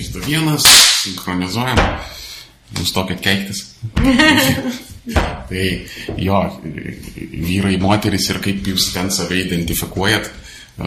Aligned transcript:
3, 0.00 0.12
2, 0.12 0.32
1, 0.32 0.58
sinchronizuojam, 1.04 1.80
nustokit 2.78 3.20
keiktis. 3.20 3.74
tai 5.48 5.66
jo, 6.16 6.40
vyrai, 7.14 7.76
moteris 7.80 8.30
ir 8.30 8.40
kaip 8.44 8.64
jūs 8.72 8.92
ten 8.94 9.10
save 9.12 9.42
identifikuojat, 9.44 10.30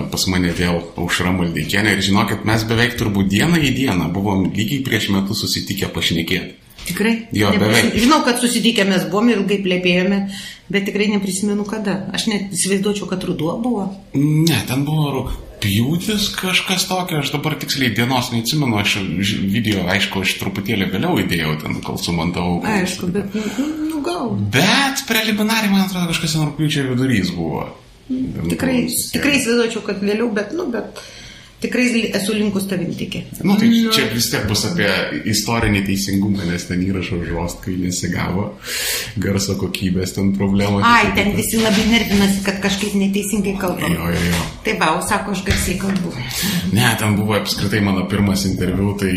pas 0.10 0.26
mane 0.31 0.54
vėl 0.57 0.79
aušra 0.97 1.34
maldeikienė 1.36 1.94
ir 1.94 2.02
žinokit, 2.05 2.46
mes 2.49 2.65
beveik 2.70 2.97
turbūt 2.97 3.29
dieną 3.29 3.62
į 3.62 3.73
dieną 3.78 4.10
buvom 4.15 4.48
lygiai 4.55 4.82
prieš 4.86 5.12
metus 5.14 5.43
susitikę 5.45 5.91
pašnekėti. 5.93 6.59
Tikrai? 6.84 7.14
Jo, 7.32 7.54
beveik. 7.55 7.93
Žinau, 7.95 8.23
kad 8.25 8.41
susitikę 8.41 8.84
mes 8.89 9.05
buvom 9.11 9.30
ilgai 9.32 9.61
plėpėjome, 9.64 10.18
bet 10.73 10.89
tikrai 10.89 11.07
neprisimenu 11.14 11.64
kada. 11.70 12.09
Aš 12.16 12.27
net 12.32 12.52
įsivaizduočiau, 12.57 13.07
kad 13.11 13.23
ruduo 13.23 13.55
buvo. 13.64 13.86
Ne, 14.18 14.57
ten 14.68 14.84
buvo 14.88 15.27
rūpjūtis 15.64 16.27
kažkas 16.36 16.86
tokio, 16.89 17.21
aš 17.21 17.32
dabar 17.34 17.55
tiksliai 17.59 17.93
dienos 17.96 18.32
neatsimenu, 18.34 18.75
aš 18.79 18.98
video, 19.52 19.86
aišku, 19.88 20.23
aš 20.23 20.36
truputėlį 20.41 20.89
vėliau 20.92 21.19
įdėjau 21.24 21.55
ten, 21.61 21.79
kol 21.86 21.97
sumantavau. 22.01 22.60
Aišku, 22.68 23.07
bet, 23.14 23.33
nu, 23.33 23.43
nu, 23.57 23.88
nu 23.89 24.02
gal. 24.04 24.33
Bet 24.54 25.05
preliminariai, 25.07 25.71
man 25.71 25.86
atrodo, 25.86 26.10
kažkas 26.11 26.36
ten 26.36 26.46
rūpjūčio 26.50 26.88
vidurys 26.91 27.32
buvo. 27.36 27.69
Tikrai, 28.10 28.89
tikrai 29.14 29.38
įsivaizduočiau, 29.39 29.86
kad 29.88 30.04
vėliau, 30.04 30.28
bet, 30.36 30.52
nu, 30.57 30.68
bet 30.74 31.00
tikrai 31.64 32.03
esu 32.20 32.36
linkus 32.36 32.67
tavim 32.70 32.92
tikėti. 32.98 33.42
Na, 33.42 33.53
nu, 33.53 33.58
tai 33.62 33.70
nu. 33.72 33.92
čia 33.95 34.08
vis 34.12 34.30
tiek 34.31 34.45
bus 34.50 34.66
apie 34.70 34.90
istorinį 35.31 35.84
teisingumą, 35.88 36.48
nes 36.50 36.67
ten 36.70 36.84
įrašo 36.86 37.20
žost, 37.28 37.62
kai 37.66 37.76
nesigavo 37.80 38.50
garso 39.23 39.56
kokybės 39.59 40.16
ten 40.17 40.34
problemos. 40.38 40.84
Ai, 40.88 41.14
ten 41.17 41.31
kita. 41.31 41.39
visi 41.42 41.62
labai 41.62 41.88
nervinasi, 41.92 42.44
kad 42.48 42.59
kažkaip 42.64 42.98
neteisingai 43.00 43.56
kalba. 43.62 43.92
Jo, 43.92 44.09
jo, 44.14 44.26
jo. 44.30 44.44
Tai 44.66 44.76
va, 44.81 44.92
sako, 45.08 45.36
aš 45.38 45.44
garsiai 45.48 45.80
kalbu. 45.81 46.14
Ne, 46.73 46.88
ten 47.00 47.17
buvo 47.20 47.38
apskritai 47.38 47.81
mano 47.86 48.06
pirmas 48.11 48.45
interviu, 48.50 48.94
tai 49.00 49.14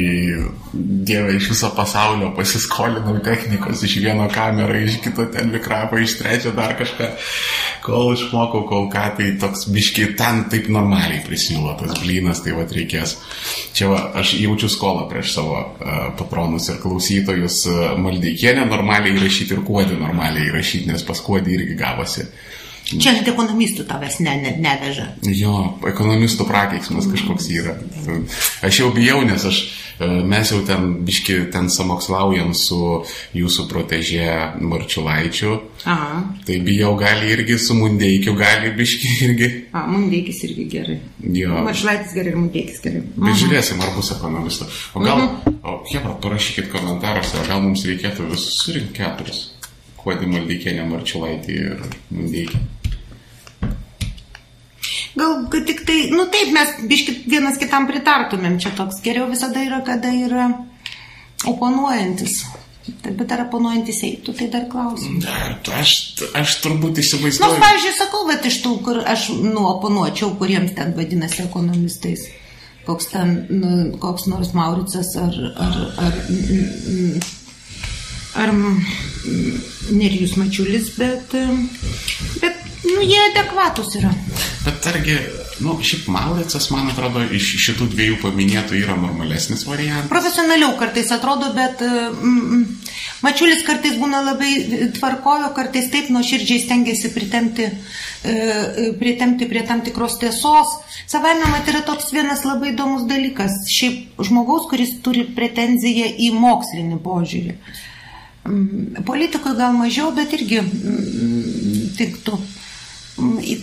dievai 0.77 1.37
iš 1.37 1.51
viso 1.53 1.71
pasaulio 1.77 2.33
pasiskolinau 2.37 3.19
technikos 3.25 3.83
iš 3.87 3.99
vieno 4.05 4.29
kamerą, 4.33 4.81
iš 4.85 5.01
kito 5.05 5.27
ten 5.33 5.51
mikrofą, 5.55 6.01
iš 6.03 6.19
trečio 6.21 6.53
dar 6.57 6.77
kažką. 6.79 7.11
Kol 7.87 8.13
išmokau, 8.17 8.65
kol 8.67 8.89
ką, 8.93 9.05
tai 9.19 9.31
toks 9.41 9.69
biški 9.73 10.09
ten 10.19 10.45
taip 10.51 10.69
normaliai 10.73 11.23
prisilo 11.27 11.77
tas 11.79 11.95
blynas 12.03 12.36
nes 12.37 12.45
tai 12.45 12.55
vad 12.57 12.73
reikės. 12.77 13.17
Čia 13.77 13.89
va, 13.91 14.03
aš 14.21 14.37
jaučiu 14.41 14.69
skolą 14.73 15.07
prieš 15.11 15.33
savo 15.39 15.57
uh, 15.57 15.97
patronus 16.19 16.69
ir 16.69 16.81
klausytojus 16.83 17.63
uh, 17.71 17.97
maldeikienę 18.01 18.67
normaliai 18.69 19.17
įrašyti 19.17 19.57
ir 19.57 19.65
kuodį 19.67 19.99
normaliai 20.01 20.51
įrašyti, 20.51 20.91
nes 20.93 21.05
pas 21.07 21.21
kuodį 21.25 21.57
irgi 21.57 21.79
gavosi. 21.81 22.29
Čia 22.87 23.17
net 23.17 23.27
ekonomistų 23.27 23.83
tavęs 23.89 24.21
ne, 24.23 24.37
ne, 24.45 24.53
neveža. 24.63 25.09
Jo, 25.27 25.57
ekonomistų 25.91 26.47
prakeiksmas 26.47 27.09
kažkoks 27.11 27.49
yra. 27.51 27.75
Aš 28.67 28.85
jau 28.85 28.93
bijau, 28.95 29.25
nes 29.27 29.43
aš 29.49 29.65
mes 30.01 30.51
jau 30.53 30.61
ten 30.67 30.91
biški 31.07 31.39
ten 31.53 31.71
samokslaujam 31.73 32.53
su 32.57 32.79
jūsų 33.37 33.67
protežė 33.71 34.29
Marčiulaičiu. 34.61 35.57
Aha. 35.89 36.21
Tai 36.47 36.59
bijau, 36.67 36.93
gali 37.01 37.31
irgi 37.33 37.59
su 37.63 37.77
Mundeikiu, 37.79 38.35
gali 38.37 38.73
biški 38.77 39.13
irgi. 39.29 39.51
A, 39.73 39.87
Mundeikis 39.89 40.43
irgi 40.49 40.69
gerai. 40.77 40.99
Jo. 41.41 41.63
Marčiulaitis 41.67 42.15
gerai 42.17 42.35
ir 42.35 42.39
Mundeikis 42.43 42.81
gerai. 42.85 43.03
Bet 43.17 43.41
žiūrėsim, 43.41 43.81
ar 43.81 43.97
bus 43.97 44.13
ekonomistų. 44.17 44.71
O 44.95 45.05
gal, 45.05 45.25
mhm. 45.25 45.59
o 45.65 45.77
Hebra, 45.89 46.17
parašykit 46.25 46.71
komentaruose, 46.73 47.45
gal 47.49 47.63
mums 47.65 47.87
reikėtų 47.89 48.31
visus 48.33 48.61
surinkti 48.65 49.01
keturis. 49.01 49.45
Kuodį 50.01 50.29
Maldeikienę, 50.31 50.85
Marčiulaitį 50.93 51.61
ir 51.65 51.87
Mundeikį. 52.15 52.61
Gal 55.17 55.47
tik 55.51 55.81
tai, 55.89 55.97
nu 56.13 56.27
taip, 56.29 56.53
mes 56.53 56.77
biški 56.91 57.23
vienas 57.31 57.57
kitam 57.61 57.89
pritartumėm, 57.89 58.59
čia 58.61 58.75
toks 58.77 59.01
geriau 59.05 59.31
visada 59.31 59.63
yra, 59.65 59.81
kada 59.87 60.13
yra 60.13 60.51
oponuojantis. 61.49 62.43
Bet 63.03 63.33
ar 63.35 63.47
oponuojantis 63.47 64.03
eitų, 64.07 64.35
tai 64.37 64.47
dar 64.53 64.67
klausimas. 64.71 65.25
Aš, 65.75 65.95
aš 66.39 66.59
turbūt 66.63 67.01
įsivaizduoju. 67.03 67.43
Na, 67.43 67.57
nu, 67.57 67.63
pavyzdžiui, 67.65 67.95
sakau, 67.99 68.21
bet 68.29 68.47
iš 68.47 68.61
tų, 68.63 68.75
kur 68.87 69.01
aš 69.03 69.31
nu, 69.41 69.65
oponuočiau, 69.73 70.35
kuriems 70.39 70.77
ten 70.77 70.93
vadinasi 70.99 71.43
ekonomistais, 71.47 72.29
koks 72.87 73.11
ten, 73.15 73.33
nu, 73.51 73.73
koks 74.03 74.29
nors 74.31 74.53
Mauricas 74.55 75.17
ar, 75.19 75.41
ar, 75.67 75.81
ar, 76.05 76.21
ar, 77.17 77.27
ar 78.45 78.55
Nerijus 79.97 80.37
Mačiulis, 80.39 80.93
bet, 81.01 81.35
bet 82.45 82.56
Nu, 82.87 83.03
jie 83.03 83.19
adekvatus 83.31 83.95
yra. 83.99 84.13
Bet 84.67 84.87
argi, 84.87 85.17
nu, 85.65 85.77
šiaip 85.83 86.07
Mauricas, 86.13 86.69
man 86.71 86.91
atrodo, 86.93 87.23
iš 87.35 87.49
šitų 87.65 87.89
dviejų 87.93 88.19
paminėtų 88.23 88.77
yra 88.79 88.95
normalesnis 89.01 89.65
variantas. 89.67 90.11
Profesionaliau 90.11 90.77
kartais 90.79 91.11
atrodo, 91.15 91.53
bet 91.57 91.83
mm, 91.83 92.65
Mačiulis 93.25 93.65
kartais 93.67 93.97
būna 93.99 94.21
labai 94.27 94.51
tvarkojo, 94.99 95.49
kartais 95.57 95.89
taip 95.91 96.11
nuoširdžiai 96.15 96.63
stengiasi 96.63 97.11
pritemti, 97.15 97.67
e, 97.67 98.35
e, 98.35 98.91
pritemti 99.01 99.49
prie 99.51 99.65
tam 99.67 99.83
tikros 99.87 100.19
tiesos. 100.23 100.77
Savame 101.09 101.49
mat 101.51 101.67
yra 101.73 101.83
toks 101.87 102.13
vienas 102.15 102.45
labai 102.47 102.75
įdomus 102.75 103.07
dalykas. 103.11 103.65
Šiaip 103.73 104.21
žmogaus, 104.29 104.69
kuris 104.71 104.99
turi 105.03 105.25
pretenziją 105.39 106.13
į 106.27 106.31
mokslinį 106.37 107.01
požiūrį. 107.07 107.57
Politikui 109.09 109.57
gal 109.59 109.75
mažiau, 109.75 110.13
bet 110.15 110.37
irgi 110.37 110.63
tiktų. 111.99 112.37
Mm, 112.39 112.66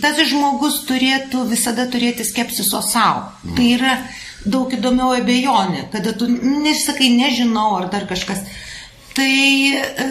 tas 0.02 0.20
žmogus 0.28 0.82
turėtų 0.88 1.44
visada 1.50 1.86
turėti 1.90 2.26
skepsiso 2.26 2.82
savo. 2.82 3.28
Mm. 3.44 3.56
Tai 3.56 3.66
yra 3.76 3.96
daug 4.44 4.72
įdomiau 4.76 5.14
abejonė, 5.16 5.88
kada 5.92 6.12
tu 6.18 6.28
nesakai 6.28 7.10
nežinau 7.14 7.70
ar 7.78 7.88
dar 7.92 8.08
kažkas. 8.10 8.42
Tai 9.14 9.30
e, 9.30 10.06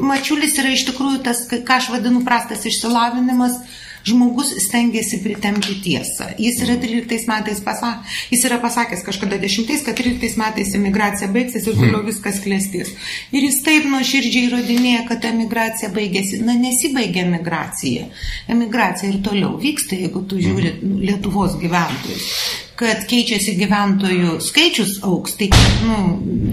mačiulis 0.00 0.56
yra 0.58 0.72
iš 0.72 0.86
tikrųjų 0.88 1.20
tas, 1.26 1.44
ką 1.50 1.76
aš 1.76 1.90
vadinu 1.92 2.22
prastas 2.24 2.64
išsilavinimas, 2.66 3.58
žmogus 4.06 4.52
stengiasi 4.62 5.20
pritemti 5.24 5.76
tiesą. 5.82 6.28
Jis 6.38 6.60
yra 6.64 6.76
13 6.82 7.26
metais 7.30 7.60
pasakęs, 7.64 8.18
jis 8.30 8.44
yra 8.48 8.58
pasakęs 8.62 9.02
kažkada 9.06 9.38
10, 9.42 9.72
kad 9.86 9.98
13 9.98 10.38
metais 10.40 10.74
imigracija 10.78 11.30
baigsis 11.34 11.66
ir 11.66 11.74
toliau 11.74 12.00
hmm. 12.00 12.10
viskas 12.10 12.40
klėstys. 12.44 12.92
Ir 13.34 13.48
jis 13.48 13.62
taip 13.66 13.88
nuoširdžiai 13.90 14.50
įrodinėja, 14.50 15.06
kad 15.10 15.26
emigracija 15.30 15.90
baigėsi. 15.96 16.42
Na, 16.46 16.54
nesibaigė 16.60 17.24
emigracija. 17.26 18.06
Emigracija 18.52 19.10
ir 19.10 19.20
toliau 19.26 19.56
vyksta, 19.62 19.98
jeigu 19.98 20.22
tu 20.30 20.38
žiūri 20.42 20.76
hmm. 20.76 21.02
Lietuvos 21.06 21.58
gyventojus 21.62 22.30
kad 22.76 23.06
keičiasi 23.08 23.54
gyventojų 23.56 24.36
skaičius 24.44 24.98
auks, 25.06 25.36
tai 25.40 25.48
nu, 25.86 25.96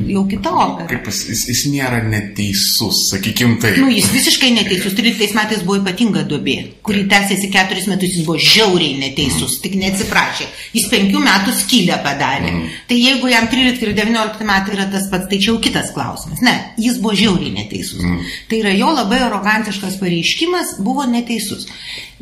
jau 0.07 0.23
kita 0.29 0.53
opera. 0.56 0.88
Kaip 0.88 1.09
jis, 1.09 1.19
jis, 1.28 1.41
jis 1.51 1.63
nėra 1.73 2.00
neteisus, 2.07 3.01
sakykim 3.09 3.57
taip. 3.63 3.79
Nu, 3.81 3.89
jis 3.91 4.07
visiškai 4.13 4.53
neteisus. 4.56 4.95
13 4.95 5.35
metais 5.35 5.66
buvo 5.67 5.81
ypatinga 5.81 6.23
duobė, 6.29 6.56
kuri 6.85 7.03
tęsiasi 7.11 7.50
4 7.51 7.84
metus, 7.91 8.16
jis 8.16 8.28
buvo 8.28 8.38
žiauriai 8.39 9.01
neteisus, 9.01 9.57
tik 9.63 9.75
neatsiprašė. 9.81 10.47
Jis 10.78 10.88
5 10.94 11.19
metų 11.28 11.57
skylę 11.59 12.00
padarė. 12.06 12.53
Mm. 12.53 12.72
Tai 12.88 13.01
jeigu 13.01 13.34
jam 13.34 13.50
13 13.51 13.84
ir 13.84 13.94
19 14.00 14.47
metai 14.47 14.78
yra 14.78 14.88
tas 14.95 15.09
pats, 15.11 15.28
tai 15.31 15.41
čia 15.44 15.51
jau 15.51 15.59
kitas 15.63 15.91
klausimas. 15.95 16.44
Ne, 16.45 16.55
jis 16.79 17.01
buvo 17.03 17.17
žiauriai 17.19 17.51
neteisus. 17.59 18.00
Mm. 18.00 18.34
Tai 18.47 18.63
yra 18.63 18.75
jo 18.78 18.95
labai 18.95 19.19
arogantiškas 19.28 20.00
pareiškimas, 20.00 20.78
buvo 20.84 21.07
neteisus. 21.09 21.67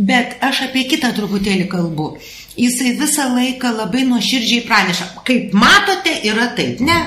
Bet 0.01 0.39
aš 0.41 0.65
apie 0.71 0.87
kitą 0.89 1.13
truputėlį 1.13 1.69
kalbu 1.69 2.15
jisai 2.59 2.95
visą 2.99 3.29
laiką 3.35 3.73
labai 3.77 4.05
nuoširdžiai 4.09 4.65
praneša, 4.67 5.09
kaip 5.27 5.55
matote, 5.57 6.13
yra 6.27 6.51
taip. 6.57 6.81
Ne, 6.83 6.99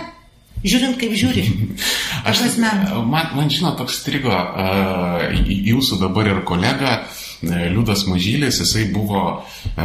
žiūrint 0.64 0.98
kaip 1.00 1.14
žiūri. 1.18 1.44
Aš, 2.28 2.44
man, 2.56 3.34
man 3.36 3.52
žinot, 3.52 3.76
toks 3.80 4.00
strigo 4.00 4.32
uh, 4.32 5.26
jūsų 5.44 6.00
dabar 6.00 6.30
ir 6.30 6.44
kolega 6.48 6.96
uh, 7.02 7.22
Liudas 7.44 8.06
Mažylis, 8.08 8.62
jisai 8.62 8.88
buvo 8.92 9.24
uh, 9.36 9.82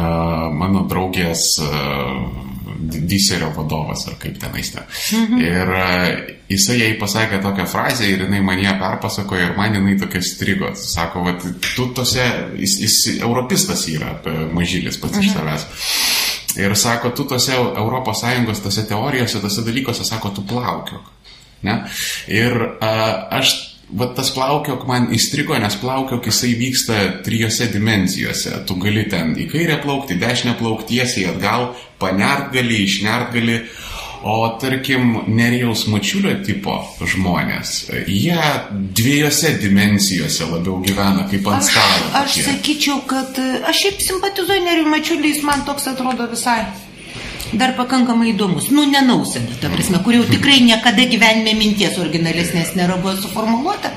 mano 0.56 0.86
draugės 0.88 1.44
uh, 1.64 2.48
diserio 2.78 3.50
vadovas, 3.56 4.06
ar 4.08 4.18
kaip 4.20 4.38
tenais 4.40 4.72
ten. 4.74 4.86
Mhm. 5.18 5.40
Ir 5.44 5.72
uh, 5.76 6.08
jisai 6.50 6.78
jai 6.80 6.90
pasakė 7.00 7.40
tokią 7.44 7.66
frazę 7.70 8.08
ir 8.08 8.24
jinai 8.26 8.42
man 8.44 8.62
ją 8.62 8.74
perpasakojo 8.80 9.50
ir 9.50 9.56
man 9.58 9.76
jinai 9.78 9.96
tokia 10.00 10.22
strigo. 10.24 10.72
Sako, 10.74 11.24
va, 11.26 11.36
tu 11.74 11.90
tose, 11.96 12.26
jis, 12.58 12.76
jis 12.84 12.98
europistas 13.20 13.86
yra, 13.92 14.16
Mažylis 14.54 15.00
pats 15.00 15.18
mhm. 15.18 15.26
iš 15.26 15.36
savęs. 15.36 15.68
Ir 16.58 16.74
sako, 16.76 17.12
tu 17.14 17.24
tose 17.30 17.54
ES, 17.54 18.62
tose 18.62 18.86
teorijose, 18.88 19.40
tose 19.40 19.62
dalykuose, 19.66 20.04
sako, 20.04 20.32
tu 20.34 20.46
plaukiok. 20.46 21.10
Ne? 21.62 21.76
Ir 22.32 22.56
a, 22.80 22.92
aš, 23.38 23.54
va 23.92 24.10
tas 24.14 24.30
plaukiok 24.34 24.86
man 24.88 25.08
įstrigo, 25.14 25.56
nes 25.58 25.76
plaukiok 25.80 26.26
jisai 26.30 26.54
vyksta 26.58 26.98
trijose 27.26 27.70
dimensijose. 27.72 28.54
Tu 28.66 28.76
gali 28.82 29.06
ten 29.10 29.34
į 29.38 29.48
kairę 29.50 29.80
plaukti, 29.84 30.18
dešinę 30.20 30.56
plaukti, 30.60 30.96
tiesiai 30.96 31.30
atgal, 31.34 31.72
panert 32.02 32.52
gali, 32.54 32.84
išnert 32.86 33.34
gali. 33.34 33.62
O 34.20 34.34
tarkim, 34.60 35.14
Nerijaus 35.32 35.86
mačiulio 35.88 36.34
tipo 36.44 36.74
žmonės, 37.08 37.70
jie 38.04 38.36
dviejose 38.68 39.54
dimensijose 39.62 40.44
labiau 40.50 40.76
gyvena 40.84 41.24
kaip 41.30 41.48
ant 41.48 41.64
stalo. 41.64 42.10
Aš, 42.20 42.36
aš 42.36 42.50
sakyčiau, 42.50 43.00
kad 43.08 43.40
aš 43.40 43.80
šiaip 43.86 44.04
simpatizuoju 44.10 44.66
Nerijų 44.68 44.92
mačiulį, 44.92 45.32
jis 45.32 45.42
man 45.48 45.64
toks 45.64 45.88
atrodo 45.94 46.28
visai 46.28 46.60
dar 47.52 47.74
pakankamai 47.78 48.30
įdomus. 48.34 48.70
Nu, 48.74 48.84
nenausėda, 48.90 49.58
ta 49.62 49.70
prasme, 49.72 50.02
kur 50.04 50.18
jau 50.18 50.26
tikrai 50.28 50.60
niekada 50.64 51.06
gyvenime 51.10 51.56
minties 51.58 51.98
originalesnės 52.02 52.76
nėra 52.78 53.00
buvo 53.02 53.16
suformuoluota. 53.18 53.92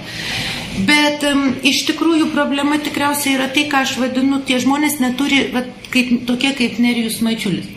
Bet 0.87 1.21
um, 1.29 1.51
iš 1.61 1.83
tikrųjų 1.91 2.31
problema 2.33 2.79
tikriausiai 2.81 3.37
yra 3.37 3.51
tai, 3.53 3.67
ką 3.69 3.83
aš 3.85 3.97
vadinu, 4.01 4.41
tie 4.47 4.57
žmonės 4.63 4.97
neturi, 5.03 5.45
va, 5.53 5.67
kaip, 5.93 6.15
tokie 6.29 6.55
kaip 6.57 6.81
Nerijus 6.81 7.21
Mačiulis 7.21 7.69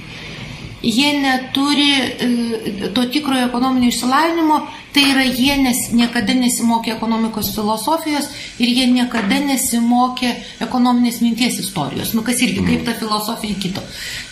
jie 0.87 1.13
neturi 1.21 1.91
e, 1.93 2.91
to 2.95 3.05
tikrojo 3.11 3.47
ekonominio 3.47 3.89
išsilavinimo, 3.89 4.61
tai 4.95 5.03
yra 5.11 5.25
jie 5.27 5.57
nes, 5.61 5.81
niekada 5.93 6.35
nesimokė 6.39 6.95
ekonomikos 6.95 7.51
filosofijos 7.55 8.29
ir 8.63 8.71
jie 8.71 8.87
niekada 8.89 9.41
nesimokė 9.45 10.31
ekonominės 10.65 11.19
minties 11.25 11.59
istorijos, 11.61 12.15
nu 12.17 12.23
kas 12.27 12.41
irgi 12.47 12.65
kaip 12.65 12.87
ta 12.87 12.95
filosofija 12.97 13.59
kito. 13.61 13.83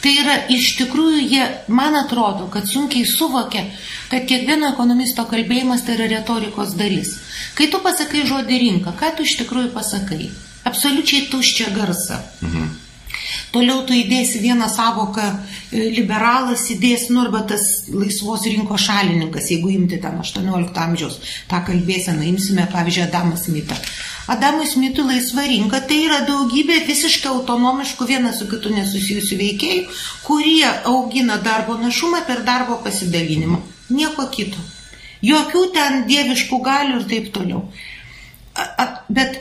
Tai 0.04 0.14
yra 0.22 0.38
iš 0.54 0.70
tikrųjų 0.78 1.26
jie, 1.26 1.48
man 1.68 1.98
atrodo, 2.00 2.46
kad 2.54 2.70
sunkiai 2.70 3.04
suvokia, 3.08 3.66
kad 4.12 4.24
kiekvieno 4.30 4.70
ekonomisto 4.72 5.26
kalbėjimas 5.28 5.84
tai 5.84 5.98
yra 5.98 6.08
retorikos 6.14 6.78
dalis. 6.78 7.18
Kai 7.58 7.68
tu 7.72 7.82
pasakai 7.84 8.24
žodį 8.30 8.62
rinka, 8.62 8.94
ką 8.96 9.16
tu 9.18 9.26
iš 9.26 9.36
tikrųjų 9.42 9.74
pasakai? 9.74 10.30
Absoliučiai 10.64 11.28
tuščią 11.28 11.74
garsą. 11.76 12.22
Mhm. 12.40 12.83
Toliau 13.54 13.84
tu 13.86 13.94
įdėsi 13.94 14.40
vieną 14.42 14.66
savoką, 14.66 15.24
e, 15.70 15.84
liberalas 15.94 16.64
įdės, 16.74 17.06
nu 17.14 17.20
arba 17.22 17.44
tas 17.46 17.86
laisvos 17.86 18.42
rinkos 18.50 18.82
šalininkas, 18.88 19.50
jeigu 19.52 19.70
imti 19.70 20.00
ten 20.02 20.16
18 20.18 20.80
amžiaus 20.82 21.20
tą 21.50 21.60
kalbėseną, 21.68 22.24
imsime 22.32 22.66
pavyzdžiui 22.72 23.04
Adamą 23.04 23.36
Smitą. 23.38 23.76
Adamui 24.26 24.66
Smitui 24.66 25.04
laisva 25.06 25.44
rinka 25.46 25.78
tai 25.86 26.00
yra 26.08 26.24
daugybė 26.26 26.80
visiškai 26.88 27.30
autonomiškų 27.30 28.08
vienas 28.08 28.40
su 28.40 28.48
kitu 28.50 28.72
nesusijusių 28.74 29.38
veikėjų, 29.42 29.84
kurie 30.26 30.70
augina 30.90 31.36
darbo 31.36 31.76
našumą 31.78 32.24
per 32.26 32.42
darbo 32.42 32.80
pasidalinimą. 32.82 33.60
Nieko 33.90 34.26
kito. 34.34 34.58
Jokių 35.22 35.62
ten 35.76 36.08
dieviškų 36.08 36.58
galių 36.64 36.96
ir 37.02 37.06
taip 37.12 37.30
toliau. 37.36 37.62
A, 38.54 38.64
a, 38.66 38.88
bet 39.08 39.38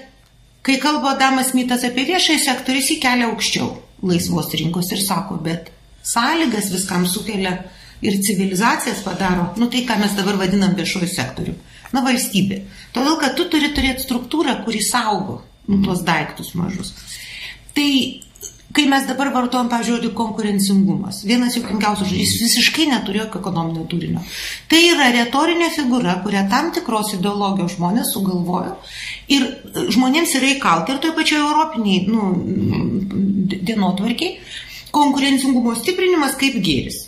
kai 0.61 0.77
kalba 0.83 1.15
Adamas 1.15 1.55
Mitas 1.57 1.81
apie 1.87 2.05
viešąjį 2.11 2.43
sektorių, 2.45 2.83
jis 2.83 2.93
įkelia 2.97 3.31
aukščiau 3.31 3.71
laisvos 4.03 4.51
rinkos 4.59 4.91
ir 4.91 5.01
sako, 5.03 5.39
bet 5.43 5.71
sąlygas 6.03 6.69
viskam 6.73 7.07
sukelia 7.07 7.57
ir 8.03 8.19
civilizacijas 8.21 9.03
padaro, 9.05 9.53
nu 9.57 9.69
tai 9.71 9.85
ką 9.87 9.99
mes 10.01 10.15
dabar 10.17 10.37
vadinam 10.41 10.75
viešoju 10.75 11.07
sektoriu. 11.07 11.55
Na 11.93 12.01
valstybė. 12.03 12.63
Todėl, 12.93 13.17
kad 13.21 13.35
tu 13.37 13.45
turi 13.53 13.69
turėti 13.75 14.03
struktūrą, 14.03 14.57
kuri 14.65 14.81
saugo 14.81 15.43
nu, 15.69 15.79
tuos 15.85 16.01
daiktus 16.03 16.53
mažus. 16.57 16.93
Tai 17.73 17.89
kai 18.73 18.87
mes 18.89 19.05
dabar 19.05 19.29
vartojam, 19.33 19.69
pavyzdžiui, 19.69 20.11
konkurencingumas, 20.17 21.21
vienas 21.29 21.53
juokingiausių 21.59 22.07
žodžių, 22.07 22.21
jis 22.23 22.33
visiškai 22.41 22.87
neturi 22.89 23.21
jokio 23.21 23.41
ekonominio 23.43 23.85
turinio. 23.89 24.23
Tai 24.71 24.79
yra 24.89 25.11
retorinė 25.13 25.69
figūra, 25.75 26.17
kurią 26.25 26.47
tam 26.49 26.71
tikros 26.73 27.13
ideologijos 27.19 27.77
žmonės 27.77 28.13
sugalvojo 28.15 28.73
ir 29.31 29.47
žmonėms 29.95 30.35
yra 30.39 30.51
įkalta 30.55 30.95
ir 30.95 31.01
toje 31.03 31.15
pačioje 31.17 31.41
europiniai 31.45 32.05
nu, 32.09 32.29
dienotvarkiai 33.53 34.37
konkurencingumo 34.93 35.73
stiprinimas 35.79 36.37
kaip 36.39 36.59
gėris. 36.63 37.07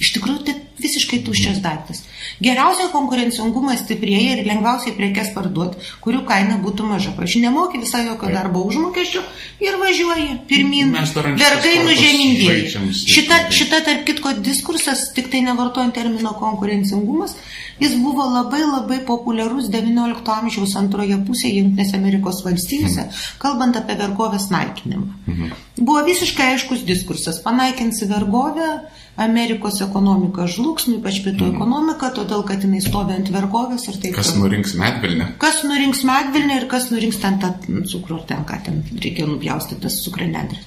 Iš 0.00 0.14
tikrųjų, 0.16 0.44
tai 0.48 0.56
visiškai 0.82 1.20
tuščias 1.26 1.60
daiktas. 1.64 2.02
Geriausia 2.44 2.88
konkurencingumas 2.92 3.82
stiprėja 3.84 4.36
ir 4.38 4.48
lengviausiai 4.48 4.94
prekes 4.96 5.32
parduoti, 5.34 5.80
kurių 6.04 6.24
kaina 6.28 6.58
būtų 6.64 6.88
maža. 6.88 7.14
Pavyzdžiui, 7.16 7.44
nemoki 7.46 7.80
visai 7.82 8.06
jokio 8.06 8.30
darbo 8.32 8.62
užmokesčio 8.68 9.22
ir 9.64 9.78
važiuoji 9.80 10.40
pirmin. 10.50 10.94
Vergai 11.40 11.76
nužemindėjai. 11.86 12.92
Šita, 13.00 13.40
šita, 13.54 13.82
tarp 13.86 14.04
kitko, 14.08 14.34
diskursas, 14.44 15.08
tik 15.16 15.30
tai 15.32 15.42
nevartojant 15.46 15.94
termino 15.96 16.32
konkurencingumas, 16.38 17.36
jis 17.80 17.96
buvo 18.00 18.26
labai 18.30 18.62
labai 18.64 19.00
populiarus 19.08 19.70
XIX 19.72 20.20
amžiaus 20.36 20.76
antroje 20.80 21.18
pusėje 21.26 21.60
Junktinėse 21.60 21.98
Amerikos 21.98 22.44
valstijose, 22.46 23.06
mhm. 23.06 23.20
kalbant 23.42 23.76
apie 23.80 23.98
vergovės 24.00 24.50
naikinimą. 24.52 25.10
Mhm. 25.26 25.52
Buvo 25.80 26.02
visiškai 26.04 26.54
aiškus 26.54 26.84
diskursas. 26.84 27.40
Panaikinsi 27.44 28.08
vergovę 28.10 28.68
Amerikos 29.16 29.80
ekonomika 29.84 30.46
žlugs, 30.46 30.69
nu 30.88 30.98
ypač 30.98 31.20
pietų 31.24 31.46
mm. 31.46 31.56
ekonomika, 31.56 32.10
todėl 32.16 32.44
kad 32.48 32.64
jinai 32.64 32.80
stovi 32.84 33.16
ant 33.16 33.30
vergovės 33.34 33.86
ir 33.90 33.98
taip. 34.02 34.16
Kas 34.16 34.32
nurinks 34.38 34.74
medvilnę? 34.78 35.32
Kas 35.42 35.62
nurinks 35.66 36.02
medvilnę 36.08 36.60
ir 36.60 36.66
kas 36.70 36.90
nurinks 36.92 37.20
ten 37.22 37.38
tą 37.42 37.52
cukrų, 37.92 38.22
ten 38.30 38.44
ką 38.48 38.60
ten 38.66 38.82
reikia 38.96 39.28
nupjaustyti 39.30 39.82
tas 39.84 40.00
cukrenedrės. 40.04 40.66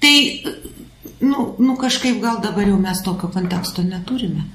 Tai, 0.00 0.14
nu, 1.20 1.46
nu 1.60 1.76
kažkaip 1.80 2.20
gal 2.22 2.40
dabar 2.44 2.68
jau 2.68 2.78
mes 2.80 3.02
tokio 3.04 3.28
konteksto 3.32 3.84
neturime. 3.84 4.46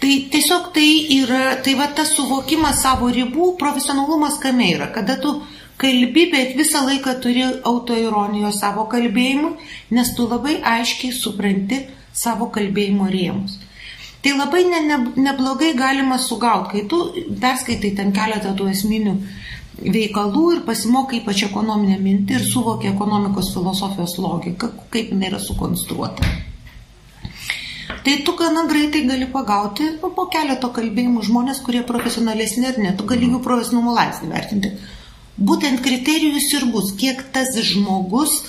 Tai 0.00 0.14
tiesiog 0.32 0.72
tai 0.76 0.88
yra, 1.16 1.56
tai 1.64 1.72
va 1.78 1.88
tas 1.96 2.12
suvokimas 2.12 2.82
savo 2.84 3.08
ribų, 3.08 3.54
profesionalumas 3.60 4.36
kame 4.42 4.74
yra, 4.74 4.90
kada 4.92 5.16
tu 5.22 5.38
kalbi, 5.80 6.26
bet 6.32 6.56
visą 6.58 6.84
laiką 6.84 7.16
turi 7.24 7.44
autoironijos 7.64 8.60
savo 8.60 8.84
kalbėjimu, 8.92 9.54
nes 9.96 10.12
tu 10.16 10.28
labai 10.28 10.58
aiškiai 10.60 11.16
supranti, 11.16 11.86
savo 12.12 12.50
kalbėjimo 12.52 13.08
rėmus. 13.12 13.56
Tai 14.26 14.32
labai 14.34 14.64
ne, 14.66 14.80
ne, 14.82 14.96
neblogai 15.22 15.74
galima 15.78 16.16
sugauti, 16.18 16.72
kai 16.72 16.86
tu 16.90 16.96
perskaitai 17.38 17.92
ten 17.94 18.08
keletą 18.10 18.56
tų 18.58 18.64
esminių 18.72 19.12
veikalų 19.94 20.42
ir 20.54 20.64
pasimokai 20.66 21.20
ypač 21.20 21.44
ekonominę 21.46 22.00
mintį 22.02 22.34
ir 22.34 22.46
suvokia 22.48 22.90
ekonomikos 22.90 23.52
filosofijos 23.54 24.16
logiką, 24.18 24.72
kaip 24.90 25.12
jinai 25.14 25.30
yra 25.30 25.38
sukonstruota. 25.38 26.26
Tai 28.02 28.16
tu 28.26 28.34
gana 28.40 28.66
greitai 28.66 29.04
gali 29.06 29.30
pagauti 29.30 29.92
nu, 30.00 30.10
po 30.18 30.26
keleto 30.34 30.72
kalbėjimų 30.74 31.22
žmonės, 31.30 31.62
kurie 31.62 31.86
profesionalesni 31.86 32.66
ar 32.66 32.82
ne, 32.82 32.96
tu 32.98 33.06
gali 33.06 33.30
jų 33.30 33.38
profesionalumo 33.46 33.94
laipsnį 33.94 34.32
vertinti. 34.34 34.74
Būtent 35.38 35.86
kriterijus 35.86 36.50
ir 36.58 36.66
bus, 36.74 36.90
kiek 36.98 37.22
tas 37.30 37.54
žmogus 37.70 38.40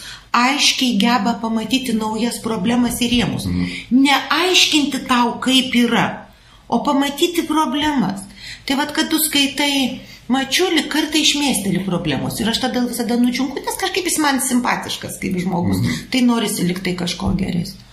aiškiai 0.43 0.97
geba 1.01 1.37
pamatyti 1.41 1.95
naujas 1.97 2.41
problemas 2.43 3.01
ir 3.01 3.15
rėmus. 3.15 3.47
Mhm. 3.49 4.03
Neaiškinti 4.03 5.05
tau, 5.09 5.37
kaip 5.43 5.75
yra, 5.75 6.27
o 6.67 6.83
pamatyti 6.83 7.47
problemas. 7.47 8.21
Tai 8.65 8.77
vad, 8.79 8.93
kad 8.95 9.09
tu 9.09 9.19
skaitai 9.23 9.99
mačiulį, 10.31 10.85
kartą 10.91 11.19
išmėsteli 11.23 11.83
problemos. 11.85 12.39
Ir 12.41 12.51
aš 12.51 12.61
tada 12.65 12.83
visada 12.83 13.15
nučiunku, 13.19 13.63
nes 13.63 13.79
kažkaip 13.79 14.07
jis 14.09 14.17
man 14.23 14.41
simpatiškas 14.43 15.19
kaip 15.21 15.37
žmogus. 15.43 15.81
Mhm. 15.81 16.07
Tai 16.11 16.23
norisi 16.31 16.67
liktai 16.67 16.95
kažko 16.99 17.33
geresnio. 17.39 17.83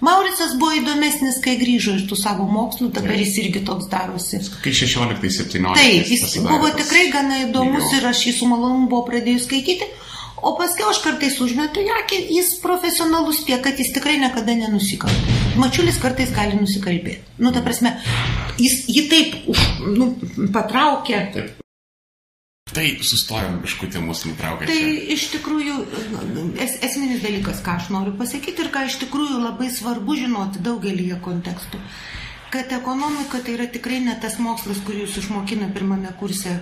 Mauricas 0.00 0.54
buvo 0.56 0.72
įdomesnis, 0.78 1.42
kai 1.44 1.58
grįžo 1.60 1.98
iš 1.98 2.06
tų 2.08 2.16
savo 2.16 2.46
mokslų, 2.48 2.88
dabar 2.96 3.18
jis 3.20 3.34
irgi 3.42 3.60
toks 3.68 3.88
darosi. 3.92 4.38
Kai 4.64 4.72
16-17. 4.72 5.74
Taip, 5.76 6.08
jis 6.08 6.38
buvo 6.40 6.70
tikrai 6.72 7.10
gana 7.12 7.42
įdomus 7.44 7.92
ir 7.98 8.06
aš 8.08 8.22
jį 8.30 8.32
su 8.38 8.48
malonumu 8.48 8.88
buvau 8.88 9.04
pradėjus 9.10 9.44
skaityti. 9.44 9.90
O 10.42 10.54
paskui 10.58 10.86
aš 10.88 11.02
kartais 11.04 11.38
užmetu 11.44 11.82
ją, 11.84 12.00
jis 12.10 12.54
profesionalus 12.62 13.42
tiek, 13.44 13.60
kad 13.64 13.78
jis 13.78 13.92
tikrai 13.96 14.18
niekada 14.20 14.56
nenusikalta. 14.56 15.38
Mačiulis 15.60 15.98
kartais 16.00 16.32
gali 16.32 16.56
nusikalbėti. 16.56 17.36
Nu, 17.42 17.52
ta 17.52 17.62
prasme, 17.64 17.96
jis 18.60 18.84
jį 18.88 19.08
taip 19.10 19.50
už, 19.52 19.64
nu, 19.96 20.12
patraukė. 20.54 21.24
Taip. 21.34 21.56
Tai 22.70 22.84
sustojom 23.02 23.58
biškutį 23.64 24.00
mūsų 24.04 24.30
nutraukė. 24.30 24.68
Tai 24.70 24.78
čia. 24.78 24.90
iš 25.16 25.26
tikrųjų 25.32 25.76
es, 26.62 26.76
esminis 26.86 27.24
dalykas, 27.24 27.64
ką 27.66 27.80
aš 27.80 27.90
noriu 27.90 28.14
pasakyti 28.18 28.62
ir 28.62 28.70
ką 28.70 28.84
iš 28.86 29.00
tikrųjų 29.02 29.40
labai 29.42 29.72
svarbu 29.74 30.14
žinoti 30.20 30.62
daugelį 30.62 31.08
kontekstų 31.24 31.82
kad 32.50 32.72
ekonomika 32.72 33.38
tai 33.44 33.54
yra 33.54 33.66
tikrai 33.70 34.00
ne 34.02 34.16
tas 34.20 34.36
mokslas, 34.42 34.80
kurį 34.82 35.04
jūs 35.04 35.18
išmokina 35.22 35.68
pirmame 35.74 36.10
kurse, 36.18 36.56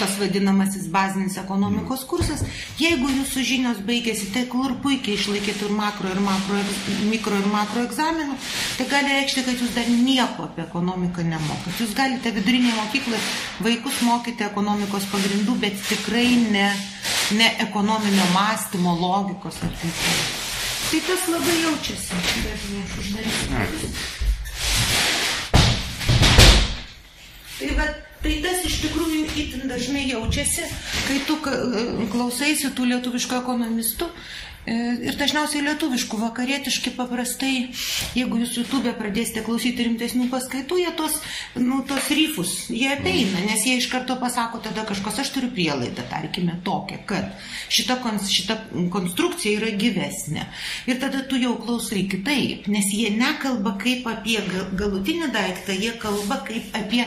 tas 0.00 0.14
vadinamasis 0.20 0.86
bazinis 0.92 1.36
ekonomikos 1.42 2.06
kursas. 2.08 2.44
Jeigu 2.80 3.10
jūsų 3.12 3.44
žinios 3.50 3.82
baigėsi, 3.84 4.30
tai 4.32 4.46
kur 4.52 4.78
puikiai 4.84 5.18
išlaikėtų 5.18 5.68
ir 5.68 5.76
makro, 5.76 6.08
ir 6.08 6.22
makro, 6.24 6.62
mikro 7.10 7.36
ir 7.36 7.50
makro 7.52 7.84
egzaminų, 7.84 8.38
tai 8.78 8.88
gali 8.94 9.12
reikšti, 9.18 9.44
kad 9.44 9.60
jūs 9.60 9.76
dar 9.76 9.92
nieko 9.92 10.48
apie 10.48 10.64
ekonomiką 10.64 11.26
nemokat. 11.28 11.82
Jūs 11.82 11.92
galite 11.98 12.32
vidurinėje 12.38 12.78
mokykloje 12.80 13.22
vaikus 13.66 14.00
mokyti 14.08 14.48
ekonomikos 14.48 15.10
pagrindų, 15.12 15.58
bet 15.66 15.76
tikrai 15.90 16.30
ne, 16.48 16.70
ne 17.36 17.52
ekonominio 17.68 18.32
mąstymo, 18.32 18.96
logikos 19.04 19.60
ar 19.60 19.76
taip 19.82 20.04
toliau. 20.04 20.44
Tai 20.86 21.00
tas 21.02 21.24
labai 21.28 21.56
jaučiasi. 21.64 22.22
Dažnai 22.46 22.84
aš 22.86 23.00
uždarysiu. 23.02 24.25
Tai, 27.56 27.68
va, 27.78 27.86
tai 28.20 28.34
tas 28.44 28.64
iš 28.68 28.80
tikrųjų 28.84 29.22
itin 29.40 29.70
dažnai 29.70 30.02
jaučiasi, 30.10 30.66
kai 31.06 31.20
tu 31.28 31.38
klausaisi 32.12 32.72
tų 32.76 32.90
lietuviškų 32.90 33.38
ekonomistų 33.38 34.10
ir 34.66 35.16
dažniausiai 35.18 35.62
lietuviškų, 35.66 36.18
vakarietiški 36.20 36.92
paprastai, 36.96 37.68
jeigu 38.18 38.40
jūs 38.40 38.56
YouTube 38.58 38.92
pradėsite 38.98 39.44
klausyti 39.46 39.86
rimtesnių 39.86 40.26
paskaitų, 40.32 40.80
jie 40.82 40.92
tos, 40.98 41.20
nu, 41.60 41.82
tos 41.86 42.10
ryfus, 42.10 42.54
jie 42.74 42.88
apeina, 42.94 43.44
nes 43.46 43.62
jie 43.66 43.76
iš 43.80 43.88
karto 43.92 44.18
pasako 44.20 44.60
tada 44.64 44.86
kažkas, 44.88 45.20
aš 45.22 45.32
turiu 45.36 45.52
prielaidą, 45.54 46.06
tarkime, 46.10 46.58
tokią, 46.66 47.00
kad 47.06 47.30
šita, 47.72 47.98
šita 48.32 48.58
konstrukcija 48.94 49.60
yra 49.60 49.72
gyvesnė. 49.78 50.48
Ir 50.90 51.00
tada 51.02 51.22
tu 51.30 51.38
jau 51.40 51.54
klausai 51.62 52.06
kitaip, 52.10 52.66
nes 52.72 52.90
jie 52.90 53.12
nekalba 53.14 53.76
kaip 53.82 54.08
apie 54.10 54.40
galutinį 54.76 55.30
daiktą, 55.34 55.76
jie 55.78 55.94
kalba 56.02 56.42
kaip 56.46 56.74
apie 56.76 57.04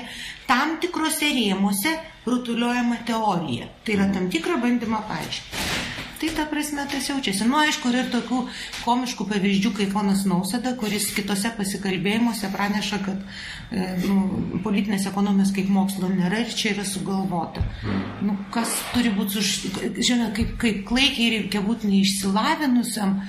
tam 0.50 0.78
tikrose 0.82 1.30
rėmose 1.36 1.92
rutuliojama 2.30 3.04
teorija. 3.08 3.70
Tai 3.84 3.98
yra 3.98 4.08
tam 4.14 4.32
tikrą 4.34 4.58
bandymą 4.64 5.04
paaiškinti. 5.10 6.09
Tai 6.20 6.30
ta 6.36 6.44
prasme 6.52 6.84
tas 6.92 7.06
jaučiasi. 7.08 7.46
Nu, 7.48 7.56
aišku, 7.62 7.88
yra 7.94 8.04
ir 8.04 8.10
tokių 8.12 8.42
komiškų 8.84 9.28
pavyzdžių, 9.30 9.72
kaip 9.78 9.94
ponas 9.96 10.26
Nausada, 10.28 10.74
kuris 10.80 11.08
kitose 11.16 11.52
pasikalbėjimuose 11.56 12.50
praneša, 12.52 13.00
kad 13.06 13.22
e, 13.72 13.86
nu, 14.04 14.60
politinės 14.66 15.08
ekonomijos 15.08 15.54
kaip 15.56 15.72
mokslo 15.72 16.10
nėra 16.12 16.42
ir 16.44 16.52
čia 16.52 16.74
yra 16.74 16.84
sugalvota. 16.88 17.64
Nu, 18.26 18.36
kas 18.52 18.74
turi 18.92 19.14
būti. 19.16 19.46
Žinoma, 19.96 20.34
kaip, 20.36 20.58
kaip 20.60 20.84
klaikiai 20.92 21.38
reikia 21.38 21.64
būti 21.64 21.94
neišsilavinusiam 21.94 23.22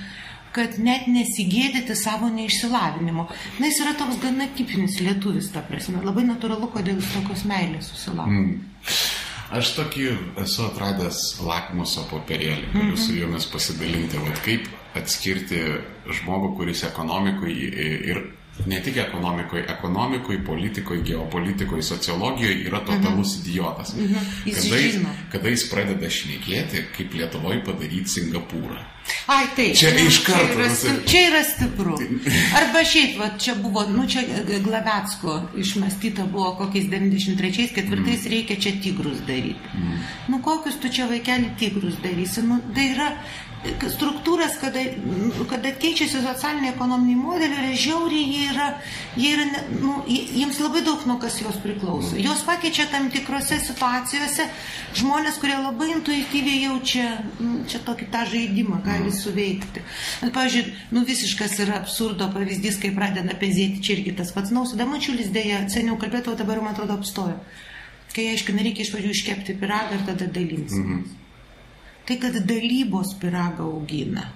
kad 0.51 0.75
net 0.83 1.07
nesigėdyti 1.07 1.95
savo 1.95 2.27
neišsilavinimo. 2.33 3.23
Na, 3.59 3.69
jis 3.69 3.79
yra 3.85 3.95
toks 3.95 4.19
gana 4.19 4.49
tipinis 4.57 4.99
lietuvis, 4.99 5.47
ta 5.53 5.63
prasme. 5.63 6.03
Labai 6.03 6.25
natūralu, 6.27 6.67
kodėl 6.73 6.99
jis 6.99 7.11
tokios 7.15 7.45
meilės 7.47 7.87
susilaukė. 7.93 8.41
Mm. 8.41 9.29
Aš 9.51 9.73
tokį 9.75 10.05
esu 10.39 10.63
atradęs 10.69 11.17
lakmuso 11.43 12.05
popierėlį, 12.07 12.69
galiu 12.71 12.85
mm 12.85 12.93
-hmm. 12.93 13.01
su 13.05 13.15
jumis 13.17 13.47
pasidalinti, 13.51 14.17
vat, 14.23 14.39
kaip 14.45 14.69
atskirti 14.95 15.59
žmogų, 16.07 16.55
kuris 16.57 16.83
ekonomikui 16.87 17.55
ir 18.11 18.21
ne 18.65 18.81
tik 18.83 18.97
ekonomikoje, 18.97 19.65
ekonomikoje, 19.69 20.45
politikoje, 20.45 21.01
geopolitikoje, 21.01 21.83
sociologijoje 21.83 22.63
yra 22.67 22.79
totalus 22.79 23.37
mhm. 23.37 23.49
idiotas. 23.49 23.95
Mhm. 23.95 24.15
Jis 24.45 24.63
kada, 24.63 24.77
jis, 24.77 24.95
kada 25.31 25.49
jis 25.49 25.67
pradeda 25.71 26.09
šnekėti, 26.09 26.87
kaip 26.97 27.13
Lietuvoje 27.13 27.63
padaryti 27.65 28.19
Singapūrą. 28.19 28.81
Ai, 29.27 29.45
taip. 29.55 29.75
Čia 29.75 29.91
nu, 29.95 30.05
iš 30.07 30.19
karto. 30.25 30.45
Čia 30.53 30.59
yra, 30.59 30.69
sti, 30.75 30.91
čia 31.09 31.21
yra 31.29 31.41
stipru. 31.45 31.95
Arba 32.59 32.83
šiaip, 32.85 33.15
va, 33.19 33.29
čia 33.41 33.55
buvo, 33.57 33.83
nu 33.89 34.05
čia 34.09 34.21
Glavetsko 34.63 35.37
išmastyta 35.57 36.27
buvo 36.31 36.53
kokiais 36.59 36.85
93-4 36.91 37.97
mm. 37.97 38.11
reikia 38.33 38.59
čia 38.61 38.75
tigrus 38.83 39.23
daryti. 39.27 39.73
Mm. 39.77 40.03
Nu 40.31 40.41
kokius 40.45 40.77
tu 40.81 40.91
čia 40.93 41.09
vaikelį 41.09 41.55
tigrus 41.59 41.97
darysi? 42.03 42.45
Nu, 42.45 42.61
tai 42.75 42.91
yra 42.93 43.09
struktūras, 43.61 44.55
kada, 44.57 44.81
kada 45.49 45.71
keičiasi 45.77 46.21
socialiniai 46.23 46.73
ekonominiai 46.73 47.17
modeliai, 47.19 47.59
yra 47.61 47.77
žiauriai, 47.77 48.23
jie 48.33 48.47
yra, 48.49 48.67
jie 49.19 49.33
yra 49.35 49.45
nu, 49.77 49.99
jiems 50.09 50.59
labai 50.63 50.81
daug 50.85 51.03
nuo 51.05 51.19
kas 51.21 51.37
jos 51.41 51.59
priklauso. 51.61 52.17
Jos 52.17 52.41
pakeičia 52.47 52.87
tam 52.89 53.11
tikrose 53.13 53.59
situacijose 53.61 54.47
žmonės, 54.97 55.37
kurie 55.41 55.59
labai 55.59 55.91
intuityviai 55.93 56.65
jaučia 56.65 57.07
nu, 57.37 57.61
čia 57.69 57.83
tokį 57.85 58.09
tą 58.13 58.25
žaidimą, 58.33 58.81
gali 58.85 59.13
suveikti. 59.13 59.85
Bet, 60.23 60.33
pavyzdžiui, 60.33 60.65
nu, 60.97 61.05
visiškas 61.05 61.57
yra 61.61 61.77
absurdo 61.83 62.31
pavyzdys, 62.33 62.81
kai 62.81 62.95
pradeda 62.97 63.37
pezėti 63.37 63.85
čia 63.85 63.99
irgi 63.99 64.17
tas 64.17 64.33
pats 64.33 64.53
nausada 64.55 64.89
mačiulis 64.89 65.29
dėja, 65.33 65.67
seniau 65.69 66.01
kalbėtų, 66.01 66.33
o 66.33 66.39
dabar 66.39 66.63
man 66.65 66.73
atrodo 66.73 66.97
apstojo. 66.97 67.37
Kai 68.11 68.31
aišku, 68.33 68.51
nereikia 68.57 68.83
iš 68.83 68.91
pradžių 68.91 69.15
iškepti 69.15 69.59
piragą 69.61 69.95
ir 69.95 70.07
tada 70.09 70.25
dalintis. 70.27 70.75
Mm 70.81 70.87
-hmm 70.91 71.20
tai 72.05 72.17
kad 72.21 72.37
dalybos 72.47 73.15
piragą 73.21 73.67
augina. 73.71 74.29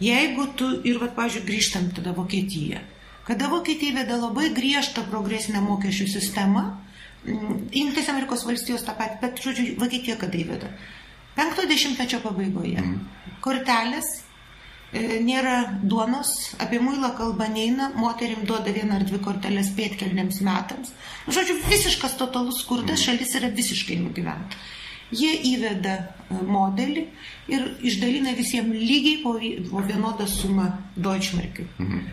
Jeigu 0.00 0.50
tu, 0.56 0.68
ir, 0.84 0.98
va, 1.00 1.08
pažiūrėjau, 1.16 1.46
grįžtam 1.48 1.88
tada 1.96 2.12
Vokietiją, 2.16 2.82
kada 3.26 3.48
Vokietija 3.52 3.94
įveda 3.94 4.18
labai 4.20 4.50
griežtą 4.56 5.06
progresinę 5.10 5.62
mokesčių 5.64 6.06
sistemą, 6.12 6.66
mm, 7.24 7.72
Junktinės 7.72 8.12
Amerikos 8.12 8.44
valstijos 8.48 8.84
tą 8.84 8.96
patį, 8.98 9.18
bet, 9.22 9.40
žodžiu, 9.42 9.66
Vokietija 9.80 10.18
kada 10.20 10.38
įveda? 10.38 10.70
Penkto 11.36 11.66
dešimtmečio 11.68 12.20
pabaigoje. 12.24 12.80
Mm. 12.80 13.00
Kortelės, 13.44 14.06
e, 14.92 15.18
nėra 15.24 15.80
duonos, 15.82 16.54
apie 16.60 16.80
muilą 16.80 17.14
kalba 17.16 17.48
neina, 17.48 17.90
moterim 17.96 18.44
duoda 18.44 18.72
vieną 18.72 19.00
ar 19.00 19.04
dvi 19.08 19.20
kortelės 19.24 19.72
pėtkelniams 19.76 20.40
metams. 20.44 20.92
Žodžiu, 21.28 21.60
visiškas 21.68 22.16
totalus 22.20 22.60
skurdas, 22.62 23.00
mm. 23.00 23.04
šalis 23.04 23.36
yra 23.40 23.52
visiškai 23.52 24.00
nugyventa. 24.04 24.64
Jie 25.14 25.32
įveda 25.54 25.94
e, 25.96 26.38
modelį 26.42 27.06
ir 27.52 27.66
išdalina 27.86 28.34
visiems 28.34 28.74
lygiai 28.74 29.20
po, 29.22 29.36
vienodą 29.86 30.26
sumą 30.26 30.70
Deutschmarkių. 30.96 31.66
Mhm. 31.78 32.06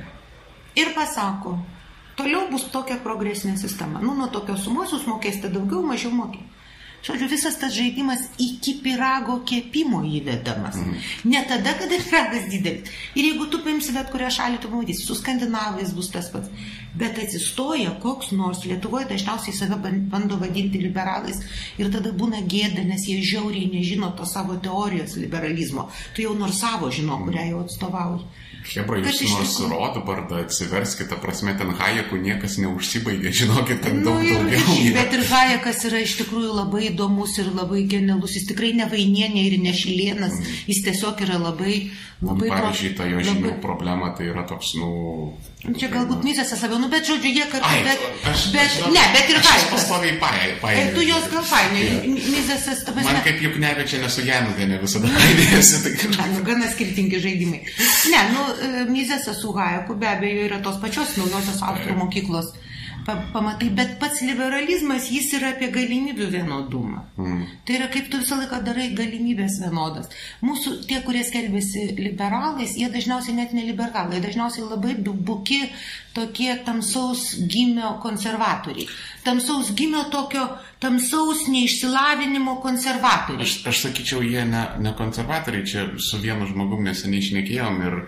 Ir 0.78 0.94
pasako, 0.96 1.58
toliau 2.18 2.48
bus 2.52 2.66
tokia 2.74 2.98
progresinė 3.02 3.58
sistema. 3.62 4.02
Nu, 4.02 4.16
nuo 4.18 4.30
tokios 4.34 4.66
sumos 4.66 4.94
jūs 4.94 5.06
mokėsite 5.10 5.52
daugiau, 5.54 5.84
mažiau 5.86 6.14
mokėsite. 6.14 6.53
Žodžiu, 7.04 7.28
visas 7.28 7.58
tas 7.60 7.74
žaidimas 7.76 8.22
iki 8.40 8.78
pirago 8.84 9.42
kepimo 9.44 10.00
įvedamas. 10.08 10.78
Mhm. 10.80 11.02
Ne 11.34 11.42
tada, 11.50 11.74
kada 11.80 12.00
piragas 12.00 12.48
didelis. 12.52 12.94
Ir 13.16 13.28
jeigu 13.28 13.50
tu 13.52 13.60
paimsi 13.66 13.92
bet 13.92 14.12
kurią 14.14 14.30
šalį, 14.32 14.62
tu 14.64 14.72
pamatysi, 14.72 15.04
su 15.04 15.18
skandinavais 15.20 15.92
bus 15.98 16.08
tas 16.14 16.30
pats. 16.32 16.48
Bet 16.96 17.18
atsistoja 17.20 17.98
koks 18.00 18.32
nors, 18.38 18.64
Lietuvoje 18.70 19.10
dažniausiai 19.10 19.56
save 19.58 19.80
bando 20.14 20.38
vadinti 20.38 20.80
liberalais 20.80 21.42
ir 21.82 21.90
tada 21.92 22.14
būna 22.14 22.44
gėda, 22.48 22.86
nes 22.86 23.08
jie 23.10 23.20
žiauriai 23.34 23.72
nežino 23.74 24.14
to 24.16 24.26
savo 24.30 24.56
teorijos 24.56 25.18
liberalizmo. 25.18 25.90
Tu 26.16 26.24
jau 26.24 26.38
nors 26.38 26.62
savo 26.62 26.92
žino, 26.94 27.18
kurią 27.26 27.50
jau 27.50 27.64
atstovauji. 27.66 28.24
Hebra, 28.64 29.00
jūs 29.04 29.20
nors 29.28 29.56
tikrųjų... 29.58 29.70
Rodbardą 29.74 30.40
atsiverskite, 30.44 31.18
prasme, 31.22 31.56
ten 31.60 31.74
Hayekų 31.78 32.20
niekas 32.24 32.56
neužsibaigė, 32.64 33.34
žinokit, 33.42 33.82
ten 33.84 34.00
nu, 34.00 34.06
daug 34.08 34.24
ir, 34.24 34.40
daugiau. 34.40 34.78
Yra. 34.80 34.96
Bet 35.02 35.18
ir 35.18 35.26
Hayekas 35.30 35.84
yra 35.90 36.04
iš 36.06 36.16
tikrųjų 36.22 36.56
labai 36.62 36.88
įdomus 36.92 37.36
ir 37.44 37.52
labai 37.52 37.84
genialus, 37.92 38.38
jis 38.40 38.48
tikrai 38.54 38.72
ne 38.78 38.88
vainienė 38.92 39.46
ir 39.50 39.60
ne 39.64 39.76
šilienas, 39.76 40.40
mm. 40.40 40.64
jis 40.72 40.84
tiesiog 40.88 41.26
yra 41.28 41.42
labai 41.44 41.78
Labai 42.24 42.48
Pavyzdžiui, 42.48 42.92
ta 42.96 43.06
jo 43.10 43.20
žinių 43.24 43.50
labai... 43.50 43.58
problema 43.64 44.10
tai 44.16 44.30
yra 44.32 44.46
toks, 44.48 44.74
nu... 44.80 44.90
Čia 45.64 45.90
galbūt 45.92 46.22
nu... 46.22 46.28
misės 46.30 46.54
labiau, 46.56 46.80
nu, 46.80 46.88
bet 46.92 47.08
žodžiu, 47.08 47.32
jie 47.36 47.48
kartu, 47.52 47.72
bet, 47.84 48.06
aš, 48.32 48.46
bet 48.54 48.64
aš, 48.64 48.78
ne, 48.94 49.04
bet 49.16 49.32
ir. 49.32 49.40
Aš 49.44 49.66
pastoviai 49.72 50.16
paėdėjau. 50.22 50.58
Paė, 50.64 50.86
tu 50.96 51.04
jos 51.04 51.28
gal 51.34 51.46
fainai, 51.50 51.84
misės, 52.08 52.66
ta 52.88 52.96
prasme. 52.96 53.10
Man 53.10 53.22
kaip 53.28 53.44
juk 53.44 53.60
nevečia 53.64 54.02
nesu 54.04 54.26
Janutė, 54.28 54.68
visada 54.82 55.12
paėdėjusi. 55.12 55.82
Tai... 55.84 55.94
Na, 56.16 56.28
nu, 56.34 56.44
gana 56.48 56.72
skirtingi 56.72 57.22
žaidimai. 57.24 57.62
Ne, 58.14 58.26
nu, 58.32 58.48
e, 58.56 58.86
misės 58.92 59.28
su 59.40 59.56
Hajaku 59.56 60.00
be 60.00 60.12
abejo 60.12 60.48
yra 60.48 60.64
tos 60.64 60.80
pačios 60.84 61.18
naujosios 61.20 61.64
austrų 61.64 62.00
mokyklos 62.00 62.54
pamatai, 63.06 63.70
bet 63.76 63.98
pats 64.02 64.22
liberalizmas 64.26 65.10
jis 65.12 65.32
yra 65.38 65.54
apie 65.54 65.70
galimybių 65.74 66.28
vienodumą. 66.34 67.04
Mm. 67.18 67.42
Tai 67.66 67.78
yra 67.78 67.90
kaip 67.94 68.10
tu 68.12 68.20
visą 68.22 68.38
laiką 68.42 68.62
darai 68.66 68.90
galimybės 68.98 69.60
vienodas. 69.64 70.12
Mūsų 70.46 70.76
tie, 70.90 71.02
kurie 71.06 71.24
skelbėsi 71.28 71.90
liberalais, 72.00 72.76
jie 72.80 72.90
dažniausiai 72.94 73.38
net 73.38 73.56
neliberalai, 73.56 74.22
dažniausiai 74.24 74.68
labai 74.68 74.96
buki 75.04 75.64
tokie 76.14 76.52
tamsaus 76.66 77.34
gimio 77.50 77.96
konservatoriai. 78.04 78.88
Tamsaus 79.24 79.74
gimio 79.78 80.06
tokio 80.14 80.46
tamsaus 80.84 81.48
neišsilavinimo 81.48 82.60
konservatoriai. 82.64 83.48
Aš, 83.48 83.60
aš 83.72 83.84
sakyčiau, 83.88 84.24
jie 84.26 84.46
ne, 84.46 84.68
ne 84.84 84.94
konservatoriai, 84.98 85.68
čia 85.68 85.88
su 85.98 86.22
vienu 86.24 86.48
žmogum 86.50 86.84
neseniai 86.88 87.24
išnekėjom 87.24 87.84
ir 87.88 88.00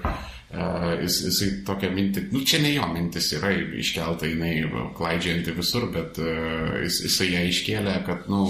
jis, 1.02 1.20
jisai 1.30 1.50
tokia 1.68 1.92
mintį, 1.94 2.28
nu 2.34 2.42
čia 2.48 2.62
ne 2.64 2.74
jo 2.76 2.88
mintis 2.94 3.32
yra 3.38 3.52
iškelta, 3.56 4.30
jinai 4.30 4.54
klaidžianti 4.98 5.56
visur, 5.58 5.90
bet 5.94 6.20
uh, 6.24 6.80
jis, 6.84 7.02
jisai 7.08 7.32
ją 7.34 7.46
iškėlė, 7.52 7.96
kad, 8.08 8.28
nu, 8.32 8.48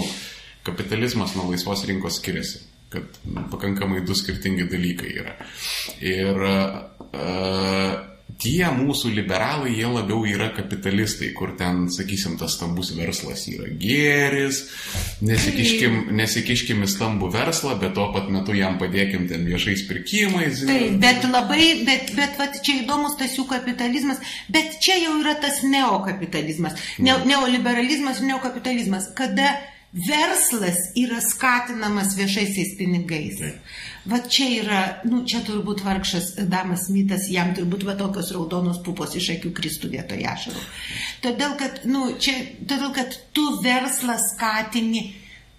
kapitalizmas 0.66 1.36
nuo 1.38 1.48
laisvos 1.50 1.84
rinkos 1.88 2.20
skiriasi, 2.20 2.64
kad 2.92 3.20
nu, 3.26 3.46
pakankamai 3.52 4.04
du 4.06 4.16
skirtingi 4.18 4.68
dalykai 4.70 5.14
yra. 5.22 5.36
Ir 6.04 6.44
uh, 6.46 8.15
tie 8.40 8.68
mūsų 8.72 9.10
liberalai, 9.16 9.72
jie 9.78 9.88
labiau 9.88 10.24
yra 10.28 10.48
kapitalistai, 10.56 11.30
kur 11.36 11.54
ten, 11.58 11.86
sakysim, 11.92 12.36
tas 12.40 12.56
stambus 12.56 12.92
verslas 12.96 13.46
yra 13.50 13.68
gėris, 13.80 14.62
nesikiškim, 15.24 15.98
nesikiškim 16.16 16.84
į 16.84 16.90
stambų 16.92 17.30
verslą, 17.34 17.76
bet 17.80 17.96
tuo 17.96 18.08
pat 18.14 18.28
metu 18.32 18.56
jam 18.56 18.78
padėkim 18.80 19.26
ten 19.30 19.46
viešais 19.48 19.86
pirkimais. 19.88 20.64
Taip, 20.68 20.98
bet 21.02 21.24
labai, 21.30 21.62
bet, 21.88 22.12
bet 22.18 22.36
vat, 22.40 22.60
čia 22.66 22.80
įdomus 22.82 23.16
tas 23.20 23.36
jų 23.38 23.46
kapitalizmas, 23.50 24.20
bet 24.52 24.78
čia 24.84 24.98
jau 25.00 25.16
yra 25.22 25.36
tas 25.40 25.62
neokapitalizmas, 25.64 26.76
ne, 27.00 27.16
neoliberalizmas 27.28 28.20
ir 28.20 28.32
neokapitalizmas, 28.34 29.10
kada 29.16 29.54
verslas 29.96 30.90
yra 30.98 31.22
skatinamas 31.24 32.16
viešaisiais 32.18 32.76
pinigais. 32.76 33.40
Taip. 33.40 33.76
Va 34.06 34.20
čia 34.30 34.46
yra, 34.60 34.80
nu 35.10 35.24
čia 35.26 35.40
turbūt 35.46 35.82
vargšas 35.82 36.36
Damas 36.46 36.86
Smithas, 36.86 37.26
jam 37.32 37.50
turbūt 37.56 37.82
va 37.88 37.96
tokios 37.98 38.30
raudonos 38.34 38.78
pupos 38.86 39.16
iš 39.18 39.32
akių 39.34 39.50
kristų 39.56 39.90
vietoje 39.96 40.28
ašarų. 40.30 40.62
Todėl, 41.24 41.56
kad, 41.58 41.80
nu, 41.90 42.12
čia, 42.22 42.36
todėl, 42.62 42.92
kad 42.94 43.16
tu 43.34 43.48
verslą 43.64 44.14
skatini 44.22 45.08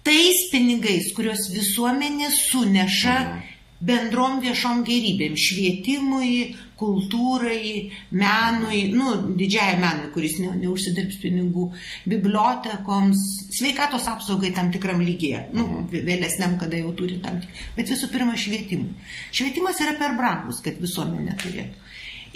tais 0.06 0.46
pinigais, 0.52 1.10
kuriuos 1.16 1.50
visuomenė 1.52 2.30
suneša 2.32 3.18
mhm. 3.18 3.44
bendrom 3.90 4.40
viešom 4.44 4.80
gerybėm- 4.88 5.36
švietimui, 5.46 6.32
kultūrai, 6.78 7.90
menui, 8.14 8.84
nu, 8.94 9.14
didžiai 9.38 9.78
menui, 9.82 10.12
kuris 10.14 10.38
ne, 10.42 10.52
neužsidirbs 10.62 11.18
pinigų, 11.22 11.68
bibliotekoms, 12.10 13.24
sveikatos 13.56 14.06
apsaugai 14.10 14.52
tam 14.56 14.70
tikram 14.74 15.02
lygiai, 15.02 15.48
nu, 15.56 15.84
vėlesniam, 15.90 16.54
kada 16.60 16.78
jau 16.78 16.94
turi 16.98 17.18
tam 17.24 17.40
tikrą, 17.42 17.66
bet 17.76 17.90
visų 17.94 18.12
pirma 18.14 18.38
švietimui. 18.38 18.94
Švietimas 19.34 19.82
yra 19.82 19.96
per 19.98 20.14
brangus, 20.18 20.62
kad 20.64 20.78
visuomenė 20.82 21.36
turėtų. 21.42 21.84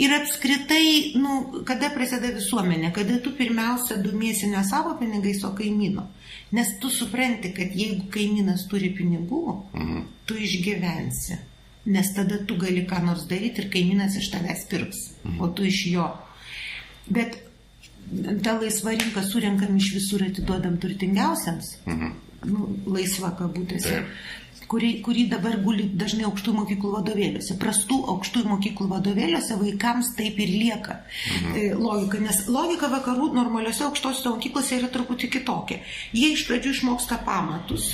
Ir 0.02 0.12
apskritai, 0.16 1.12
nu, 1.20 1.62
kada 1.68 1.90
prasideda 1.92 2.32
visuomenė, 2.38 2.90
kada 2.96 3.18
tu 3.22 3.34
pirmiausia 3.36 3.98
domiesi 4.02 4.48
ne 4.48 4.62
savo 4.64 4.96
pinigais, 4.98 5.42
o 5.44 5.52
kaimyno. 5.54 6.06
Nes 6.56 6.74
tu 6.80 6.88
supranti, 6.90 7.52
kad 7.54 7.76
jeigu 7.76 8.08
kaimynas 8.12 8.64
turi 8.72 8.90
pinigų, 8.96 9.44
mhm. 9.76 10.04
tu 10.26 10.40
išgyvensi. 10.40 11.38
Nes 11.86 12.12
tada 12.14 12.38
tu 12.46 12.56
gali 12.60 12.84
ką 12.86 13.00
nors 13.04 13.24
daryti 13.30 13.64
ir 13.64 13.70
kaimynas 13.72 14.18
iš 14.20 14.30
tavęs 14.34 14.68
pirks, 14.70 15.00
mhm. 15.24 15.40
o 15.42 15.48
tu 15.50 15.66
iš 15.66 15.80
jo. 15.90 16.10
Bet 17.10 17.40
tą 18.44 18.58
laisvą 18.60 18.94
rinką 18.98 19.24
surinkam 19.26 19.76
iš 19.80 19.94
visur 19.96 20.22
atiduodam 20.22 20.78
turtingiausiams. 20.82 21.74
Mhm. 21.86 22.14
Nu, 22.42 22.68
laisva 22.90 23.30
kabutėse 23.38 24.00
kurį, 24.72 24.90
kurį 25.04 25.26
dabar 25.32 25.58
guli 25.64 25.86
dažnai 26.00 26.24
aukštųjų 26.28 26.56
mokyklų 26.56 26.92
vadovėliuose. 26.96 27.56
Prastų 27.60 27.98
aukštųjų 28.14 28.48
mokyklų 28.54 28.88
vadovėliuose 28.92 29.58
vaikams 29.60 30.12
taip 30.18 30.40
ir 30.40 30.52
lieka 30.52 30.98
mhm. 31.02 31.56
E, 31.58 31.66
logika, 31.76 32.20
nes 32.22 32.44
logika 32.48 32.88
vakarų 32.92 33.32
normaliuose 33.36 33.84
aukštosiuose 33.88 34.36
mokyklose 34.36 34.78
yra 34.80 34.90
truputį 34.92 35.32
kitokia. 35.36 35.82
Jie 36.16 36.32
iš 36.36 36.46
pradžių 36.48 36.76
išmoksta 36.76 37.20
pamatus, 37.26 37.92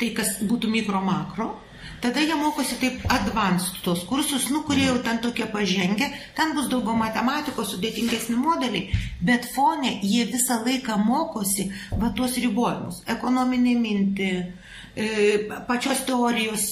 tai 0.00 0.12
kas 0.16 0.38
būtų 0.40 0.72
mikro 0.72 1.02
makro. 1.04 1.52
Tada 2.00 2.22
jie 2.24 2.36
mokosi 2.38 2.78
taip 2.80 3.02
advanced 3.12 3.82
tos 3.84 4.04
kursus, 4.08 4.48
nu, 4.50 4.62
kurie 4.68 4.86
jau 4.86 4.98
ten 5.04 5.20
tokie 5.20 5.46
pažengę, 5.52 6.08
ten 6.36 6.54
bus 6.56 6.70
daugiau 6.72 6.96
matematikos, 6.96 7.74
sudėtingesni 7.74 8.38
modeliai, 8.40 9.02
bet 9.20 9.50
fone 9.54 9.98
jie 10.00 10.24
visą 10.32 10.62
laiką 10.64 10.96
mokosi 11.04 11.68
va 12.00 12.12
tuos 12.16 12.38
ribojimus. 12.40 13.02
Ekonominė 13.18 13.76
mintį, 13.84 14.32
E, 14.96 15.48
pačios 15.68 16.00
teorijos 16.04 16.62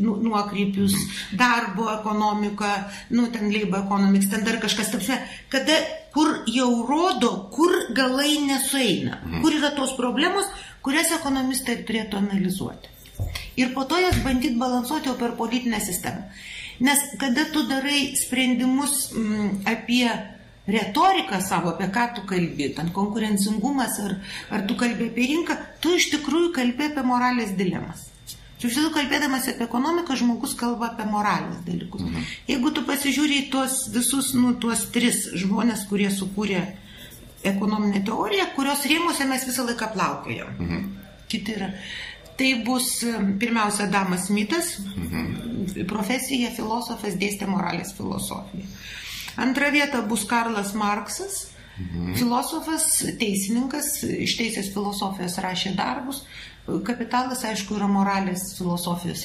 nu, 0.00 0.16
nuokrypius, 0.20 0.92
darbo 1.32 1.88
ekonomika, 1.88 2.90
nu, 3.08 3.30
ten 3.32 3.48
labor 3.52 3.80
economics, 3.80 4.28
ten 4.28 4.44
dar 4.44 4.60
kažkas, 4.60 4.90
tapsime, 4.92 5.16
kada, 5.48 5.78
kur 6.12 6.42
jau 6.52 6.68
rodo, 6.84 7.48
kur 7.54 7.72
galai 7.96 8.36
nesueina, 8.44 9.22
mhm. 9.22 9.40
kur 9.40 9.56
yra 9.56 9.72
tos 9.78 9.96
problemos, 9.96 10.52
kurias 10.84 11.14
ekonomistai 11.16 11.80
turėtų 11.88 12.20
analizuoti. 12.20 12.92
Ir 13.56 13.72
po 13.74 13.84
to 13.88 13.98
jas 14.00 14.18
bandyti 14.24 14.58
balansuoti 14.60 15.08
jau 15.08 15.16
per 15.18 15.36
politinę 15.38 15.80
sistemą. 15.80 16.26
Nes 16.80 16.98
kada 17.18 17.46
tu 17.52 17.64
darai 17.68 18.16
sprendimus 18.16 19.12
m, 19.12 19.22
mm, 19.22 19.50
apie 19.64 20.10
retoriką 20.66 21.40
savo, 21.40 21.70
apie 21.70 21.88
ką 21.94 22.08
tu 22.14 22.26
kalbi, 22.26 22.68
ten 22.74 22.90
konkurencingumas, 22.92 24.00
ar, 24.04 24.18
ar 24.50 24.66
tu 24.66 24.76
kalbi 24.76 25.08
apie 25.08 25.30
rinką, 25.30 25.56
tu 25.80 25.94
iš 25.96 26.10
tikrųjų 26.16 26.52
kalbi 26.52 26.90
apie 26.90 27.06
moralės 27.06 27.54
dilemas. 27.56 28.10
Čia 28.56 28.70
visada 28.70 28.90
kalbėdamas 28.94 29.46
apie 29.52 29.66
ekonomiką, 29.66 30.16
žmogus 30.16 30.56
kalba 30.56 30.90
apie 30.90 31.04
moralės 31.08 31.60
dalykus. 31.66 32.02
Mhm. 32.02 32.28
Jeigu 32.48 32.72
tu 32.72 32.84
pasižiūrė 32.88 33.40
į 33.42 33.48
tuos 33.52 33.82
visus, 33.92 34.32
nu, 34.34 34.54
tuos 34.60 34.88
tris 34.94 35.26
žmonės, 35.36 35.84
kurie 35.90 36.08
sukūrė 36.10 36.64
ekonominę 37.46 38.00
teoriją, 38.06 38.48
kurios 38.56 38.86
rėmuose 38.88 39.28
mes 39.28 39.44
visą 39.46 39.66
laiką 39.68 39.92
plaukiojam. 39.92 40.56
Mhm. 40.58 40.86
Kiti 41.28 41.56
yra. 41.56 41.72
Tai 42.36 42.50
bus 42.64 43.00
pirmiausia 43.40 43.86
Damas 43.92 44.28
Mitas, 44.30 44.76
mhm. 44.82 45.86
profesija 45.88 46.50
filosofas 46.56 47.16
dėstė 47.16 47.48
moralės 47.48 47.94
filosofiją. 47.96 48.66
Antra 49.40 49.70
vieta 49.72 50.02
bus 50.08 50.24
Karlas 50.28 50.74
Marksas, 50.76 51.46
mhm. 51.78 52.14
filosofas, 52.16 52.88
teisininkas, 53.20 54.02
iš 54.04 54.36
teisės 54.40 54.72
filosofijos 54.74 55.38
rašė 55.44 55.74
darbus. 55.76 56.24
Kapitalas, 56.66 57.44
aišku, 57.46 57.76
yra 57.78 57.86
moralės 57.90 58.48
filosofijos 58.58 59.22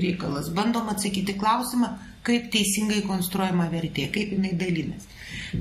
reikalas. 0.00 0.48
Bandom 0.56 0.88
atsakyti 0.92 1.36
klausimą, 1.36 1.90
kaip 2.24 2.48
teisingai 2.54 3.02
konstruojama 3.04 3.68
vertė, 3.72 4.08
kaip 4.14 4.32
jinai 4.32 4.54
dalinasi. 4.56 5.10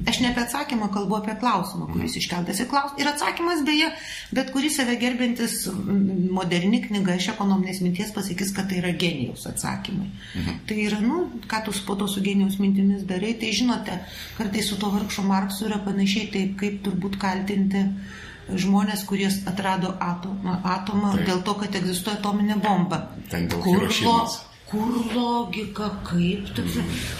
Aš 0.08 0.20
ne 0.24 0.30
apie 0.32 0.42
atsakymą 0.44 0.88
kalbu, 0.94 1.18
apie 1.20 1.36
klausimą, 1.40 1.88
kuris 1.92 2.16
iškeltas. 2.20 2.62
Ir 3.02 3.10
atsakymas 3.10 3.62
beje, 3.68 3.90
bet 4.36 4.52
kuris 4.56 4.78
save 4.80 4.96
gerbintis 5.02 5.68
moderni 6.34 6.82
knyga 6.86 7.18
iš 7.20 7.30
ekonominės 7.34 7.82
minties 7.86 8.14
pasakys, 8.16 8.54
kad 8.56 8.70
tai 8.72 8.80
yra 8.82 8.94
genijaus 9.04 9.46
atsakymai. 9.50 10.10
Mhm. 10.10 10.60
Tai 10.70 10.80
yra, 10.88 11.00
nu, 11.04 11.28
ką 11.52 11.64
tu 11.68 11.76
po 11.88 11.98
to 12.00 12.08
su 12.08 12.24
genijaus 12.26 12.60
mintimis 12.64 13.06
darai, 13.10 13.36
tai 13.40 13.54
žinote, 13.54 14.00
kartais 14.38 14.70
su 14.70 14.80
to 14.82 14.92
vargšo 14.94 15.26
Marksu 15.28 15.70
yra 15.70 15.82
panašiai 15.86 16.32
taip, 16.34 16.58
kaip 16.62 16.82
turbūt 16.86 17.20
kaltinti 17.22 17.88
žmonės, 18.50 19.06
kurie 19.10 19.30
atrado 19.50 19.94
atomą, 20.00 20.58
atomą 20.64 21.14
Taip. 21.18 21.28
dėl 21.30 21.46
to, 21.48 21.60
kad 21.62 21.76
egzistuoja 21.82 22.20
atominė 22.20 22.58
bomba. 22.64 23.06
Ten 23.32 23.48
dėl 23.52 23.64
Kur 23.64 23.80
Hirošimas 23.80 24.42
kur 24.74 24.94
logika, 25.14 25.90
kaip, 26.08 26.48
toks, 26.58 26.80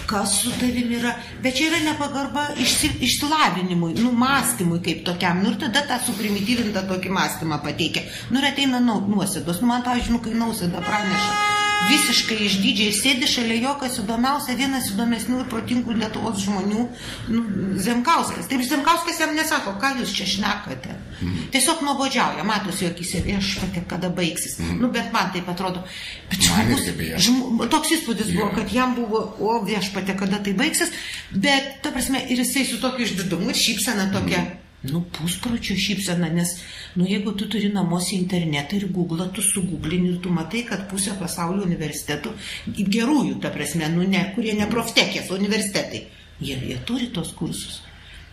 kas 0.10 0.40
su 0.42 0.52
tavimi 0.58 0.98
yra. 0.98 1.14
Bet 1.44 1.58
čia 1.60 1.70
yra 1.70 1.84
nepagarba 1.86 2.48
išsi, 2.58 2.90
išsilavinimui, 3.06 3.94
nu, 4.02 4.12
mąstymui 4.18 4.82
kaip 4.86 5.06
tokiam. 5.06 5.44
Nu, 5.46 5.54
ir 5.54 5.62
tada 5.62 5.86
tą 5.92 6.02
suprimityvintą 6.08 6.88
tokį 6.90 7.14
mąstymą 7.14 7.62
pateikia. 7.66 8.08
Nu, 8.32 8.42
ir 8.42 8.50
ateina 8.50 8.82
nu, 8.82 9.00
nuosėdos. 9.14 9.62
Nu, 9.62 9.70
man, 9.70 9.86
pavyzdžiui, 9.86 10.18
nu, 10.18 10.24
kai 10.26 10.40
nausėda 10.46 10.82
praneša 10.88 11.53
visiškai 11.90 12.38
išdidžiai 12.48 12.94
sėdi 12.96 13.28
šalia 13.30 13.58
jo, 13.64 13.74
kas 13.82 13.98
įdomiausia, 14.02 14.56
vienas 14.60 14.90
įdomesnių 14.94 15.42
ir 15.42 15.50
protingų 15.52 15.98
Lietuvos 16.00 16.42
žmonių, 16.46 16.86
nu, 17.34 17.44
Zemkauskas. 17.84 18.48
Taip, 18.52 18.64
Zemkauskas 18.68 19.20
jam 19.22 19.36
nesako, 19.38 19.76
ką 19.82 19.94
jūs 20.00 20.14
čia 20.16 20.28
šnekate. 20.36 20.96
Mm. 21.20 21.50
Tiesiog 21.54 21.84
nuobodžiauja, 21.86 22.46
matosi 22.48 22.88
jokise, 22.88 23.24
viešpatė, 23.26 23.86
kada 23.90 24.12
baigsis. 24.14 24.58
Mm. 24.62 24.82
Nu, 24.84 24.92
bet 24.94 25.14
man 25.16 25.32
taip 25.36 25.50
atrodo. 25.52 25.84
Bet 26.32 26.48
žmogus, 26.48 26.90
žm, 27.28 27.64
toks 27.74 27.96
įspūdis 28.00 28.32
yeah. 28.32 28.42
buvo, 28.42 28.52
kad 28.58 28.74
jam 28.74 28.98
buvo, 28.98 29.24
o 29.44 29.60
viešpatė, 29.68 30.18
kada 30.20 30.42
tai 30.44 30.56
baigsis. 30.58 30.94
Bet, 31.34 31.80
ta 31.86 31.94
prasme, 31.96 32.24
ir 32.28 32.44
jisai 32.44 32.68
su 32.70 32.82
tokiu 32.84 33.08
išdidumu 33.08 33.52
ir 33.54 33.64
šypsena 33.66 34.12
tokia. 34.16 34.44
Mm 34.44 34.60
Nu, 34.84 35.00
puspročio 35.16 35.78
šypsena, 35.80 36.28
nes, 36.36 36.58
nu, 37.00 37.06
jeigu 37.08 37.32
tu 37.40 37.48
turi 37.48 37.70
namuose 37.72 38.18
internetą 38.18 38.76
ir 38.76 38.90
googlą, 38.92 39.30
tu 39.36 39.42
suguglini 39.46 40.10
ir 40.12 40.18
tu 40.26 40.34
matai, 40.34 40.66
kad 40.68 40.90
pusė 40.92 41.16
pasaulio 41.20 41.64
universitetų, 41.64 42.34
gerųjų, 42.98 43.38
ta 43.46 43.54
prasme, 43.54 43.88
nu, 43.96 44.04
ne, 44.04 44.26
kurie 44.36 44.58
ne 44.60 44.68
proftekės, 44.74 45.32
universitetai, 45.32 46.04
jie, 46.44 46.60
jie 46.68 46.82
turi 46.90 47.08
tos 47.16 47.32
kursus. 47.38 47.80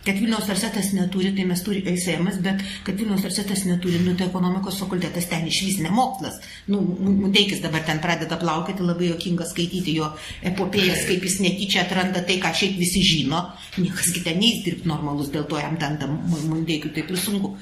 Kad 0.01 0.17
Vilniaus 0.17 0.47
universitetas 0.47 0.87
neturi, 0.97 1.29
tai 1.37 1.45
mes 1.45 1.61
turime 1.61 1.93
ESM, 1.93 2.29
bet 2.41 2.63
kad 2.87 2.97
Vilniaus 2.97 3.21
universitetas 3.21 3.65
neturi, 3.69 3.99
nu 4.01 4.15
tai 4.17 4.31
ekonomikos 4.31 4.79
fakultetas 4.81 5.29
ten 5.29 5.45
iš 5.47 5.61
vis 5.67 5.77
nemokslas. 5.85 6.39
Nu, 6.73 6.81
Mudeikis 6.81 7.61
dabar 7.61 7.85
ten 7.85 8.01
pradeda 8.01 8.39
plaukėti, 8.41 8.81
labai 8.87 9.11
jokinga 9.11 9.45
skaityti 9.51 9.95
jo 9.99 10.09
epopėjas, 10.51 11.05
kaip 11.09 11.29
jis 11.29 11.39
netyčia 11.45 11.85
atranda 11.85 12.25
tai, 12.25 12.39
ką 12.41 12.53
šiaip 12.57 12.81
visi 12.81 13.05
žino. 13.05 13.45
Niekas 13.77 14.09
kitą 14.15 14.33
neįsdirbti 14.41 14.89
normalus, 14.89 15.29
dėl 15.33 15.45
to 15.49 15.61
jam 15.61 15.77
ten 15.81 15.99
tam 16.01 16.17
Mudeikiu 16.49 16.89
taip 16.95 17.11
ir 17.13 17.21
sunku. 17.21 17.55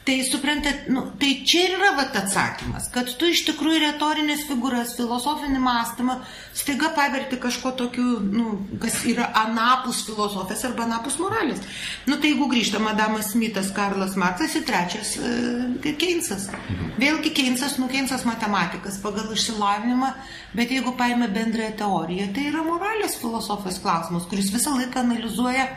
Tai 0.00 0.22
suprantat, 0.24 0.86
nu, 0.88 1.02
tai 1.20 1.42
čia 1.44 1.66
ir 1.66 1.74
yra 1.76 1.90
vat 1.92 2.14
atsakymas, 2.16 2.86
kad 2.94 3.10
tu 3.20 3.28
iš 3.28 3.42
tikrųjų 3.50 3.82
retorinės 3.82 4.46
figūras, 4.48 4.94
filosofinį 4.96 5.60
mąstymą 5.60 6.14
staiga 6.56 6.88
paverti 6.96 7.36
kažko 7.42 7.74
tokiu, 7.76 8.16
nu, 8.24 8.54
kas 8.80 8.96
yra 9.04 9.28
anapus 9.42 10.00
filosofijos 10.08 10.64
arba 10.70 10.86
anapus 10.86 11.18
moralės. 11.20 11.60
Nu 12.08 12.16
tai 12.16 12.32
jeigu 12.32 12.48
grįžtam, 12.48 12.88
Adamas 12.88 13.34
Smithas, 13.34 13.68
Karlas 13.76 14.16
Marksas 14.16 14.56
ir 14.56 14.64
trečias 14.70 15.12
e, 15.20 15.92
Keinsas. 16.00 16.48
Vėlgi 16.96 17.34
Keinsas, 17.36 17.76
nu 17.76 17.90
Keinsas 17.92 18.24
matematikas 18.24 18.96
pagal 19.04 19.28
išsilavinimą, 19.36 20.14
bet 20.56 20.72
jeigu 20.72 20.96
paėmė 20.96 21.28
bendrąją 21.36 21.76
teoriją, 21.84 22.32
tai 22.32 22.48
yra 22.48 22.64
moralės 22.64 23.20
filosofijos 23.20 23.82
klausimas, 23.84 24.24
kuris 24.32 24.48
visą 24.56 24.78
laiką 24.80 25.04
analizuoja 25.04 25.68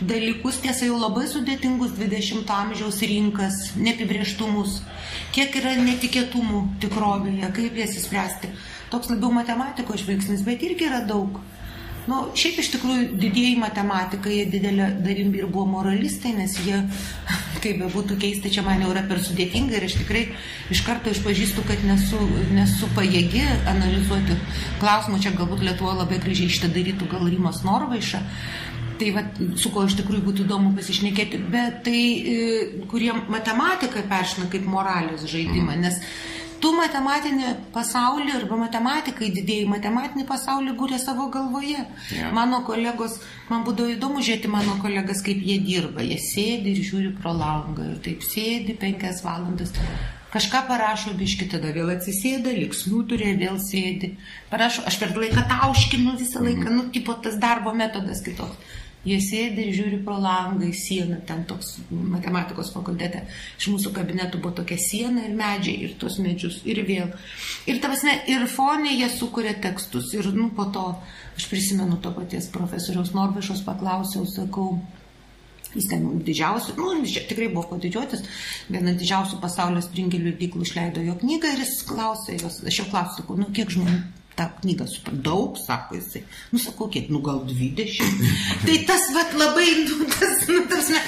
dalykus, 0.00 0.60
tiesa 0.64 0.88
jau 0.88 0.98
labai 0.98 1.26
sudėtingus 1.28 1.94
20 1.98 2.50
amžiaus 2.56 3.00
rinkas, 3.04 3.60
neapibrieštumus, 3.76 4.80
kiek 5.36 5.56
yra 5.60 5.76
netikėtumų 5.80 6.64
tikrovėje, 6.82 7.52
kaip 7.56 7.80
jas 7.82 7.96
įspręsti. 8.00 8.52
Toks 8.90 9.12
labiau 9.12 9.32
matematikos 9.34 10.02
žvilgsnis, 10.02 10.44
bet 10.46 10.64
irgi 10.66 10.88
yra 10.88 11.04
daug. 11.06 11.38
Nu, 12.08 12.22
šiaip 12.34 12.56
iš 12.62 12.70
tikrųjų 12.72 13.18
didieji 13.20 13.58
matematikai, 13.60 14.32
jie 14.38 14.46
didelė 14.50 14.86
dalim 15.04 15.34
ir 15.36 15.50
buvo 15.52 15.66
moralistai, 15.76 16.32
nes 16.34 16.56
jie, 16.64 16.80
kaip 17.62 17.82
be 17.82 17.90
būtų 17.92 18.16
keista, 18.22 18.50
čia 18.50 18.64
man 18.66 18.80
jau 18.82 18.88
yra 18.94 19.04
per 19.06 19.20
sudėtinga 19.22 19.76
ir 19.76 19.86
aš 19.86 19.98
tikrai 20.00 20.24
iš 20.72 20.80
karto 20.86 21.12
išpažįstu, 21.12 21.62
kad 21.68 21.84
nesu, 21.86 22.18
nesu 22.56 22.88
pajėgi 22.96 23.44
analizuoti 23.68 24.38
klausimų, 24.80 25.20
čia 25.22 25.36
galbūt 25.36 25.62
Lietuvo 25.68 25.92
labai 26.00 26.18
gražiai 26.24 26.50
šitą 26.50 26.72
darytų 26.72 27.10
gal 27.12 27.28
Rimas 27.28 27.60
Norvaiša, 27.68 28.24
tai 29.00 29.12
va, 29.16 29.24
su 29.60 29.72
ko 29.74 29.86
iš 29.88 29.96
tikrųjų 30.00 30.24
būtų 30.26 30.44
įdomu 30.46 30.74
pasišnekėti, 30.76 31.40
bet 31.52 31.80
tai, 31.86 32.00
e, 32.20 32.82
kurie 32.90 33.14
matematiką 33.32 34.04
peršina 34.10 34.50
kaip 34.52 34.68
moralės 34.68 35.24
žaidimą, 35.30 35.78
nes 35.80 35.96
tu 36.60 36.72
matematinį 36.76 37.54
pasaulį 37.74 38.34
arba 38.36 38.58
matematikai 38.60 39.30
didėjai 39.32 39.68
matematinį 39.70 40.26
pasaulį 40.28 40.76
gūrė 40.80 41.00
savo 41.00 41.28
galvoje. 41.32 41.80
Yeah. 42.12 42.34
Mano 42.36 42.60
kolegos, 42.66 43.18
man 43.48 43.64
būdavo 43.66 43.94
įdomu 43.94 44.24
žiūrėti 44.24 44.52
mano 44.52 44.76
kolegas, 44.82 45.24
kaip 45.24 45.40
jie 45.46 45.56
dirba. 45.64 46.04
Jie 46.04 46.20
sėdi 46.20 46.74
ir 46.74 46.82
žiūri 46.84 47.14
pro 47.20 47.32
langą 47.36 47.94
ir 47.94 48.00
taip 48.04 48.24
sėdi 48.26 48.76
penkias 48.80 49.24
valandas. 49.24 49.72
Kažką 50.30 50.60
parašo 50.68 51.10
biški, 51.18 51.48
tada 51.50 51.72
vėl 51.74 51.88
atsisėda, 51.90 52.52
liksmų 52.54 53.00
turi, 53.10 53.32
vėl 53.40 53.56
sėdi. 53.58 54.12
Parašo, 54.52 54.84
aš 54.86 55.00
per 55.00 55.16
laiką 55.16 55.42
tauškinu 55.50 56.14
visą 56.20 56.44
laiką, 56.44 56.68
nu, 56.70 56.84
tipo 56.94 57.16
tas 57.24 57.40
darbo 57.42 57.72
metodas 57.74 58.22
kitoks. 58.22 58.78
Jie 59.00 59.16
sėdi 59.24 59.62
ir 59.64 59.72
žiūri 59.72 59.98
pro 60.04 60.18
langą 60.20 60.66
į 60.68 60.74
sieną, 60.76 61.22
ten 61.28 61.46
toks 61.48 61.78
matematikos 61.88 62.72
fakultete. 62.74 63.22
Iš 63.56 63.70
mūsų 63.72 63.94
kabinetų 63.96 64.42
buvo 64.42 64.52
tokia 64.58 64.76
siena 64.76 65.24
ir 65.24 65.32
medžiai, 65.38 65.86
ir 65.86 65.94
tuos 66.00 66.18
medžius, 66.20 66.58
ir 66.68 66.82
vėl. 66.84 67.08
Ir 67.70 67.80
tavasme, 67.80 68.18
ir 68.28 68.44
fonė 68.52 68.92
jie 68.98 69.08
sukuria 69.14 69.56
tekstus. 69.56 70.12
Ir, 70.18 70.28
nu, 70.36 70.50
po 70.56 70.68
to, 70.74 70.84
aš 71.38 71.48
prisimenu 71.48 71.96
to 72.04 72.12
paties 72.12 72.50
profesoriaus 72.52 73.14
Norvišos, 73.16 73.64
paklausiau, 73.64 74.28
sakau, 74.28 74.74
Jis 75.70 75.86
ten 75.86 76.06
didžiausias, 76.26 76.74
nu, 76.74 76.96
tikrai 77.06 77.46
buvo 77.52 77.62
ko 77.70 77.76
didžiuotis, 77.78 78.24
viena 78.74 78.90
didžiausių 78.98 79.38
pasaulio 79.38 79.78
springelių 79.86 80.32
dyklų 80.40 80.66
išleido 80.66 81.04
jo 81.06 81.14
knygą 81.20 81.52
ir 81.54 81.62
jis 81.62 81.76
klausė 81.86 82.40
jos, 82.40 82.58
aš 82.66 82.80
jo 82.80 82.88
klausiu, 82.90 83.36
nu, 83.38 83.46
kiek 83.54 83.70
žmonių 83.70 84.00
tą 84.36 84.46
knygą 84.60 84.86
supranta. 84.86 85.22
Daug, 85.22 85.58
sako 85.58 85.96
jisai. 85.98 86.22
Nu, 86.52 86.58
sakau, 86.58 86.88
kiek, 86.92 87.08
nu 87.10 87.20
gal 87.24 87.42
20. 87.46 88.02
tai 88.66 88.76
tas, 88.88 89.08
vat, 89.14 89.34
labai, 89.38 89.68
nu, 89.88 90.06
tas, 90.14 90.46
nu, 90.48 90.60
tas, 90.70 90.90
ne. 90.94 91.00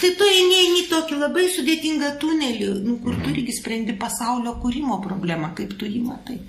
Tai 0.00 0.10
tu 0.18 0.28
eini 0.28 0.60
į 0.80 0.86
tokį 0.92 1.20
labai 1.20 1.46
sudėtingą 1.54 2.14
tunelį, 2.22 2.70
nu, 2.84 2.98
kur 3.04 3.16
tu 3.22 3.32
irgi 3.34 3.56
sprendi 3.56 3.96
pasaulio 3.98 4.56
kūrimo 4.62 5.00
problemą, 5.04 5.54
kaip 5.58 5.76
tu 5.80 5.88
jį 5.88 6.02
matai. 6.04 6.40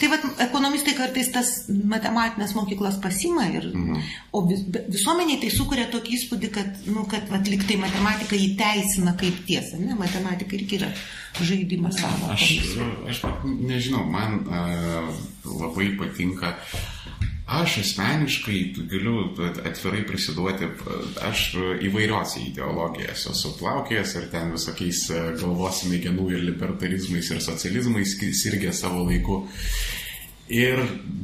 Tai 0.00 0.10
vat, 0.12 0.26
ekonomistai 0.46 0.94
kartais 0.96 1.30
tas 1.32 1.52
matematinės 1.68 2.52
mokyklas 2.56 2.98
pasima, 3.02 3.46
ir, 3.52 3.70
mhm. 3.70 4.02
o 4.36 4.44
vis, 4.48 4.66
visuomeniai 4.90 5.40
tai 5.42 5.52
sukuria 5.54 5.86
tokį 5.92 6.16
įspūdį, 6.18 6.52
kad, 6.56 6.84
nu, 6.90 7.06
kad 7.10 7.28
vat, 7.32 7.48
liktai 7.48 7.78
matematika 7.80 8.36
įteisina 8.36 9.16
kaip 9.20 9.44
tiesa. 9.48 9.80
Ne, 9.80 9.96
matematika 9.98 10.56
irgi 10.58 10.80
yra 10.80 10.90
žaidimas 11.40 12.00
savo. 12.00 12.32
Aš, 12.34 12.46
aš 13.08 13.22
nežinau, 13.44 14.04
man 14.10 14.42
uh, 14.44 15.12
labai 15.44 15.92
patinka. 15.98 16.56
Aš 17.50 17.80
asmeniškai 17.80 18.58
galiu 18.90 19.24
atvirai 19.66 20.04
prisiduoti, 20.06 20.68
aš 21.26 21.40
įvairiose 21.82 22.44
ideologijose 22.44 23.32
esu 23.32 23.50
plaukėjęs 23.58 24.12
ir 24.20 24.28
ten 24.30 24.52
visokiais 24.54 25.00
galvos 25.40 25.80
smegenų 25.82 26.28
ir 26.30 26.44
libertarizmais 26.46 27.32
ir 27.34 27.40
socializmais 27.42 28.12
sirgė 28.38 28.70
savo 28.70 29.02
laiku. 29.08 29.40
Ir 30.50 30.78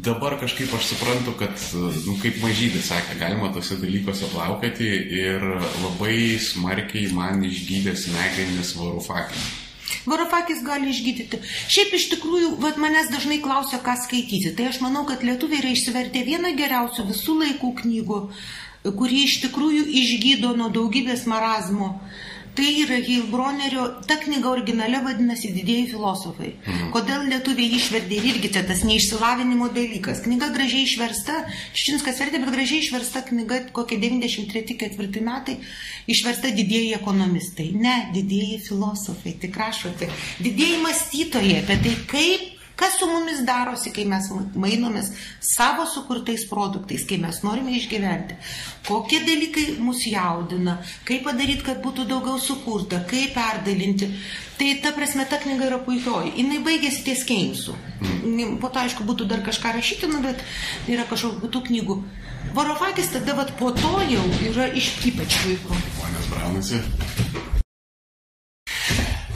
dabar 0.06 0.34
kažkaip 0.38 0.74
aš 0.74 0.90
suprantu, 0.92 1.36
kad, 1.38 1.62
nu, 2.06 2.16
kaip 2.22 2.42
mažydis 2.42 2.90
sakė, 2.90 3.16
galima 3.22 3.52
tose 3.54 3.78
dalykuose 3.78 4.26
plaukati 4.30 4.90
ir 5.20 5.46
labai 5.82 6.38
smarkiai 6.42 7.10
man 7.14 7.42
išgydė 7.46 7.94
smegenis 7.98 8.74
varufakį. 8.78 9.65
Varofakis 10.06 10.62
gali 10.66 10.92
išgydyti. 10.92 11.40
Šiaip 11.72 11.96
iš 11.98 12.08
tikrųjų, 12.14 12.52
vat, 12.62 12.78
manęs 12.82 13.10
dažnai 13.12 13.40
klausia, 13.44 13.80
ką 13.82 13.96
skaityti. 14.04 14.54
Tai 14.56 14.70
aš 14.70 14.80
manau, 14.84 15.04
kad 15.08 15.24
lietuviai 15.26 15.62
yra 15.62 15.72
išsivertę 15.74 16.22
vieną 16.26 16.54
geriausių 16.58 17.08
visų 17.10 17.40
laikų 17.42 17.72
knygų, 17.82 18.20
kuri 18.86 19.24
iš 19.26 19.40
tikrųjų 19.46 19.86
išgydo 20.02 20.54
nuo 20.58 20.70
daugybės 20.74 21.26
marazmo. 21.30 21.96
Tai 22.56 22.68
yra 22.82 22.96
Heilbronerio, 23.04 23.82
ta 24.08 24.16
knyga 24.16 24.48
originale 24.48 25.02
vadinasi 25.04 25.50
Didieji 25.52 25.90
filosofai. 25.90 26.54
Mhm. 26.64 26.88
Kodėl 26.94 27.26
lietuviai 27.28 27.76
išverdė 27.76 28.16
ir 28.16 28.28
irgi 28.32 28.52
čia 28.54 28.62
tas 28.68 28.80
neišsilavinimo 28.88 29.68
dalykas. 29.76 30.22
Knyga 30.24 30.48
gražiai 30.54 30.86
išversta, 30.88 31.42
Šinskas 31.76 32.22
vertė, 32.22 32.40
bet 32.40 32.54
gražiai 32.56 32.80
išversta 32.80 33.26
knyga 33.28 33.60
kokie 33.76 34.00
93-4 34.00 35.24
metai, 35.28 35.58
išversta 36.08 36.54
didieji 36.56 36.96
ekonomistai. 36.96 37.70
Ne, 37.76 37.96
didieji 38.16 38.62
filosofai, 38.70 39.36
tik 39.42 39.56
rašote. 39.60 40.08
Didieji 40.40 40.82
mąstytojai 40.84 41.58
apie 41.60 41.80
tai, 41.84 41.96
kaip 42.08 42.55
Kas 42.76 42.98
su 43.00 43.06
mumis 43.08 43.40
darosi, 43.48 43.90
kai 43.96 44.04
mes 44.04 44.26
mainomės 44.52 45.08
savo 45.40 45.86
sukurtais 45.88 46.44
produktais, 46.50 47.06
kai 47.08 47.16
mes 47.22 47.40
norime 47.44 47.72
išgyventi? 47.78 48.36
Kokie 48.84 49.22
dalykai 49.24 49.78
mus 49.80 50.04
jaudina? 50.04 50.76
Kaip 51.08 51.24
padaryti, 51.24 51.64
kad 51.64 51.80
būtų 51.84 52.04
daugiau 52.10 52.36
sukurta? 52.42 53.00
Kaip 53.08 53.32
perdalinti? 53.38 54.10
Tai 54.60 54.68
ta 54.84 54.92
prasme, 54.96 55.24
ta 55.28 55.40
knyga 55.40 55.70
yra 55.70 55.80
puikioji. 55.88 56.36
Jis 56.36 56.62
baigėsi 56.68 57.02
ties 57.08 57.24
Keinsų. 57.28 57.74
Mm. 58.24 58.56
Po 58.60 58.68
to, 58.72 58.84
aišku, 58.84 59.04
būtų 59.08 59.28
dar 59.28 59.44
kažką 59.44 59.72
rašyti, 59.76 60.08
nu, 60.12 60.20
bet 60.24 60.40
yra 60.88 61.08
kažkokių 61.08 61.52
tų 61.52 61.64
knygų. 61.70 62.00
Varofakis 62.56 63.12
tada 63.12 63.36
vat, 63.36 63.52
po 63.60 63.72
to 63.76 63.92
jau 64.08 64.24
yra 64.48 64.68
iš 64.72 64.94
ypač 65.12 65.40
puiku. 65.44 65.84
Ponas 66.00 66.32
Braunasi. 66.32 66.84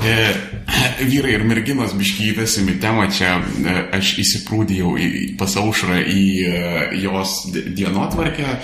E, 0.00 0.34
vyrai 1.10 1.34
ir 1.36 1.42
merginos 1.44 1.92
biškytėsi 1.98 2.62
į 2.72 2.76
temą, 2.80 3.06
čia 3.12 3.34
e, 3.36 3.74
aš 3.98 4.14
įsiprūdėjau 4.22 4.94
pas 5.40 5.56
aušrą 5.60 5.98
į 6.08 6.22
e, 6.48 6.60
jos 7.02 7.34
dienotvarkę, 7.52 8.54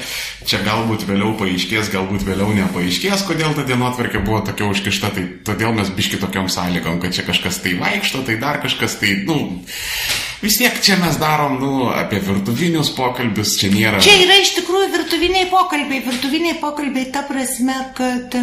čia 0.48 0.62
galbūt 0.64 1.04
vėliau 1.08 1.34
paaiškės, 1.40 1.90
galbūt 1.92 2.24
vėliau 2.28 2.54
nepaaiškės, 2.56 3.26
kodėl 3.28 3.56
ta 3.58 3.66
dienotvarkė 3.68 4.22
buvo 4.24 4.40
tokia 4.48 4.70
užkišta, 4.72 5.12
tai 5.16 5.26
todėl 5.44 5.76
mes 5.76 5.92
biški 5.96 6.22
tokiam 6.22 6.48
sąlygom, 6.52 7.02
kad 7.04 7.16
čia 7.16 7.26
kažkas 7.28 7.60
tai 7.64 7.76
vaikšto, 7.82 8.24
tai 8.24 8.38
dar 8.40 8.62
kažkas 8.64 8.96
tai, 9.02 9.18
nu, 9.28 9.58
vis 10.42 10.58
tiek 10.60 10.76
čia 10.84 10.98
mes 11.00 11.16
darom, 11.20 11.56
nu, 11.60 11.88
apie 11.92 12.20
virtuvinius 12.24 12.92
pokalbius, 12.96 13.56
čia 13.60 13.70
nėra. 13.72 14.02
Čia 14.04 14.18
yra 14.24 14.36
iš 14.42 14.52
tikrųjų 14.58 14.90
virtuviniai 14.96 15.48
pokalbiai, 15.52 16.02
virtuviniai 16.04 16.58
pokalbiai 16.60 17.08
ta 17.14 17.24
prasme, 17.28 17.78
kad 17.96 18.36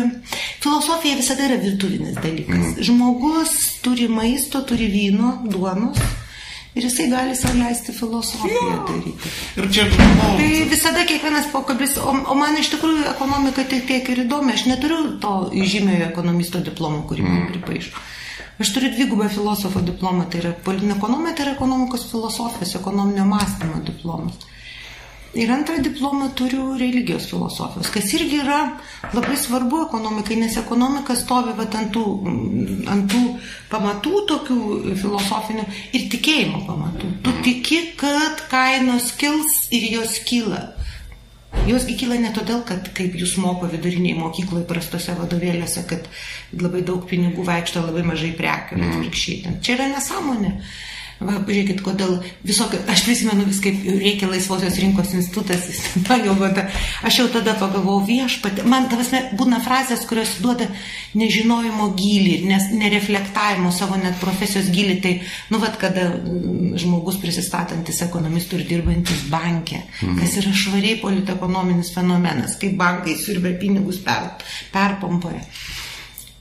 filosofija 0.63 1.19
visada 1.19 1.47
yra 1.49 1.61
virtuvinis 1.61 2.17
dalykas. 2.19 2.57
Mm. 2.57 2.83
Žmogus 2.89 3.55
turi 3.85 4.09
maisto, 4.11 4.63
turi 4.67 4.89
vyno, 4.91 5.37
duonos. 5.49 6.01
Ir 6.73 6.87
jisai 6.87 7.05
gali 7.05 7.35
sau 7.37 7.51
leisti 7.53 7.93
filosofiją 7.93 8.61
jo. 8.65 8.77
daryti. 8.87 9.31
Ir 9.61 9.67
čia 9.75 9.83
žinau. 9.93 10.31
Tai 10.39 10.47
visada 10.71 11.03
kiekvienas 11.05 11.51
pokalbis, 11.53 11.99
o, 12.01 12.15
o 12.33 12.37
man 12.39 12.57
iš 12.57 12.71
tikrųjų 12.73 13.03
ekonomika 13.11 13.61
tik 13.69 13.85
tiek 13.91 14.09
ir 14.09 14.23
įdomi, 14.23 14.55
aš 14.57 14.65
neturiu 14.71 15.03
to 15.21 15.35
žymiojo 15.53 16.07
ekonomisto 16.07 16.63
diplomo, 16.65 17.03
kurį 17.05 17.27
man 17.27 17.37
mm. 17.43 17.51
pripaišo. 17.51 17.93
Aš 18.61 18.73
turiu 18.73 18.91
dvigubą 18.93 19.29
filosofo 19.33 19.81
diplomą, 19.81 20.27
tai 20.29 20.43
yra 20.43 20.51
politinė 20.65 20.97
ekonomija, 20.99 21.33
tai 21.33 21.47
yra 21.47 21.53
ekonomikos 21.55 22.05
filosofijos, 22.11 22.75
ekonominio 22.77 23.25
mąstymo 23.25 23.81
diplomas. 23.87 24.37
Ir 25.33 25.49
antrą 25.49 25.79
diplomą 25.81 26.27
turiu 26.37 26.75
religijos 26.77 27.25
filosofijos, 27.25 27.87
kas 27.89 28.11
irgi 28.13 28.37
yra 28.43 28.59
labai 29.15 29.33
svarbu 29.41 29.79
ekonomikai, 29.87 30.37
nes 30.37 30.59
ekonomika 30.61 31.15
stovi 31.17 31.55
vat, 31.57 31.73
ant, 31.79 31.89
tų, 31.95 32.03
ant 32.93 33.07
tų 33.09 33.21
pamatų 33.71 34.21
tokių 34.29 34.59
filosofinių 35.01 35.65
ir 35.97 36.05
tikėjimo 36.13 36.61
pamatų. 36.67 37.09
Tu 37.25 37.33
tiki, 37.49 37.81
kad 37.97 38.45
kainos 38.53 39.09
kils 39.17 39.57
ir 39.73 39.89
jos 39.95 40.19
kyla. 40.29 40.61
Josgi 41.67 41.95
kyla 41.99 42.17
ne 42.19 42.31
todėl, 42.35 42.63
kad 42.67 42.89
kaip 42.97 43.13
jūs 43.15 43.37
moko 43.39 43.69
viduriniai 43.71 44.17
mokykloje 44.19 44.65
prastose 44.67 45.15
vadovėliuose, 45.15 45.85
kad 45.87 46.09
labai 46.59 46.81
daug 46.83 47.05
pinigų 47.07 47.45
vaikšto 47.47 47.85
labai 47.85 48.03
mažai 48.07 48.33
prekių, 48.35 48.79
mm. 48.79 48.89
atvirkščiai. 48.89 49.53
Čia 49.63 49.77
yra 49.77 49.87
nesąmonė. 49.93 50.57
Va, 51.23 51.37
pažiūrėkit, 51.45 51.79
kodėl 51.85 52.17
visokio, 52.43 52.79
aš 52.91 53.03
prisimenu 53.05 53.45
vis 53.47 53.59
kaip 53.63 53.83
reikia 53.85 54.27
laisvosios 54.27 54.75
rinkos 54.81 55.13
institutas, 55.15 55.67
man 56.07 56.25
jau 56.27 56.35
vada, 56.39 56.65
aš 57.07 57.19
jau 57.21 57.27
tada 57.31 57.53
pagalvojau 57.59 58.03
viešpatį, 58.09 58.65
man 58.69 58.89
tavas 58.91 59.11
būna 59.39 59.61
frazės, 59.63 60.03
kurios 60.09 60.35
duoda 60.43 60.67
nežinojimo 61.19 61.89
gilį, 61.99 62.35
nes 62.49 62.67
nereflektavimo 62.75 63.71
savo 63.75 63.99
net 64.01 64.19
profesijos 64.21 64.71
gilį, 64.73 64.97
tai, 65.05 65.13
nu, 65.53 65.61
vad, 65.63 65.77
kada 65.81 66.09
mm, 66.17 66.75
žmogus 66.83 67.19
prisistatantis 67.23 68.03
ekonomistų 68.07 68.59
ir 68.59 68.67
dirbantis 68.73 69.23
bankė, 69.31 69.83
mhm. 70.01 70.19
kas 70.19 70.39
yra 70.43 70.55
švariai 70.63 70.99
politekonominis 71.03 71.93
fenomenas, 71.95 72.57
kaip 72.61 72.75
bankai 72.79 73.15
siurbia 73.21 73.55
pinigus 73.61 74.01
per, 74.03 74.33
perpompoja 74.73 75.43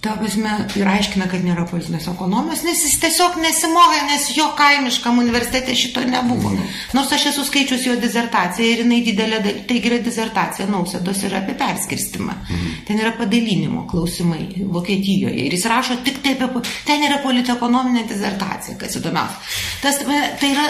ta 0.02 0.16
prasme, 0.18 0.50
ir 0.74 0.88
aiškina, 0.90 1.28
kad 1.30 1.44
nėra 1.46 1.62
politinės 1.70 2.08
ekonomijos, 2.10 2.64
nes 2.66 2.80
jis 2.82 2.96
tiesiog 3.04 3.36
nesimokė, 3.38 4.00
nes 4.08 4.24
jo 4.34 4.48
kaimiškam 4.58 5.20
universitete 5.22 5.76
šito 5.78 6.02
nebuvo. 6.02 6.50
Mm. 6.56 6.72
Nors 6.98 7.12
aš 7.14 7.28
esu 7.30 7.44
skaičius 7.46 7.86
jo 7.86 7.94
dizertaciją 8.02 8.66
ir 8.66 8.82
jinai 8.82 8.98
didelė, 9.06 9.38
tai 9.68 9.76
yra 9.78 10.00
dizertacija 10.02 10.66
nausėdos 10.66 11.22
yra 11.28 11.38
apie 11.44 11.54
perskirstimą. 11.60 12.34
Mm. 12.34 12.72
Ten 12.88 13.02
yra 13.04 13.12
padalinimo 13.20 13.84
klausimai 13.92 14.48
Vokietijoje 14.74 15.46
ir 15.46 15.54
jis 15.54 15.68
rašo 15.70 16.00
tik 16.02 16.18
tai 16.26 16.34
apie, 16.34 16.64
ten 16.88 17.06
yra 17.06 17.20
politekonominė 17.22 18.02
dizertacija, 18.10 18.74
kas 18.82 18.98
įdomiausia. 18.98 19.38
Tas, 19.84 20.02
tai 20.42 20.50
yra, 20.50 20.66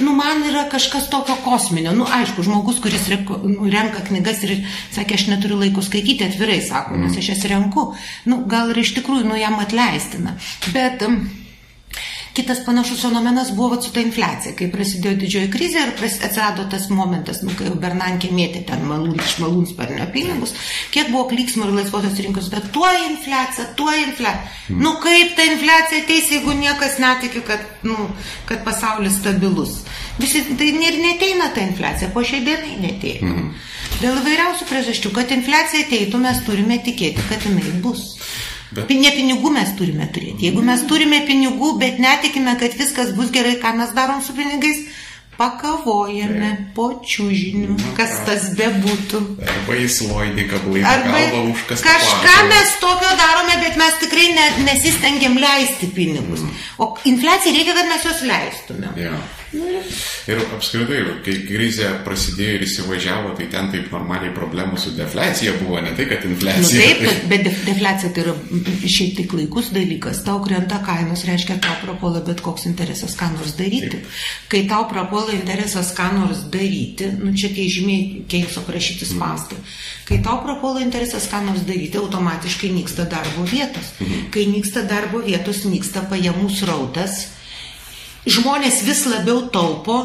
nu, 0.00 0.16
man 0.16 0.40
yra 0.48 0.64
kažkas 0.72 1.10
tokio 1.12 1.36
kosminio. 1.44 1.92
Nu, 1.96 2.08
aišku, 2.08 2.48
žmogus, 2.48 2.80
kuris 2.80 3.10
nu, 3.12 3.68
renka 3.68 4.06
knygas 4.08 4.40
ir 4.48 4.56
sakė, 4.96 5.20
aš 5.20 5.28
neturiu 5.34 5.60
laiko 5.60 5.84
skaityti, 5.84 6.32
atvirai 6.32 6.62
sako, 6.64 6.96
nes 7.04 7.20
aš 7.20 7.32
jas 7.34 7.46
renku. 7.52 7.90
Nu, 8.24 8.37
gal 8.46 8.72
ir 8.72 8.82
iš 8.84 8.94
tikrųjų 9.00 9.26
nu 9.28 9.38
jam 9.38 9.58
atleistina. 9.62 10.36
Bet 10.72 11.04
Kitas 12.38 12.58
panašus 12.66 13.00
fenomenas 13.02 13.48
buvo 13.50 13.82
su 13.82 13.90
ta 13.90 13.98
infliacija, 13.98 14.52
kai 14.54 14.68
prasidėjo 14.70 15.16
didžioji 15.18 15.48
krizė 15.50 15.80
ir 15.82 16.04
atsirado 16.06 16.68
tas 16.70 16.84
momentas, 16.94 17.40
nu, 17.42 17.50
kai 17.58 17.72
Bernankė 17.82 18.30
mėtė 18.30 18.60
ten 18.68 18.84
malūn, 18.86 19.16
iš 19.18 19.32
malūnsparnio 19.42 20.06
pinigus, 20.14 20.52
kiek 20.94 21.10
buvo 21.10 21.24
klyksmų 21.32 21.66
ir 21.66 21.74
laisvosios 21.80 22.20
rinkos, 22.22 22.46
bet 22.52 22.68
tuo 22.76 22.86
infliacija, 23.08 23.66
tuo 23.80 23.90
infliacija. 23.90 24.52
Mm. 24.68 24.84
Nu 24.86 24.94
kaip 25.02 25.34
ta 25.34 25.48
infliacija 25.50 26.04
ateis, 26.04 26.30
jeigu 26.36 26.54
niekas 26.60 27.00
netiki, 27.02 27.42
kad, 27.48 27.64
nu, 27.82 28.06
kad 28.46 28.62
pasaulis 28.68 29.18
stabilus. 29.18 29.80
Visi 30.22 30.44
tai 30.60 30.70
ir 30.76 31.02
neteina 31.02 31.50
ta 31.56 31.66
infliacija, 31.66 32.12
po 32.14 32.22
šiai 32.22 32.46
dienai 32.46 32.78
neteina. 32.86 33.34
Mm. 33.34 33.50
Dėl 33.98 34.20
įvairiausių 34.20 34.68
priežasčių, 34.68 35.10
kad 35.16 35.32
infliacija 35.34 35.86
ateitų, 35.86 36.20
mes 36.22 36.44
turime 36.46 36.78
tikėti, 36.84 37.24
kad 37.30 37.42
jinai 37.48 37.72
bus. 37.82 38.14
Bet... 38.70 38.90
Ne 38.92 39.10
pinigų 39.16 39.50
mes 39.54 39.72
turime 39.78 40.06
turėti. 40.12 40.50
Jeigu 40.50 40.62
mes 40.64 40.84
turime 40.88 41.22
pinigų, 41.26 41.74
bet 41.80 42.00
netikime, 42.02 42.52
kad 42.60 42.76
viskas 42.76 43.14
bus 43.16 43.32
gerai, 43.34 43.56
ką 43.62 43.72
mes 43.78 43.94
darom 43.96 44.20
su 44.22 44.36
pinigais, 44.36 44.84
pakavojame 45.38 46.50
po 46.76 46.88
čiūžiniu, 47.06 47.78
kas 47.96 48.16
tas 48.26 48.50
bebūtų. 48.58 49.22
Arba 49.46 49.80
įsiloidį 49.84 50.46
kablai, 50.50 50.82
arba 50.82 51.24
už 51.46 51.64
kas. 51.70 51.84
Kažką 51.86 52.36
mes 52.50 52.76
tokio 52.82 53.12
darome, 53.22 53.58
bet 53.62 53.78
mes 53.80 53.98
tikrai 54.02 54.28
ne, 54.34 54.46
nesistengiam 54.66 55.38
leisti 55.38 55.90
pinigus. 55.94 56.42
Mm. 56.42 56.62
O 56.82 56.92
infliacijai 57.08 57.54
reikia, 57.54 57.76
kad 57.78 57.92
mes 57.92 58.08
juos 58.10 58.24
leistumėm. 58.26 58.98
Yeah. 58.98 59.37
Ir 59.48 60.40
apskritai, 60.52 60.98
kai 61.24 61.34
krizė 61.46 61.88
prasidėjo 62.04 62.56
ir 62.58 62.64
įsivažiavo, 62.66 63.30
tai 63.38 63.46
ten 63.52 63.70
taip 63.72 63.86
normaliai 63.94 64.32
problemų 64.36 64.76
su 64.80 64.92
deflecija 64.96 65.54
buvo, 65.62 65.78
ne 65.80 65.94
tai, 65.96 66.04
kad 66.10 66.26
infliacija. 66.28 66.82
Nu, 66.82 67.06
taip, 67.06 67.22
bet 67.30 67.44
def, 67.46 67.62
deflecija 67.64 68.10
tai 68.12 68.24
yra 68.26 68.34
šiaip 68.84 69.14
tik 69.22 69.32
laikus 69.38 69.70
dalykas. 69.72 70.20
Tau 70.26 70.42
krenta 70.44 70.82
kainos, 70.84 71.24
reiškia, 71.28 71.56
tau 71.64 71.78
prapuola 71.80 72.20
bet 72.26 72.42
koks 72.44 72.68
interesas 72.68 73.16
ką 73.16 73.30
nors 73.38 73.56
daryti. 73.56 73.94
Taip. 73.94 74.20
Kai 74.52 74.62
tau 74.68 74.84
prapuola 74.90 75.32
interesas 75.38 75.94
ką 75.96 76.10
nors 76.18 76.44
daryti, 76.52 77.08
nu 77.22 77.32
čia 77.32 77.48
tie 77.56 77.64
žymiai 77.72 78.26
keis 78.28 78.60
aprašyti 78.60 79.08
spastai. 79.08 79.62
Mm. 79.62 79.80
Kai 80.12 80.20
tau 80.28 80.42
prapuola 80.44 80.84
interesas 80.84 81.30
ką 81.32 81.40
nors 81.48 81.64
daryti, 81.64 81.96
automatiškai 81.96 82.74
nyksta 82.76 83.08
darbo 83.08 83.48
vietos. 83.48 83.94
Mm. 83.96 84.28
Kai 84.34 84.44
nyksta 84.52 84.84
darbo 84.88 85.24
vietos, 85.24 85.64
nyksta 85.64 86.04
pajamų 86.12 86.52
srautas 86.52 87.37
žmonės 88.32 88.82
vis 88.86 89.04
labiau 89.08 89.42
taupo 89.52 89.98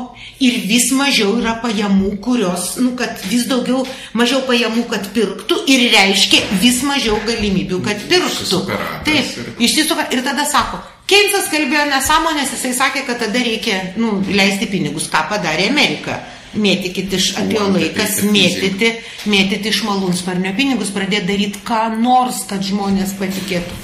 ir 0.43 0.59
vis 0.67 0.89
mažiau 0.95 1.35
yra 1.39 1.57
pajamų, 1.63 2.15
kurios, 2.23 2.73
nu, 2.81 2.93
kad 2.99 3.21
vis 3.29 3.45
daugiau, 3.51 3.83
mažiau 4.17 4.43
pajamų, 4.47 4.87
kad 4.91 5.11
pirktų 5.15 5.63
ir 5.71 5.87
reiškia 5.93 6.41
vis 6.63 6.81
mažiau 6.87 7.19
galimybių, 7.27 7.83
kad 7.85 8.03
pirktų. 8.09 8.63
Taip, 9.07 9.55
išsisuka 9.63 10.09
ir 10.15 10.23
tada 10.25 10.47
sako, 10.49 10.81
Keynesas 11.03 11.49
kalbėjo 11.51 11.83
nesąmonės, 11.91 12.53
jisai 12.55 12.71
sakė, 12.77 13.01
kad 13.09 13.19
tada 13.25 13.41
reikia 13.43 13.79
nu, 13.99 14.21
leisti 14.31 14.69
pinigus, 14.71 15.09
ką 15.11 15.25
padarė 15.33 15.67
Amerika. 15.73 16.21
Mėtykit 16.53 17.09
iš 17.17 17.31
atėjo 17.41 17.65
laikas, 17.73 18.19
mėtyti, 18.29 18.91
mėtyti 19.25 19.71
iš 19.71 19.79
malūnsparnio 19.87 20.51
pinigus, 20.53 20.91
pradėti 20.93 21.25
daryti 21.31 21.63
ką 21.65 21.81
nors, 21.97 22.43
kad 22.49 22.61
žmonės 22.63 23.15
patikėtų. 23.17 23.79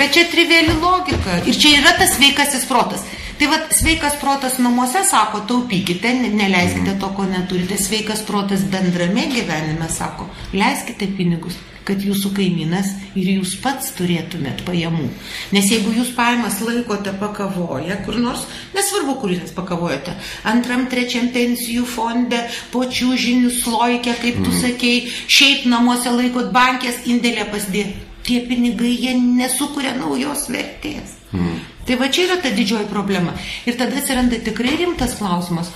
Bet 0.00 0.16
čia 0.16 0.26
triviali 0.32 0.74
logika. 0.82 1.38
Ir 1.46 1.54
čia 1.54 1.76
yra 1.78 1.94
tas 2.00 2.16
sveikasis 2.16 2.66
protas. 2.66 3.06
Tai 3.40 3.48
vad 3.50 3.74
sveikas 3.74 4.18
protas 4.20 4.58
namuose 4.62 5.02
sako, 5.08 5.42
taupykite, 5.48 6.12
neleiskite 6.36 6.96
to, 7.00 7.10
ko 7.16 7.26
neturite. 7.26 7.80
Sveikas 7.80 8.22
protas 8.28 8.64
bendrame 8.70 9.26
gyvenime 9.32 9.90
sako, 9.90 10.28
leiskite 10.52 11.08
pinigus 11.16 11.58
kad 11.86 12.02
jūsų 12.02 12.32
kaimynas 12.36 12.92
ir 13.18 13.28
jūs 13.36 13.56
pats 13.62 13.90
turėtumėt 13.98 14.62
pajamų. 14.66 15.08
Nes 15.54 15.70
jeigu 15.72 15.94
jūs 15.96 16.12
pajamas 16.16 16.60
laikote 16.62 17.14
pakavoje, 17.20 17.96
kur 18.06 18.18
nors, 18.22 18.44
nesvarbu, 18.76 19.16
kur 19.22 19.34
jūs 19.34 19.54
pakavojate, 19.56 20.14
antram, 20.48 20.86
trečiam 20.92 21.32
pensijų 21.34 21.86
fonde, 21.88 22.44
počių 22.74 23.16
žinių 23.24 23.52
sloikė, 23.58 24.16
kaip 24.22 24.40
tu 24.42 24.50
mm. 24.50 24.60
sakei, 24.62 25.02
šiaip 25.26 25.66
namuose 25.70 26.14
laikot 26.14 26.52
bankės 26.54 27.02
indėlę 27.10 27.48
pasidėti, 27.52 27.98
tie 28.22 28.42
pinigai 28.46 28.94
jie 28.94 29.16
nesukuria 29.18 29.96
naujos 29.98 30.46
vertės. 30.52 31.18
Mm. 31.34 31.58
Tai 31.86 31.96
va 31.98 32.08
čia 32.12 32.28
yra 32.28 32.38
ta 32.42 32.52
didžioji 32.54 32.86
problema. 32.90 33.34
Ir 33.66 33.78
tada 33.78 33.98
atsiranda 33.98 34.38
tikrai 34.44 34.76
rimtas 34.78 35.16
klausimas. 35.18 35.72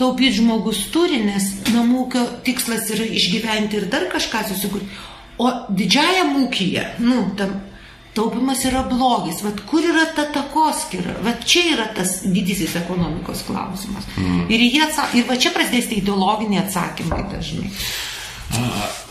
Taupyti 0.00 0.38
žmogus 0.40 0.86
turi, 0.92 1.20
nes 1.24 1.48
namūkio 1.72 2.24
tikslas 2.46 2.90
yra 2.92 3.06
išgyventi 3.06 3.80
ir 3.80 3.90
dar 3.92 4.08
kažką 4.12 4.46
susikurti. 4.48 4.88
O 5.40 5.50
didžiajam 5.72 6.36
ūkyje, 6.44 6.84
nu, 7.04 7.22
tam 7.38 7.60
taupimas 8.14 8.64
yra 8.68 8.82
blogis. 8.88 9.40
Vat 9.44 9.62
kur 9.68 9.84
yra 9.84 10.04
ta 10.16 10.26
takoskira? 10.32 11.16
Vat 11.24 11.44
čia 11.48 11.64
yra 11.74 11.88
tas 11.96 12.20
didysis 12.24 12.76
ekonomikos 12.82 13.44
klausimas. 13.48 14.08
Mm. 14.16 14.46
Ir, 14.52 14.64
jie, 14.68 14.88
ir 15.18 15.28
va 15.28 15.38
čia 15.40 15.54
prasidės 15.54 15.88
tie 15.90 16.02
ideologiniai 16.02 16.64
atsakymai 16.66 17.22
dažnai. 17.32 17.72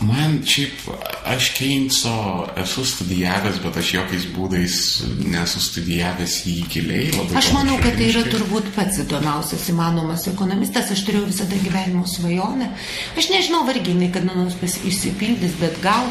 Man 0.02 0.40
šiaip, 0.46 0.82
aš 1.26 1.48
Keinso 1.56 2.14
esu 2.62 2.84
studijavęs, 2.86 3.58
bet 3.62 3.76
aš 3.80 3.92
jokiais 3.96 4.26
būdais 4.34 4.76
nesu 5.22 5.62
studijavęs 5.62 6.36
jį 6.46 6.56
giliai. 6.70 7.08
Aš 7.38 7.52
manau, 7.54 7.78
kad 7.82 7.96
tai 7.98 8.10
yra 8.10 8.22
turbūt 8.30 8.70
pats 8.76 9.00
įdomiausias 9.02 9.68
įmanomas 9.72 10.28
ekonomistas. 10.30 10.92
Aš 10.94 11.04
turėjau 11.08 11.30
visada 11.30 11.58
gyvenimo 11.62 12.04
svajonę. 12.10 12.70
Aš 13.18 13.32
nežinau 13.34 13.64
varginai, 13.68 14.12
kad 14.14 14.26
nors 14.28 14.58
išsipildys, 14.62 15.58
bet 15.62 15.78
gal 15.82 16.10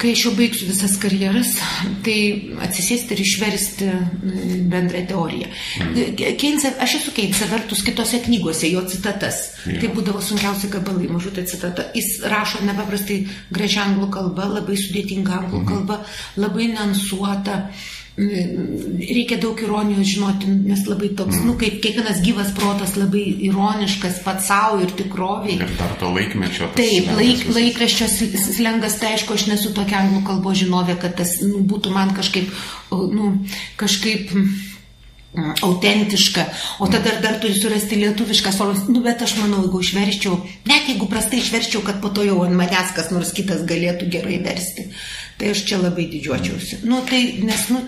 kai 0.00 0.12
aš 0.14 0.24
jau 0.26 0.32
baigsiu 0.36 0.68
visas 0.68 0.96
karjeras, 1.00 1.54
tai 2.04 2.16
atsisėsti 2.66 3.14
ir 3.14 3.22
išversti 3.24 3.88
mm, 3.90 4.66
bendrą 4.72 5.02
teoriją. 5.10 5.50
Mm. 5.80 6.20
Keynesą, 6.40 6.74
aš 6.84 6.98
esu 7.00 7.14
Keynesą 7.16 7.48
vertus 7.52 7.84
kitose 7.86 8.20
knygose, 8.26 8.68
jo 8.72 8.84
citatas. 8.90 9.40
Ja. 9.64 9.78
Tai 9.82 9.92
būdavo 9.96 10.22
sunkiausia 10.24 10.70
gabalai, 10.72 11.08
mažutė 11.12 11.46
citata. 11.48 11.88
Jis 11.96 12.18
rašo 12.30 12.64
nepaprastai 12.66 13.22
gražią 13.54 13.88
anglų 13.88 14.10
kalbą, 14.18 14.48
labai 14.58 14.78
sudėtingą 14.80 15.40
anglų 15.42 15.62
mhm. 15.62 15.68
kalbą, 15.72 16.00
labai 16.40 16.70
nensuota 16.74 17.60
reikia 18.16 19.38
daug 19.42 19.58
ironijos 19.58 20.06
žinoti, 20.06 20.50
nes 20.68 20.84
labai 20.86 21.08
toks, 21.18 21.40
mm. 21.40 21.48
nu, 21.48 21.54
kaip 21.58 21.80
kiekvienas 21.82 22.20
gyvas 22.22 22.52
protas 22.54 22.94
labai 22.98 23.24
ironiškas 23.48 24.20
pats 24.22 24.46
savo 24.50 24.78
ir 24.84 24.92
tikroviai. 24.94 25.56
Ir 25.58 25.72
dar 25.80 25.96
to 25.98 26.12
laikmečio. 26.14 26.70
Taip, 26.78 27.10
laik, 27.18 27.42
laikraščio 27.50 28.06
slengas, 28.44 29.00
tai 29.00 29.16
aišku, 29.16 29.34
aš 29.34 29.48
nesu 29.50 29.74
tokia 29.74 30.04
anglų 30.04 30.22
kalbo 30.28 30.54
žinovė, 30.54 30.94
kad 31.02 31.18
tas 31.18 31.40
nu, 31.42 31.64
būtų 31.66 31.94
man 31.96 32.14
kažkaip, 32.14 32.54
nu, 32.92 33.32
kažkaip 33.80 34.30
autentiška, 35.62 36.44
o 36.78 36.86
tada 36.86 37.10
dar, 37.10 37.20
dar 37.22 37.40
turi 37.42 37.54
surasti 37.58 37.98
lietuviškas 37.98 38.58
formas. 38.58 38.86
Nu, 38.86 39.02
bet 39.02 39.22
aš 39.26 39.34
manau, 39.40 39.64
jeigu 39.64 39.82
išverščiau, 39.82 40.38
net 40.70 40.86
jeigu 40.92 41.10
prastai 41.10 41.40
išverščiau, 41.42 41.82
kad 41.86 41.98
po 42.02 42.12
to 42.14 42.22
jau 42.26 42.38
ant 42.46 42.54
manęs 42.54 42.94
kas 42.94 43.10
nors 43.10 43.34
kitas 43.34 43.66
galėtų 43.66 44.06
gerai 44.14 44.38
versti. 44.44 44.86
Tai 45.34 45.48
aš 45.50 45.64
čia 45.66 45.80
labai 45.82 46.04
didžiuočiausi. 46.12 46.76
Nu, 46.86 47.00
tai, 47.08 47.20
nes, 47.42 47.62
nu, 47.74 47.80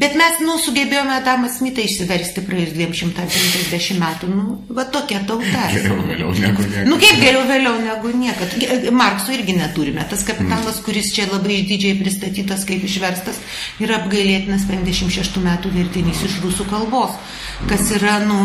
bet 0.00 0.14
mes 0.16 0.38
nu, 0.40 0.54
sugebėjome 0.64 1.12
Adamą 1.18 1.50
Smitą 1.52 1.84
išsiversti 1.84 2.40
praėjus 2.46 2.72
250 2.72 4.00
metų. 4.00 4.30
Nu, 4.32 4.44
va 4.72 4.86
tokia 4.88 5.20
tauta. 5.28 5.66
Geriau 5.76 5.98
vėliau 6.08 6.30
negu 6.32 6.64
niekada. 6.64 6.84
Nu, 6.88 6.96
kaip 7.02 7.20
geriau 7.20 7.42
vėliau 7.50 7.74
negu 7.84 8.12
niekada. 8.16 8.94
Markso 8.96 9.34
irgi 9.36 9.58
neturime. 9.58 10.06
Tas 10.08 10.24
kapitalas, 10.24 10.78
mm. 10.80 10.86
kuris 10.88 11.12
čia 11.12 11.28
labai 11.28 11.58
išdidžiai 11.58 11.98
pristatytas 12.00 12.64
kaip 12.68 12.88
išverstas, 12.88 13.42
yra 13.84 14.00
apgailėtinas 14.00 14.64
56 14.70 15.42
metų 15.44 15.74
vertinys 15.76 16.24
iš 16.24 16.40
rusų 16.46 16.64
kalbos. 16.72 17.20
Kas 17.68 17.92
yra, 17.98 18.22
nu, 18.24 18.40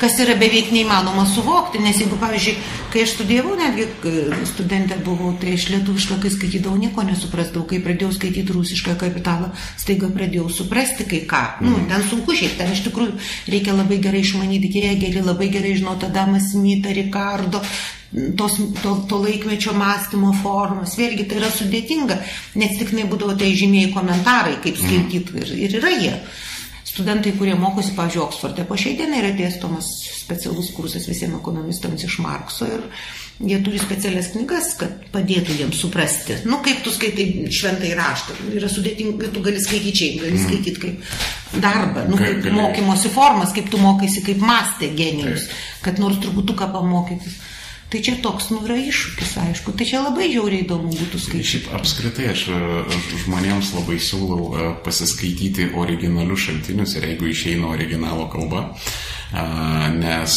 kas 0.00 0.18
yra 0.22 0.36
beveik 0.40 0.70
neįmanoma 0.74 1.24
suvokti, 1.28 1.80
nes 1.82 1.98
jeigu, 2.02 2.18
pavyzdžiui, 2.20 2.54
kai 2.92 3.04
aš 3.04 3.14
studijavau, 3.16 3.54
netgi 3.58 3.86
studentė 4.50 4.98
buvau, 5.04 5.32
tai 5.40 5.56
aš 5.58 5.68
lietuvišką, 5.72 6.20
kai 6.22 6.32
skaitydavau, 6.34 6.78
nieko 6.80 7.04
nesuprasdavau, 7.06 7.66
kai 7.70 7.80
pradėjau 7.84 8.12
skaityti 8.18 8.54
rusišką 8.54 8.96
kapitalą, 9.00 9.50
staiga 9.80 10.10
pradėjau 10.14 10.46
suprasti 10.52 11.08
kai 11.10 11.24
ką. 11.30 11.42
Nu, 11.64 11.74
mhm. 11.74 11.90
ten 11.90 12.06
sunku 12.10 12.36
šiaip, 12.36 12.56
ten 12.60 12.72
iš 12.74 12.84
tikrųjų 12.88 13.18
reikia 13.54 13.76
labai 13.76 14.00
gerai 14.04 14.22
išmanyti 14.24 14.72
Gėgelį, 14.74 15.26
labai 15.26 15.50
gerai 15.52 15.74
žinoti 15.78 16.08
Adamą 16.08 16.40
Smitą, 16.42 16.94
Ricardo, 16.94 17.62
tos, 18.38 18.58
to, 18.82 18.96
to 19.08 19.20
laikmečio 19.24 19.74
mąstymo 19.78 20.32
formas. 20.42 20.96
Vėlgi 20.98 21.28
tai 21.30 21.40
yra 21.42 21.50
sudėtinga, 21.54 22.18
nes 22.60 22.78
tik 22.80 22.94
nebūdavo 22.96 23.36
tai 23.40 23.54
žymėjai 23.58 23.92
komentarai, 23.94 24.58
kaip 24.64 24.78
mhm. 24.78 24.88
skaityti 24.88 25.40
ir, 25.42 25.54
ir 25.66 25.78
yra 25.82 25.94
jie 25.98 26.18
studentai, 26.94 27.34
kurie 27.38 27.56
mokosi, 27.58 27.92
pavyzdžiui, 27.98 28.22
Oksforde, 28.22 28.64
po 28.68 28.78
šiai 28.78 28.94
dienai 28.98 29.20
yra 29.24 29.34
dėstomas 29.34 29.90
specialus 30.14 30.70
kursas 30.76 31.08
visiems 31.10 31.40
ekonomistams 31.40 32.06
iš 32.06 32.20
Markso 32.22 32.68
ir 32.70 32.84
jie 33.42 33.58
turi 33.66 33.80
specialias 33.82 34.30
knygas, 34.30 34.68
kad 34.78 35.08
padėtų 35.14 35.56
jiems 35.58 35.80
suprasti. 35.82 36.36
Nu, 36.46 36.60
kaip 36.64 36.84
tu 36.84 36.92
skaitai 36.94 37.48
šventai 37.50 37.90
raštą, 37.98 38.36
yra 38.54 38.70
sudėtinga, 38.70 39.32
tu 39.34 39.42
gali 39.42 39.62
skaityti, 39.62 40.12
gali 40.22 40.36
mm. 40.36 40.44
skaityti 40.46 40.84
kaip 40.84 41.58
darbą, 41.64 42.06
nu, 42.12 42.20
kaip 42.20 42.46
mokymosi 42.54 43.10
formas, 43.14 43.50
kaip 43.56 43.72
tu 43.72 43.82
mokaisi, 43.82 44.22
kaip 44.26 44.42
mąstė 44.44 44.92
genijus, 44.94 45.48
kad 45.82 45.98
nors 46.02 46.22
truputuką 46.22 46.70
pamokytis. 46.76 47.40
Tai 47.94 48.00
čia 48.02 48.16
toks, 48.18 48.48
nu, 48.50 48.58
yra 48.66 48.74
iššūkis, 48.74 49.32
aišku. 49.38 49.70
Tai 49.78 49.86
čia 49.86 50.00
labai 50.02 50.26
žiauriai 50.32 50.64
įdomu 50.64 50.90
būtų 50.90 51.20
skaityti. 51.22 51.46
Šiaip 51.52 51.68
apskritai 51.78 52.26
aš 52.32 52.48
žmonėms 53.22 53.70
labai 53.76 54.00
siūlau 54.02 54.74
pasiskaityti 54.82 55.70
originalius 55.78 56.48
šaltinius 56.48 56.98
ir 56.98 57.06
jeigu 57.12 57.30
išeina 57.30 57.70
originalo 57.70 58.26
kalba, 58.32 58.64
nes 59.94 60.34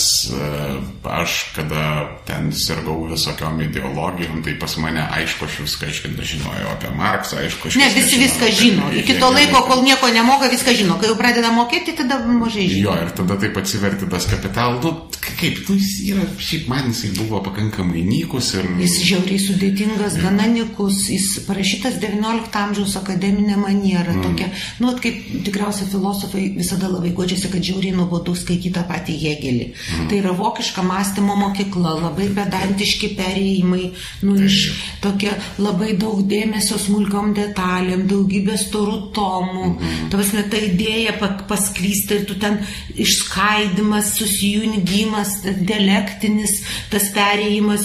aš, 1.03 1.33
kada 1.55 1.81
ten 2.25 2.51
sirgau 2.53 3.07
visokiom 3.09 3.59
ideologijom, 3.61 4.41
tai 4.45 4.53
pas 4.61 4.77
mane 4.81 5.01
aišku, 5.17 5.45
aš 5.45 5.57
viską 5.65 5.89
aiškiai 5.89 6.29
žinojau 6.31 6.71
apie 6.71 6.93
Marksą, 6.97 7.41
aišku, 7.41 7.69
aš 7.69 7.77
Ne, 7.81 7.89
visi 7.93 8.21
viską 8.21 8.49
žino. 8.57 8.89
Iki 9.01 9.17
to 9.21 9.29
laiko, 9.33 9.61
kol 9.69 9.83
nieko 9.85 10.09
nemoka, 10.13 10.49
viską 10.53 10.73
žino. 10.77 10.97
Kai 11.01 11.11
jau 11.11 11.17
pradeda 11.19 11.51
mokėti, 11.53 11.97
tada 11.97 12.19
mažai 12.25 12.69
žino. 12.69 12.89
Jo, 12.89 12.97
ir 13.05 13.13
tada 13.17 13.37
taip 13.41 13.57
atsiverti 13.61 14.09
tas 14.09 14.25
kapital. 14.29 14.79
Nu, 14.81 14.95
kaip, 15.37 15.61
nu, 15.67 15.77
jis 15.77 15.93
yra, 16.07 16.25
šiaip 16.41 16.65
man 16.71 16.89
jisai 16.89 17.13
buvo 17.19 17.43
pakankamai 17.47 18.03
nykus 18.07 18.51
ir... 18.57 18.67
Jis 18.81 18.95
žiauriai 19.07 19.39
sudėtingas, 19.41 20.17
gana 20.21 20.47
nykus, 20.51 21.05
jis 21.11 21.27
parašytas 21.47 21.97
XIX 22.01 22.49
amžiaus 22.61 22.95
akademinė 22.99 23.57
maniera, 23.59 24.13
mm. 24.13 24.23
tokia, 24.25 24.49
nu, 24.83 24.93
kaip 25.01 25.21
tikriausiai 25.47 25.89
filosofai 25.91 26.43
visada 26.57 26.89
labai 26.91 27.13
godžiasi, 27.17 27.51
kad 27.53 27.63
žiauriai 27.63 27.95
nuobodu 27.95 28.35
skaityti 28.37 28.73
tą 28.75 28.83
patį 28.89 29.15
Jėgelį. 29.23 29.67
Mm. 29.71 30.09
Tai 30.11 30.19
yra 30.21 30.33
vokiška 30.37 30.83
mąstymo 30.87 31.37
mokykla, 31.39 31.95
labai 32.03 32.29
pedantiški 32.37 33.13
perėjimai, 33.17 33.91
nu, 34.27 34.37
iš 34.47 34.59
tokia 35.03 35.37
labai 35.61 35.93
daug 35.99 36.23
dėmesio 36.27 36.79
smulkiom 36.81 37.33
detalėm, 37.37 38.07
daugybė 38.11 38.59
storų 38.59 38.99
tomų. 39.15 39.71
Mm. 39.77 40.11
Tavasme, 40.13 40.45
ta 40.51 40.61
idėja 40.67 41.15
pasklysta 41.47 42.19
ir 42.19 42.27
tu 42.27 42.37
ten 42.41 42.59
išskaidimas, 42.97 44.13
susijungimas, 44.17 45.37
dialektinis, 45.67 46.59
tas 46.91 47.07
perėjimas 47.13 47.26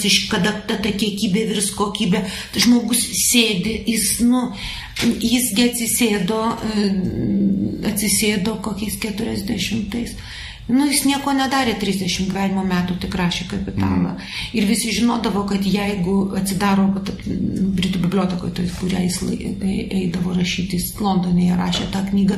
iš 0.05 0.27
kada 0.31 0.53
ta, 0.67 0.77
ta 0.81 0.91
kiekybė 0.91 1.47
virs 1.51 1.71
kokybė. 1.77 2.23
Tai 2.53 2.63
žmogus 2.63 3.03
sėdi, 3.23 3.75
jis, 3.89 4.07
nu, 4.27 4.45
jisgi 5.03 5.67
atsisėdo, 5.69 6.39
e, 6.69 6.87
atsisėdo 7.91 8.57
kokiais 8.65 8.99
40. 9.03 10.15
Nu, 10.67 10.85
jis 10.87 11.01
nieko 11.03 11.33
nedarė 11.35 11.73
30 11.79 12.29
gyvenimo 12.29 12.61
metų, 12.63 12.95
tik 13.03 13.15
rašė 13.19 13.49
kapitalą. 13.51 14.13
Mm. 14.13 14.27
Ir 14.55 14.67
visi 14.69 14.93
žinodavo, 14.95 15.43
kad 15.49 15.65
jeigu 15.67 16.15
atsidaro 16.39 16.85
Britų 16.93 17.99
bibliotekoje, 18.05 18.53
tai 18.55 18.67
kurią 18.77 19.01
jis 19.03 19.17
eidavo 19.99 20.35
rašyti, 20.37 20.79
jis 20.79 20.93
Londonėje 21.03 21.57
rašė 21.59 21.89
tą 21.91 22.05
knygą, 22.07 22.37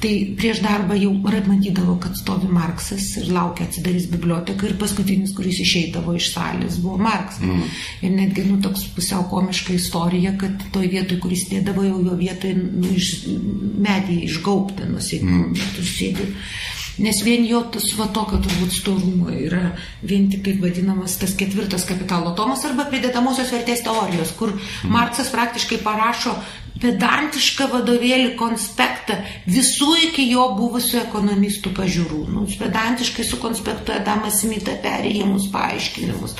tai 0.00 0.12
prieš 0.40 0.62
darbą 0.64 0.96
jau 0.96 1.12
matydavo, 1.48 1.98
kad 2.00 2.16
stovi 2.16 2.48
Marksas 2.52 3.10
ir 3.20 3.28
laukia 3.36 3.68
atsidarys 3.68 4.08
biblioteką 4.14 4.70
ir 4.70 4.78
paskutinis, 4.80 5.36
kuris 5.36 5.60
išeidavo 5.60 6.16
iš 6.16 6.32
salės, 6.32 6.80
buvo 6.80 6.96
Marksas. 7.04 7.44
Mm. 7.44 7.68
Ir 8.00 8.16
netgi, 8.16 8.46
nu, 8.48 8.58
toks 8.64 8.88
pusiau 8.96 9.28
komiška 9.28 9.76
istorija, 9.76 10.32
kad 10.40 10.70
toj 10.72 10.88
vietoj, 10.88 11.20
kuris 11.20 11.44
sėdavo, 11.50 11.84
jau 11.84 12.00
jo 12.08 12.16
vietoj 12.16 12.56
nu, 12.56 12.96
iš 12.96 13.12
medį 13.28 14.22
išgaupta, 14.30 14.88
nusėdi. 14.88 15.28
Mm. 15.28 16.76
Nes 16.98 17.20
vien 17.22 17.44
jo 17.46 17.60
tas 17.72 17.84
va 17.98 18.08
tokio 18.14 18.40
turbūt 18.42 18.72
storumo 18.74 19.30
yra 19.30 19.72
vien 20.02 20.26
tik 20.30 20.42
kaip 20.48 20.62
vadinamas 20.64 21.14
tas 21.20 21.36
ketvirtas 21.38 21.86
kapitalo 21.86 22.32
tomas 22.38 22.64
arba 22.66 22.88
pridedamosios 22.90 23.52
vertės 23.54 23.84
teorijos, 23.86 24.32
kur 24.38 24.56
mm. 24.56 24.90
Marksas 24.90 25.30
praktiškai 25.34 25.78
parašo 25.84 26.34
pedantišką 26.82 27.68
vadovėlį, 27.72 28.34
konspektą 28.38 29.18
visų 29.50 29.90
iki 30.08 30.28
jo 30.30 30.44
buvusių 30.58 31.02
ekonomistų 31.04 31.74
pažiūrų. 31.76 32.22
Nu, 32.34 32.46
pedantiškai 32.60 33.26
sukonspektuoja 33.26 34.04
Damas 34.06 34.42
Smita 34.42 34.76
perėjimus, 34.82 35.48
paaiškinimus. 35.54 36.36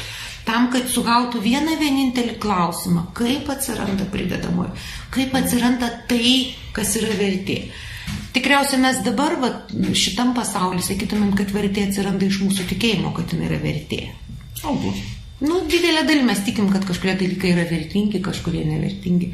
Tam, 0.49 0.71
kad 0.73 0.87
sugautų 0.89 1.43
vieną 1.45 1.75
vienintelį 1.81 2.39
klausimą, 2.41 3.11
kaip 3.19 3.51
atsiranda 3.53 4.07
pridedamoji, 4.09 4.71
kaip 5.13 5.35
atsiranda 5.37 5.91
tai, 6.09 6.55
kas 6.77 6.95
yra 7.01 7.19
vertė. 7.19 7.67
Tikriausiai 8.37 8.81
mes 8.83 9.01
dabar 9.07 9.39
va, 9.43 9.53
šitam 9.97 10.35
pasaulyje 10.37 10.91
sakytumėm, 10.91 11.33
kad 11.39 11.53
vertė 11.55 11.89
atsiranda 11.89 12.29
iš 12.29 12.43
mūsų 12.45 12.69
tikėjimo, 12.73 13.15
kad 13.17 13.33
jinai 13.35 13.49
yra 13.49 13.63
vertė. 13.63 14.03
Galbūt. 14.61 15.01
Nu, 15.39 15.63
didelė 15.71 16.05
dalis 16.07 16.27
mes 16.27 16.45
tikim, 16.47 16.69
kad 16.73 16.87
kažkurie 16.87 17.15
dalykai 17.19 17.55
yra 17.55 17.65
vertingi, 17.71 18.21
kažkurie 18.23 18.65
nevertingi. 18.67 19.33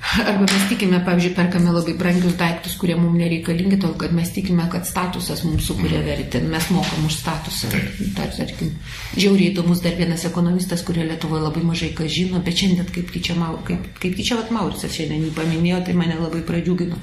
Arba 0.00 0.46
mes 0.48 0.62
tikime, 0.70 0.98
pavyzdžiui, 1.04 1.34
perkame 1.36 1.70
labai 1.74 1.92
brangius 1.94 2.32
daiktus, 2.40 2.72
kurie 2.80 2.94
mums 2.98 3.18
nereikalingi, 3.20 3.76
tol 3.82 3.92
kad 4.00 4.14
mes 4.16 4.30
tikime, 4.32 4.64
kad 4.72 4.88
statusas 4.88 5.42
mums 5.44 5.68
sukuria 5.68 6.00
vertę, 6.02 6.40
mes 6.40 6.70
mokam 6.72 7.04
už 7.06 7.18
statusą. 7.20 7.68
Tar, 8.16 8.32
tarkim, 8.34 8.72
žiauriai 9.14 9.52
įdomus 9.52 9.84
dar 9.84 9.94
vienas 10.00 10.24
ekonomistas, 10.26 10.82
kurio 10.88 11.04
Lietuvoje 11.06 11.44
labai 11.44 11.66
mažai 11.68 11.92
kas 11.98 12.10
žino, 12.16 12.40
bet 12.46 12.58
šiandien 12.58 12.88
kaip 12.90 13.12
tyčia, 13.12 13.36
kaip, 13.68 13.92
kaip 14.00 14.16
tyčia 14.16 14.40
vat 14.40 14.50
Mauricas 14.56 14.96
šiandien 14.96 15.28
jį 15.28 15.34
paminėjo, 15.36 15.84
tai 15.86 15.98
mane 16.00 16.16
labai 16.18 16.42
pradžiugino. 16.48 16.98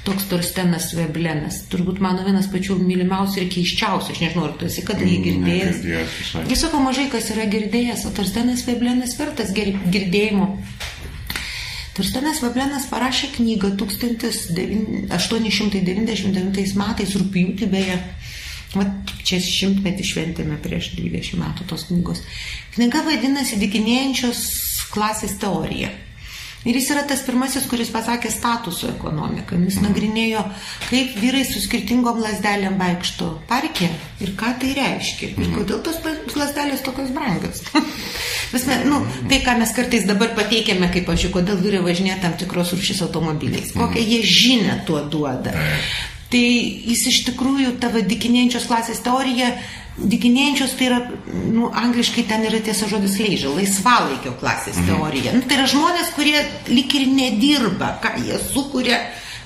Toks 0.00 0.30
Torstenas 0.30 0.86
Veblenas, 0.96 1.58
turbūt 1.68 1.98
mano 2.00 2.22
vienas 2.24 2.46
pačių 2.48 2.78
mylimiausių 2.80 3.42
ir 3.42 3.50
keiščiausių, 3.52 4.14
aš 4.14 4.20
nežinau, 4.22 4.46
ar 4.48 4.54
tu 4.56 4.64
esi 4.70 4.80
kada 4.88 5.04
jį 5.04 5.18
girdėjęs. 5.26 5.76
Jis 6.48 6.62
sako, 6.64 6.80
mažai 6.86 7.04
kas 7.12 7.28
yra 7.34 7.44
girdėjęs, 7.52 8.06
o 8.08 8.10
Torstenas 8.16 8.64
Veblenas 8.64 9.12
vertas 9.20 9.52
girdėjimo. 9.52 10.46
Torstenas 12.00 12.40
Vablenas 12.40 12.86
parašė 12.88 13.28
knygą 13.34 13.74
1899 13.76 16.72
metais, 16.80 17.12
rūpjūtį 17.20 17.68
beje. 17.68 18.00
Vat 18.70 19.10
čia 19.26 19.40
šimtmetį 19.42 20.04
šventėme 20.06 20.54
prieš 20.62 20.94
20 20.94 21.34
metų 21.42 21.66
tos 21.68 21.82
knygos. 21.88 22.22
Knyga 22.76 23.02
vadinasi 23.04 23.58
Dikinėjančios 23.60 24.38
klasės 24.94 25.34
teorija. 25.42 25.90
Ir 26.68 26.76
jis 26.76 26.90
yra 26.92 27.06
tas 27.08 27.22
pirmasis, 27.24 27.64
kuris 27.70 27.88
pasakė 27.92 28.28
statuso 28.32 28.90
ekonomiką. 28.90 29.56
Jis 29.64 29.78
nagrinėjo, 29.80 30.42
kaip 30.90 31.14
vyrai 31.22 31.46
su 31.48 31.62
skirtingom 31.62 32.20
lasdelėm 32.20 32.76
vaikšto 32.80 33.30
parke 33.48 33.88
ir 34.20 34.34
ką 34.36 34.52
tai 34.60 34.74
reiškia. 34.76 35.30
Ir 35.40 35.54
kodėl 35.54 35.80
tos 35.86 36.02
lasdelės 36.36 36.84
tokios 36.84 37.14
brangios. 37.16 37.64
Visme, 38.52 38.76
nu, 38.90 39.00
tai, 39.30 39.40
ką 39.46 39.56
mes 39.62 39.72
kartais 39.72 40.04
dabar 40.04 40.34
pateikėme, 40.36 40.90
kaip 40.92 41.08
aš, 41.08 41.30
kodėl 41.32 41.60
vyrai 41.64 41.80
važinėja 41.86 42.20
tam 42.26 42.36
tikros 42.36 42.74
rūšis 42.76 43.04
automobiliais. 43.06 43.72
Kokią 43.78 44.04
jie 44.04 44.20
žinę 44.26 44.80
tuo 44.88 45.00
duoda. 45.08 45.54
Tai 46.30 46.40
jis 46.44 47.08
iš 47.10 47.24
tikrųjų, 47.30 47.72
ta 47.82 47.88
vadikinėjančios 47.94 48.68
klasės 48.70 49.00
teorija 49.02 49.54
Dikinėjančios 50.00 50.76
tai 50.78 50.86
yra, 50.88 50.98
nu, 51.52 51.68
angliškai 51.76 52.24
ten 52.28 52.44
yra 52.48 52.60
tiesa 52.64 52.88
žodis 52.88 53.18
leidžia, 53.20 53.50
laisvalaikio 53.52 54.34
klasės 54.40 54.78
mhm. 54.80 54.86
teorija. 54.88 55.34
Nu, 55.36 55.42
tai 55.46 55.58
yra 55.58 55.66
žmonės, 55.70 56.14
kurie 56.16 56.38
lik 56.72 56.94
ir 56.96 57.10
nedirba, 57.12 57.94
ką 58.02 58.14
jie 58.24 58.38
sukuria 58.50 59.00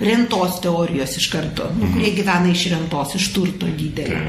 rentos 0.05 0.61
teorijos 0.63 1.17
iš 1.21 1.29
karto, 1.33 1.71
nu, 1.75 1.91
kurie 1.95 2.11
mhm. 2.13 2.19
gyvena 2.21 2.55
iš 2.55 2.69
rentos, 2.75 3.17
iš 3.19 3.31
turto 3.35 3.71
didelio. 3.71 4.29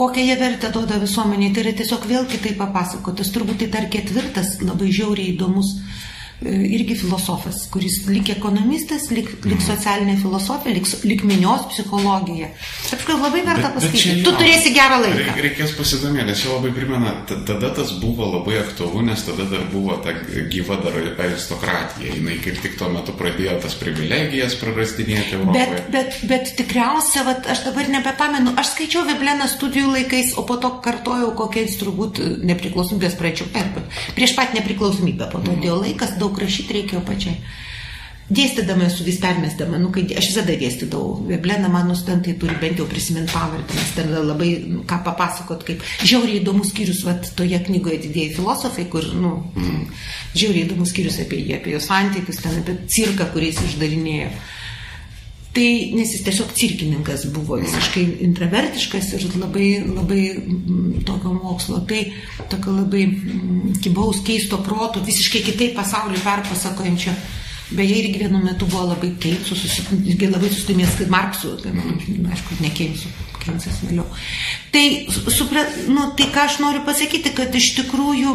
Kokią 0.00 0.22
jie 0.24 0.36
vertę 0.40 0.70
duoda 0.72 0.96
visuomeniai, 1.02 1.52
tai 1.52 1.66
yra 1.66 1.74
tiesiog 1.76 2.06
vėl 2.08 2.24
kitaip 2.30 2.56
papasakotas. 2.56 3.28
Turbūt 3.34 3.60
tai 3.60 3.66
dar 3.74 3.90
ketvirtas 3.92 4.56
labai 4.64 4.88
žiauriai 4.96 5.34
įdomus 5.34 5.74
E, 5.74 6.09
irgi 6.48 6.96
filosofas, 6.96 7.66
kuris 7.72 8.00
lik 8.08 8.30
ekonomistas, 8.32 9.10
lik, 9.12 9.28
lik 9.44 9.58
mhm. 9.58 9.66
socialinė 9.66 10.16
filosofija, 10.22 10.74
lik, 10.74 10.88
lik 11.04 11.24
minios 11.28 11.66
psichologija. 11.72 12.48
Taip, 12.88 13.04
labai 13.20 13.42
verta 13.44 13.72
pasakyti. 13.74 14.20
Tu 14.24 14.32
turėsi 14.38 14.72
gerą 14.74 15.00
laiką. 15.04 15.36
Reikės 15.44 15.74
pasidomėti, 15.76 16.28
nes 16.30 16.40
čia 16.40 16.54
labai 16.54 16.72
primena, 16.74 17.14
tada 17.28 17.72
tas 17.76 17.92
buvo 18.00 18.28
labai 18.30 18.60
aktualu, 18.62 19.04
nes 19.10 19.24
tada 19.26 19.46
dar 19.50 19.66
buvo 19.72 19.98
ta 20.04 20.14
gyva 20.52 20.78
dar 20.84 20.96
aristokratija. 21.26 22.14
Jis 22.16 22.40
kaip 22.44 22.60
tik 22.64 22.78
tuo 22.80 22.88
metu 22.92 23.14
pradėjo 23.18 23.58
tas 23.64 23.76
privilegijas 23.80 24.56
prarastinėti 24.60 25.36
Europoje. 25.36 25.66
Bet, 25.66 25.90
bet, 25.92 26.18
bet 26.30 26.52
tikriausia, 26.58 27.24
vat, 27.26 27.48
aš 27.52 27.64
dabar 27.68 27.90
nebepamenu, 27.92 28.54
aš 28.60 28.72
skaičiau 28.74 29.04
Vebleną 29.08 29.48
studijų 29.50 29.92
laikais, 29.92 30.32
o 30.40 30.46
po 30.48 30.56
to 30.62 30.72
kartojau 30.84 31.32
kokiais 31.38 31.76
turbūt 31.80 32.22
nepriklausomybės 32.48 33.16
praeičiau, 33.20 33.50
prieš 34.16 34.34
pat 34.38 34.56
nepriklausomybę, 34.56 35.30
po 35.32 35.42
to 35.44 35.56
dėjo 35.60 35.80
laikas 35.84 36.16
daug 36.20 36.29
daug 36.30 36.46
rašyti 36.46 36.80
reikėjo 36.80 37.02
pačiai. 37.06 37.42
Dėstydama 38.30 38.84
esu 38.86 39.02
vis 39.02 39.16
permestama, 39.18 39.78
nu, 39.82 39.88
kai 39.90 40.04
aš 40.14 40.28
visada 40.30 40.54
dėstydavau. 40.54 41.16
Vebleną 41.26 41.66
mano 41.72 41.96
studentai 41.98 42.36
turi 42.38 42.54
bent 42.62 42.78
jau 42.78 42.86
prisiminti 42.86 43.34
pavardę, 43.34 43.74
nes 43.74 43.90
ten 43.96 44.12
labai 44.14 44.50
nu, 44.70 44.84
ką 44.86 45.00
papasakot, 45.08 45.64
kaip 45.66 45.82
žiauriai 46.06 46.38
įdomus 46.38 46.70
skyrius, 46.70 47.02
vat, 47.08 47.26
toje 47.34 47.58
knygoje 47.66 47.98
didėjai 48.04 48.36
filosofai, 48.36 48.86
kur, 48.92 49.08
nu, 49.18 49.32
mm. 49.58 49.82
žiauriai 50.38 50.68
įdomus 50.68 50.94
skyrius 50.94 51.18
apie 51.24 51.42
jį, 51.42 51.56
apie 51.58 51.74
jo 51.74 51.82
santykius, 51.82 52.38
ten 52.44 52.62
apie 52.62 52.78
cirką, 52.94 53.26
kuriais 53.34 53.58
išdarinėjo. 53.66 54.30
Tai, 55.50 55.66
nes 55.98 56.12
jis 56.14 56.22
tiesiog 56.22 56.52
cirkininkas 56.54 57.24
buvo, 57.34 57.56
visiškai 57.58 58.04
intravertiškas 58.28 59.08
ir 59.16 59.24
labai, 59.34 59.66
labai 59.82 60.20
mm, 60.36 61.00
tokio 61.08 61.32
mokslo, 61.34 61.80
tai 61.90 62.04
tokio 62.52 62.76
labai 62.76 63.02
mm, 63.08 63.80
kibaus, 63.82 64.22
keisto 64.26 64.60
proto, 64.62 65.02
visiškai 65.02 65.42
kitaip 65.48 65.74
pasaulį 65.74 66.22
perpasakojančio 66.22 67.16
Beje, 67.70 68.00
irgi 68.00 68.18
vienu 68.24 68.40
metu 68.42 68.66
buvo 68.66 68.88
labai 68.90 69.12
Keinsų, 69.22 69.56
irgi 70.10 70.28
labai 70.30 70.48
sustumės, 70.50 70.96
kad 70.98 71.10
Marksų, 71.12 71.52
aišku, 72.34 72.58
ne 72.64 72.70
Keinsų, 72.74 73.12
Keinsas 73.44 73.78
vėliau. 73.84 74.06
Tai, 74.74 74.84
supra, 75.30 75.62
nu, 75.86 76.08
tai 76.18 76.26
ką 76.34 76.48
aš 76.48 76.58
noriu 76.64 76.82
pasakyti, 76.86 77.30
kad 77.36 77.54
iš 77.54 77.70
tikrųjų, 77.78 78.34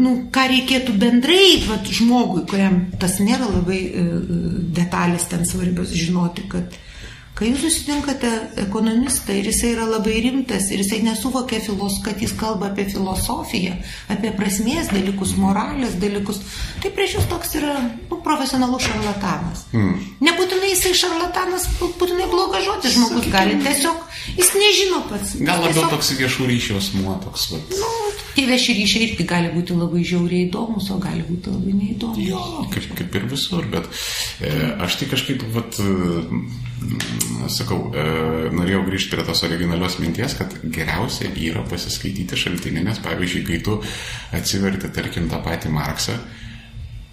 nu, 0.00 0.14
ką 0.32 0.46
reikėtų 0.54 0.96
bendrai 1.00 1.60
vat, 1.66 1.90
žmogui, 1.98 2.46
kuriam 2.48 2.86
tas 3.02 3.18
nėra 3.20 3.50
labai 3.50 3.82
e, 3.84 4.06
detalės 4.78 5.28
ten 5.28 5.44
svarbios 5.48 5.92
žinoti, 5.92 6.48
kad 6.48 6.80
Kai 7.36 7.50
jūs 7.50 7.66
susitinkate 7.66 8.30
ekonomistą 8.62 9.34
ir 9.36 9.50
jisai 9.50 9.74
yra 9.74 9.84
labai 9.90 10.14
rimtas 10.24 10.70
ir 10.72 10.80
jisai 10.80 11.02
nesuvokia, 11.04 11.58
filos, 11.60 11.98
kad 12.04 12.22
jis 12.22 12.32
kalba 12.40 12.70
apie 12.70 12.86
filosofiją, 12.88 13.74
apie 14.14 14.30
prasmės 14.38 14.88
dalykus, 14.88 15.34
moralės 15.36 15.98
dalykus, 16.00 16.40
tai 16.80 16.94
prieš 16.96 17.18
jūs 17.18 17.28
toks 17.28 17.52
yra 17.60 17.74
nu, 17.82 18.22
profesionalus 18.24 18.86
šarlatanas. 18.88 19.66
Mm. 19.76 20.00
Nebūtinai 20.24 20.72
jisai 20.72 20.94
šarlatanas, 20.96 21.68
būtinai 21.82 22.30
blogas 22.32 22.64
žodis 22.70 22.96
žmogus 22.96 23.28
gali, 23.34 23.60
tiesiog 23.66 24.16
jis 24.40 24.54
nežino 24.56 25.02
pats. 25.10 25.36
Gal 25.36 25.60
labiau 25.60 25.76
tiesiog... 25.76 25.92
toks 25.92 26.12
viešų 26.22 26.48
ryšių 26.54 26.80
asmuo, 26.80 27.18
toks. 27.26 27.50
Vat. 27.52 27.76
Nu, 27.82 27.92
tie 28.32 28.46
vieši 28.48 28.78
ryšiai 28.80 29.10
irgi 29.10 29.28
gali 29.28 29.52
būti 29.52 29.76
labai 29.76 30.08
žiauriai 30.08 30.48
įdomus, 30.48 30.88
o 30.88 30.96
gali 31.04 31.24
būti 31.28 31.52
labai 31.52 31.76
neįdomus. 31.82 32.24
Jo, 32.24 32.42
kaip, 32.72 32.88
kaip 32.96 33.20
ir 33.20 33.28
visur, 33.28 33.68
bet 33.76 33.88
e, 34.40 34.56
aš 34.88 35.02
tai 35.02 35.12
kažkaip, 35.12 35.44
vat, 35.52 35.80
sakau, 37.52 37.90
e, 37.92 38.06
norėjau 38.54 38.84
grįžti 38.86 39.12
prie 39.14 39.26
tos 39.26 39.44
originalios 39.48 39.98
minties, 40.02 40.36
kad 40.38 40.56
geriausia 40.62 41.30
yra 41.48 41.64
pasiskaityti 41.68 42.38
šaltinį, 42.38 42.86
nes 42.88 43.02
pavyzdžiui, 43.04 43.44
kai 43.46 43.60
tu 43.66 43.78
atsiverti, 44.36 44.92
tarkim, 44.94 45.30
tą 45.32 45.42
patį 45.44 45.72
Marksą, 45.74 46.18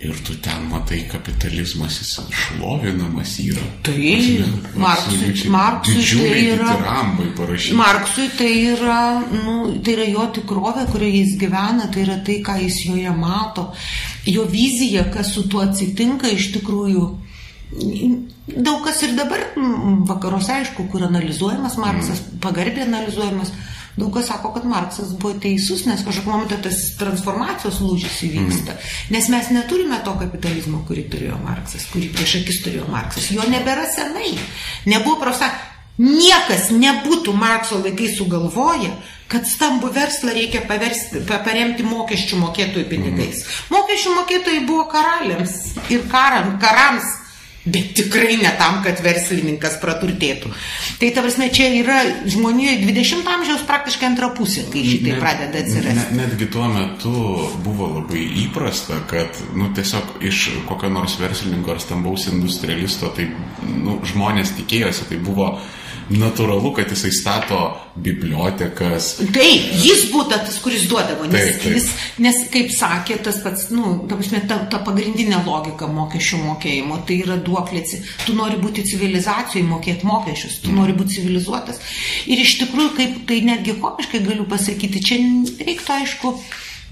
Ir 0.04 0.20
tu 0.20 0.34
ten 0.36 0.66
matai, 0.68 1.06
kapitalizmas 1.08 1.96
jis 2.02 2.18
šlovinamas 2.36 3.38
yra. 3.40 3.64
Tai 3.88 3.94
Marksui, 4.76 5.50
Marksui 5.50 6.04
tai 6.12 6.42
yra. 6.52 6.74
Marksui 7.80 8.28
tai 8.36 8.52
yra, 8.74 8.98
nu, 9.32 9.56
tai 9.80 9.94
yra 9.96 10.10
jo 10.10 10.26
tikrovė, 10.36 10.84
kurioje 10.92 11.22
jis 11.22 11.38
gyvena, 11.40 11.88
tai 11.94 12.04
yra 12.04 12.18
tai, 12.20 12.42
ką 12.44 12.58
jis 12.66 12.82
joje 12.90 13.16
mato. 13.16 13.70
Jo 14.28 14.44
vizija, 14.52 15.06
kas 15.14 15.32
su 15.38 15.46
tuo 15.48 15.64
atsitinka 15.64 16.28
iš 16.36 16.52
tikrųjų 16.58 17.08
daug 18.48 18.84
kas 18.84 19.02
ir 19.04 19.16
dabar 19.18 19.40
vakaruose, 20.08 20.52
aišku, 20.62 20.88
kur 20.92 21.06
analizuojamas 21.08 21.78
Marksas, 21.78 22.20
mm. 22.20 22.40
pagarbiai 22.44 22.88
analizuojamas, 22.88 23.54
daug 23.98 24.12
kas 24.14 24.28
sako, 24.28 24.54
kad 24.56 24.66
Marksas 24.68 25.14
buvo 25.20 25.38
teisus, 25.40 25.86
nes 25.88 26.04
kažkokiu 26.06 26.32
momentu 26.32 26.60
tas 26.64 26.80
transformacijos 27.00 27.80
lūžis 27.84 28.20
įvyksta. 28.28 28.76
Mm. 28.76 29.16
Nes 29.16 29.30
mes 29.34 29.52
neturime 29.56 30.02
to 30.06 30.16
kapitalizmo, 30.20 30.84
kurį 30.88 31.08
turėjo 31.14 31.40
Marksas, 31.46 31.88
kurį 31.94 32.12
prieš 32.16 32.42
akis 32.42 32.64
turėjo 32.66 32.90
Marksas. 32.92 33.32
Jo 33.34 33.48
nebėra 33.50 33.88
senai. 33.96 34.36
Nebuvo 34.90 35.22
prosa. 35.24 35.54
Niekas 35.94 36.72
nebūtų 36.74 37.36
Markso 37.38 37.78
laikai 37.78 38.08
sugalvoję, 38.10 38.96
kad 39.30 39.46
stambų 39.46 39.92
verslą 39.94 40.34
reikia 40.34 40.64
paversti, 40.66 41.22
paremti 41.30 41.86
mokesčių 41.86 42.40
mokėtojų 42.42 42.88
pinigais. 42.90 43.44
Mm. 43.44 43.76
Mokesčių 43.78 44.16
mokėtojai 44.18 44.64
buvo 44.66 44.88
karaliams 44.90 45.54
ir 45.94 46.08
karam, 46.10 46.56
karams 46.62 47.20
Bet 47.64 47.94
tikrai 47.96 48.36
ne 48.42 48.50
tam, 48.60 48.82
kad 48.84 49.00
verslininkas 49.00 49.78
praturtėtų. 49.80 50.50
Tai 51.00 51.10
ta 51.16 51.22
prasme, 51.24 51.48
čia 51.56 51.70
yra 51.78 52.00
žmonijoje 52.28 52.82
20 52.84 53.30
amžiaus 53.36 53.64
praktiškai 53.70 54.10
antra 54.10 54.28
pusė, 54.36 54.66
kai 54.72 54.82
šitai 54.84 55.14
pradeda 55.22 55.62
atsirasti. 55.64 55.96
Net, 55.96 56.12
netgi 56.18 56.50
tuo 56.52 56.68
metu 56.74 57.14
buvo 57.64 57.88
labai 57.94 58.26
įprasta, 58.44 59.00
kad 59.08 59.40
nu, 59.56 59.70
tiesiog 59.76 60.20
iš 60.28 60.42
kokio 60.68 60.92
nors 60.92 61.16
verslininko 61.22 61.72
ar 61.72 61.80
stambaus 61.84 62.28
industrialisto 62.34 63.14
tai 63.16 63.30
nu, 63.64 64.02
žmonės 64.12 64.58
tikėjosi, 64.60 65.08
tai 65.14 65.22
buvo 65.24 65.54
natūralu, 66.12 66.74
kad 66.76 66.92
jisai 66.92 67.12
stato 67.16 67.60
bibliotekas. 67.96 69.10
Taip, 69.36 69.68
jis 69.84 70.08
būtų 70.12 70.40
tas, 70.48 70.58
kuris 70.64 70.88
duodavo, 70.90 71.28
nes, 71.30 71.36
taip, 71.36 71.62
taip. 71.62 71.78
Jis, 71.78 71.88
nes 72.26 72.40
kaip 72.54 72.74
sakė, 72.74 73.20
tas 73.24 73.38
pats, 73.44 73.68
nu, 73.74 73.94
ta, 74.10 74.18
prasme, 74.20 74.42
ta, 74.50 74.58
ta 74.72 74.82
pagrindinė 74.84 75.44
logika 75.46 75.88
mokesčių 75.92 76.42
mokėjimo, 76.48 77.00
tai 77.08 77.20
yra 77.26 77.38
duoklėci. 77.46 78.02
Tu 78.26 78.36
nori 78.38 78.60
būti 78.62 78.86
civilizacijoje, 78.90 79.68
mokėti 79.70 80.10
mokesčius, 80.10 80.60
tu 80.66 80.74
mm. 80.74 80.82
nori 80.82 80.98
būti 80.98 81.20
civilizuotas. 81.20 81.82
Ir 82.26 82.44
iš 82.44 82.58
tikrųjų, 82.64 82.94
kaip 82.98 83.24
tai 83.30 83.42
netgi 83.46 83.78
komiškai 83.84 84.24
galiu 84.26 84.50
pasakyti, 84.50 85.04
čia 85.06 85.22
reiktų 85.64 85.98
aišku 86.02 86.38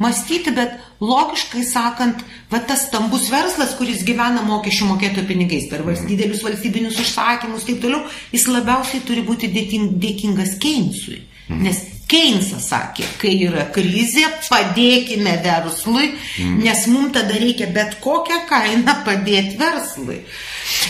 mąstyti, 0.02 0.54
bet 0.58 0.76
logiškai 1.02 1.64
sakant, 1.68 2.26
va 2.52 2.60
tas 2.66 2.88
stambus 2.88 3.30
verslas, 3.32 3.76
kuris 3.80 4.04
gyvena 4.08 4.44
mokesčių 4.48 4.90
mokėtojų 4.96 5.30
pinigais 5.30 5.70
per 5.72 5.86
didelius 6.10 6.44
valstybinius 6.46 7.00
užsakymus, 7.04 7.66
taip 7.70 7.82
toliau, 7.84 8.04
jis 8.34 8.48
labiausiai 8.50 9.06
turi 9.08 9.26
būti 9.26 9.52
dėkingas 9.54 10.58
Keinsui. 10.62 11.22
Mhm. 11.48 11.64
Nes 11.66 11.82
Keinsas 12.12 12.66
sakė, 12.68 13.06
kai 13.22 13.32
yra 13.46 13.70
krizė, 13.72 14.26
padėkime 14.50 15.38
verslui, 15.46 16.10
mm. 16.12 16.58
nes 16.60 16.82
mums 16.92 17.14
tada 17.16 17.38
reikia 17.40 17.70
bet 17.72 18.02
kokią 18.04 18.42
kainą 18.50 18.98
padėti 19.06 19.56
verslui. 19.62 20.18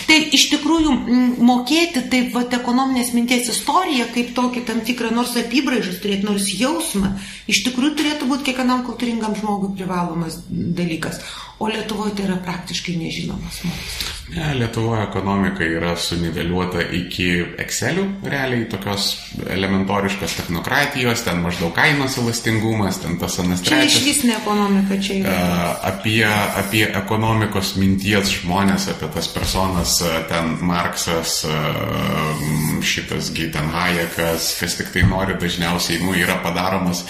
Tai 0.07 0.17
iš 0.35 0.47
tikrųjų 0.53 0.95
mokėti 1.47 2.05
taip 2.11 2.33
vat 2.35 2.53
ekonominės 2.57 3.13
minties 3.15 3.51
istoriją, 3.53 4.09
kaip 4.15 4.33
tokį 4.37 4.65
tam 4.67 4.81
tikrą 4.87 5.11
nors 5.15 5.35
apibraižus 5.39 6.01
turėti, 6.03 6.27
nors 6.27 6.49
jausmą, 6.55 7.13
iš 7.51 7.63
tikrųjų 7.67 7.95
turėtų 7.99 8.27
būti 8.31 8.49
kiekvienam 8.49 8.83
kultūringam 8.87 9.37
žmogui 9.39 9.73
privalomas 9.77 10.41
dalykas. 10.49 11.21
O 11.61 11.67
Lietuvoje 11.69 12.15
tai 12.17 12.25
yra 12.25 12.39
praktiškai 12.41 12.95
nežinomas 12.97 13.61
mokslas. 13.67 14.17
Ne, 14.31 14.53
Lietuvoje 14.55 15.03
ekonomika 15.03 15.65
yra 15.67 15.91
suniveliuota 15.99 16.81
iki 16.97 17.27
Excelių, 17.61 18.05
realiai 18.31 18.63
tokios 18.71 19.09
elementoriškos 19.43 20.37
technokratijos, 20.39 21.21
ten 21.27 21.41
maždaug 21.43 21.73
kainos 21.75 22.15
elastingumas, 22.17 22.97
ten 23.03 23.19
tas 23.21 23.35
anas 23.43 23.61
trečias. 23.61 23.91
Čia 23.93 23.99
iš 23.99 24.07
vis 24.07 24.23
ne 24.25 24.37
ekonomika, 24.39 24.97
čia 25.03 25.17
yra. 25.19 25.35
Apie, 25.91 26.23
apie 26.63 26.85
ekonomikos 26.87 27.75
minties 27.77 28.31
žmonės, 28.39 28.87
apie 28.95 29.11
tas 29.17 29.29
personas, 29.35 29.99
ten 30.31 30.55
Marksas, 30.65 31.41
šitas 32.93 33.29
Geiten 33.37 33.69
Hayekas, 33.75 34.55
kas 34.63 34.79
tik 34.79 34.89
tai 34.95 35.05
nori, 35.11 35.37
dažniausiai 35.43 36.01
nu, 36.07 36.15
yra 36.17 36.39
padaromas 36.41 37.05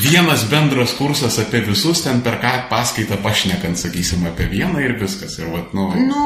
vienas 0.00 0.44
bendras 0.50 0.94
kursas 0.98 1.38
apie 1.38 1.60
visus, 1.66 2.02
ten 2.02 2.22
per 2.24 2.40
ką 2.42 2.54
paskaitą 2.70 3.20
pašnekant, 3.22 3.78
sakysim, 3.78 4.26
apie 4.26 4.48
vieną 4.50 4.82
ir 4.82 4.96
viskas. 5.00 5.38
Ir, 5.38 5.52
vat, 5.52 5.74
nu... 5.76 5.86
Nu, 5.94 6.24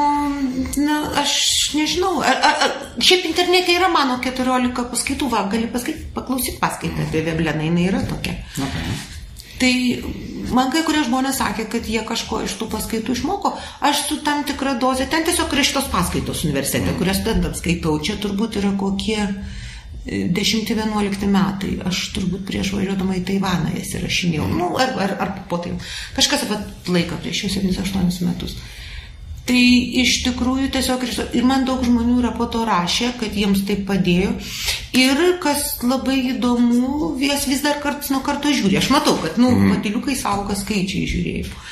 na, 0.81 0.97
aš 1.21 1.35
nežinau, 1.77 2.17
ar, 2.25 2.41
ar, 2.49 2.65
ar, 2.65 2.73
šiaip 3.03 3.29
internete 3.29 3.75
yra 3.77 3.91
mano 3.93 4.17
14 4.23 4.89
paskaitų, 4.89 5.29
va, 5.29 5.45
gali 5.51 5.69
paskaityti, 5.71 6.09
paklausyti 6.17 6.59
paskaitą 6.61 7.05
apie 7.05 7.23
Vebleną, 7.27 7.69
jinai 7.69 7.87
yra 7.91 8.03
tokia. 8.09 8.35
Okay. 8.57 8.99
Tai 9.59 9.73
man 10.55 10.69
kai 10.71 10.85
kurie 10.87 11.01
žmonės 11.03 11.41
sakė, 11.41 11.65
kad 11.71 11.87
jie 11.91 11.99
kažko 12.07 12.45
iš 12.45 12.55
tų 12.61 12.69
paskaitų 12.71 13.15
išmoko. 13.17 13.51
Aš 13.83 14.05
su 14.07 14.19
tam 14.23 14.45
tikra 14.47 14.77
dozė, 14.79 15.09
ten 15.11 15.25
tiesiog 15.27 15.51
yra 15.51 15.65
šitos 15.67 15.89
paskaitos 15.91 16.45
universitete, 16.47 16.93
mm. 16.93 16.99
kurias 17.01 17.19
ten 17.25 17.43
skaitau. 17.57 17.97
Čia 17.99 18.15
turbūt 18.23 18.55
yra 18.61 18.71
kokie 18.79 19.19
10-11 20.09 21.29
metai, 21.29 21.75
aš 21.85 22.09
turbūt 22.15 22.45
prieš 22.49 22.73
važiuodama 22.75 23.17
į 23.19 23.23
Taivaną 23.29 23.75
jas 23.77 23.93
įrašinėjau, 23.99 24.49
mm. 24.49 24.59
nu, 24.59 24.69
ar, 24.81 24.93
ar, 25.05 25.15
ar 25.25 25.33
po 25.51 25.61
tai, 25.61 25.75
kažkas 26.17 26.47
apie 26.47 26.59
laiką 26.89 27.19
prieš 27.23 27.45
jau 27.45 27.55
7-8 27.59 28.25
metus. 28.25 28.57
Tai 29.49 29.61
iš 30.03 30.19
tikrųjų 30.27 30.67
tiesiog 30.75 31.03
ir 31.33 31.45
man 31.47 31.63
daug 31.65 31.81
žmonių 31.81 32.19
yra 32.21 32.35
po 32.37 32.45
to 32.53 32.61
rašę, 32.69 33.15
kad 33.17 33.33
jiems 33.33 33.63
tai 33.65 33.79
padėjo. 33.81 34.35
Ir 34.93 35.23
kas 35.41 35.79
labai 35.81 36.19
įdomu, 36.35 37.15
jas 37.23 37.47
vis 37.49 37.63
dar 37.65 37.79
karts 37.81 38.11
nuo 38.13 38.21
karto 38.25 38.53
žiūri. 38.53 38.77
Aš 38.77 38.91
matau, 38.93 39.15
kad, 39.23 39.39
nu, 39.41 39.49
mm. 39.55 39.71
patiliukai 39.73 40.17
saugo 40.19 40.57
skaičiai 40.57 41.09
žiūrėjau. 41.09 41.63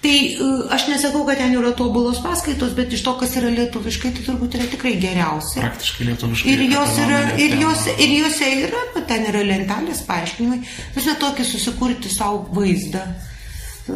Tai 0.00 0.12
e, 0.32 0.44
aš 0.72 0.86
nesakau, 0.88 1.26
kad 1.28 1.36
ten 1.36 1.52
yra 1.58 1.74
tobulos 1.76 2.22
paskaitos, 2.24 2.72
bet 2.76 2.94
iš 2.96 3.02
to, 3.04 3.12
kas 3.20 3.34
yra 3.36 3.50
lietuviškai, 3.52 4.14
tai 4.16 4.22
turbūt 4.24 4.56
yra 4.56 4.68
tikrai 4.72 4.94
geriausia. 5.02 5.60
Praktiškai 5.60 6.06
lietuviškai. 6.08 6.54
Ir, 6.54 6.62
jos 6.72 6.94
yra, 7.04 7.18
ir, 7.36 7.56
jos, 7.60 7.84
ir 8.00 8.14
jose 8.16 8.48
yra, 8.62 8.86
nu, 8.94 9.04
ten 9.10 9.28
yra 9.28 9.44
lentelės 9.44 10.00
paaiškinimai. 10.08 10.62
Net 10.96 11.20
tokį 11.20 11.46
susikurti 11.50 12.12
savo 12.12 12.46
vaizdą. 12.56 13.04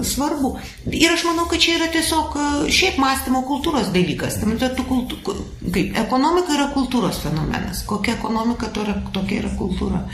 Svarbu. 0.05 0.55
Ir 0.93 1.13
aš 1.15 1.25
manau, 1.29 1.49
kad 1.49 1.63
čia 1.65 1.79
yra 1.79 1.89
tiesiog 1.95 2.37
e, 2.37 2.47
šiaip 2.75 3.01
mąstymo 3.01 3.45
kultūros 3.49 3.89
dalykas. 3.95 4.37
Tam, 4.43 4.57
tai 4.61 4.75
kultū, 4.85 5.23
kaip, 5.25 5.95
ekonomika 6.05 6.53
yra 6.59 6.69
kultūros 6.77 7.25
fenomenas. 7.25 7.81
Kokia 7.89 8.19
ekonomika, 8.19 8.69
yra, 8.83 8.99
tokia 9.15 9.41
yra 9.47 9.57
kultūra. 9.57 10.05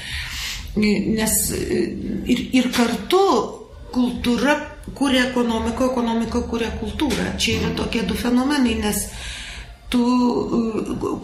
Nes 0.79 1.41
e, 1.57 1.81
ir, 2.31 2.45
ir 2.61 2.71
kartu 2.77 3.25
kultūra 3.91 4.55
kuria 4.95 5.27
ekonomiką, 5.31 5.91
ekonomika 5.93 6.43
kuria 6.51 6.71
kultūrą. 6.81 7.35
Čia 7.41 7.59
yra 7.61 7.75
tokie 7.79 8.03
du 8.09 8.17
fenomenai, 8.19 8.77
nes 8.81 9.05
tu, 9.91 10.01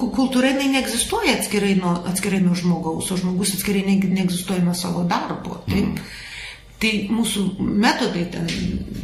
kultūra 0.01 0.53
jinai 0.53 0.71
neegzistuoja 0.75 1.39
atskirai 1.39 1.75
nuo, 1.79 1.95
atskirai 2.11 2.43
nuo 2.45 2.57
žmogaus, 2.59 3.11
o 3.11 3.19
žmogus 3.21 3.55
atskirai 3.57 3.85
ne, 3.87 3.99
neegzistuoja 4.21 4.65
nuo 4.65 4.75
savo 4.75 5.05
darbo. 5.09 5.61
Taip? 5.69 5.93
Mm. 5.93 6.23
Tai 6.77 6.91
mūsų 7.09 7.43
metodai, 7.65 8.27
ten, 8.35 8.51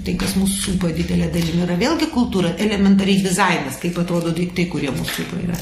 tai 0.05 0.13
kas 0.21 0.35
mūsų 0.37 0.59
supa 0.67 0.91
didelė 0.93 1.31
dalimi, 1.33 1.63
yra 1.65 1.79
vėlgi 1.81 2.11
kultūra, 2.13 2.51
elementariai 2.61 3.23
dizainas, 3.25 3.79
kaip 3.81 3.97
atrodo 4.03 4.35
daiktai, 4.37 4.67
kurie 4.69 4.91
mūsų 4.93 5.23
supa 5.23 5.41
yra. 5.41 5.57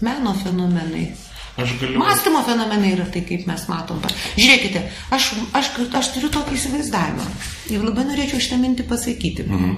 Meno 0.00 0.32
fenomenai. 0.40 1.10
Aš 1.56 1.74
galiu. 1.80 1.98
Mąstymo 2.00 2.42
fenomenai 2.46 2.94
yra 2.96 3.06
tai, 3.12 3.20
kaip 3.28 3.44
mes 3.48 3.64
matom. 3.68 4.00
Žiūrėkite, 4.38 4.86
aš, 5.12 5.32
aš, 5.58 5.72
aš 6.00 6.12
turiu 6.14 6.30
tokį 6.32 6.56
įsivaizdavimą 6.56 7.26
ir 7.74 7.84
labai 7.84 8.06
norėčiau 8.08 8.40
šitą 8.40 8.60
mintį 8.62 8.86
pasakyti. 8.88 9.48
Mhm. 9.48 9.74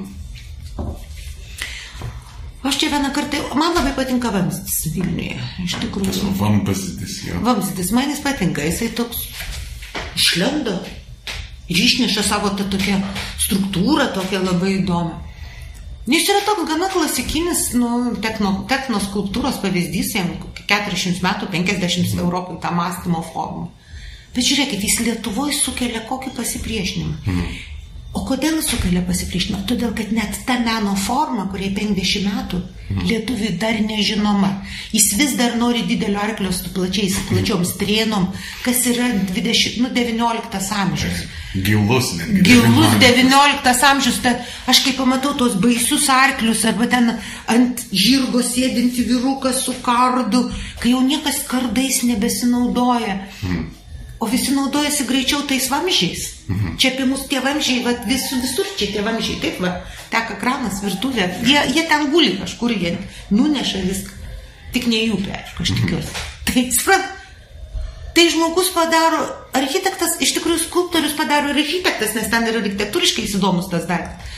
Aš 2.64 2.78
čia 2.80 2.88
vieną 2.94 3.10
kartą, 3.12 3.42
man 3.60 3.74
labai 3.76 3.92
patinka 3.92 4.30
vamzdis 4.32 4.86
Vilniuje, 4.94 5.36
iš 5.66 5.74
tikrųjų. 5.82 6.30
Vamzdis, 6.38 7.18
jo. 7.26 7.42
Vamzdis, 7.44 7.90
man 7.92 8.08
jis 8.08 8.22
patinka, 8.24 8.64
jisai 8.64 8.88
toks 8.96 9.26
išlendo 10.16 10.78
ir 11.68 11.82
išneša 11.84 12.24
savo 12.24 12.54
tą 12.56 12.64
tokią 12.72 13.02
struktūrą, 13.44 14.08
tokią 14.16 14.40
labai 14.46 14.78
įdomią. 14.78 15.20
Jis 16.08 16.26
yra 16.28 16.40
toks 16.44 16.64
gana 16.68 16.88
klasikinis 16.92 17.70
nu, 17.76 17.90
techno, 18.24 18.54
techno 18.68 19.00
skulptūros 19.00 19.60
pavyzdys, 19.60 20.14
jam 20.16 20.32
40 20.70 21.22
metų, 21.24 21.48
50 21.52 22.18
Europai 22.18 22.58
tą 22.62 22.72
mąstymo 22.74 23.22
formą. 23.32 23.68
Bet 24.34 24.46
žiūrėkit, 24.48 24.82
jis 24.82 24.98
Lietuvoje 25.06 25.54
sukelia 25.54 26.02
kokį 26.08 26.34
pasipriešinimą. 26.34 27.16
Mm. 27.26 27.73
O 28.14 28.22
kodėl 28.22 28.60
sukelia 28.62 29.02
pasipriešinimą? 29.02 29.64
Todėl, 29.66 29.90
kad 29.98 30.12
net 30.14 30.36
ta 30.46 30.54
meno 30.62 30.92
forma, 31.02 31.48
kuriai 31.50 31.72
50 31.74 32.22
metų, 32.28 32.60
mhm. 32.92 33.08
lietuviui 33.10 33.50
dar 33.58 33.80
nežinoma. 33.82 34.50
Jis 34.94 35.08
vis 35.18 35.34
dar 35.38 35.56
nori 35.58 35.82
didelio 35.88 36.22
arklio 36.22 36.52
su 36.54 36.70
plačiais, 36.76 37.16
plačiom 37.30 37.66
strėnom, 37.66 38.28
kas 38.62 38.84
yra 38.92 39.10
20, 39.34 39.80
nu, 39.82 39.90
19 39.98 40.70
amžius. 40.84 41.26
Gilus, 41.54 42.14
netgi. 42.20 42.46
Gilus 42.52 42.96
19 43.02 43.86
amžius. 43.90 44.22
Ta, 44.22 44.36
aš 44.70 44.84
kai 44.86 44.94
pamatau 44.94 45.34
tos 45.38 45.58
baisius 45.58 46.06
arklius, 46.10 46.62
arba 46.70 46.86
ten 46.90 47.16
ant 47.50 47.86
žirgo 47.90 48.46
sėdinti 48.46 49.08
vyruką 49.10 49.50
su 49.58 49.74
kardu, 49.82 50.46
kai 50.78 50.94
jau 50.94 51.02
niekas 51.02 51.42
kardais 51.50 52.04
nebesinaudoja. 52.06 53.24
Mhm 53.42 53.72
o 54.24 54.28
visi 54.32 54.54
naudojasi 54.56 55.04
greičiau 55.04 55.42
tais 55.44 55.68
vamžiais. 55.68 56.22
Mhm. 56.48 56.76
Čia 56.80 56.94
apie 56.94 57.04
mus 57.04 57.26
tie 57.28 57.42
vamžiai, 57.44 57.82
va, 57.84 57.92
visur, 58.08 58.40
visur 58.40 58.68
čia 58.78 58.88
tie 58.94 59.02
vamžiai, 59.04 59.36
taip, 59.42 59.60
va, 59.60 59.74
teka 60.08 60.38
kranas, 60.40 60.80
virtuvė, 60.84 61.28
jie, 61.44 61.60
jie 61.76 61.84
ten 61.90 62.08
guli 62.12 62.38
kažkur, 62.40 62.72
jie 62.72 62.96
nuneša 63.28 63.84
viską. 63.84 64.22
Tik 64.72 64.88
ne 64.88 65.04
jų, 65.04 65.20
aišku, 65.28 65.60
aš 65.60 65.74
mhm. 65.74 65.82
tikiuosi. 65.82 66.24
Tai, 66.48 66.64
suprat, 66.72 67.04
tai 68.16 68.24
žmogus 68.32 68.72
padaro, 68.72 69.26
architektas, 69.60 70.16
iš 70.24 70.32
tikrųjų 70.38 70.64
skulptorius 70.64 71.18
padaro 71.18 71.52
ir 71.52 71.60
architektas, 71.60 72.16
nes 72.16 72.32
ten 72.32 72.48
yra 72.48 72.64
architektūriškai 72.64 73.28
įdomus 73.28 73.68
tas 73.68 73.84
daiktas 73.90 74.32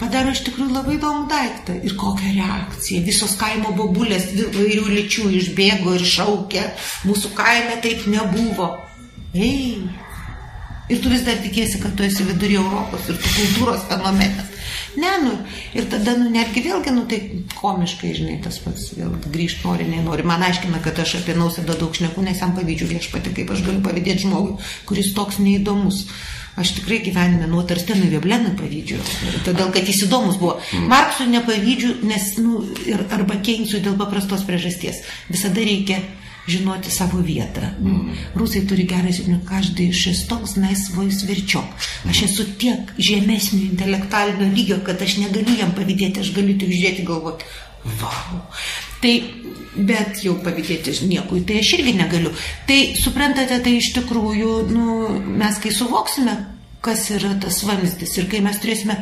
padaro 0.00 0.32
iš 0.34 0.42
tikrųjų 0.48 0.74
labai 0.74 0.96
įdomų 0.98 1.28
daiktą. 1.30 1.78
Ir 1.84 1.94
kokią 1.98 2.34
reakciją. 2.36 3.04
Visos 3.06 3.36
kaimo 3.40 3.74
bobulės 3.78 4.30
vairių 4.34 4.88
lyčių 4.96 5.30
išbėgo 5.40 5.96
ir 5.98 6.04
šaukė. 6.16 6.66
Mūsų 7.08 7.32
kaime 7.38 7.78
taip 7.84 8.06
nebuvo. 8.10 8.74
Ei. 9.34 9.88
Ir 10.88 11.02
tu 11.04 11.10
vis 11.12 11.24
dar 11.26 11.36
tikėsi, 11.42 11.82
kad 11.82 11.98
tu 11.98 12.06
esi 12.06 12.24
vidury 12.24 12.56
Europos 12.56 13.10
ir 13.12 13.18
tu 13.20 13.32
kultūros 13.34 13.82
fenomenas. 13.90 14.54
Ne, 14.98 15.10
nu, 15.22 15.34
ir 15.76 15.84
tada, 15.92 16.14
nu, 16.18 16.30
netgi 16.32 16.62
vėlgi, 16.64 16.92
nu, 16.96 17.04
tai 17.10 17.18
komiškai, 17.58 18.14
žinai, 18.16 18.38
tas 18.42 18.56
pats 18.62 18.88
vėl 18.96 19.12
grįžti 19.28 19.66
nori, 19.66 19.84
nenori. 19.90 20.24
Man 20.26 20.42
aiškina, 20.46 20.80
kad 20.84 20.98
aš 21.02 21.18
apie 21.20 21.36
nausėdą 21.38 21.76
daug 21.78 21.94
šneku, 21.94 22.24
nes 22.24 22.40
jam 22.40 22.54
pavydžiu 22.56 22.88
viešpati, 22.90 23.34
kaip 23.36 23.52
aš 23.52 23.62
galiu 23.66 23.84
pavydėti 23.84 24.24
žmogui, 24.24 24.56
kuris 24.88 25.12
toks 25.16 25.38
neįdomus. 25.44 26.06
Aš 26.58 26.74
tikrai 26.80 26.98
gyvenime 27.04 27.46
nuo 27.46 27.62
Tarstenui 27.66 28.10
Veblenui 28.10 28.56
pavydžiu, 28.58 28.98
todėl 29.46 29.68
kad 29.74 29.86
jis 29.86 30.04
įdomus 30.08 30.40
buvo. 30.40 30.56
Mm. 30.72 30.88
Marksui 30.90 31.28
nepavydžiu, 31.30 31.92
nes, 32.08 32.32
nu, 32.42 32.64
ir, 32.88 33.04
arba 33.14 33.38
Keinsui 33.44 33.82
dėl 33.84 33.94
paprastos 34.00 34.42
priežasties. 34.48 35.04
Visada 35.30 35.62
reikia 35.62 36.00
žinoti 36.48 36.90
savo 36.90 37.20
vietą. 37.22 37.68
Mm. 37.78 38.16
Rusai 38.40 38.64
turi 38.66 38.88
gerą 38.88 39.12
žinią, 39.14 39.38
kažkai 39.46 39.90
šestos 39.94 40.56
naisvoj 40.58 41.12
svirčiok. 41.14 41.88
Aš 42.10 42.24
esu 42.26 42.48
tiek 42.60 42.92
žemesnio 42.98 43.68
intelektualinio 43.68 44.50
lygio, 44.54 44.80
kad 44.86 45.02
aš 45.04 45.18
negaliu 45.22 45.58
jam 45.60 45.74
pavydėti, 45.76 46.24
aš 46.24 46.32
galiu 46.36 46.56
tik 46.58 46.72
žiūrėti 46.74 47.06
galvoti, 47.08 47.50
wow. 48.00 48.40
Tai, 49.02 49.14
bet 49.78 50.22
jau 50.24 50.34
pavydėti 50.42 50.94
niekui, 51.06 51.44
tai 51.46 51.60
aš 51.62 51.74
irgi 51.78 51.94
negaliu. 51.98 52.32
Tai 52.66 52.78
suprantate, 52.98 53.60
tai 53.62 53.76
iš 53.78 53.92
tikrųjų, 54.00 54.54
nu, 54.72 54.98
mes 55.38 55.60
kai 55.62 55.72
suvoksime, 55.74 56.34
kas 56.84 57.08
yra 57.14 57.34
tas 57.42 57.62
vamzdis 57.66 58.16
ir 58.18 58.28
kai 58.30 58.42
mes 58.42 58.58
turėsime 58.62 58.96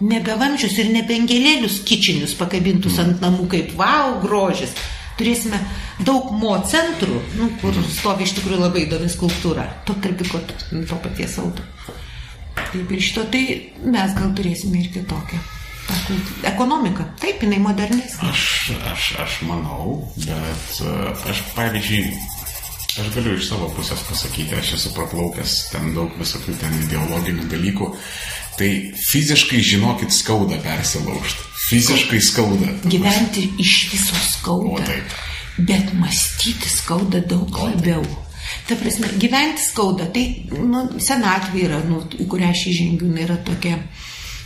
nebe 0.00 0.36
vamzdžius 0.38 0.78
ir 0.82 0.92
nebe 0.94 1.16
angelėlius 1.16 1.80
kičinius 1.88 2.36
pakabintus 2.38 3.00
ant 3.02 3.24
namų 3.24 3.48
kaip 3.52 3.74
wow, 3.80 4.18
grožis, 4.22 4.72
turėsime 5.18 5.58
daug 6.06 6.30
mo 6.38 6.54
centrų, 6.68 7.18
nu, 7.40 7.50
kur 7.62 7.76
stovi 7.90 8.28
iš 8.28 8.36
tikrųjų 8.38 8.62
labai 8.62 8.86
įdomi 8.86 9.10
skulptūra, 9.12 9.66
to 9.88 9.96
tarpiko 10.02 10.40
to 10.46 11.02
paties 11.04 11.38
auto. 11.42 11.66
Taip 12.68 12.90
ir 12.92 13.02
šito, 13.02 13.24
tai 13.32 13.44
mes 13.84 14.18
gal 14.18 14.34
turėsime 14.36 14.82
ir 14.82 14.92
kitokią. 14.94 15.57
Ekonomika, 16.48 17.06
taip, 17.20 17.42
jinai 17.44 17.58
modernesnė. 17.62 18.30
Aš, 18.30 18.42
aš, 18.92 19.12
aš 19.24 19.36
manau, 19.48 20.00
bet 20.16 20.80
e, 20.84 20.94
aš, 21.32 21.42
pavyzdžiui, 21.56 22.02
aš 22.98 23.10
galiu 23.14 23.36
iš 23.36 23.48
savo 23.50 23.68
pusės 23.76 24.02
pasakyti, 24.08 24.56
aš 24.58 24.74
esu 24.78 24.92
praplaukęs 24.96 25.56
ten 25.72 25.92
daug 25.96 26.12
visokių 26.20 26.56
ten 26.60 26.76
ideologinių 26.84 27.48
dalykų. 27.52 27.92
Tai 28.58 28.70
fiziškai, 28.98 29.60
žinokit, 29.62 30.10
skauda 30.10 30.58
persilaužti. 30.64 31.44
Fiziškai 31.68 32.18
skauda. 32.24 32.72
Gyventi 32.90 33.44
iš 33.62 33.74
viso 33.92 34.18
skauda. 34.32 34.80
O 34.82 34.86
taip. 34.88 35.12
Bet 35.58 35.92
mąstyti 35.94 36.70
skauda 36.72 37.20
daug 37.22 37.54
o, 37.54 37.68
labiau. 37.68 38.02
Ta 38.66 38.76
prasme, 38.80 39.12
gyventi 39.20 39.62
skauda. 39.62 40.08
Tai 40.14 40.24
nu, 40.58 40.84
senatvė 41.02 41.64
yra, 41.68 41.80
nu, 41.86 42.02
į 42.18 42.26
kurią 42.30 42.50
aš 42.54 42.64
įžengiu, 42.72 43.12
yra 43.22 43.38
tokia 43.46 43.78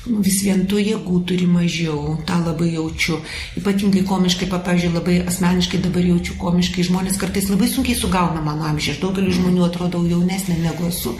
vis 0.07 0.41
vien 0.43 0.65
tų 0.67 0.81
jėgų 0.83 1.19
turi 1.29 1.47
mažiau, 1.47 2.17
tą 2.27 2.41
labai 2.43 2.73
jaučiu. 2.75 3.21
Ypatingai 3.61 4.05
komiškai, 4.09 4.49
pavyzdžiui, 4.51 4.95
labai 4.97 5.19
asmeniškai 5.31 5.83
dabar 5.85 6.07
jaučiu 6.07 6.39
komiškai, 6.41 6.87
žmonės 6.89 7.21
kartais 7.21 7.51
labai 7.53 7.71
sunkiai 7.71 7.99
sugauna 7.99 8.43
mano 8.43 8.67
amžių, 8.71 8.97
aš 8.97 9.03
daugeliu 9.05 9.35
žmonių 9.39 9.67
atrodau 9.69 10.03
jaunesnė 10.09 10.59
negu 10.65 10.89
esu. 10.91 11.15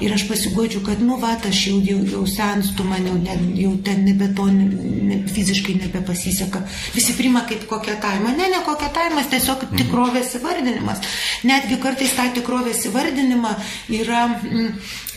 Ir 0.00 0.12
aš 0.12 0.26
pasigodžiu, 0.28 0.82
kad, 0.84 1.00
nu, 1.00 1.16
va, 1.16 1.32
aš 1.48 1.60
jau, 1.70 1.78
jau, 1.80 2.00
jau 2.10 2.22
senstu, 2.28 2.84
man 2.84 3.06
jau, 3.08 3.14
ne, 3.16 3.36
jau 3.56 3.72
ten 3.84 4.02
nebe 4.04 4.28
to, 4.36 4.44
ne, 4.52 5.22
fiziškai 5.32 5.78
nebepasiseka. 5.80 6.60
Visi 6.92 7.14
prima 7.16 7.46
kaip 7.48 7.64
koketavimą. 7.70 8.34
Ne, 8.36 8.50
ne 8.52 8.60
koketavimas, 8.66 9.30
tiesiog 9.32 9.64
mhm. 9.64 9.80
tikrovės 9.80 10.34
įvardinimas. 10.36 11.00
Netgi 11.48 11.78
kartais 11.80 12.12
tą 12.16 12.26
tikrovės 12.36 12.84
įvardinimą 12.90 13.54
yra, 13.96 14.26
m, 14.44 14.68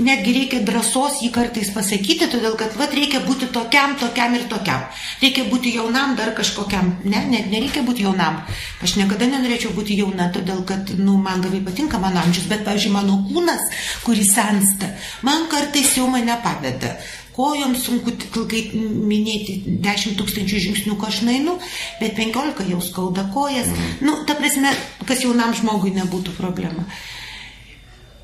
netgi 0.06 0.38
reikia 0.38 0.62
drąsos 0.64 1.20
jį 1.26 1.34
kartais 1.36 1.74
pasakyti, 1.76 2.30
todėl 2.32 2.56
kad, 2.60 2.78
va, 2.80 2.88
reikia 2.94 3.20
būti 3.28 3.52
tokiam, 3.52 3.98
tokiam 4.00 4.40
ir 4.40 4.48
tokiam. 4.52 4.88
Reikia 5.20 5.44
būti 5.52 5.76
jaunam, 5.76 6.16
dar 6.16 6.32
kažkokiam. 6.40 6.96
Ne, 7.04 7.26
ne, 7.28 7.44
nereikia 7.52 7.84
būti 7.84 8.08
jaunam. 8.08 8.40
Aš 8.80 8.96
niekada 9.02 9.28
nenorėčiau 9.28 9.76
būti 9.76 10.00
jauna, 10.00 10.32
todėl 10.32 10.64
kad, 10.64 10.96
nu, 10.96 11.20
man 11.20 11.44
labai 11.44 11.60
patinka 11.68 12.00
mano 12.00 12.24
amžius, 12.24 12.48
bet, 12.48 12.64
pavyzdžiui, 12.64 12.96
mano 12.96 13.20
kūnas, 13.28 13.68
kuris 14.08 14.32
sens 14.32 14.69
sensta. 14.70 14.88
Man 15.22 15.48
kartais 15.50 15.96
jau 15.98 16.08
mane 16.08 16.38
paveda. 16.44 16.98
Kojom 17.34 17.76
sunku 17.76 18.12
ilgai 18.36 18.66
minėti 18.76 19.62
10 19.80 20.18
tūkstančių 20.20 20.60
žingsnių, 20.60 20.98
ko 21.00 21.08
aš 21.08 21.22
nainu, 21.24 21.58
bet 22.02 22.18
15 22.18 22.68
jau 22.70 22.82
skauda 22.82 23.30
kojas. 23.34 23.68
Mhm. 23.68 24.06
Nu, 24.06 24.26
ta 24.26 24.36
prasme, 24.36 24.74
kas 25.08 25.24
jaunam 25.24 25.54
žmogui 25.56 25.94
nebūtų 25.96 26.36
problema. 26.38 26.86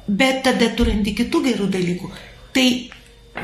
Bet 0.07 0.43
tada 0.43 0.69
turint 0.75 1.07
kitų 1.07 1.41
gerų 1.47 1.69
dalykų. 1.71 2.11
Tai 2.53 2.67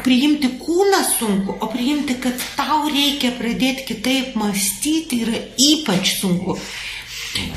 priimti 0.04 0.48
kūną 0.60 1.02
sunku, 1.18 1.56
o 1.60 1.68
priimti, 1.72 2.16
kad 2.22 2.36
tau 2.56 2.88
reikia 2.92 3.34
pradėti 3.36 3.88
kitaip 3.94 4.36
mąstyti 4.40 5.24
yra 5.26 5.40
ypač 5.60 6.18
sunku. 6.20 6.58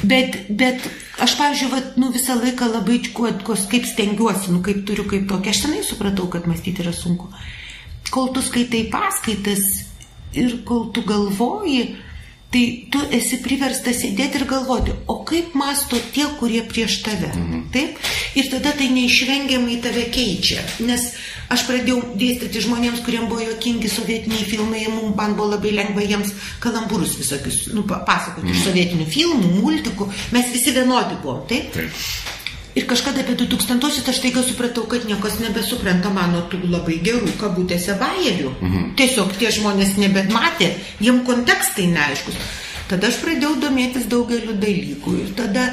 Bet, 0.06 0.38
bet 0.48 0.82
aš, 1.22 1.36
pavyzdžiui, 1.38 1.70
vat, 1.72 1.96
nu, 2.00 2.10
visą 2.14 2.36
laiką 2.40 2.70
labai, 2.72 3.00
kuo, 3.14 3.30
kuo, 3.46 3.56
kaip 3.70 3.86
stengiuosi, 3.88 4.52
nu, 4.54 4.62
kaip 4.64 4.84
turiu, 4.88 5.06
kaip 5.10 5.28
tokia, 5.30 5.54
aš 5.54 5.64
senai 5.64 5.82
supratau, 5.86 6.26
kad 6.32 6.48
mąstyti 6.50 6.84
yra 6.84 6.94
sunku. 6.94 7.30
Kol 8.14 8.32
tu 8.34 8.42
skaitai 8.44 8.84
paskaitas 8.92 9.62
ir 10.34 10.60
kol 10.66 10.88
tu 10.94 11.04
galvoji, 11.06 11.94
tai 12.54 12.86
tu 12.86 13.00
esi 13.10 13.40
priverstas 13.42 13.98
sėdėti 13.98 14.38
ir 14.38 14.44
galvoti, 14.46 14.92
o 15.10 15.16
kaip 15.26 15.56
masto 15.58 15.98
tie, 16.14 16.28
kurie 16.38 16.60
prieš 16.70 17.00
tave. 17.02 17.32
Mhm. 17.34 17.64
Taip? 17.74 17.98
Ir 18.38 18.50
tada 18.52 18.70
tai 18.78 18.92
neišvengiamai 18.94 19.80
tave 19.82 20.04
keičia. 20.14 20.62
Nes 20.86 21.08
aš 21.50 21.64
pradėjau 21.66 22.14
dėstyti 22.20 22.62
žmonėms, 22.62 23.02
kuriems 23.06 23.26
buvo 23.32 23.42
jokingi 23.42 23.90
sovietiniai 23.90 24.46
filmai, 24.46 24.84
man 25.18 25.34
buvo 25.34 25.50
labai 25.56 25.74
lengva 25.74 26.06
jiems 26.06 26.30
kalambūrus 26.62 27.18
visokius 27.18 27.64
nu, 27.74 27.82
pasakoti 27.90 28.52
iš 28.52 28.60
mhm. 28.60 28.64
sovietinių 28.68 29.10
filmų, 29.10 29.52
multikų. 29.58 30.08
Mes 30.36 30.54
visi 30.54 30.78
vienodi 30.78 31.18
buvom, 31.26 31.42
taip? 31.50 31.74
taip. 31.74 32.43
Ir 32.74 32.88
kažkada 32.90 33.22
apie 33.22 33.36
2000-osius 33.38 34.08
aš 34.10 34.18
taiga 34.18 34.42
supratau, 34.42 34.82
kad 34.90 35.06
niekas 35.06 35.38
nebesupranta 35.38 36.10
mano 36.10 36.42
tų 36.50 36.58
labai 36.72 36.98
gerų 37.06 37.36
kabutėse 37.38 37.94
bajerių. 38.00 38.50
Mhm. 38.58 38.92
Tiesiog 38.98 39.34
tie 39.38 39.52
žmonės 39.54 39.94
nebematė, 40.00 40.72
jiem 40.98 41.22
kontekstai 41.28 41.86
neaiškus. 41.92 42.38
Tada 42.84 43.08
aš 43.08 43.16
pradėjau 43.22 43.54
domėtis 43.62 44.04
daugeliu 44.12 44.58
dalykų, 44.60 45.14
tada, 45.38 45.70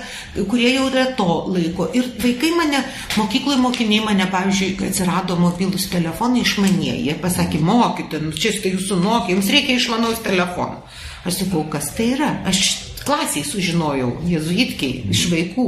kurie 0.48 0.70
jau 0.72 0.86
yra 0.88 1.10
to 1.18 1.28
laiko. 1.52 1.90
Ir 1.98 2.06
vaikai 2.22 2.54
mane, 2.56 2.80
mokykloje 3.20 3.60
mokiniai 3.60 4.06
mane, 4.06 4.30
pavyzdžiui, 4.32 4.78
atsirado 4.88 5.36
mobilus 5.42 5.90
telefonai 5.92 6.46
išmanieji, 6.46 7.10
jie 7.10 7.18
pasakė, 7.20 7.60
mokyti, 7.68 8.22
nu, 8.24 8.32
čia 8.32 8.54
tai 8.64 8.72
jūsų 8.78 9.02
mokė, 9.04 9.36
jums 9.36 9.52
reikia 9.52 9.76
išmanaus 9.76 10.24
telefono. 10.24 10.86
Aš 11.28 11.44
sakau, 11.44 11.66
kas 11.74 11.92
tai 11.98 12.14
yra? 12.16 12.32
Aš 12.48 12.64
klasiai 13.04 13.44
sužinojau, 13.44 14.14
jezuitkiai, 14.30 15.04
iš 15.12 15.28
vaikų 15.34 15.68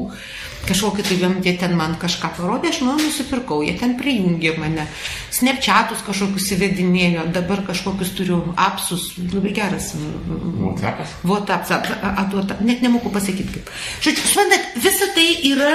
kažkokį 0.68 1.06
tai 1.08 1.18
vien 1.20 1.36
jie 1.44 1.54
ten 1.60 1.76
man 1.78 1.98
kažką 2.02 2.32
parodė, 2.38 2.72
aš 2.72 2.82
nu 2.86 2.96
nusipirkau, 3.00 3.62
jie 3.66 3.76
ten 3.80 3.98
prijungė 4.00 4.56
mane, 4.62 4.88
snapchatus 5.36 6.04
kažkokius 6.08 6.50
įvedinėjo, 6.56 7.28
dabar 7.36 7.64
kažkokius 7.68 8.14
turiu 8.18 8.40
apsus, 8.56 9.12
labai 9.34 9.54
geras. 9.56 9.94
WhatsAppas? 9.98 11.16
WhatsApp, 11.28 12.58
net 12.64 12.84
nemoku 12.86 13.12
pasakyti 13.14 13.60
kaip. 13.60 13.72
Žodžiu, 14.06 14.28
suprantat, 14.32 14.76
visa 14.84 15.10
tai 15.16 15.30
yra 15.52 15.74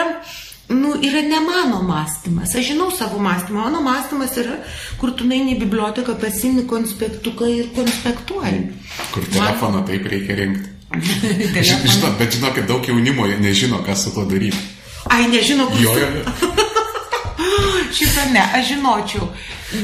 nu, 0.68 0.94
yra 1.00 1.22
ne 1.24 1.40
mano 1.40 1.82
mąstymas. 1.82 2.56
Aš 2.56 2.72
žinau 2.72 2.90
savo 2.92 3.18
mąstymą. 3.18 3.62
Mano 3.68 3.80
mąstymas 3.80 4.36
yra, 4.40 4.56
kur 5.00 5.14
tu 5.16 5.24
naini 5.28 5.56
į 5.56 5.62
biblioteką, 5.62 6.16
pasimi 6.20 6.66
konspektuką 6.68 7.48
ir 7.48 7.70
konspektuoji. 7.76 8.66
Kur 9.14 9.28
telefoną 9.32 9.80
Man... 9.80 9.86
taip 9.88 10.08
reikia 10.12 10.36
rinkti. 10.36 10.74
Žinot, 11.68 12.16
bet 12.16 12.32
žinokit, 12.32 12.64
daug 12.68 12.84
jaunimo 12.88 13.26
nežino, 13.40 13.82
ką 13.84 13.96
su 13.96 14.12
to 14.12 14.24
daryti. 14.28 14.77
Ai, 15.10 15.28
nežino, 15.32 15.68
kur. 15.70 15.80
Jo, 15.80 15.94
jo. 15.98 16.24
Šitą 17.98 18.28
ne, 18.32 18.42
aš 18.58 18.74
žinočiau. 18.74 19.28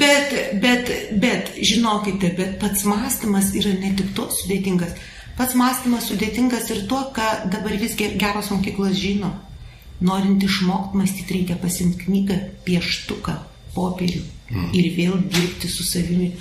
Bet, 0.00 0.32
bet, 0.60 0.90
bet, 1.20 1.50
žinokite, 1.60 2.30
bet 2.36 2.56
pats 2.60 2.84
mąstymas 2.88 3.52
yra 3.56 3.74
ne 3.80 3.92
tik 3.96 4.12
toks 4.16 4.42
sudėtingas. 4.42 4.94
Pats 5.38 5.56
mąstymas 5.58 6.08
sudėtingas 6.08 6.70
ir 6.72 6.84
tuo, 6.88 7.02
ką 7.16 7.50
dabar 7.52 7.74
vis 7.80 7.96
geros 7.98 8.52
mokyklos 8.52 8.96
žino. 9.00 9.32
Norint 10.04 10.42
išmokti 10.42 10.98
mąstyti, 10.98 11.38
reikia 11.38 11.56
pasimti 11.60 12.04
knygą, 12.04 12.36
pieštuką, 12.66 13.34
popierių 13.76 14.22
mm. 14.50 14.70
ir 14.76 14.90
vėl 14.96 15.18
dirbti 15.32 15.70
su 15.70 15.86
savimi. 15.86 16.32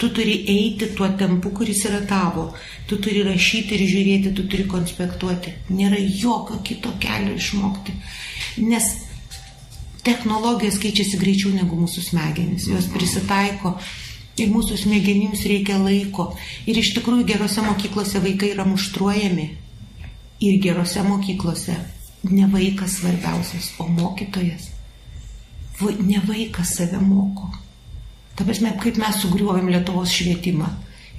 Tu 0.00 0.08
turi 0.16 0.38
eiti 0.48 0.86
tuo 0.96 1.10
tempu, 1.20 1.50
kuris 1.52 1.84
yra 1.84 2.00
tavo. 2.08 2.46
Tu 2.88 2.96
turi 3.04 3.20
rašyti 3.26 3.76
ir 3.76 3.84
žiūrėti, 3.90 4.32
tu 4.36 4.46
turi 4.48 4.64
konspektuoti. 4.70 5.52
Nėra 5.76 6.00
jokio 6.00 6.56
kito 6.64 6.94
kelio 7.02 7.34
išmokti. 7.36 7.92
Nes 8.64 8.88
technologijos 10.06 10.80
keičiasi 10.80 11.20
greičiau 11.20 11.52
negu 11.52 11.76
mūsų 11.76 12.06
smegenys. 12.08 12.70
Jos 12.72 12.88
prisitaiko 12.94 13.76
ir 14.40 14.48
mūsų 14.54 14.80
smegenims 14.86 15.44
reikia 15.44 15.76
laiko. 15.82 16.30
Ir 16.64 16.80
iš 16.80 16.94
tikrųjų 16.96 17.28
gerose 17.34 17.64
mokyklose 17.66 18.24
vaikai 18.24 18.54
yra 18.54 18.64
muštruojami. 18.68 19.48
Ir 20.40 20.60
gerose 20.64 21.04
mokyklose 21.04 21.76
ne 22.30 22.46
vaikas 22.52 23.00
svarbiausias, 23.00 23.74
o 23.78 23.88
mokytojas. 23.88 24.70
Ne 26.00 26.20
vaikas 26.24 26.76
save 26.76 27.00
moko. 27.00 27.52
Ta 28.38 28.46
prasme, 28.46 28.72
kaip 28.80 29.00
mes 29.00 29.20
sugriuovėm 29.22 29.68
Lietuvos 29.72 30.12
švietimą. 30.14 30.68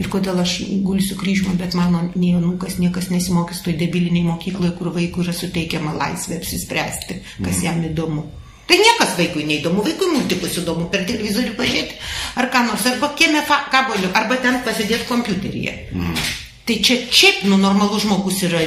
Ir 0.02 0.08
kodėl 0.10 0.40
aš 0.42 0.56
gulsiu 0.82 1.18
kryžmą, 1.20 1.54
bet 1.60 1.76
mano 1.78 2.08
nei 2.16 2.32
anūkas 2.34 2.80
niekas 2.82 3.12
nesimokys 3.14 3.60
toj 3.62 3.76
debiliniai 3.78 4.26
mokykloje, 4.32 4.72
kur 4.80 4.90
vaikui 4.96 5.26
yra 5.26 5.36
suteikiama 5.36 5.94
laisvė 5.94 6.40
apsispręsti, 6.40 7.20
kas 7.44 7.60
mm. 7.60 7.66
jam 7.68 7.84
įdomu. 7.92 8.24
Tai 8.72 8.78
niekas 8.80 9.14
vaikui 9.20 9.44
neįdomu, 9.46 9.84
vaikui 9.86 10.08
multikus 10.14 10.56
įdomu 10.62 10.88
per 10.94 11.04
televizorių 11.10 11.54
pažiūrėti, 11.58 12.00
ar 12.40 12.48
ką 12.54 12.64
nors, 12.70 12.88
arba 12.88 13.12
kieme 13.20 13.44
kaboliu, 13.74 14.10
arba 14.18 14.40
ten 14.42 14.62
pasidėti 14.66 15.10
kompiuteryje. 15.10 15.76
Mm. 15.92 16.26
Tai 16.66 16.78
čia 16.88 16.98
šiaip, 17.12 17.44
nu, 17.52 17.60
normalus 17.62 18.06
žmogus 18.06 18.42
yra 18.48 18.64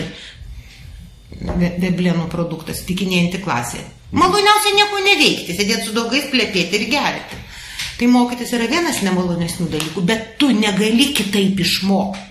veblėnų 1.40 2.28
produktas, 2.30 2.84
tikinėjanti 2.86 3.40
klasė. 3.42 3.80
Maloniausia 4.14 4.74
nieko 4.76 5.00
neveikti, 5.02 5.56
sėdėti 5.56 5.88
su 5.88 5.94
draugais, 5.96 6.28
plėpėti 6.30 6.78
ir 6.78 6.86
gerti. 6.92 7.40
Tai 7.98 8.10
mokytis 8.10 8.52
yra 8.56 8.66
vienas 8.70 9.00
nemalonesnių 9.06 9.68
dalykų, 9.70 10.04
bet 10.06 10.34
tu 10.40 10.50
negali 10.54 11.12
kitaip 11.14 11.60
išmokti. 11.62 12.30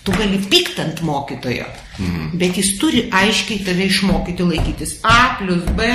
Tu 0.00 0.14
gali 0.16 0.38
pykt 0.48 0.78
ant 0.80 1.02
mokytojo, 1.04 1.66
mhm. 1.98 2.30
bet 2.40 2.56
jis 2.56 2.70
turi 2.80 3.02
aiškiai 3.12 3.60
tave 3.66 3.84
išmokyti 3.90 4.46
laikytis 4.48 4.94
A 5.04 5.36
plus 5.36 5.66
B, 5.76 5.88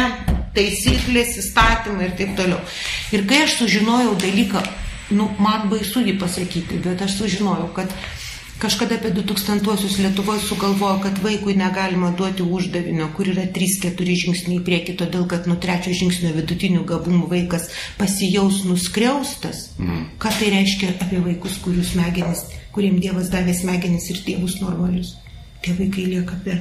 taisyklės, 0.54 1.40
įstatymai 1.42 2.12
ir 2.12 2.14
taip 2.20 2.36
toliau. 2.38 2.60
Ir 3.16 3.26
kai 3.26 3.42
aš 3.48 3.58
sužinojau 3.64 4.14
dalyką, 4.22 4.62
nu, 5.18 5.32
man 5.42 5.66
baisu 5.72 6.06
jį 6.06 6.20
pasakyti, 6.22 6.78
bet 6.86 7.02
aš 7.02 7.18
sužinojau, 7.24 7.72
kad 7.74 7.92
Kažkada 8.56 8.96
apie 8.96 9.12
2000-uosius 9.12 9.98
Lietuvoje 10.00 10.40
sugalvojo, 10.40 11.00
kad 11.04 11.18
vaikui 11.24 11.56
negalima 11.60 12.12
duoti 12.16 12.44
uždavinio, 12.44 13.10
kur 13.16 13.28
yra 13.28 13.44
3-4 13.52 14.16
žingsniai 14.22 14.62
į 14.62 14.64
priekį, 14.64 14.96
todėl 15.02 15.26
kad 15.28 15.50
nuo 15.50 15.58
trečio 15.60 15.92
žingsnio 15.92 16.32
vidutinių 16.38 16.86
gabumų 16.88 17.28
vaikas 17.34 17.68
pasijaus 18.00 18.62
nuskriaustas. 18.64 19.74
Mm. 19.76 20.06
Ką 20.24 20.32
tai 20.40 20.54
reiškia 20.56 20.94
apie 20.96 21.20
vaikus, 21.26 21.60
kurių 21.66 21.84
smegenis, 21.84 22.46
kuriems 22.72 23.04
Dievas 23.04 23.28
davė 23.34 23.58
smegenis 23.60 24.08
ir 24.14 24.24
tėvus 24.24 24.62
normalius? 24.64 25.18
Tie 25.66 25.76
vaikai 25.76 26.08
lieka 26.14 26.40
be, 26.48 26.56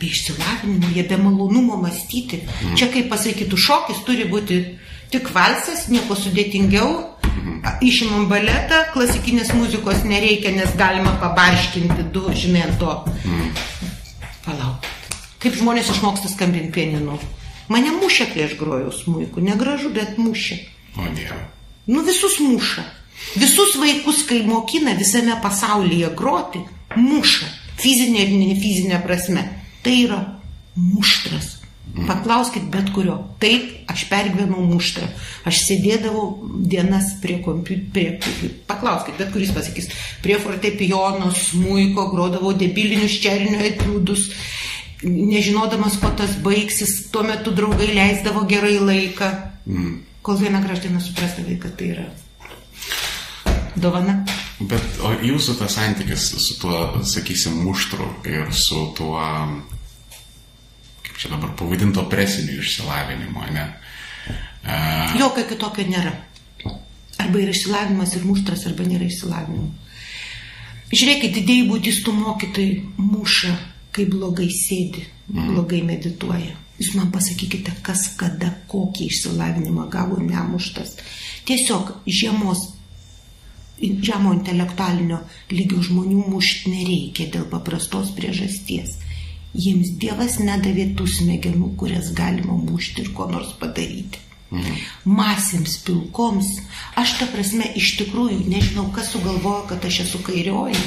be 0.00 0.10
išsilavinimo, 0.10 0.90
jie 0.98 1.06
be 1.06 1.20
malonumo 1.22 1.78
mąstyti. 1.84 2.42
Mm. 2.42 2.74
Čia 2.74 2.90
kaip 2.90 3.06
pasakytų, 3.14 3.64
šokis 3.68 4.02
turi 4.02 4.26
būti 4.26 4.64
tik 5.14 5.30
valsas, 5.30 5.86
nieko 5.94 6.18
sudėtingiau 6.18 7.13
Išimam 7.84 8.26
baletą, 8.30 8.82
klasikinės 8.94 9.52
muzikos 9.56 10.04
nereikia, 10.08 10.52
nes 10.56 10.74
galima 10.78 11.14
pabarškinti 11.22 12.08
du, 12.14 12.26
žinai, 12.36 12.66
ant 12.68 12.78
to. 12.80 12.92
Mm. 13.24 13.48
Palauk. 14.44 14.90
Kaip 15.42 15.56
žmonės 15.60 15.90
išmoksta 15.92 16.30
skambinti 16.32 16.72
pieninu. 16.72 17.18
Mane 17.72 17.94
mušė, 17.96 18.28
kai 18.32 18.44
aš 18.46 18.58
grojau 18.60 18.92
smūjų. 18.92 19.42
Negražu, 19.44 19.90
bet 19.92 20.18
mušė. 20.20 20.60
O 21.00 21.08
Dieve. 21.16 21.40
Nu 21.88 22.04
visus 22.04 22.38
muša. 22.40 22.84
Visus 23.40 23.76
vaikus, 23.80 24.22
kai 24.28 24.42
mokina 24.46 24.94
visame 24.98 25.36
pasaulyje 25.42 26.12
groti, 26.16 26.62
muša. 26.96 27.48
Fizinė 27.80 28.26
ir 28.26 28.34
nefizinė 28.38 29.00
prasme. 29.04 29.48
Tai 29.84 29.94
yra 30.04 30.20
muštras. 30.76 31.53
Paklauskit 31.94 32.64
bet 32.72 32.88
kurio. 32.94 33.20
Taip, 33.38 33.68
aš 33.90 34.08
pergyvenau 34.10 34.64
muštą. 34.66 35.06
Aš 35.46 35.60
sėdėdavau 35.68 36.24
dienas 36.66 37.12
prie 37.22 37.38
kompiuterio. 37.44 38.18
Paklauskit, 38.66 39.14
bet 39.20 39.30
kuris 39.34 39.52
pasakys. 39.54 39.90
Prie 40.24 40.40
fortepijono, 40.42 41.30
smūko, 41.38 42.08
grodavau 42.10 42.50
debilinius 42.58 43.14
čerinio 43.22 43.62
etiudus. 43.62 44.26
Nežinodamas, 45.04 46.00
ko 46.02 46.10
tas 46.18 46.34
baigsis, 46.42 46.96
tuo 47.14 47.22
metu 47.26 47.54
draugai 47.54 47.92
leisdavo 47.94 48.42
gerai 48.50 48.80
laiką. 48.80 49.30
Mm. 49.70 49.96
Kol 50.24 50.40
vieną 50.40 50.64
graždieną 50.64 51.02
suprasdavai, 51.04 51.60
kad 51.62 51.76
tai 51.78 51.92
yra 51.94 52.08
dovana. 53.78 54.22
Bet 54.64 54.98
jūsų 55.26 55.58
tas 55.60 55.76
santykis 55.76 56.26
su 56.40 56.58
tuo, 56.62 57.04
sakysim, 57.06 57.60
muštru 57.66 58.06
ir 58.26 58.50
su 58.54 58.86
tuo 58.96 59.20
čia 61.16 61.30
dabar 61.30 61.54
pavadinto 61.58 62.04
presiniu 62.10 62.60
išsilavinimu, 62.60 63.46
ne? 63.54 63.64
Uh, 64.64 65.14
Jokio 65.20 65.44
kitokio 65.48 65.86
nėra. 65.88 66.12
Arba 67.20 67.40
yra 67.40 67.54
išsilavinimas 67.54 68.16
ir 68.16 68.26
muštras, 68.26 68.64
arba 68.68 68.86
nėra 68.88 69.06
išsilavinimo. 69.06 69.70
Žiūrėkit, 70.94 71.34
didėjai 71.38 71.68
būdistų 71.70 72.14
mokytojai 72.16 72.74
muša, 72.98 73.54
kai 73.94 74.06
blogai 74.10 74.48
sėdi, 74.52 75.04
mm. 75.30 75.52
blogai 75.52 75.82
medituoja. 75.86 76.54
Jūs 76.78 76.94
man 76.98 77.12
pasakykite, 77.14 77.76
kas 77.86 78.08
kada 78.18 78.50
kokį 78.70 79.06
išsilavinimą 79.10 79.86
gavo 79.92 80.18
nemuštas. 80.22 80.96
Tiesiog 81.46 81.92
žiemos, 82.06 82.66
žemo 83.78 84.34
intelektualinio 84.34 85.20
lygio 85.52 85.82
žmonių 85.86 86.26
mušti 86.32 86.72
nereikia 86.74 87.28
dėl 87.36 87.46
paprastos 87.52 88.10
priežasties 88.16 88.98
jiems 89.54 89.94
Dievas 90.02 90.38
nedavė 90.42 90.90
tų 90.98 91.06
smegenų, 91.10 91.74
kurias 91.80 92.10
galima 92.16 92.56
mušti 92.58 93.04
ir 93.04 93.12
ko 93.16 93.28
nors 93.30 93.54
padaryti. 93.60 94.20
Mhm. 94.54 94.82
Masėms 95.16 95.78
pilkoms, 95.86 96.50
aš 97.00 97.16
ta 97.20 97.30
prasme 97.30 97.66
iš 97.78 97.96
tikrųjų 98.02 98.44
nežinau, 98.50 98.90
kas 98.94 99.10
sugalvojo, 99.14 99.64
kad 99.72 99.86
aš 99.86 100.04
esu 100.06 100.20
kairioji. 100.26 100.78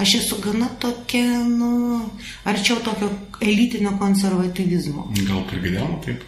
Aš 0.00 0.14
esu 0.22 0.38
gana 0.40 0.70
tokia, 0.80 1.42
nu, 1.44 2.00
arčiau 2.48 2.78
tokio 2.80 3.10
elitinio 3.44 3.92
konservatyvizmo. 4.00 5.10
Gal 5.26 5.42
krikdėmė 5.50 5.98
taip? 6.06 6.22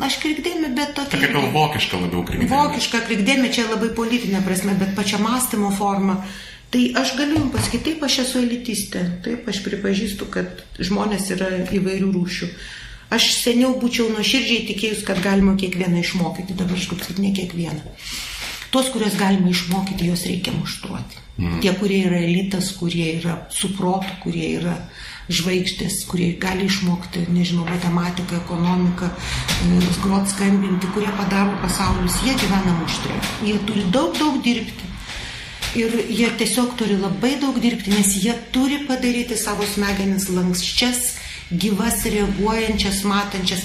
Aš 0.00 0.16
krikdėmė, 0.22 0.70
bet 0.72 0.94
tokia. 0.96 1.18
Tokia 1.18 1.32
gal 1.34 1.50
vokiška 1.52 1.98
labiau 2.00 2.22
krikdėmė. 2.24 2.48
Vokiška 2.48 3.02
krikdėmė 3.04 3.50
čia 3.52 3.66
labai 3.68 3.90
politinė 3.96 4.40
prasme, 4.46 4.72
bet 4.80 4.94
pačia 4.96 5.20
mąstymo 5.20 5.74
forma 5.76 6.22
Tai 6.70 6.82
aš 7.00 7.16
galiu 7.18 7.40
jums 7.40 7.54
pasakyti, 7.56 7.82
taip 7.88 8.04
aš 8.06 8.18
esu 8.24 8.42
elitistė, 8.44 9.00
taip 9.24 9.48
aš 9.50 9.58
pripažįstu, 9.64 10.28
kad 10.30 10.62
žmonės 10.78 11.32
yra 11.34 11.48
įvairių 11.66 12.12
rūšių. 12.14 12.50
Aš 13.10 13.26
seniau 13.40 13.72
būčiau 13.82 14.06
nuoširdžiai 14.12 14.68
tikėjus, 14.68 15.00
kad 15.06 15.18
galima 15.24 15.56
kiekvieną 15.58 15.98
išmokyti, 16.04 16.54
dabar 16.54 16.78
aš 16.78 16.92
kaip 16.92 17.18
ne 17.18 17.32
kiekvieną. 17.34 17.96
Tos, 18.70 18.86
kurios 18.94 19.16
galima 19.18 19.50
išmokyti, 19.50 20.06
juos 20.12 20.22
reikia 20.30 20.54
muštruoti. 20.54 21.18
Mm. 21.40 21.56
Tie, 21.64 21.72
kurie 21.80 22.04
yra 22.06 22.20
elitas, 22.22 22.68
kurie 22.78 23.16
yra 23.16 23.40
suprotų, 23.50 24.20
kurie 24.22 24.52
yra 24.60 24.76
žvaigždės, 25.30 26.04
kurie 26.10 26.28
gali 26.38 26.68
išmokti, 26.70 27.24
nežinau, 27.34 27.64
matematiką, 27.66 28.38
ekonomiką, 28.44 29.10
grot 30.04 30.30
skambinti, 30.30 30.90
kurie 30.94 31.10
padaro 31.18 31.56
pasaulius, 31.64 32.20
jie 32.26 32.36
gyvena 32.38 32.76
muštrė. 32.78 33.18
Jie 33.48 33.58
turi 33.66 33.86
daug, 33.94 34.14
daug 34.18 34.38
dirbti. 34.46 34.89
Ir 35.78 35.92
jie 36.10 36.30
tiesiog 36.34 36.72
turi 36.78 36.96
labai 36.98 37.36
daug 37.38 37.58
dirbti, 37.62 37.92
nes 37.94 38.16
jie 38.18 38.32
turi 38.54 38.80
padaryti 38.88 39.36
savo 39.38 39.66
smegenis 39.66 40.26
lankščias, 40.34 41.02
gyvas, 41.50 42.02
reaguojančias, 42.10 43.04
matančias. 43.06 43.62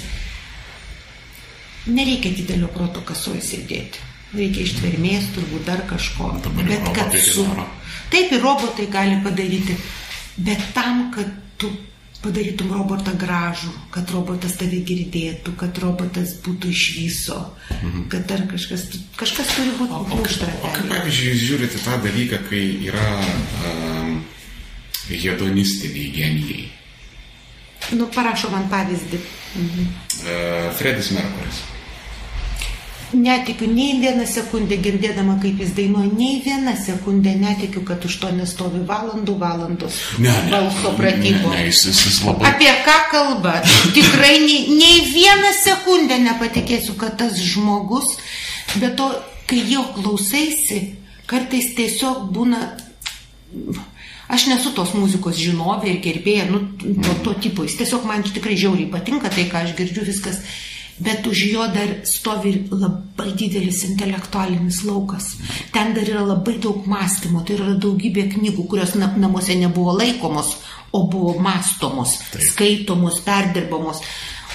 Nereikia 1.86 2.34
didelio 2.38 2.70
proto 2.74 3.01
kasoje 3.06 3.41
sėdėti. 3.45 4.03
Reikia 4.36 4.66
ištvermės, 4.68 5.32
turbūt 5.34 5.66
dar 5.66 5.82
kažko. 5.89 6.32
Bet 6.62 6.91
kad 6.93 7.14
su... 7.22 7.45
Taip 8.14 8.34
ir 8.34 8.41
robotai 8.43 8.86
gali 8.91 9.18
padaryti. 9.26 9.78
Bet 10.38 10.62
tam, 10.76 11.08
kad 11.16 11.30
tu 11.58 11.72
padarytum 12.26 12.71
robotą 12.73 13.13
gražų, 13.21 13.71
kad 13.93 14.09
robotas 14.13 14.57
tave 14.59 14.82
girdėtų, 14.88 15.53
kad 15.59 15.78
robotas 15.84 16.36
būtų 16.45 16.71
iš 16.73 16.86
viso, 16.97 17.39
mhm. 17.78 18.07
kad 18.13 18.26
dar 18.30 18.45
kažkas, 18.49 18.88
kažkas 19.19 19.53
turi 19.53 19.76
būti 19.80 20.19
uždara. 20.19 20.55
O, 20.61 20.69
o 20.69 20.73
kaip, 20.73 20.89
pavyzdžiui, 20.93 21.30
jūs 21.34 21.45
žiūrite 21.49 21.84
tą 21.86 21.99
dalyką, 22.05 22.41
kai 22.49 22.63
yra 22.89 23.05
um, 23.69 24.17
hedonistiniai 25.11 26.09
genijai? 26.15 26.65
Nu, 27.93 28.09
parašo 28.09 28.49
man 28.53 28.67
pavyzdį. 28.71 29.21
Mhm. 29.61 29.95
Uh, 30.26 30.69
Fredis 30.80 31.13
Merkuris. 31.13 31.63
Netikiu 33.16 33.68
nei 33.72 33.99
vieną 34.01 34.26
sekundę 34.28 34.78
girdėdama, 34.84 35.38
kaip 35.41 35.61
jis 35.63 35.72
dainuoja, 35.78 36.11
nei 36.18 36.41
vieną 36.45 36.74
sekundę 36.82 37.36
netikiu, 37.39 37.84
kad 37.88 38.03
už 38.05 38.18
to 38.22 38.32
nestovi 38.36 38.82
valandų 38.88 39.38
valandos 39.39 39.99
ne, 40.20 40.30
ne, 40.30 40.51
balso 40.51 40.91
pratybo. 40.97 41.53
Ne, 41.53 41.61
ne, 41.61 41.66
jis, 41.70 41.86
jis 41.91 42.20
labai... 42.26 42.51
Apie 42.51 42.72
ką 42.86 42.97
kalba? 43.13 43.55
Tikrai 43.95 44.36
nei, 44.43 44.76
nei 44.76 45.05
vieną 45.13 45.53
sekundę 45.61 46.20
nepatikėsiu, 46.26 46.97
kad 46.99 47.18
tas 47.22 47.39
žmogus, 47.39 48.18
bet 48.82 48.97
to, 48.99 49.09
kai 49.49 49.63
jo 49.72 49.86
klausaisi, 49.95 50.82
kartais 51.30 51.74
tiesiog 51.78 52.28
būna 52.36 52.63
Aš 54.26 54.47
nesu 54.49 54.72
tos 54.74 54.95
muzikos 54.97 55.38
žinovė 55.38 55.91
ir 55.91 55.99
gerbėja, 56.01 56.47
nu, 56.49 56.63
to, 56.82 57.13
to 57.28 57.34
tipo. 57.45 57.66
Jis 57.68 57.78
tiesiog 57.78 58.07
man 58.09 58.26
tikrai 58.26 58.57
žiauriai 58.57 58.89
patinka 58.89 59.30
tai, 59.30 59.45
ką 59.51 59.61
aš 59.61 59.76
girdžiu, 59.78 60.05
viskas. 60.07 60.39
Bet 61.00 61.28
už 61.28 61.52
jo 61.52 61.66
dar 61.76 61.89
stovi 62.08 62.54
labai 62.72 63.34
didelis 63.36 63.84
intelektualinis 63.84 64.84
laukas. 64.88 65.36
Ten 65.72 65.91
dar 65.93 66.08
yra 66.08 66.24
labai 66.24 66.56
daug 66.64 66.88
mąstymo, 66.88 67.43
tai 67.43 67.58
yra 67.58 67.74
daugybė 67.76 68.30
knygų, 68.32 68.64
kurios 68.72 68.96
namuose 68.96 69.58
nebuvo 69.60 69.98
laikomos, 70.00 70.56
o 70.96 71.04
buvo 71.12 71.36
mastomos, 71.43 72.16
Taip. 72.32 72.48
skaitomos, 72.48 73.20
perdirbamos. 73.28 74.00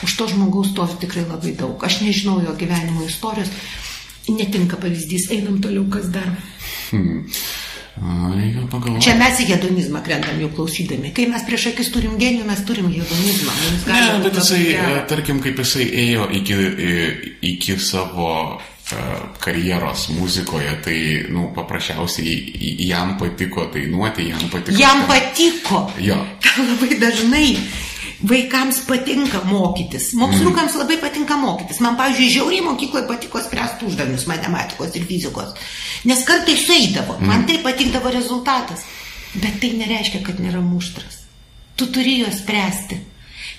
Už 0.01 0.17
to 0.17 0.31
žmogaus 0.33 0.73
stovi 0.73 0.97
tikrai 1.03 1.27
labai 1.29 1.53
daug. 1.53 1.77
Aš 1.85 2.01
nežinau 2.07 2.41
jo 2.41 2.57
gyvenimo 2.57 3.05
istorijos. 3.05 3.53
Netinka 4.31 4.79
pavyzdys, 4.81 5.29
einam 5.35 5.61
toliau, 5.61 5.85
kas 5.93 6.09
dar. 6.09 6.31
Hmm. 6.91 7.27
Čia 8.01 9.15
mes 9.21 9.43
į 9.43 9.47
hedonizmą 9.51 10.01
krentam 10.05 10.39
jau 10.41 10.49
klausydami. 10.57 11.13
Kai 11.17 11.27
mes 11.29 11.45
prieš 11.45 11.71
akis 11.75 11.91
turim 11.93 12.17
genijų, 12.21 12.47
mes 12.49 12.63
turim 12.65 12.89
hedonizmą. 12.93 13.57
Ne, 13.91 14.01
bet 14.25 14.39
jisai, 14.41 14.61
ja. 14.73 14.89
tarkim, 15.11 15.43
kaip 15.45 15.61
jisai 15.61 15.85
ėjo 16.07 16.31
iki, 16.41 16.57
iki 17.51 17.77
savo 17.83 18.31
e, 18.57 19.05
karjeros 19.45 20.09
muzikoje, 20.17 20.73
tai, 20.87 20.97
nu, 21.35 21.51
paprasčiausiai 21.57 22.89
jam 22.89 23.19
patiko 23.21 23.69
dainuoti, 23.75 24.31
jam 24.33 24.49
patiko. 24.49 24.81
Jam 24.81 25.05
patiko. 25.11 25.85
Jo. 26.01 26.19
Labai 26.57 26.97
dažnai 27.05 27.47
Vaikams 28.21 28.83
patinka 28.85 29.41
mokytis, 29.49 30.11
mokslukams 30.13 30.75
labai 30.77 30.99
patinka 31.01 31.39
mokytis. 31.41 31.79
Man, 31.81 31.97
pavyzdžiui, 31.97 32.33
žiauriai 32.35 32.65
mokykloje 32.67 33.07
patiko 33.09 33.41
spręsti 33.41 33.87
uždavinius 33.89 34.27
matematikos 34.29 34.93
ir 34.99 35.07
fizikos, 35.09 35.55
nes 36.05 36.25
kartai 36.29 36.57
sueidavo, 36.61 37.17
man 37.25 37.47
tai 37.49 37.63
patikdavo 37.65 38.13
rezultatas. 38.13 38.85
Bet 39.41 39.61
tai 39.63 39.73
nereiškia, 39.79 40.21
kad 40.27 40.41
nėra 40.43 40.61
muštras. 40.61 41.23
Tu 41.79 41.87
turi 41.95 42.19
juos 42.21 42.43
spręsti. 42.43 42.99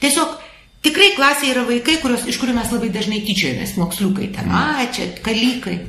Tiesiog 0.04 0.36
tikrai 0.86 1.14
klasėje 1.16 1.56
yra 1.56 1.64
vaikai, 1.66 1.98
kurios, 2.04 2.28
iš 2.30 2.38
kurių 2.42 2.58
mes 2.60 2.74
labai 2.74 2.92
dažnai 2.94 3.22
tyčiojamės, 3.26 3.78
moksliukai 3.80 4.30
ten, 4.36 4.52
a, 4.52 4.84
čia 4.94 5.10
kalykai. 5.26 5.80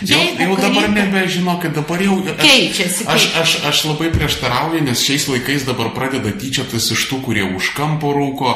Jau, 0.00 0.20
jau 0.40 0.56
dabar 0.56 0.88
nebežinokit, 0.88 1.74
dabar 1.76 2.00
jau... 2.00 2.16
Keičiasi. 2.40 3.04
Aš, 3.12 3.26
aš, 3.36 3.50
aš 3.68 3.82
labai 3.90 4.08
prieštarauju, 4.14 4.80
nes 4.84 5.02
šiais 5.04 5.26
laikais 5.28 5.66
dabar 5.68 5.90
pradeda 5.96 6.32
tyčiotis 6.32 6.88
iš 6.94 7.04
tų, 7.10 7.20
kurie 7.26 7.44
už 7.44 7.72
kampo 7.76 8.12
rūko 8.16 8.54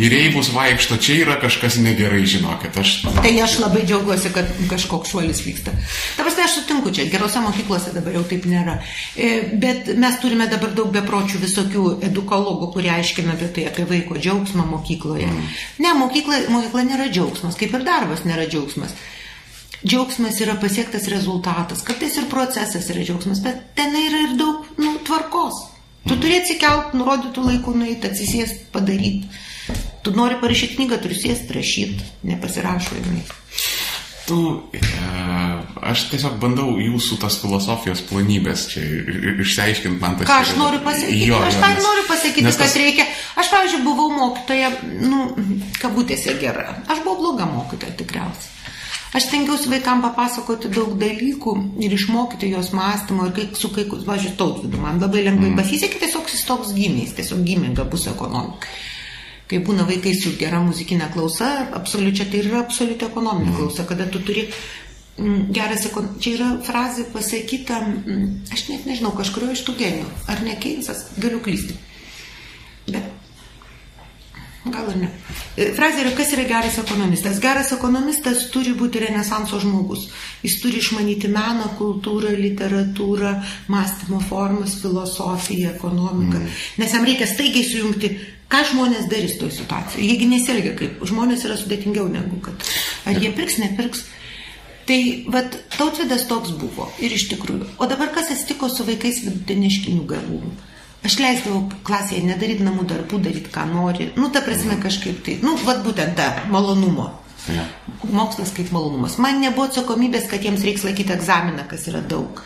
ir 0.00 0.16
eibus 0.16 0.52
vaikšto, 0.52 1.00
čia 1.00 1.22
yra 1.24 1.38
kažkas 1.40 1.80
negerai, 1.80 2.22
žinokit. 2.28 2.76
Aš... 2.76 2.94
Tai 3.08 3.34
aš 3.44 3.58
labai 3.64 3.84
džiaugiuosi, 3.88 4.32
kad 4.36 4.48
kažkoks 4.70 5.12
šuolis 5.14 5.42
vyksta. 5.46 5.72
Dabar 6.20 6.36
aš 6.44 6.58
sutinku, 6.60 6.92
čia 6.94 7.08
gerose 7.12 7.40
mokyklose 7.44 7.92
dabar 7.96 8.16
jau 8.20 8.24
taip 8.28 8.44
nėra. 8.48 8.78
E, 9.16 9.32
bet 9.60 9.92
mes 9.96 10.20
turime 10.22 10.48
dabar 10.52 10.72
daug 10.76 10.92
bepročių 10.94 11.40
visokių 11.42 11.86
edukologų, 12.08 12.72
kurie 12.76 12.92
aiškina 12.94 13.36
apie 13.36 13.50
tai, 13.56 13.68
apie 13.72 13.88
vaiko 13.88 14.20
džiaugsmą 14.20 14.68
mokykloje. 14.68 15.28
Mm. 15.32 15.52
Ne, 15.84 15.94
mokykla, 15.98 16.44
mokykla 16.52 16.84
nėra 16.92 17.08
džiaugsmas, 17.12 17.56
kaip 17.58 17.76
ir 17.76 17.88
darbas 17.88 18.24
nėra 18.28 18.48
džiaugsmas. 18.48 18.94
Džiaugsmas 19.86 20.40
yra 20.42 20.56
pasiektas 20.58 21.06
rezultatas, 21.12 21.84
kartais 21.86 22.16
ir 22.18 22.26
procesas 22.30 22.88
yra 22.90 23.04
džiaugsmas, 23.06 23.42
bet 23.44 23.60
ten 23.78 23.94
yra 23.94 24.24
ir 24.26 24.38
daug 24.38 24.66
nu, 24.78 24.96
tvarkos. 25.06 25.60
Tu 26.08 26.16
turi 26.16 26.38
atsikelt, 26.40 26.94
nurodytų 26.96 27.44
laikų 27.44 27.74
nueiti, 27.76 28.08
atsisėsti, 28.08 28.70
padaryti. 28.74 29.28
Tu 30.02 30.14
nori 30.16 30.38
parašyti 30.40 30.78
knygą, 30.78 30.98
turi 31.04 31.18
sėsti, 31.18 31.54
rašyti, 31.54 32.08
nepasirašo 32.30 32.96
jinai. 32.96 33.22
Tu, 34.28 34.38
e, 34.76 34.82
aš 35.88 36.04
tiesiog 36.10 36.34
bandau 36.42 36.74
jūsų 36.82 37.16
tas 37.22 37.38
filosofijos 37.40 38.02
planybės 38.10 38.66
čia 38.72 38.82
išsiaiškinti 39.44 40.02
man 40.02 40.18
tas. 40.18 40.28
Ką 40.28 40.42
aš 40.42 40.52
noriu 40.58 40.82
pasakyti? 40.84 41.30
Jo, 41.30 41.38
aš 41.46 41.56
tą 41.56 41.70
nes, 41.72 41.80
noriu 41.86 42.04
pasakyti, 42.10 42.44
kad 42.44 42.60
tas... 42.60 42.76
reikia. 42.82 43.08
Aš, 43.40 43.48
pavyzdžiui, 43.54 43.82
buvau 43.86 44.10
mokytoja, 44.12 44.74
nu, 45.06 45.24
kabutėse 45.80 46.36
gera. 46.42 46.74
Aš 46.90 47.00
buvau 47.06 47.22
bloga 47.22 47.48
mokytoja 47.48 47.96
tikriausiai. 48.02 48.57
Aš 49.12 49.24
stengiausi 49.24 49.70
vaikams 49.72 50.04
papasakoti 50.04 50.68
daug 50.72 50.92
dalykų 51.00 51.54
ir 51.80 51.94
išmokyti 51.96 52.50
jos 52.52 52.74
mąstymo 52.76 53.28
ir 53.28 53.32
kaip 53.38 53.56
su 53.56 53.70
kai, 53.72 53.86
važiuoju, 53.88 54.34
tautvidu, 54.36 54.80
man 54.82 55.00
labai 55.00 55.22
lengvai 55.24 55.48
mm. 55.48 55.56
pasisekė, 55.56 56.02
tiesiog 56.02 56.28
jis 56.28 56.44
toks 56.48 56.74
gimė, 56.76 57.06
jis 57.06 57.14
tiesiog 57.16 57.40
gimė 57.46 57.72
gabus 57.78 58.04
ekonomikai. 58.12 58.74
Kai 59.48 59.62
būna 59.64 59.86
vaikai 59.88 60.12
su 60.12 60.34
gera 60.36 60.60
muzikinė 60.60 61.08
klausa, 61.14 61.48
absoliučia 61.78 62.28
tai 62.28 62.42
yra 62.42 62.60
absoliuti 62.66 63.08
ekonominė 63.08 63.48
mm. 63.48 63.56
klausa, 63.56 63.88
kada 63.88 64.04
tu 64.12 64.20
turi 64.20 64.44
mm, 65.16 65.46
geras, 65.56 65.88
čia 66.20 66.34
yra 66.34 66.50
frazė 66.68 67.08
pasakyta, 67.14 67.80
mm, 67.88 68.26
aš 68.52 68.66
net 68.74 68.84
nežinau, 68.90 69.14
kažkurio 69.16 69.54
iš 69.56 69.64
tų 69.64 69.78
genijų, 69.80 70.10
ar 70.28 70.44
ne 70.44 70.58
Keinsas, 70.60 71.06
galiu 71.16 71.40
klysti. 71.40 71.80
Bet 72.92 73.08
Gal 74.72 74.90
ir 74.92 74.98
ne. 75.00 75.08
E, 75.56 75.68
frazė 75.76 76.02
yra, 76.04 76.12
kas 76.18 76.32
yra 76.36 76.44
geras 76.48 76.78
ekonomistas. 76.82 77.40
Geras 77.42 77.72
ekonomistas 77.76 78.46
turi 78.54 78.74
būti 78.78 79.02
renesanso 79.04 79.60
žmogus. 79.62 80.08
Jis 80.44 80.58
turi 80.62 80.82
išmanyti 80.82 81.30
meną, 81.32 81.70
kultūrą, 81.78 82.34
literatūrą, 82.38 83.32
mąstymo 83.72 84.20
formas, 84.28 84.78
filosofiją, 84.82 85.72
ekonomiką. 85.76 86.42
Mm. 86.42 86.60
Nes 86.82 86.94
jam 86.94 87.08
reikia 87.08 87.30
staigiai 87.30 87.66
sujungti, 87.66 88.12
ką 88.52 88.62
žmonės 88.72 89.08
darys 89.12 89.38
toje 89.40 89.56
situacijoje. 89.58 90.06
Jiegi 90.12 90.30
nesielgia 90.30 90.76
kaip. 90.78 91.02
Žmonės 91.08 91.44
yra 91.48 91.58
sudėtingiau 91.60 92.08
negu 92.12 92.40
kad. 92.44 92.70
Ar 93.08 93.18
jie 93.18 93.32
pirks, 93.36 93.58
nepirks. 93.62 94.06
Tai 94.88 95.00
vad 95.28 95.52
tautvidas 95.76 96.24
toks 96.30 96.54
buvo 96.56 96.86
ir 97.04 97.12
iš 97.12 97.26
tikrųjų. 97.34 97.74
O 97.76 97.88
dabar 97.90 98.08
kas 98.14 98.30
atsitiko 98.32 98.70
su 98.72 98.86
vaikais 98.88 99.20
vidutiniškinių 99.26 100.04
gavumų? 100.08 100.54
Aš 101.06 101.16
leisdavau 101.22 101.62
klasėje 101.86 102.24
nedaryti 102.26 102.64
namų 102.66 102.84
darbų, 102.90 103.20
daryti 103.22 103.52
ką 103.54 103.64
nori. 103.70 104.10
Nu, 104.18 104.32
ta 104.34 104.42
prasme 104.42 104.76
kažkaip 104.82 105.22
tai. 105.24 105.38
Nu, 105.44 105.54
vad 105.64 105.84
būtent 105.86 106.18
ta 106.18 106.28
malonumo. 106.50 107.12
Ja. 107.48 107.64
Mokslas 108.12 108.50
kaip 108.56 108.72
malonumas. 108.74 109.16
Man 109.22 109.38
nebuvo 109.40 109.68
atsakomybės, 109.68 110.26
kad 110.30 110.44
jiems 110.44 110.64
reiks 110.66 110.84
laikyti 110.84 111.14
egzaminą, 111.14 111.64
kas 111.70 111.86
yra 111.88 112.02
daug. 112.04 112.42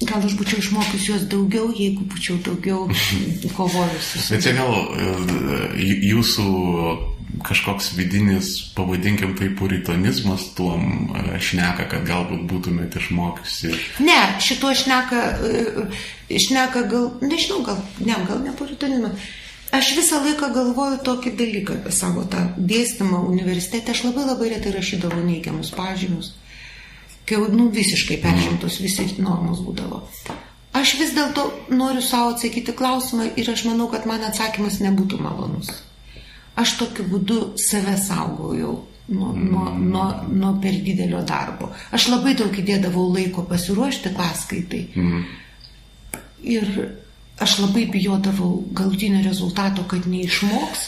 Gal 0.00 0.24
aš 0.24 0.34
būčiau 0.38 0.58
išmokius 0.62 1.06
juos 1.06 1.24
daugiau, 1.30 1.68
jeigu 1.76 2.06
būčiau 2.10 2.40
daugiau 2.44 2.86
kovojus. 3.54 4.12
Bet 4.32 4.42
čia 4.42 4.54
gal 4.56 4.72
jūsų 5.76 6.46
kažkoks 7.46 7.92
vidinis, 7.96 8.52
pavadinkim 8.76 9.34
tai 9.38 9.50
puritonizmas 9.56 10.48
tuom 10.56 11.10
e, 11.14 11.38
šneka, 11.42 11.86
kad 11.90 12.06
galbūt 12.08 12.46
būtumėte 12.50 13.00
išmokusi? 13.02 13.74
Ne, 14.04 14.18
šituo 14.42 14.72
šneka, 14.76 15.22
e, 15.46 15.86
šneka 16.30 16.84
gal, 16.90 17.10
nežinau, 17.24 17.62
gal, 17.66 17.80
ne, 18.02 18.18
gal 18.28 18.42
ne 18.44 18.54
puritonizmas. 18.58 19.30
Aš 19.70 19.92
visą 19.94 20.18
laiką 20.24 20.48
galvoju 20.54 20.98
tokį 21.06 21.32
dalyką 21.38 21.76
apie 21.78 21.92
savo 21.94 22.24
tą 22.30 22.42
dėstymą 22.58 23.22
universitete. 23.30 23.94
Aš 23.94 24.02
labai 24.08 24.26
labai 24.26 24.48
retai 24.50 24.72
rašydavau 24.74 25.22
neigiamus 25.22 25.70
pažymus, 25.76 26.32
kai 27.28 27.38
nu, 27.54 27.68
visiškai 27.70 28.18
peržimtos 28.24 28.80
visi 28.82 29.06
normos 29.22 29.62
būdavo. 29.62 30.02
Aš 30.74 30.96
vis 30.98 31.14
dėlto 31.14 31.46
noriu 31.74 32.02
savo 32.02 32.34
atsakyti 32.34 32.74
klausimą 32.78 33.30
ir 33.38 33.50
aš 33.50 33.64
manau, 33.68 33.86
kad 33.90 34.06
man 34.10 34.26
atsakymas 34.26 34.80
nebūtų 34.82 35.22
malonus. 35.22 35.70
Aš 36.60 36.76
tokiu 36.80 37.06
būdu 37.08 37.40
save 37.60 37.96
saugojau 38.00 38.74
nuo, 39.10 39.32
nuo, 39.32 39.66
nuo, 39.78 40.06
nuo 40.28 40.54
per 40.62 40.76
didelio 40.84 41.22
darbo. 41.26 41.70
Aš 41.94 42.10
labai 42.12 42.34
daug 42.38 42.54
įdėdavau 42.54 43.08
laiko 43.14 43.44
pasiruošti 43.48 44.12
paskaitai. 44.16 44.82
Mm. 44.94 45.24
Ir 46.54 46.68
aš 47.40 47.58
labai 47.64 47.86
bijodavau 47.90 48.64
galutinio 48.76 49.22
rezultato, 49.24 49.84
kad 49.88 50.06
neišmoks. 50.06 50.86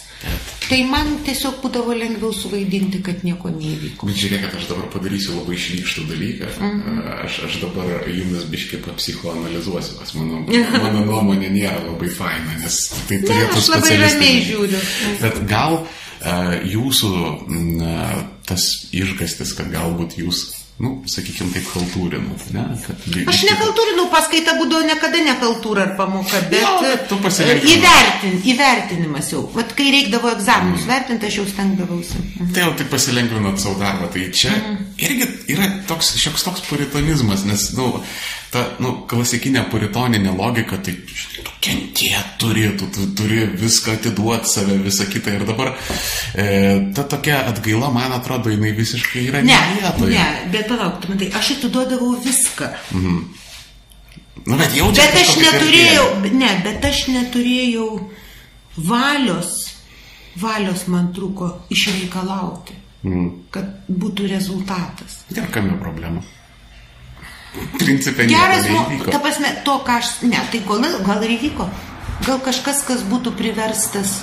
Tai 0.69 0.79
man 0.89 1.11
tiesiog 1.27 1.59
būdavo 1.61 1.95
lengviau 1.99 2.33
suvaidinti, 2.33 3.03
kad 3.05 3.25
nieko 3.27 3.51
neįvyko. 3.53 4.07
Bet 4.09 4.21
žiūrėkit, 4.21 4.55
aš 4.57 4.69
dabar 4.71 4.87
padarysiu 4.95 5.35
labai 5.41 5.59
šlykštų 5.61 6.05
dalyką. 6.09 6.53
-hmm. 6.59 7.01
aš, 7.27 7.41
aš 7.49 7.59
dabar 7.65 8.07
jumis 8.09 8.47
biškai 8.53 8.81
papsichoanalizuosiu, 8.87 9.99
kas 9.99 10.15
mano, 10.15 10.45
mano 10.85 11.05
nuomonė 11.11 11.51
nėra 11.51 11.83
labai 11.89 12.09
faina, 12.09 12.57
nes 12.63 12.79
tai 13.09 13.19
turėtų 13.27 13.53
būti. 13.53 13.59
Aš 13.59 13.69
labai 13.75 13.99
ramiai 14.05 14.41
žiūriu. 14.49 14.81
Bet 15.21 15.43
gal 15.51 15.79
uh, 15.83 16.57
jūsų 16.77 17.13
uh, 17.19 18.19
tas 18.47 18.69
išgastis, 18.93 19.53
kad 19.59 19.71
galbūt 19.75 20.19
jūs 20.23 20.62
nu, 20.83 20.91
sakykime, 21.07 21.53
taip 21.55 21.69
kaltūrinau. 21.71 22.37
Ne? 22.55 22.65
Kad, 22.83 23.05
aš 23.31 23.43
nekaltūrinau, 23.47 24.09
paskaita 24.11 24.57
būdavo 24.59 24.83
niekada 24.89 25.21
nekaltūra 25.29 25.85
ar 25.87 25.93
pamoka, 25.99 26.41
bet 26.51 26.65
no, 26.67 27.21
įvertin, 27.71 28.41
įvertinimas 28.51 29.31
jau. 29.31 29.45
Vat 29.55 29.77
kai 29.79 29.93
reikdavo 29.95 30.33
egzaminus 30.35 30.83
mm. 30.83 30.91
vertinti, 30.91 31.31
aš 31.31 31.39
jau 31.39 31.47
stengdavausi. 31.53 32.19
Mhm. 32.19 32.51
Tai 32.57 32.67
jau 32.67 32.73
tik 32.81 32.91
pasilengvinat 32.91 33.63
savo 33.63 33.79
darbą. 33.79 34.11
Tai 34.13 34.27
čia 34.35 34.57
mm. 34.57 34.92
Irgi 35.03 35.27
yra 35.55 35.69
toks, 35.89 36.15
šioks 36.21 36.47
toks 36.47 36.65
puritonizmas, 36.69 37.45
nes, 37.49 37.69
nu, 37.77 37.89
ta 38.53 38.65
nu, 38.83 38.95
klasikinė 39.11 39.65
puritoninė 39.73 40.33
logika, 40.37 40.79
tai 40.85 40.95
tu 41.03 41.55
kentėt 41.65 42.37
turi, 42.43 42.67
tu, 42.79 42.89
tu 42.95 43.09
turi 43.19 43.45
viską 43.59 43.97
atiduoti 43.99 44.51
save, 44.51 44.79
visą 44.85 45.07
kitą. 45.11 45.37
Ir 45.39 45.47
dabar 45.49 45.73
e, 45.73 46.49
ta 46.97 47.07
tokia 47.09 47.43
atgaila, 47.53 47.93
man 47.95 48.17
atrodo, 48.17 48.53
jinai 48.53 48.75
visiškai 48.77 49.29
yra 49.31 49.45
ne 49.47 49.61
vietoje. 49.77 50.17
Ne, 50.17 50.51
bet 50.55 50.69
palauk, 50.71 51.07
tai 51.07 51.31
aš 51.39 51.55
atiduodavau 51.59 52.17
viską. 52.25 52.73
Mhm. 52.97 53.23
Nu, 54.47 54.57
bet 54.59 54.75
jau 54.75 54.89
Bet 54.97 55.17
aš 55.21 55.37
neturėjau, 55.39 56.07
ne, 56.35 56.51
bet 56.65 56.85
aš 56.89 57.05
neturėjau 57.13 57.89
valios, 58.89 59.53
valios 60.41 60.87
man 60.91 61.13
trūko 61.15 61.51
išreikalauti, 61.71 62.75
mhm. 63.03 63.29
kad 63.55 63.89
būtų 63.89 64.29
rezultatas. 64.31 65.23
Ir 65.35 65.49
kame 65.55 65.77
problema? 65.81 66.23
Principė, 67.77 68.25
Geras, 68.31 68.65
nu, 68.73 69.03
ta 69.13 69.19
prasme, 69.21 69.51
to, 69.67 69.75
ką 69.85 69.99
aš, 70.01 70.13
ne, 70.25 70.41
tai 70.49 70.63
gal, 70.65 70.87
gal 71.05 71.25
ir 71.27 71.35
įvyko. 71.35 71.67
Gal 72.25 72.39
kažkas, 72.41 72.81
kas 72.87 73.03
būtų 73.05 73.35
priverstas, 73.37 74.23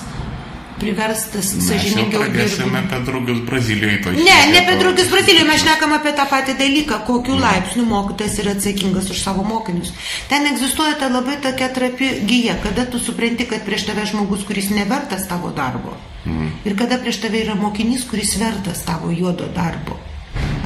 priverstas 0.80 1.52
sažiningiau 1.68 2.24
dirbti. 2.24 2.66
Mes 2.72 2.86
apie 2.86 3.00
draugus 3.06 3.42
Brazilijoje 3.48 4.02
to 4.04 4.14
Ne, 4.16 4.38
ne 4.52 4.62
apie 4.64 4.78
draugus 4.80 5.12
Brazilijoje, 5.12 5.48
mes 5.50 5.62
šnekam 5.64 5.94
apie 5.98 6.14
tą 6.18 6.26
patį 6.32 6.56
dalyką, 6.60 7.02
kokiu 7.08 7.36
mm. 7.36 7.44
laipsniu 7.46 7.86
mokytas 7.90 8.40
yra 8.44 8.56
atsakingas 8.58 9.12
už 9.14 9.22
savo 9.22 9.46
mokinius. 9.48 9.94
Ten 10.32 10.48
egzistuoja 10.54 10.98
ta 11.00 11.12
labai 11.12 11.38
tokia 11.44 11.70
trapi 11.76 12.12
gyja, 12.30 12.58
kada 12.64 12.88
tu 12.90 13.00
supranti, 13.00 13.48
kad 13.50 13.66
prieš 13.68 13.90
tave 13.92 14.08
žmogus, 14.10 14.48
kuris 14.48 14.72
nevertas 14.74 15.28
tavo 15.30 15.54
darbo. 15.56 15.98
Mm. 16.26 16.52
Ir 16.66 16.76
kada 16.80 17.00
prieš 17.04 17.24
tave 17.26 17.44
yra 17.46 17.56
mokinys, 17.60 18.08
kuris 18.10 18.36
vertas 18.42 18.84
tavo 18.88 19.12
juodo 19.12 19.52
darbo. 19.56 20.00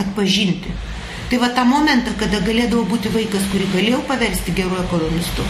Atpažinti. 0.01 0.92
Tai 1.33 1.39
va 1.41 1.47
tą 1.49 1.63
momentą, 1.65 2.11
kada 2.13 2.37
galėdavo 2.45 2.83
būti 2.85 3.09
vaikas, 3.09 3.47
kurį 3.49 3.65
galėjau 3.71 4.03
paversti 4.05 4.53
geru 4.53 4.75
ekonomistu, 4.77 5.41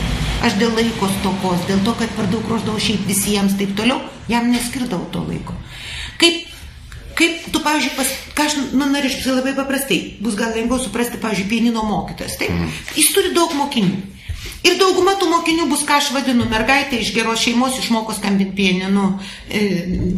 aš 0.48 0.54
dėl 0.62 0.72
laiko 0.78 1.10
stokos, 1.18 1.66
dėl 1.68 1.82
to, 1.84 1.92
kad 2.00 2.14
per 2.16 2.30
daug 2.32 2.46
ruoždavau 2.48 2.80
šiaip 2.80 3.04
visiems 3.04 3.58
taip 3.60 3.74
toliau, 3.76 3.98
jam 4.32 4.48
neskirdavau 4.48 5.10
to 5.12 5.26
laiko. 5.28 5.58
Kaip, 6.22 6.38
kaip 7.20 7.50
tu, 7.52 7.60
pavyzdžiui, 7.68 7.98
pas, 7.98 8.14
ką 8.32 8.46
aš 8.48 8.56
nu, 8.62 8.88
norėčiau 8.94 9.36
labai 9.42 9.58
paprastai, 9.60 10.00
bus 10.24 10.40
gal 10.40 10.56
lengviau 10.56 10.80
suprasti, 10.80 11.20
pavyzdžiui, 11.20 11.50
pienino 11.52 11.84
mokytas. 11.90 12.40
Taip? 12.40 12.56
Mm. 12.56 12.72
Jis 13.02 13.12
turi 13.18 13.36
daug 13.36 13.52
mokinių. 13.60 14.00
Ir 14.64 14.78
dauguma 14.80 15.18
tų 15.20 15.28
mokinių 15.28 15.66
bus, 15.68 15.84
ką 15.88 15.98
aš 16.00 16.14
vadinu, 16.16 16.46
mergaitė 16.52 17.02
iš 17.04 17.12
geros 17.16 17.42
šeimos 17.44 17.76
išmoko 17.82 18.16
skambinti 18.16 18.56
pieninu, 18.56 19.10
e, 19.50 19.64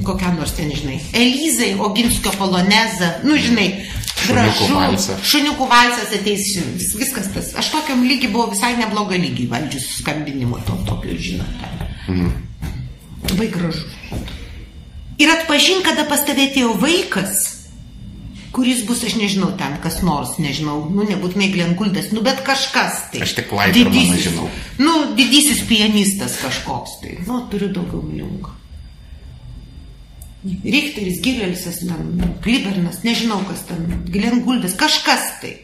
kokiam 0.05 0.37
nors 0.37 0.53
ten, 0.57 0.69
žinai, 0.69 0.99
Elizai, 1.17 1.71
Oginskio 1.81 2.33
polonezą, 2.37 3.09
nu, 3.25 3.39
žinai, 3.41 3.71
gražu. 4.27 4.69
Šuniukų 5.25 5.67
valsas 5.69 6.13
ateis, 6.13 6.51
vis, 6.77 6.93
viskas 6.99 7.31
tas. 7.33 7.51
Aš 7.57 7.71
tokiam 7.73 8.05
lygiai 8.05 8.31
buvau 8.33 8.53
visai 8.53 8.75
neblogą 8.77 9.17
lygį 9.17 9.49
valdžius 9.49 9.89
skambinimo, 10.03 10.61
to 10.67 10.77
tokio, 10.87 11.17
žinote. 11.17 11.73
Mhm. 12.07 12.31
Labai 13.31 13.49
gražu. 13.49 13.85
Ir 15.17 15.31
atpažink, 15.31 15.85
kada 15.87 16.03
pas 16.09 16.21
tave 16.27 16.49
atėjo 16.49 16.75
vaikas, 16.77 17.54
kuris 18.55 18.85
bus, 18.87 19.03
aš 19.03 19.17
nežinau, 19.19 19.51
ten 19.59 19.75
kas 19.83 19.99
nors, 20.05 20.37
nežinau, 20.39 20.85
nu, 20.87 21.03
nebūtinai 21.03 21.49
Glenkuldas, 21.51 22.13
nu, 22.15 22.23
bet 22.23 22.39
kažkas 22.47 23.09
tai. 23.11 23.25
Aš 23.25 23.35
tik 23.35 23.51
Laidermaną 23.51 24.19
žinau. 24.21 24.47
Nu, 24.79 24.93
didysis 25.17 25.65
pianistas 25.67 26.37
kažkoks 26.39 27.01
tai. 27.01 27.17
Nu, 27.27 27.43
turiu 27.51 27.73
daugiau 27.75 27.99
milijonų. 28.05 28.53
Richteris, 30.45 31.19
Gilelsas, 31.25 31.81
Klibernas, 32.45 33.01
nežinau 33.03 33.39
kas 33.47 33.63
ten, 33.65 34.05
Glenguldas, 34.13 34.75
kažkas 34.77 35.25
tai. 35.41 35.55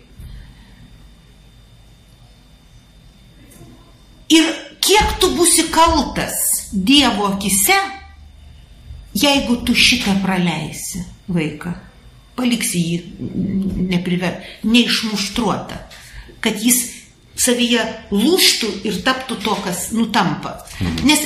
Ir 4.32 4.48
kiek 4.82 5.16
tu 5.22 5.30
būsi 5.38 5.68
kaltas 5.72 6.34
Dievo 6.72 7.28
akise, 7.30 7.78
jeigu 9.14 9.60
tu 9.68 9.76
šitą 9.76 10.16
praleisi 10.24 11.04
vaiką, 11.30 11.76
paliksi 12.38 12.82
jį 12.82 12.98
nepriver, 13.92 14.40
neišmuštruotą, 14.64 15.78
kad 16.42 16.64
jis 16.64 16.82
savyje 17.42 17.84
lūštų 18.12 18.72
ir 18.88 19.00
taptų 19.06 19.38
to, 19.42 19.56
kas 19.66 19.90
nutampa. 19.96 20.58
Mhm. 20.80 21.06
Nes 21.08 21.24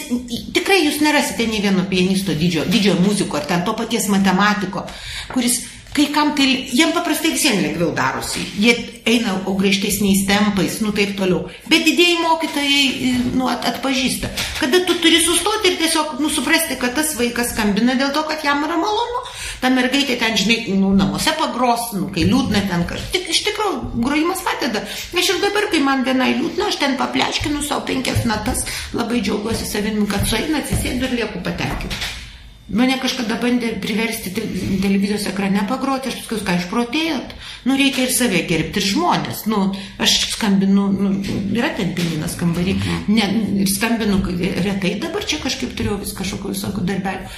tikrai 0.55 0.81
jūs 0.85 1.01
nerasite 1.03 1.47
nei 1.49 1.63
vieno 1.63 1.85
pianisto 1.89 2.35
didžiojo 2.37 2.69
didžio 2.71 2.95
muziko 3.01 3.39
ar 3.39 3.47
ten 3.49 3.65
to 3.67 3.73
paties 3.77 4.07
matematiko, 4.11 4.85
kuris 5.33 5.61
kai 5.95 6.09
kam 6.11 6.33
tai, 6.35 6.67
jiem 6.75 6.91
paprastai 6.91 7.31
visiems 7.31 7.61
lengviau 7.63 7.93
darosi. 7.95 8.43
Jie 8.59 8.73
eina 9.07 9.37
griežtesniais 9.45 10.25
tempais, 10.27 10.79
nu 10.83 10.91
taip 10.95 11.13
toliau. 11.15 11.45
Bet 11.71 11.85
didėjai 11.87 12.17
mokytojai 12.19 13.11
nu, 13.37 13.47
at, 13.47 13.63
atpažįsta. 13.69 14.31
Kada 14.59 14.81
tu 14.87 14.97
turi 14.99 15.21
sustoti 15.23 15.71
ir 15.71 15.77
tiesiog 15.79 16.17
nu, 16.19 16.31
suprasti, 16.33 16.75
kad 16.81 16.97
tas 16.97 17.13
vaikas 17.19 17.53
skambina 17.53 17.95
dėl 17.95 18.11
to, 18.15 18.25
kad 18.27 18.43
jam 18.43 18.65
yra 18.67 18.79
malonu. 18.81 19.23
Ta 19.61 19.71
mergaitė 19.71 20.17
ten, 20.19 20.35
žinai, 20.41 20.75
nu, 20.81 20.91
namuose 20.97 21.31
pagros, 21.39 21.87
nu, 21.95 22.09
kai 22.11 22.27
liūdna 22.27 22.65
ten 22.67 22.83
kažkas. 22.89 23.13
Tik 23.15 23.31
iš 23.31 23.45
tikrųjų, 23.47 23.79
grojimas 24.03 24.43
padeda. 24.43 24.83
Aš 25.15 25.31
ir 25.31 25.41
dabar, 25.45 25.69
kai 25.71 25.79
man 25.85 26.03
vienai 26.07 26.33
liūdna, 26.41 26.67
aš 26.73 26.81
ten 26.83 26.99
papleškinu 26.99 27.63
savo 27.63 27.85
penkias 27.87 28.25
natas, 28.27 28.67
labai 28.97 29.23
džiaugiuosi 29.23 29.69
savimi, 29.69 30.09
kad 30.11 30.27
sueina, 30.27 30.59
atsisėdu 30.59 31.07
ir 31.07 31.19
lieku 31.21 31.45
patenkinti. 31.45 32.24
Mane 32.65 32.95
kažkada 32.97 33.35
bandė 33.37 33.75
priversti 33.77 34.31
televizijos 34.33 35.27
ekrane 35.29 35.61
pagroti, 35.69 36.09
aš 36.09 36.23
paskui, 36.23 36.39
ką 36.47 36.55
išprotėjot, 36.57 37.35
nu 37.69 37.75
reikia 37.77 38.07
ir 38.07 38.13
save 38.15 38.39
gerbti, 38.49 38.81
ir 38.81 38.87
žmonės, 38.87 39.43
nu, 39.51 39.59
aš 40.01 40.15
skambinu, 40.31 40.87
nu, 40.95 41.11
yra 41.53 41.69
ten 41.77 41.93
pininas 41.97 42.33
kambarį, 42.39 42.73
ne, 43.13 43.27
ir 43.61 43.69
skambinu 43.69 44.17
retai, 44.65 44.95
dabar 45.03 45.27
čia 45.29 45.37
kažkaip 45.43 45.77
turėjau 45.77 45.99
vis 46.01 46.15
kažkokiu 46.17 46.55
visokių 46.55 46.87
darbelių, 46.89 47.29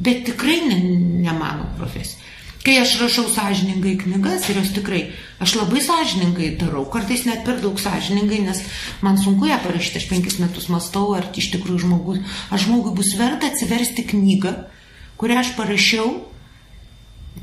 bet 0.00 0.24
tikrai 0.30 0.56
ne, 0.70 0.80
ne 1.26 1.36
mano 1.36 1.68
profesija. 1.76 2.19
Kai 2.60 2.74
aš 2.76 2.98
rašau 3.00 3.24
sąžiningai 3.32 3.94
knygas 4.02 4.44
ir 4.50 4.58
jos 4.60 4.74
tikrai, 4.76 5.00
aš 5.40 5.54
labai 5.56 5.80
sąžiningai 5.80 6.50
darau, 6.60 6.82
kartais 6.92 7.22
net 7.24 7.40
per 7.46 7.56
daug 7.62 7.80
sąžiningai, 7.80 8.42
nes 8.44 8.60
man 9.00 9.16
sunku 9.16 9.48
ją 9.48 9.56
parašyti, 9.64 10.02
aš 10.02 10.08
penkis 10.10 10.36
metus 10.42 10.68
mastau, 10.68 11.14
ar 11.16 11.30
iš 11.40 11.48
tikrųjų 11.54 11.86
žmogus, 11.86 12.20
ar 12.52 12.60
žmogui 12.60 12.92
bus 12.98 13.14
verta 13.16 13.48
atsiversti 13.48 14.04
knygą, 14.12 14.52
kurią 15.16 15.40
aš 15.40 15.54
parašiau, 15.56 16.12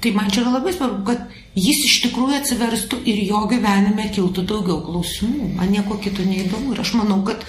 tai 0.05 0.13
man 0.13 0.30
čia 0.30 0.43
yra 0.43 0.53
labai 0.59 0.76
svarbu, 0.78 1.01
kad 1.09 1.26
jis 1.57 1.82
iš 1.89 1.97
tikrųjų 2.05 2.38
atsiverstų 2.43 3.01
ir 3.09 3.26
jo 3.26 3.41
gyvenime 3.49 4.11
kiltų 4.13 4.45
daugiau 4.45 4.84
klausimų, 4.86 5.55
man 5.57 5.74
nieko 5.74 5.97
kito 5.97 6.22
neįdomu. 6.22 6.76
Ir 6.78 6.86
aš 6.86 6.93
manau, 6.99 7.24
kad 7.26 7.41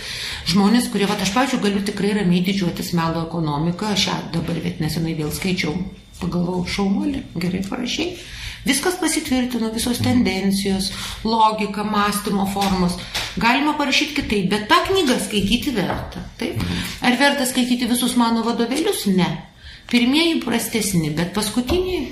žmonės, 0.49 0.89
kurie, 0.89 1.05
va, 1.05 1.21
aš 1.21 1.37
pačiu 1.37 1.61
galiu 1.61 1.85
tikrai 1.85 2.17
ramiai 2.17 2.41
didžiuotis 2.49 2.95
melo 2.97 3.29
ekonomiką, 3.29 3.93
aš 3.93 4.09
ją 4.09 4.21
dabar, 4.41 4.65
bet 4.65 4.81
nesenai 4.81 5.19
vėl 5.21 5.35
skaičiau 5.37 5.77
Pagalvojau, 6.19 6.67
šaunuolį, 6.75 7.23
gerai 7.39 7.63
parašiai. 7.69 8.19
Viskas 8.67 8.99
pasitvirtino, 9.01 9.71
visos 9.73 10.01
tendencijos, 10.03 10.91
logika, 11.25 11.85
mąstymo 11.87 12.47
formos. 12.53 12.99
Galima 13.39 13.77
parašyti 13.79 14.17
kitaip, 14.19 14.49
bet 14.51 14.67
tą 14.69 14.81
knygą 14.89 15.19
skaityti 15.25 15.73
verta. 15.77 16.25
Taip? 16.41 16.65
Ar 17.01 17.17
verta 17.21 17.47
skaityti 17.47 17.87
visus 17.89 18.17
mano 18.19 18.43
vadovėlius? 18.47 19.07
Ne. 19.15 19.31
Pirmieji 19.89 20.43
prastesni, 20.43 21.09
bet 21.17 21.33
paskutiniai 21.33 22.11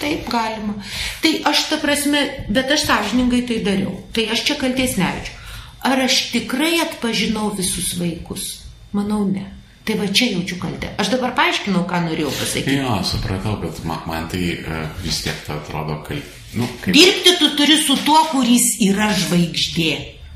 taip 0.00 0.26
galima. 0.32 0.74
Tai 1.22 1.32
aš 1.52 1.68
ta 1.70 1.78
prasme, 1.78 2.24
bet 2.50 2.72
aš 2.74 2.88
sąžiningai 2.88 3.44
tai 3.46 3.60
dariau. 3.62 3.94
Tai 4.16 4.26
aš 4.34 4.42
čia 4.48 4.58
kalties 4.58 4.96
nejaučiu. 4.98 5.38
Ar 5.86 6.02
aš 6.02 6.18
tikrai 6.32 6.80
atpažinau 6.82 7.52
visus 7.58 7.94
vaikus? 7.98 8.62
Manau, 8.94 9.22
ne. 9.28 9.44
Tai 9.82 9.96
va 9.98 10.06
čia 10.06 10.30
jaučiu 10.36 10.60
kaltę. 10.62 10.92
Aš 11.02 11.10
dabar 11.10 11.32
paaiškinau, 11.34 11.82
ką 11.90 12.04
norėjau 12.04 12.30
pasakyti. 12.36 12.76
Jo, 12.78 13.00
supratau, 13.06 13.56
bet 13.62 13.80
man, 13.88 14.28
tai 14.30 14.42
uh, 14.60 14.84
vis 15.02 15.24
tiek 15.24 15.40
tai 15.46 15.56
atrodo, 15.58 15.98
kad... 16.06 16.22
Nu, 16.54 16.68
kaip... 16.84 16.94
Dirbti 16.94 17.32
tu 17.40 17.48
turi 17.58 17.78
su 17.80 17.96
tuo, 18.06 18.20
kuris 18.30 18.76
yra 18.86 19.10
žvaigždė. 19.16 19.92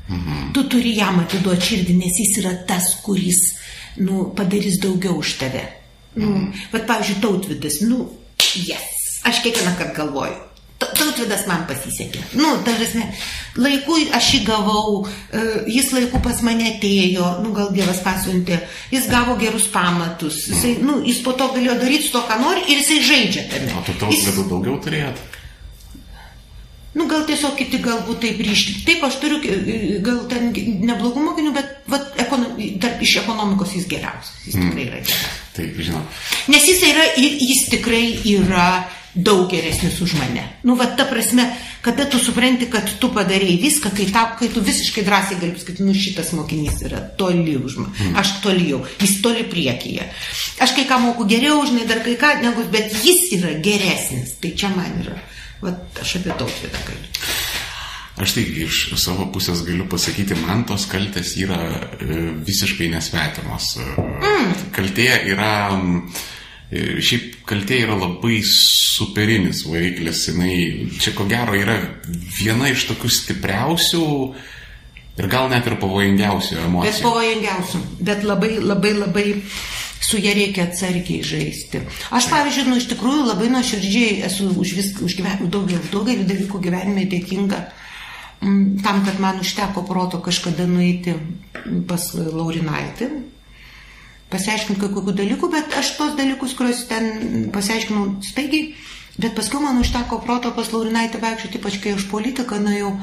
Mhm. 0.07 0.51
Tu 0.55 0.63
turi 0.71 0.97
jam 0.97 1.21
atiduoti 1.23 1.69
širdį, 1.71 1.95
nes 2.01 2.19
jis 2.23 2.41
yra 2.41 2.53
tas, 2.67 2.89
kuris 3.05 3.39
nu, 4.03 4.27
padarys 4.35 4.81
daugiau 4.83 5.19
už 5.21 5.37
tave. 5.39 5.63
Nu, 6.17 6.27
mhm. 6.33 6.67
Bet, 6.73 6.87
pavyzdžiui, 6.89 7.21
tautvidas, 7.23 7.79
nu, 7.87 8.03
yes. 8.67 9.21
Aš 9.27 9.41
kiekvieną 9.43 9.77
kartą 9.79 9.95
galvoju, 10.01 10.35
Tautvidas 10.77 11.47
man 11.49 11.63
pasisekė. 11.65 12.19
Nu, 12.37 12.51
tarsi, 12.65 13.01
laiku 13.57 13.95
aš 14.13 14.27
jį 14.35 14.41
gavau, 14.45 14.99
jis 15.65 15.89
laiku 15.95 16.21
pas 16.21 16.43
mane 16.45 16.67
atėjo, 16.75 17.31
nu, 17.41 17.53
gal 17.55 17.71
Dievas 17.73 18.03
pasiuntė, 18.05 18.59
jis 18.93 19.07
gavo 19.09 19.39
gerus 19.41 19.65
pamatus, 19.73 20.43
jisai, 20.51 20.75
nu, 20.85 20.99
jis 21.07 21.23
po 21.25 21.33
to 21.39 21.49
galėjo 21.55 21.79
daryti 21.81 22.11
to, 22.13 22.21
ką 22.29 22.37
nori 22.43 22.67
ir 22.67 22.83
jisai 22.83 22.99
žaidžia 23.09 23.47
tame. 23.49 23.73
O 23.73 23.81
tu 23.87 23.97
tautvidų 23.97 24.35
jis... 24.43 24.51
daugiau 24.53 24.77
turėjot? 24.85 25.25
Nu, 26.97 27.05
gal 27.05 27.25
tiesiog 27.29 27.53
kiti 27.59 27.77
galbūt 27.83 28.23
taip 28.23 28.39
ryškiai. 28.41 28.83
Taip, 28.87 29.03
aš 29.05 29.19
turiu, 29.21 29.37
gal 30.05 30.23
ten 30.31 30.49
neblogų 30.87 31.25
mokinių, 31.27 31.51
bet 31.53 31.89
vat, 31.91 32.07
ekonom, 32.23 32.55
tarp, 32.81 33.03
iš 33.05 33.19
ekonomikos 33.21 33.75
jis 33.77 33.85
geriausias. 33.91 34.39
Jis 34.47 34.57
mm. 34.57 34.71
tikrai 34.71 34.85
yra 34.87 35.01
geriausias. 35.03 35.35
Taip, 35.57 35.77
žinau. 35.89 36.01
Nes 36.49 36.65
jis, 36.65 36.81
yra, 36.89 37.05
jis 37.21 37.67
tikrai 37.75 38.01
yra 38.33 38.69
daug 39.15 39.49
geresnis 39.49 40.01
už 40.01 40.13
mane. 40.19 40.43
Nu, 40.63 40.75
va, 40.75 40.85
ta 40.85 41.05
prasme, 41.09 41.45
kada 41.81 42.05
tu 42.05 42.19
supranti, 42.21 42.67
kad 42.71 42.87
tu 43.01 43.09
padarėjai 43.13 43.57
viską, 43.61 43.91
kai, 43.95 44.07
tau, 44.13 44.35
kai 44.39 44.49
tu 44.53 44.61
visiškai 44.65 45.03
drąsiai 45.07 45.39
gali 45.41 45.55
pasakyti, 45.55 45.85
nu, 45.85 45.95
šitas 45.97 46.33
mokinys 46.37 46.83
yra 46.87 47.01
toli 47.19 47.55
už 47.57 47.79
mane, 47.81 47.93
mm. 47.95 48.19
aš 48.21 48.37
toli 48.43 48.69
jau, 48.71 48.83
jis 49.01 49.17
toli 49.25 49.47
priekyje. 49.49 50.05
Aš 50.63 50.75
kai 50.77 50.85
ką 50.89 50.99
moku 51.03 51.27
geriau, 51.29 51.63
žinai, 51.67 51.87
dar 51.89 52.03
kai 52.05 52.17
ką, 52.19 52.37
negu, 52.43 52.67
bet 52.73 52.93
jis 53.03 53.31
yra 53.39 53.57
geresnis. 53.63 54.37
Tai 54.41 54.53
čia 54.57 54.71
man 54.75 55.01
yra. 55.03 55.17
Va, 55.63 55.73
aš 56.01 56.19
apie 56.19 56.33
tautvydą 56.37 56.85
kalbu. 56.85 57.13
Aš 58.17 58.33
tai 58.33 58.43
iš 58.63 58.77
savo 58.97 59.27
pusės 59.29 59.61
galiu 59.65 59.85
pasakyti, 59.89 60.37
man 60.41 60.63
tos 60.65 60.87
kaltės 60.89 61.35
yra 61.37 61.59
e, 62.01 62.23
visiškai 62.45 62.89
nesvetimos. 62.89 63.75
Mm. 63.77 64.55
Kaltė 64.73 65.11
yra 65.29 65.51
E, 65.77 66.36
šiaip 66.71 67.39
kaltė 67.47 67.81
yra 67.85 67.95
labai 67.95 68.41
superinis 68.43 69.63
variklis, 69.69 70.25
jinai 70.27 70.89
čia 70.99 71.13
ko 71.15 71.27
gero 71.29 71.55
yra 71.55 71.77
viena 72.41 72.67
iš 72.73 72.89
tokių 72.89 73.11
stipriausių 73.21 74.03
ir 75.17 75.29
gal 75.31 75.47
net 75.53 75.67
ir 75.69 75.77
pavojingiausių 75.79 76.59
emocijų. 76.65 76.91
Bet 76.91 77.03
pavojingiausių, 77.05 77.83
bet 78.09 78.27
labai 78.27 78.57
labai 78.59 78.93
labai 78.97 79.27
su 80.07 80.19
ją 80.21 80.33
reikia 80.35 80.67
atsargiai 80.67 81.23
žaisti. 81.25 81.81
Aš, 82.13 82.27
pavyzdžiui, 82.31 82.67
nu, 82.69 82.77
iš 82.79 82.87
tikrųjų 82.91 83.25
labai 83.27 83.49
nuoširdžiai 83.51 84.21
esu 84.27 84.51
už, 84.53 84.75
vis, 84.77 84.91
už 85.03 85.17
gyven, 85.17 85.47
daugelį, 85.51 85.89
daugelį 85.91 86.27
dalykų 86.29 86.61
gyvenime 86.67 87.07
dėkinga 87.09 87.63
mm, 88.43 88.83
tam, 88.85 89.01
kad 89.07 89.19
man 89.23 89.41
užteko 89.43 89.83
proto 89.87 90.21
kažkada 90.23 90.67
nueiti 90.69 91.15
pas 91.89 92.11
Laurinaitį, 92.13 93.09
pasiaiškinti 94.33 94.81
kai 94.81 94.91
kokių 94.91 95.15
dalykų, 95.21 95.49
bet 95.53 95.73
aš 95.79 95.95
tos 95.99 96.15
dalykus, 96.19 96.55
kuriuos 96.57 96.83
ten 96.89 97.49
pasiaiškinau 97.55 98.17
staigiai, 98.27 98.73
bet 99.17 99.35
paskui 99.37 99.61
man 99.63 99.79
užteko 99.81 100.19
proto 100.25 100.51
pas 100.55 100.71
Laurinaitę 100.73 101.21
vaikščioti, 101.23 101.61
ypač 101.61 101.79
kai 101.83 101.95
aš 101.95 102.07
politiką 102.11 102.59
nuėjau, 102.63 102.93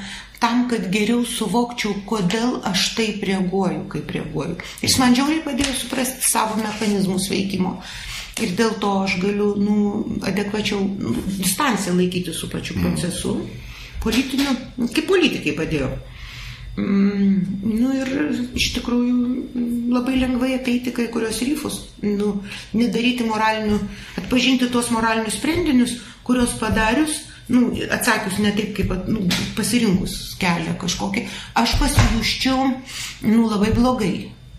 tam, 0.42 0.66
kad 0.68 0.88
geriau 0.92 1.24
suvokčiau, 1.28 1.96
kodėl 2.08 2.58
aš 2.68 2.90
taip 2.98 3.24
reaguoju, 3.24 3.86
kaip 3.92 4.10
reaguoju. 4.16 4.58
Jis 4.84 4.98
man 5.00 5.16
džiauriai 5.16 5.44
padėjo 5.46 5.76
suprasti 5.78 6.28
savo 6.28 6.58
mechanizmus 6.60 7.30
veikimo. 7.32 7.78
Ir 8.42 8.56
dėl 8.58 8.74
to 8.82 8.90
aš 9.04 9.14
galiu, 9.22 9.52
nu, 9.62 9.76
adekvačiau 10.26 10.80
nu, 10.82 11.14
distanciją 11.38 11.94
laikyti 11.94 12.34
su 12.34 12.50
pačiu 12.50 12.80
procesu. 12.80 13.36
Politiniu, 14.02 14.56
kaip 14.90 15.06
politikai 15.08 15.54
padėjo. 15.56 15.92
Mm, 16.74 17.42
nu 17.62 17.92
ir 17.94 18.08
iš 18.58 18.72
tikrųjų 18.74 19.92
labai 19.94 20.16
lengvai 20.18 20.56
apeiti 20.56 20.90
kai 20.94 21.06
kurios 21.12 21.38
ryfus, 21.46 21.76
nu, 22.02 22.32
nedaryti 22.74 23.28
moralinių, 23.28 23.78
atpažinti 24.18 24.66
tuos 24.74 24.90
moralinius 24.90 25.38
sprendinius, 25.38 25.94
kuriuos 26.26 26.56
padarius, 26.58 27.20
nu, 27.54 27.68
atsakius 27.94 28.40
ne 28.42 28.50
taip, 28.56 28.74
kaip 28.74 29.06
nu, 29.06 29.22
pasirinkus 29.54 30.34
kelią 30.40 30.74
kažkokį, 30.82 31.28
aš 31.62 31.76
pasijuščiau 31.78 32.66
nu, 33.30 33.46
labai 33.52 33.70
blogai. 33.76 34.14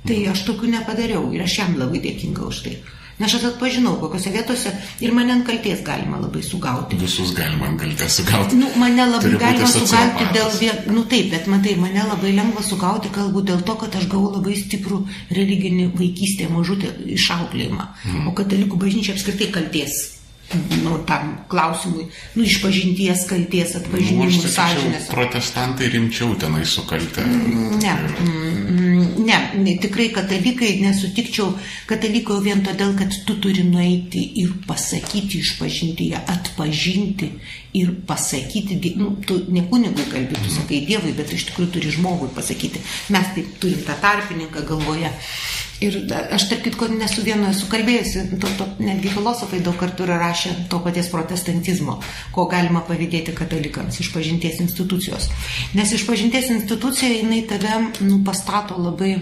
Tai 0.06 0.20
aš 0.30 0.44
tokių 0.46 0.70
nepadariau 0.70 1.32
ir 1.34 1.42
aš 1.42 1.60
jam 1.64 1.80
labai 1.82 2.00
dėkinga 2.04 2.46
už 2.46 2.60
tai. 2.62 2.76
Nes 3.20 3.32
aš 3.32 3.46
atpažinau, 3.48 3.94
kokiose 4.02 4.32
vietose 4.34 4.72
ir 5.00 5.14
mane 5.16 5.32
ant 5.32 5.46
kalties 5.48 5.84
galima 5.88 6.18
labai 6.20 6.42
sugauti. 6.44 6.98
Visus 7.00 7.32
galima 7.38 7.70
ant 7.70 7.80
kalties 7.80 8.18
sugauti. 8.20 8.58
Nu, 8.60 8.68
mane 8.82 9.06
labai 9.08 9.24
Turi 9.24 9.40
galima 9.40 9.70
sugauti 9.72 10.28
dėl 10.36 10.50
vien, 10.60 10.82
nu 10.92 11.06
taip, 11.12 11.30
bet 11.32 11.48
matai, 11.52 11.78
mane 11.80 12.04
labai 12.10 12.34
lengva 12.36 12.64
sugauti 12.66 13.14
galbūt 13.16 13.48
dėl 13.52 13.64
to, 13.68 13.78
kad 13.86 13.96
aš 14.02 14.10
gavau 14.12 14.34
labai 14.36 14.58
stiprų 14.60 15.00
religinį 15.38 15.88
vaikystėje 15.96 16.52
mažutę 16.52 16.92
išauklėjimą. 17.16 17.88
Mm. 18.04 18.28
O 18.28 18.36
katalikų 18.36 18.84
bažnyčia 18.84 19.16
apskritai 19.16 19.52
kalties 19.56 20.15
nu, 20.84 20.98
tam 21.08 21.34
klausimui, 21.48 22.06
nu, 22.36 22.44
išpažinties 22.46 23.26
kalties 23.30 23.76
atpažinimų 23.80 24.30
nu, 24.30 24.52
sąžinės. 24.56 25.10
Protestantai 25.12 25.90
rimčiau 25.94 26.36
tenai 26.40 26.64
sukaltė. 26.70 27.26
Ne, 27.26 27.96
ne, 29.26 29.40
ne, 29.58 29.76
tikrai 29.82 30.12
katalikai, 30.16 30.76
nesutikčiau 30.86 31.52
kataliko 31.90 32.40
vien 32.46 32.64
todėl, 32.66 32.94
kad 33.00 33.14
tu 33.28 33.38
turi 33.42 33.66
nueiti 33.68 34.24
ir 34.44 34.54
pasakyti 34.68 35.42
išpažinti 35.42 36.12
ją, 36.14 36.24
atpažinti 36.38 37.32
ir 37.76 37.92
pasakyti, 38.08 38.96
nu, 39.00 39.12
tu 39.28 39.42
ne 39.52 39.66
kunigui 39.70 40.06
kalbėti, 40.12 40.46
tu 40.46 40.54
sakai 40.54 40.82
Dievui, 40.88 41.12
bet 41.18 41.34
iš 41.36 41.50
tikrųjų 41.50 41.74
turi 41.76 41.92
žmogui 41.96 42.32
pasakyti. 42.36 42.82
Mes 43.14 43.34
taip 43.36 43.52
turim 43.62 43.84
tą 43.86 43.98
tarpininką 44.02 44.64
galvoje. 44.70 45.12
Ir 45.84 45.98
aš 46.32 46.46
tarp 46.48 46.62
kitko 46.64 46.88
nesu 46.88 47.26
vienu 47.26 47.50
esu 47.50 47.68
kalbėjusi, 47.68 48.22
to, 48.40 48.52
to, 48.56 48.68
netgi 48.80 49.12
filosofai 49.12 49.60
daug 49.64 49.76
kartų 49.76 50.06
yra 50.08 50.22
rašę 50.22 50.54
to 50.72 50.80
paties 50.86 51.10
protestantizmo, 51.12 51.98
ko 52.32 52.46
galima 52.52 52.80
pavydėti 52.88 53.36
katalikams 53.36 54.00
iš 54.00 54.14
pažinties 54.16 54.62
institucijos. 54.64 55.28
Nes 55.76 55.92
iš 55.92 56.08
pažinties 56.08 56.48
institucija 56.56 57.12
jinai 57.12 57.44
tave 57.50 57.82
nu, 58.08 58.22
pastato 58.24 58.80
labai 58.80 59.18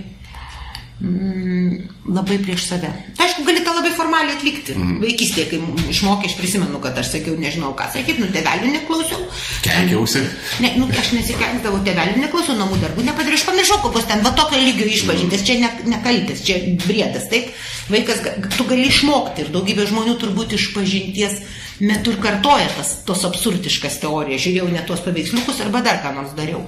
labai 1.02 2.38
prieš 2.40 2.68
save. 2.70 2.90
Tai 3.18 3.26
aišku, 3.26 3.44
gali 3.44 3.64
tą 3.66 3.74
labai 3.76 3.92
formaliai 3.96 4.36
atlikti. 4.38 4.76
Mm. 4.78 5.00
Vaikystėje, 5.02 5.46
kai 5.50 5.90
išmokė, 5.92 6.30
aš 6.30 6.36
prisimenu, 6.38 6.80
kad 6.84 7.00
aš 7.02 7.10
sakiau, 7.16 7.34
nežinau 7.40 7.74
ką 7.76 7.90
sakyti, 7.92 8.22
nu, 8.22 8.30
tėvelių 8.32 8.70
neklausiau. 8.76 9.26
Keikiausi. 9.66 10.22
Ne, 10.64 10.72
nu, 10.80 10.88
aš 10.88 11.12
nesikeikdavau, 11.18 11.82
tėvelių 11.88 12.22
neklausiau, 12.22 12.56
namų 12.60 12.80
darbų 12.84 13.08
nepadariau, 13.10 13.40
aš 13.42 13.48
pamiršau, 13.50 13.80
kokios 13.84 14.08
ten, 14.12 14.24
va 14.24 14.32
tokio 14.38 14.62
lygio 14.62 14.88
išpažintis, 14.94 15.44
čia 15.48 15.58
ne, 15.64 15.74
nekaltis, 15.96 16.46
čia 16.46 16.62
briedas, 16.86 17.28
taip. 17.34 17.52
Vaikas, 17.92 18.24
tu 18.56 18.70
gali 18.70 18.88
išmokti 18.88 19.44
ir 19.44 19.52
daugybė 19.52 19.90
žmonių 19.90 20.16
turbūt 20.22 20.56
išpažinties 20.56 21.42
metu 21.84 22.14
ir 22.14 22.22
kartoja 22.24 22.70
tas, 22.78 22.96
tos 23.08 23.26
absurdiškas 23.28 24.00
teorijas, 24.06 24.46
žiūrėjau 24.46 24.72
ne 24.72 24.88
tuos 24.88 25.04
paveiksliukus 25.04 25.60
arba 25.66 25.84
dar 25.84 26.00
ką 26.06 26.14
nors 26.16 26.32
dariau. 26.38 26.64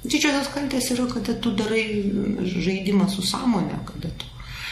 Didžiosios 0.00 0.48
kaltės 0.54 0.90
yra, 0.94 1.04
kada 1.10 1.34
tu 1.44 1.52
darai 1.56 1.84
žaidimą 2.48 3.08
su 3.12 3.24
sąmonė, 3.26 3.82
kada 3.88 4.12
tu. 4.16 4.28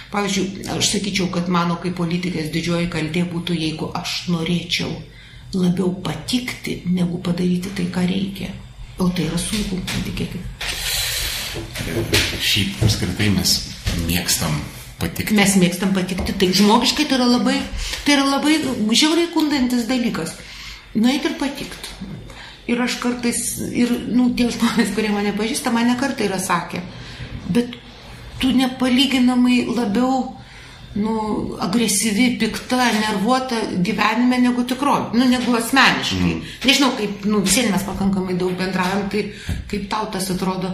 Pavyzdžiui, 0.08 0.64
aš 0.72 0.94
sakyčiau, 0.94 1.28
kad 1.32 1.50
mano 1.52 1.76
kaip 1.82 1.98
politikės 1.98 2.48
didžioji 2.54 2.88
kaltė 2.92 3.26
būtų, 3.28 3.58
jeigu 3.60 3.90
aš 3.98 4.22
norėčiau 4.32 4.88
labiau 5.52 5.92
patikti, 6.04 6.78
negu 6.88 7.20
padaryti 7.24 7.74
tai, 7.76 7.90
ką 7.92 8.06
reikia. 8.08 8.48
O 8.98 9.10
tai 9.12 9.28
yra 9.28 9.36
sunku, 9.40 9.78
patikėkit. 9.92 10.42
Šiaip 12.40 12.82
apskritai 12.86 13.28
mes 13.36 13.54
mėgstam 14.08 14.56
patikti. 14.98 15.36
Mes 15.38 15.56
mėgstam 15.60 15.92
patikti. 15.96 16.34
Tai 16.40 16.48
žmogiškai 16.60 17.06
tai 17.08 17.18
yra 17.20 17.28
labai, 17.28 17.58
tai 18.06 18.16
yra 18.16 18.26
labai 18.32 18.58
žiauriai 18.96 19.30
kundantis 19.34 19.84
dalykas. 19.90 20.34
Nueit 20.96 21.24
ir 21.28 21.36
patikti. 21.40 22.16
Ir 22.68 22.80
aš 22.84 22.98
kartais, 23.00 23.42
ir 23.72 23.92
nu, 24.12 24.30
tie 24.36 24.50
žmonės, 24.52 24.92
kurie 24.96 25.12
mane 25.14 25.32
pažįsta, 25.36 25.72
mane 25.72 25.94
kartą 26.00 26.26
yra 26.26 26.36
sakę, 26.42 26.82
bet 27.48 27.78
tu 28.42 28.50
nepalyginamai 28.52 29.62
labiau 29.72 30.38
nu, 30.98 31.56
agresyvi, 31.60 32.36
pikta, 32.40 32.90
nervuota 33.00 33.60
gyvenime 33.84 34.40
negu 34.42 34.64
tikrovė, 34.68 35.16
nu, 35.18 35.28
negu 35.30 35.54
asmeniškai. 35.58 36.32
Mm. 36.34 36.54
Nežinau, 36.64 36.92
kaip, 36.98 37.26
nu, 37.28 37.42
visiems 37.44 37.74
mes 37.74 37.84
pakankamai 37.86 38.38
daug 38.40 38.56
bendravom, 38.58 39.06
tai 39.12 39.28
kaip 39.70 39.88
tau 39.92 40.08
tas 40.12 40.30
atrodo. 40.34 40.72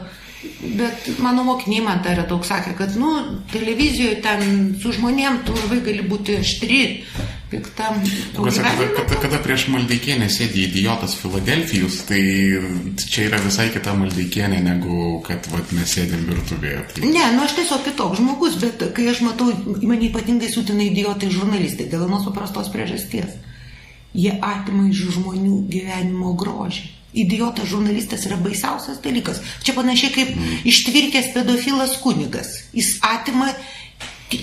Bet 0.65 1.09
mano 1.21 1.45
mokiniai 1.45 1.85
man 1.85 2.01
yra 2.09 2.25
daug 2.29 2.45
sakė, 2.47 2.73
kad, 2.79 2.95
nu, 2.97 3.11
televizijoje 3.53 4.21
ten 4.25 4.73
su 4.81 4.93
žmonėm 4.97 5.43
tu 5.45 5.53
labai 5.57 5.81
gali 5.85 6.05
būti 6.09 6.39
aštri, 6.41 6.79
piktam. 7.53 8.01
Kada, 8.35 8.73
kada, 8.97 9.19
kada 9.23 9.41
prieš 9.45 9.67
Maldeikienę 9.75 10.31
sėdi 10.33 10.65
idiotas 10.67 11.15
Filadelfijus, 11.21 12.01
tai 12.09 12.23
čia 13.05 13.29
yra 13.29 13.43
visai 13.45 13.69
kita 13.75 13.95
Maldeikienė 13.99 14.63
negu 14.65 15.21
kad 15.27 15.47
vat, 15.53 15.71
mes 15.77 15.95
sėdėm 15.99 16.25
virtuvėje. 16.33 16.83
Tai... 16.95 17.13
Ne, 17.13 17.29
nu 17.37 17.45
aš 17.45 17.59
tiesiog 17.61 17.85
kitoks 17.91 18.23
žmogus, 18.23 18.59
bet 18.65 18.89
kai 18.97 19.09
aš 19.13 19.23
matau, 19.27 19.53
mane 19.85 20.09
ypatingai 20.09 20.51
sutina 20.53 20.89
idiotai 20.89 21.31
žurnalistai 21.35 21.91
dėl 21.93 22.07
vienos 22.07 22.27
paprastos 22.31 22.73
priežasties. 22.75 23.37
Jie 24.15 24.37
atima 24.41 24.89
iš 24.89 25.09
žmonių 25.19 25.65
gyvenimo 25.71 26.37
grožį. 26.39 26.93
Idiotas 27.15 27.71
žurnalistas 27.71 28.27
yra 28.27 28.41
baisiausias 28.43 28.99
dalykas. 29.05 29.41
Čia 29.63 29.77
panašiai 29.77 30.13
kaip 30.15 30.35
mm. 30.35 30.65
ištvirkęs 30.71 31.33
pedofilas 31.37 31.95
kunigas. 32.03 32.51
Jis 32.75 32.97
atima 33.07 33.53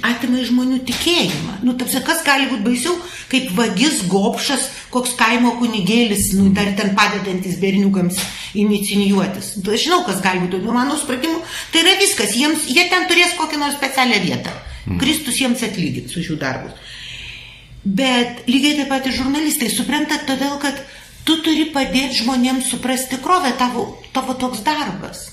atima 0.07 0.41
žmonių 0.45 0.81
tikėjimą. 0.87 1.57
Nu, 1.65 1.73
tapsi, 1.79 1.99
kas 2.05 2.21
gali 2.25 2.47
būti 2.51 2.63
baisiau, 2.63 2.93
kaip 3.31 3.49
vagis, 3.57 4.01
gopšas, 4.11 4.67
koks 4.93 5.15
kaimo 5.19 5.55
kunigėlis, 5.59 6.31
nu, 6.37 6.49
dar 6.55 6.71
ten 6.77 6.93
padedantis 6.97 7.57
berniukams 7.61 8.19
inicijuotis. 8.57 9.55
Nu, 9.59 9.73
aš 9.75 9.87
žinau, 9.87 10.01
kas 10.07 10.21
gali 10.23 10.45
būti, 10.45 10.61
nu, 10.63 10.75
mano 10.75 10.95
supratimu, 10.99 11.41
tai 11.73 11.83
yra 11.83 11.97
viskas, 11.99 12.35
jiems, 12.37 12.69
jie 12.71 12.87
ten 12.91 13.09
turės 13.11 13.35
kokią 13.39 13.59
nors 13.61 13.77
specialią 13.79 14.21
vietą. 14.23 14.55
Mm. 14.85 15.01
Kristus 15.01 15.41
jiems 15.41 15.65
atlygins 15.65 16.15
už 16.17 16.31
jų 16.31 16.39
darbus. 16.41 16.97
Bet 17.81 18.45
lygiai 18.49 18.77
taip 18.77 18.91
pat 18.93 19.07
ir 19.09 19.15
žurnalistai 19.17 19.71
supranta 19.73 20.19
todėl, 20.27 20.59
kad 20.61 20.77
tu 21.27 21.37
turi 21.45 21.69
padėti 21.75 22.23
žmonėms 22.23 22.71
suprasti 22.73 23.15
tikrovę, 23.17 23.53
tavo, 23.59 23.85
tavo 24.15 24.37
toks 24.39 24.65
darbas. 24.65 25.29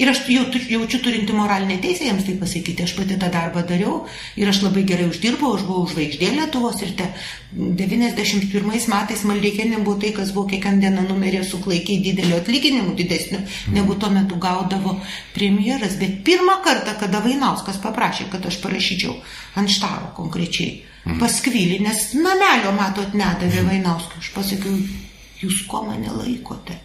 Ir 0.00 0.08
aš 0.10 0.22
jau, 0.30 0.44
jaučiu 0.50 0.98
turinti 1.04 1.34
moralinę 1.36 1.76
teisę 1.82 2.06
jiems 2.08 2.24
tai 2.26 2.34
pasakyti. 2.40 2.82
Aš 2.82 2.94
pati 2.96 3.18
tą 3.20 3.28
darbą 3.30 3.62
dariau 3.68 4.06
ir 4.40 4.48
aš 4.48 4.62
labai 4.64 4.82
gerai 4.88 5.04
uždirbau, 5.10 5.52
aš 5.56 5.66
buvau 5.68 5.84
žvaigždė 5.90 6.30
Lietuvos 6.38 6.80
ir 6.82 6.94
te 6.98 7.06
91 7.52 8.88
metais 8.94 9.24
Maldeikienė 9.28 9.82
buvo 9.84 9.98
tai, 10.02 10.14
kas 10.16 10.32
buvo 10.32 10.48
kiekvieną 10.50 10.80
dieną 10.82 11.04
numerė 11.10 11.44
su 11.44 11.60
klaikiai 11.62 12.00
dideliu 12.06 12.38
atlyginimu, 12.40 12.96
didesniu 12.98 13.42
negu 13.76 13.94
tuo 14.00 14.10
metu 14.10 14.40
gaudavo 14.42 14.96
premjeras. 15.36 15.98
Bet 16.00 16.22
pirmą 16.26 16.58
kartą, 16.64 16.96
kada 17.04 17.20
Vainauskas 17.22 17.78
paprašė, 17.84 18.30
kad 18.32 18.48
aš 18.48 18.58
parašyčiau 18.64 19.14
ant 19.60 19.70
štaro 19.76 20.10
konkrečiai, 20.16 20.80
mhm. 21.04 21.22
paskvylį, 21.22 21.78
nes 21.84 22.10
namelio, 22.16 22.74
matot, 22.80 23.14
nedavė 23.14 23.68
Vainauskui. 23.68 24.24
Aš 24.24 24.34
pasakiau, 24.34 24.80
jūs 25.42 25.64
ko 25.68 25.82
mane 25.88 26.12
laikote? 26.14 26.78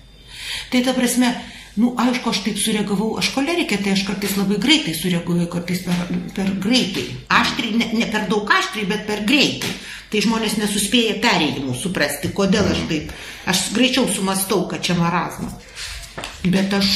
Tai 0.72 0.82
ta 0.84 0.94
prasme, 0.98 1.32
Nu, 1.78 1.92
aišku, 1.94 2.32
aš 2.34 2.40
taip 2.42 2.58
sureagavau, 2.58 3.12
aš 3.22 3.28
kolerikė, 3.36 3.78
tai 3.86 3.92
aš 3.94 4.02
kartais 4.08 4.34
labai 4.34 4.56
greitai 4.62 4.96
sureaguoju, 4.98 5.46
kartais 5.52 5.84
per, 5.86 6.00
per 6.34 6.48
greitai. 6.64 7.04
Aštriai, 7.38 7.76
ne, 7.78 7.90
ne 8.00 8.08
per 8.10 8.26
daug 8.32 8.50
aštriai, 8.50 8.88
bet 8.90 9.04
per 9.06 9.22
greitai. 9.30 9.70
Tai 10.10 10.24
žmonės 10.26 10.56
nesuspėja 10.58 11.20
perėjimų 11.22 11.76
suprasti, 11.78 12.32
kodėl 12.34 12.72
aš 12.72 12.82
taip. 12.90 13.14
Aš 13.54 13.68
greičiau 13.78 14.10
sumastau, 14.10 14.64
kad 14.72 14.82
čia 14.82 14.98
marazmas. 14.98 15.54
Bet 16.48 16.74
aš, 16.74 16.90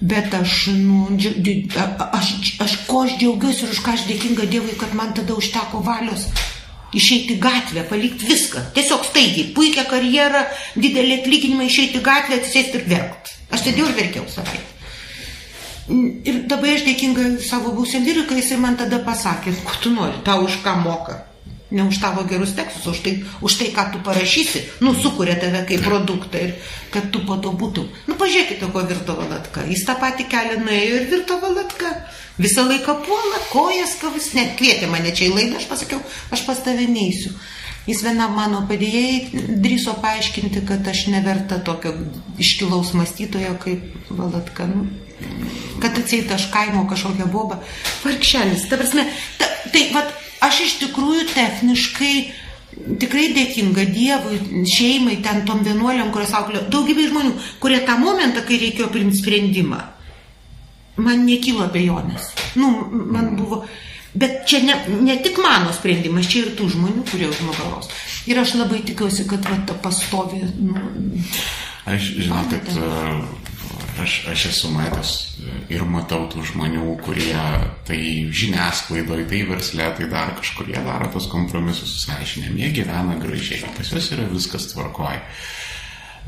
bet 0.00 0.32
aš, 0.38 0.70
nu, 0.80 1.10
aš, 2.08 2.32
aš 2.64 2.78
ko 2.88 3.04
aš 3.04 3.18
džiaugiuosi 3.20 3.66
ir 3.66 3.74
už 3.74 3.82
ką 3.84 3.98
aš 3.98 4.06
dėkinga 4.08 4.48
Dievui, 4.48 4.80
kad 4.80 4.96
man 4.96 5.12
tada 5.12 5.36
užteko 5.36 5.84
valios 5.84 6.30
išeiti 6.96 7.38
gatvę, 7.42 7.84
palikti 7.90 8.26
viską. 8.26 8.64
Tiesiog 8.74 9.06
staigiai, 9.06 9.52
puikia 9.54 9.86
karjera, 9.90 10.44
didelį 10.76 11.20
atlyginimą, 11.20 11.68
išeiti 11.68 12.02
gatvę, 12.04 12.40
atsisėsti 12.40 12.80
ir 12.80 12.86
verkti. 12.90 13.38
Aš 13.50 13.66
sėdėjau 13.66 13.88
ir 13.90 13.96
verkiau 13.98 14.28
savaitę. 14.30 14.68
Ir 16.30 16.44
dabar 16.50 16.76
aš 16.76 16.84
dėkinga 16.86 17.24
savo 17.42 17.72
būsim 17.74 18.04
vyrui, 18.06 18.26
kai 18.28 18.38
jisai 18.38 18.60
man 18.62 18.78
tada 18.78 19.00
pasakė, 19.06 19.56
ko 19.66 19.80
tu 19.82 19.90
nori, 19.94 20.20
tau 20.26 20.44
už 20.46 20.60
ką 20.64 20.76
moka. 20.84 21.18
Ne 21.70 21.84
už 21.86 22.00
tavo 22.02 22.24
gerus 22.26 22.56
tekstus, 22.58 22.86
už 22.90 23.00
tai, 23.04 23.12
už 23.40 23.54
tai 23.60 23.68
ką 23.70 23.84
tu 23.92 23.98
parašysi, 24.02 24.64
nu, 24.82 24.90
sukuria 24.94 25.36
tave 25.38 25.62
kaip 25.68 25.84
produktą 25.86 26.40
ir 26.42 26.56
kad 26.90 27.12
tu 27.14 27.22
po 27.26 27.36
to 27.38 27.52
būtum. 27.54 27.86
Nu, 28.10 28.16
pažiūrėkite, 28.18 28.66
ko 28.74 28.82
virto 28.88 29.14
valatka. 29.14 29.62
Jis 29.70 29.84
tą 29.86 29.94
patį 30.00 30.26
kelią 30.32 30.58
nuėjo 30.64 30.98
ir 30.98 31.06
virto 31.12 31.38
valatka. 31.38 31.92
Visą 32.40 32.64
laiką 32.66 32.96
puola, 33.06 33.38
kojas 33.52 33.94
kavus, 34.00 34.32
net 34.34 34.56
kvietė 34.58 34.88
mane 34.90 35.12
čia 35.14 35.28
į 35.28 35.34
laidą, 35.36 35.60
aš 35.60 35.68
pasakiau, 35.70 36.00
aš 36.34 36.42
pas 36.48 36.62
tave 36.64 36.88
neįsiu. 36.90 37.34
Jis 37.88 38.02
vienam 38.04 38.34
mano 38.36 38.64
padėjėjai 38.68 39.58
drįso 39.62 39.94
paaiškinti, 40.02 40.64
kad 40.68 40.86
aš 40.88 41.06
neverta 41.12 41.60
tokio 41.64 41.94
iškilaus 42.40 42.92
mąstytojo 42.98 43.54
kaip 43.62 44.10
Valatka. 44.10 44.66
Nu, 44.70 44.88
kad 45.80 45.96
atseit 45.98 46.30
aš 46.32 46.48
kaimo 46.52 46.84
kažkokią 46.90 47.26
bobą. 47.32 47.60
Varkšelis. 48.04 48.68
Ta 48.68 48.78
prasme, 48.80 49.06
ta, 49.40 49.48
tai 49.72 49.86
vat, 49.94 50.12
aš 50.44 50.62
iš 50.66 50.78
tikrųjų 50.84 51.26
techniškai 51.32 52.14
tikrai 53.00 53.30
dėkinga 53.34 53.84
Dievui, 53.90 54.38
šeimai, 54.68 55.18
ten 55.24 55.44
tom 55.48 55.64
vienuoliam, 55.66 56.12
kurios 56.14 56.32
auklėjo, 56.36 56.68
daugybė 56.72 57.08
žmonių, 57.10 57.32
kurie 57.62 57.80
tą 57.86 57.98
momentą, 58.00 58.44
kai 58.46 58.60
reikėjo 58.62 58.88
priimti 58.94 59.20
sprendimą, 59.20 59.80
man 61.02 61.24
nekylo 61.26 61.66
abejonės. 61.66 62.30
Nu, 62.60 62.72
man 62.90 63.34
buvo, 63.38 63.64
Bet 64.10 64.40
čia 64.46 64.58
ne, 64.66 64.74
ne 65.06 65.14
tik 65.22 65.36
mano 65.38 65.70
sprendimas, 65.70 66.26
čia 66.26 66.40
ir 66.42 66.54
tų 66.58 66.66
žmonių, 66.72 67.04
kurie 67.06 67.28
už 67.30 67.44
nugaros. 67.46 67.86
Ir 68.26 68.40
aš 68.42 68.56
labai 68.58 68.80
tikiuosi, 68.82 69.22
kad 69.30 69.44
va, 69.46 69.54
ta 69.68 69.76
pastovi. 69.78 70.40
Nu, 70.58 70.82
aš 71.86 72.08
žinau, 72.18 72.42
kad 72.50 72.72
aš, 74.02 74.16
aš 74.32 74.46
esu 74.50 74.70
matęs 74.74 75.12
ir 75.72 75.84
matau 75.88 76.26
tų 76.32 76.44
žmonių, 76.50 76.96
kurie 77.04 77.38
tai 77.88 78.00
žiniasklaidoje, 78.34 79.26
tai 79.30 79.40
verslė, 79.48 79.88
tai 79.98 80.10
dar 80.12 80.34
kažkur 80.38 80.70
jie 80.72 80.82
daro 80.84 81.10
tos 81.14 81.28
kompromisus 81.32 81.94
su 81.94 82.04
sąžinėm. 82.08 82.58
Jie 82.60 82.70
gyvena 82.80 83.16
gražiai, 83.20 83.64
pas 83.76 83.90
juos 83.92 84.10
yra 84.14 84.28
viskas 84.30 84.70
tvarkoja. 84.74 85.22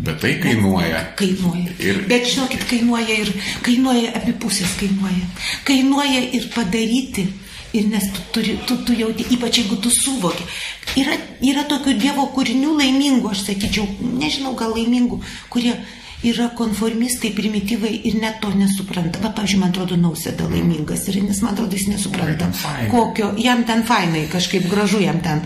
Bet 0.02 0.22
tai 0.22 0.38
kainuoja. 0.40 1.02
Kainuoja. 1.20 1.76
Ir... 1.84 2.04
Bet 2.08 2.24
žinokit, 2.30 2.64
kainuoja 2.70 3.18
ir 3.26 3.32
kainuoja 3.66 4.14
abi 4.16 4.32
pusės 4.40 4.72
kainuoja. 4.80 5.26
Kainuoja 5.68 6.22
ir 6.38 6.48
padaryti 6.54 7.28
Ir 7.72 7.86
nes 7.88 8.04
tu, 8.12 8.20
turi, 8.32 8.58
tu, 8.68 8.76
tu 8.84 8.92
jauti, 8.92 9.24
ypač 9.32 9.62
jeigu 9.62 9.78
tu 9.80 9.88
suvoki. 9.88 10.44
Yra, 11.00 11.14
yra 11.40 11.62
tokių 11.70 11.94
Dievo 11.96 12.26
kūrinių 12.34 12.74
laimingų, 12.76 13.30
aš 13.32 13.46
sakyčiau, 13.46 13.86
nežinau, 14.20 14.52
gal 14.58 14.74
laimingų, 14.76 15.22
kurie 15.48 15.72
yra 16.26 16.48
konformistai, 16.56 17.32
primityvai 17.34 17.92
ir 18.08 18.18
net 18.22 18.38
to 18.42 18.50
nesupranta. 18.54 19.20
Va, 19.22 19.32
pavyzdžiui, 19.34 19.60
man 19.62 19.72
atrodo, 19.72 19.98
nausėda 20.00 20.46
laimingas 20.50 21.06
ir 21.10 21.18
nes 21.24 21.40
man 21.42 21.54
atrodo, 21.54 21.76
jis 21.78 21.88
nesupranta, 21.90 22.50
kokio, 22.92 23.32
jam 23.42 23.64
ten 23.68 23.82
fainai, 23.88 24.26
kažkaip 24.32 24.68
gražu 24.70 25.02
jam 25.02 25.18
ten. 25.24 25.42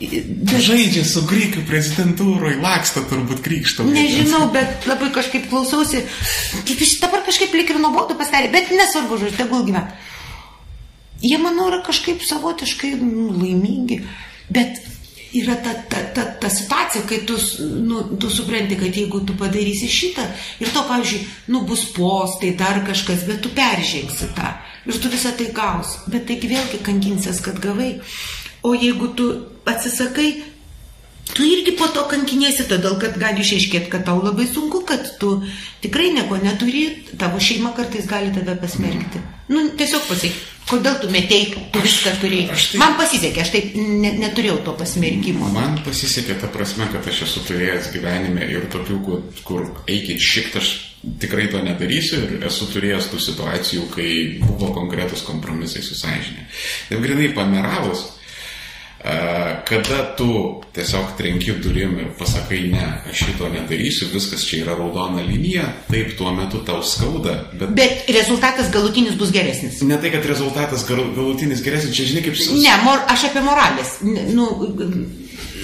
Bet... 0.00 0.58
Žaidžia 0.68 1.06
su 1.08 1.24
Grykų 1.28 1.64
prezidentūroje, 1.68 2.58
laksto 2.64 3.04
turbūt 3.08 3.40
krikšto. 3.44 3.86
Nežinau, 3.88 4.48
bet 4.54 4.88
labai 4.90 5.12
kažkaip 5.16 5.48
klausausi, 5.48 6.04
kaip 6.68 6.84
iš 6.84 6.98
dabar 7.02 7.24
kažkaip 7.26 7.56
lik 7.56 7.72
ir 7.72 7.80
nuobodu 7.80 8.18
pastarė, 8.18 8.52
bet 8.52 8.74
nesvarbu, 8.74 9.22
žodžiu, 9.24 9.40
tegul 9.40 9.64
gyvena 9.68 9.88
jie, 11.22 11.38
manau, 11.42 11.68
yra 11.70 11.82
kažkaip 11.86 12.22
savotiškai 12.26 12.94
nu, 13.02 13.30
laimingi. 13.38 14.02
Bet 14.48 14.80
yra 15.36 15.58
ta, 15.64 15.74
ta, 15.90 16.00
ta, 16.14 16.24
ta 16.40 16.48
situacija, 16.52 17.04
kai 17.08 17.18
tu, 17.28 17.36
nu, 17.84 18.04
tu 18.20 18.30
supranti, 18.32 18.78
kad 18.80 18.96
jeigu 18.96 19.20
tu 19.28 19.36
padarysi 19.36 19.90
šitą 19.92 20.24
ir 20.62 20.72
to, 20.72 20.86
pavyzdžiui, 20.88 21.26
nu, 21.52 21.66
bus 21.68 21.84
postai, 21.96 22.54
dar 22.56 22.80
kažkas, 22.86 23.26
bet 23.28 23.42
tu 23.44 23.52
peržengsi 23.52 24.32
tą 24.36 24.54
ir 24.88 24.98
tu 25.00 25.08
visą 25.08 25.32
tai 25.36 25.52
gaus. 25.52 25.98
Bet 26.08 26.26
taigi 26.28 26.48
vėlgi 26.50 26.82
kankinsies, 26.84 27.42
kad 27.44 27.60
gavai. 27.60 27.98
O 28.64 28.74
jeigu 28.74 29.12
tu 29.14 29.26
atsisakai, 29.68 30.28
tu 31.34 31.44
irgi 31.46 31.76
po 31.78 31.90
to 31.94 32.06
kankinėsi, 32.10 32.66
todėl 32.70 32.96
kad 33.02 33.18
gali 33.20 33.44
išaiškėti, 33.44 33.90
kad 33.92 34.06
tau 34.08 34.22
labai 34.24 34.48
sunku, 34.48 34.82
kad 34.88 35.04
tu 35.20 35.36
tikrai 35.84 36.10
nieko 36.16 36.40
neturi, 36.42 36.86
tavo 37.20 37.40
šeima 37.40 37.74
kartais 37.76 38.08
gali 38.08 38.32
tave 38.34 38.56
pasmerkti. 38.58 39.22
Nu, 39.52 39.68
tiesiog 39.78 40.08
pasakyk, 40.08 40.40
kodėl 40.68 40.98
tu 41.02 41.10
metei, 41.12 41.54
tu 41.72 41.82
viską 41.84 42.14
turėjai. 42.22 42.56
Tai... 42.56 42.80
Man 42.82 42.98
pasisekė, 43.00 43.44
aš 43.44 43.52
taip 43.54 43.78
ne, 43.78 44.12
neturėjau 44.20 44.58
to 44.66 44.74
pasmerkimo. 44.78 45.48
Man 45.54 45.80
pasisekė 45.86 46.38
ta 46.42 46.50
prasme, 46.52 46.88
kad 46.92 47.06
aš 47.08 47.24
esu 47.28 47.44
turėjęs 47.48 47.90
gyvenime 47.94 48.48
ir 48.52 48.68
tokių, 48.72 48.98
kur, 49.06 49.24
kur 49.48 49.66
eikit 49.90 50.22
šikt, 50.22 50.60
aš 50.60 50.74
tikrai 51.22 51.46
to 51.52 51.62
nedarysiu 51.62 52.20
ir 52.26 52.46
esu 52.48 52.68
turėjęs 52.72 53.10
tų 53.12 53.22
situacijų, 53.22 53.88
kai 53.94 54.12
buvo 54.42 54.72
konkretus 54.76 55.24
kompromisai 55.26 55.82
su 55.86 55.96
sąžinė. 55.98 56.48
Ir 56.92 57.02
grinai 57.04 57.32
pameravus, 57.36 58.04
kada 59.68 60.16
tu 60.18 60.62
tiesiog 60.74 61.12
trenki 61.18 61.52
durim 61.62 61.98
ir 61.98 62.08
pasakai, 62.18 62.64
ne, 62.72 62.82
aš 63.10 63.22
šito 63.28 63.48
nedarysiu, 63.52 64.08
viskas 64.10 64.42
čia 64.46 64.64
yra 64.64 64.74
raudona 64.78 65.22
linija, 65.22 65.68
taip 65.90 66.16
tuo 66.18 66.32
metu 66.34 66.64
tau 66.66 66.82
skauda. 66.82 67.36
Bet, 67.52 67.70
bet 67.78 68.10
rezultatas 68.14 68.72
galutinis 68.74 69.14
bus 69.18 69.30
geresnis. 69.34 69.80
Ne 69.86 70.00
tai, 70.02 70.10
kad 70.14 70.26
rezultatas 70.26 70.82
galutinis 70.88 71.62
geresnis, 71.62 71.94
čia 71.94 72.10
žinai 72.10 72.24
kaip... 72.26 72.42
Ne, 72.58 72.74
mor, 72.82 73.06
aš 73.14 73.28
apie 73.30 73.44
moralės. 73.46 73.94
Nu, 74.34 74.50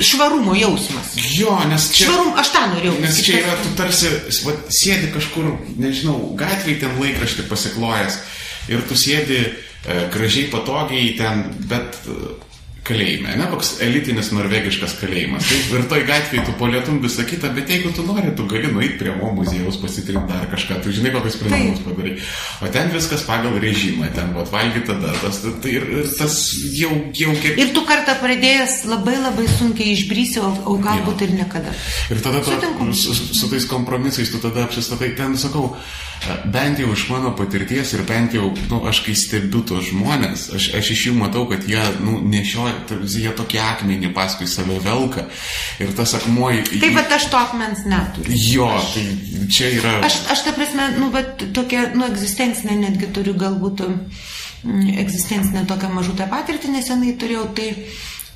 švarumo 0.01 0.55
jausmas. 0.59 1.15
Jo, 1.35 1.59
nes 1.69 1.91
čia... 1.91 2.09
Švarum, 2.09 2.33
aš 2.39 2.55
tą 2.55 2.65
norėjau. 2.71 2.95
Nes 3.03 3.21
čia 3.27 3.43
yra, 3.43 3.59
tu 3.63 3.75
tarsi 3.79 4.15
va, 4.47 4.57
sėdi 4.75 5.11
kažkur, 5.15 5.53
nežinau, 5.79 6.17
gatvėje 6.39 6.85
ten 6.87 6.99
laikraštį 7.03 7.47
pasiklojęs 7.51 8.19
ir 8.73 8.83
tu 8.89 8.99
sėdi 8.99 9.41
e, 9.43 9.53
gražiai, 10.15 10.49
patogiai 10.55 11.15
ten, 11.19 11.47
bet 11.71 11.99
kalėjime, 12.85 13.33
ne 13.39 13.47
koks 13.49 13.79
elitinis 13.85 14.31
norvegiškas 14.35 14.97
kalėjimas. 15.01 15.47
Taip, 15.49 15.71
ir 15.73 15.87
toj 15.89 16.05
gatvėje 16.09 16.45
tu 16.49 16.55
polėtum 16.61 17.01
visą 17.03 17.25
kitą, 17.29 17.51
bet 17.57 17.71
jeigu 17.73 17.93
tu 17.97 18.05
nori, 18.07 18.33
tu 18.37 18.47
gali 18.51 18.71
nueiti 18.73 18.99
prie 19.01 19.15
mo 19.17 19.31
muziejaus, 19.39 19.79
pasitrinti 19.81 20.29
dar 20.29 20.45
kažką, 20.53 20.81
tu 20.85 20.93
žinai, 20.95 21.15
kokius 21.15 21.39
sprendimus 21.39 21.81
padarai. 21.87 22.15
O 22.61 22.71
ten 22.75 22.93
viskas 22.93 23.25
pagal 23.29 23.57
režimą, 23.63 24.11
ten 24.17 24.35
vat 24.37 24.53
valgyti 24.53 24.87
tada, 24.91 25.15
tas, 25.23 25.41
tai 25.65 25.75
ir, 25.79 25.89
ir 26.03 26.13
tas 26.19 26.39
jau, 26.77 26.93
jau 27.17 27.37
kiek... 27.41 27.61
Ir 27.65 27.73
tu 27.77 27.85
kartą 27.89 28.19
pradėjęs 28.21 28.83
labai 28.93 29.17
labai 29.23 29.49
sunkiai 29.57 29.97
išbrysi, 29.97 30.43
o, 30.45 30.53
o 30.75 30.79
galbūt 30.85 31.25
ir 31.25 31.37
niekada. 31.41 31.73
Ir 32.13 32.21
tada 32.25 32.45
ta, 32.45 32.73
su, 32.93 33.17
su 33.17 33.53
tais 33.53 33.69
kompromisais 33.71 34.33
tu 34.33 34.43
tada 34.45 34.69
apsistatai, 34.69 35.15
ten 35.17 35.39
sakau, 35.41 35.73
bent 36.53 36.79
jau 36.81 36.93
iš 36.93 37.09
mano 37.11 37.33
patirties 37.37 37.93
ir 37.97 38.05
bent 38.09 38.35
jau, 38.37 38.51
nu, 38.71 38.81
aš 38.89 39.03
kai 39.07 39.17
stebiu 39.19 39.65
tos 39.67 39.91
žmonės, 39.91 40.49
aš, 40.57 40.71
aš 40.79 40.93
iš 40.95 41.07
jų 41.09 41.17
matau, 41.19 41.45
kad 41.51 41.67
jie, 41.69 41.83
nu, 42.05 42.19
nešioja, 42.33 42.74
jie 43.09 43.33
tokį 43.37 43.61
akmenį 43.63 44.11
paskui 44.17 44.49
save 44.51 44.79
velka 44.85 45.27
ir 45.83 45.93
tas 45.97 46.15
akmuo... 46.19 46.51
Taip, 46.71 46.95
bet 46.97 47.15
aš 47.17 47.29
to 47.33 47.41
akmens 47.41 47.85
neturiu. 47.89 48.37
Jo, 48.39 48.69
tai 48.95 49.05
čia 49.53 49.71
yra... 49.79 49.95
Aš, 50.07 50.21
aš 50.35 50.45
ta 50.47 50.55
prasme, 50.57 50.91
nu, 50.99 51.11
bet 51.15 51.47
tokia, 51.57 51.87
nu, 51.95 52.07
egzistencinė 52.09 52.79
netgi 52.83 53.11
turiu 53.15 53.37
galbūt 53.41 53.85
mm, 53.87 54.95
egzistencinę 55.05 55.65
tokią 55.71 55.93
mažutę 55.95 56.29
patirtį 56.31 56.75
nesenai 56.77 57.15
turėjau, 57.21 57.49
tai 57.57 57.71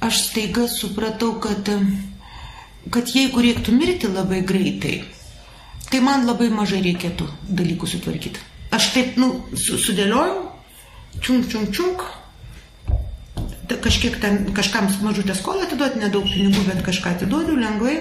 aš 0.04 0.22
staiga 0.28 0.68
supratau, 0.70 1.34
kad, 1.42 1.70
kad 2.94 3.14
jeigu 3.14 3.42
reiktų 3.44 3.74
mirti 3.74 4.10
labai 4.12 4.44
greitai, 4.46 5.00
tai 5.88 6.04
man 6.04 6.28
labai 6.28 6.50
mažai 6.54 6.82
reikėtų 6.84 7.26
dalykų 7.48 7.90
sutvarkyti. 7.94 8.46
Aš 8.74 8.92
taip, 8.92 9.16
nu, 9.16 9.32
sudėliojau, 9.56 10.42
čiunk, 11.24 11.48
čiunk, 11.48 11.70
čiunk, 11.74 12.04
kažkiek 13.84 14.18
ten, 14.20 14.46
kažkam 14.56 14.88
mažutę 15.02 15.36
skolą 15.36 15.66
atiduoti, 15.66 16.00
nedaug 16.02 16.24
pinigų, 16.24 16.64
bet 16.68 16.84
kažką 16.86 17.16
atiduodu 17.16 17.56
lengvai. 17.58 17.96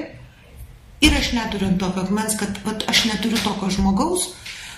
Ir 1.03 1.13
aš 1.13 1.33
neturiu 1.37 1.73
tokio 1.77 2.07
akmens, 2.07 2.37
kad 2.39 2.55
pat, 2.65 2.85
aš 2.89 3.05
neturiu 3.11 3.37
tokio 3.43 3.69
žmogaus, 3.75 4.31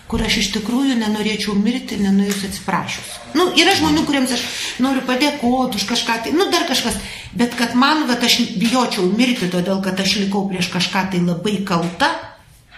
kur 0.10 0.24
aš 0.26 0.40
iš 0.42 0.50
tikrųjų 0.58 0.98
nenorėčiau 1.00 1.54
mirti, 1.56 2.00
nenuėjus 2.02 2.42
atsiprašus. 2.50 3.12
Nu, 3.38 3.52
yra 3.56 3.76
žmonių, 3.78 4.04
kuriems 4.08 4.34
aš 4.36 4.44
noriu 4.84 5.06
padėkoti 5.08 5.80
už 5.80 5.86
kažką, 5.94 6.18
tai, 6.26 6.34
nu, 6.36 6.50
dar 6.52 6.66
kažkas, 6.68 6.98
bet 7.38 7.56
kad 7.56 7.78
man, 7.78 8.08
bet 8.10 8.26
aš 8.26 8.42
bijočiau 8.60 9.06
mirti, 9.14 9.48
todėl 9.54 9.80
kad 9.86 10.02
aš 10.02 10.18
likau 10.26 10.48
prieš 10.50 10.74
kažką 10.74 11.06
tai 11.14 11.24
labai 11.24 11.62
kalta, 11.64 12.10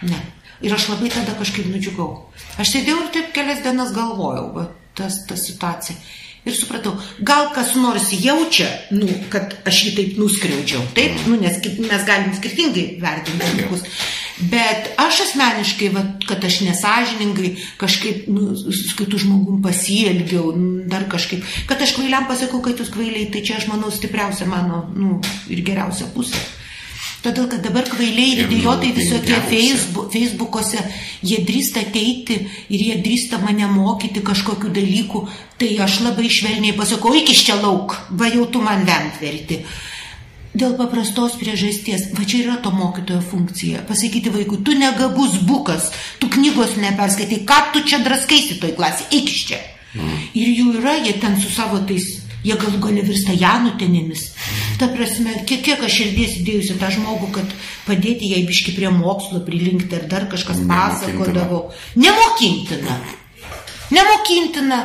Ne. 0.02 0.18
Ir 0.62 0.74
aš 0.74 0.88
labai 0.92 1.10
tada 1.10 1.34
kažkaip 1.38 1.66
nudžiugau. 1.70 2.26
Aš 2.60 2.74
sėdėjau 2.74 3.04
ir 3.04 3.10
taip 3.14 3.30
kelias 3.34 3.62
dienas 3.64 3.94
galvojau, 3.94 4.48
va, 4.54 4.66
tas, 4.98 5.22
ta 5.26 5.38
situacija. 5.38 5.96
Ir 6.42 6.56
supratau, 6.58 6.96
gal 7.22 7.52
kas 7.54 7.76
nors 7.78 8.08
jaučia, 8.18 8.66
nu, 8.90 9.06
kad 9.30 9.52
aš 9.68 9.76
jį 9.86 9.92
taip 9.94 10.16
nuskriaudžiau. 10.18 10.80
Taip, 10.96 11.20
nu, 11.30 11.36
nes 11.38 11.60
mes 11.78 12.06
galim 12.08 12.32
skirtingai 12.34 12.86
vertinti 13.02 13.38
dalykus. 13.38 13.84
Bet 14.50 14.88
aš 14.98 15.20
asmeniškai, 15.28 15.92
va, 15.94 16.02
kad 16.26 16.42
aš 16.42 16.56
nesažiningai 16.66 17.52
kažkaip, 17.78 18.26
nu, 18.32 18.56
su 18.58 18.96
kitų 18.98 19.20
žmogum 19.22 19.60
pasielgiau, 19.62 20.50
dar 20.90 21.06
kažkaip, 21.12 21.46
kad 21.70 21.84
aš 21.84 21.94
kvailiam 21.94 22.26
pasakau, 22.26 22.58
kad 22.64 22.80
jūs 22.80 22.90
kvailiai, 22.90 23.28
tai 23.30 23.44
čia 23.46 23.60
aš 23.60 23.68
manau 23.70 23.92
stipriausia 23.94 24.50
mano, 24.50 24.82
nu, 24.98 25.20
ir 25.46 25.62
geriausia 25.62 26.10
pusė. 26.16 26.42
Todėl, 27.22 27.46
kad 27.46 27.62
dabar 27.62 27.86
kvailiai 27.86 28.32
ir 28.34 28.48
idiotai 28.48 28.90
visokie 28.96 29.36
Facebook, 29.46 30.08
Facebook'ose, 30.10 30.80
jie 31.22 31.38
drįsta 31.46 31.84
ateiti 31.86 32.40
ir 32.66 32.82
jie 32.82 32.96
drįsta 33.04 33.38
mane 33.38 33.68
mokyti 33.70 34.24
kažkokiu 34.26 34.72
dalyku, 34.74 35.28
tai 35.60 35.76
aš 35.84 36.00
labai 36.02 36.26
švelniai 36.26 36.74
pasakau, 36.74 37.14
iki 37.14 37.36
čia 37.38 37.60
lauk, 37.60 37.94
va 38.18 38.26
jau 38.32 38.48
tu 38.50 38.62
man 38.64 38.82
vent 38.88 39.22
verti. 39.22 39.60
Dėl 40.52 40.74
paprastos 40.76 41.38
priežasties, 41.40 42.10
va 42.16 42.26
čia 42.28 42.42
yra 42.42 42.56
to 42.64 42.74
mokytojo 42.74 43.22
funkcija. 43.24 43.86
Pasakyti 43.88 44.32
vaikui, 44.34 44.58
tu 44.66 44.74
negabus 44.76 45.38
bukas, 45.46 45.92
tu 46.18 46.28
knygos 46.28 46.74
neperskaitai, 46.82 47.44
ką 47.46 47.60
tu 47.72 47.84
čia 47.86 48.02
draskaisi 48.02 48.58
toj 48.60 48.74
klasė, 48.76 49.06
iki 49.14 49.38
čia. 49.46 49.62
Mm. 49.94 50.18
Ir 50.42 50.52
jų 50.58 50.74
yra, 50.80 50.98
jie 51.04 51.14
ten 51.22 51.38
su 51.40 51.48
savo 51.52 51.78
tais 51.88 52.21
jie 52.46 52.56
galų 52.58 52.80
gali 52.82 53.04
virsta 53.06 53.34
janutinėmis. 53.38 54.24
Ta 54.80 54.88
prasme, 54.92 55.34
kiek, 55.48 55.62
kiek 55.66 55.82
aš 55.86 55.98
širdies 56.00 56.38
įdėjusi 56.40 56.78
tą 56.80 56.90
žmogų, 56.94 57.30
kad 57.36 57.54
padėti 57.86 58.32
jai 58.32 58.42
biški 58.48 58.74
prie 58.76 58.90
mokslo 58.94 59.42
prilinkti 59.46 59.98
ar 59.98 60.08
dar 60.10 60.26
kažkas 60.32 60.64
pasakodavau. 60.68 61.68
Nemokintina. 61.94 62.98
Nemokintina. 63.92 64.82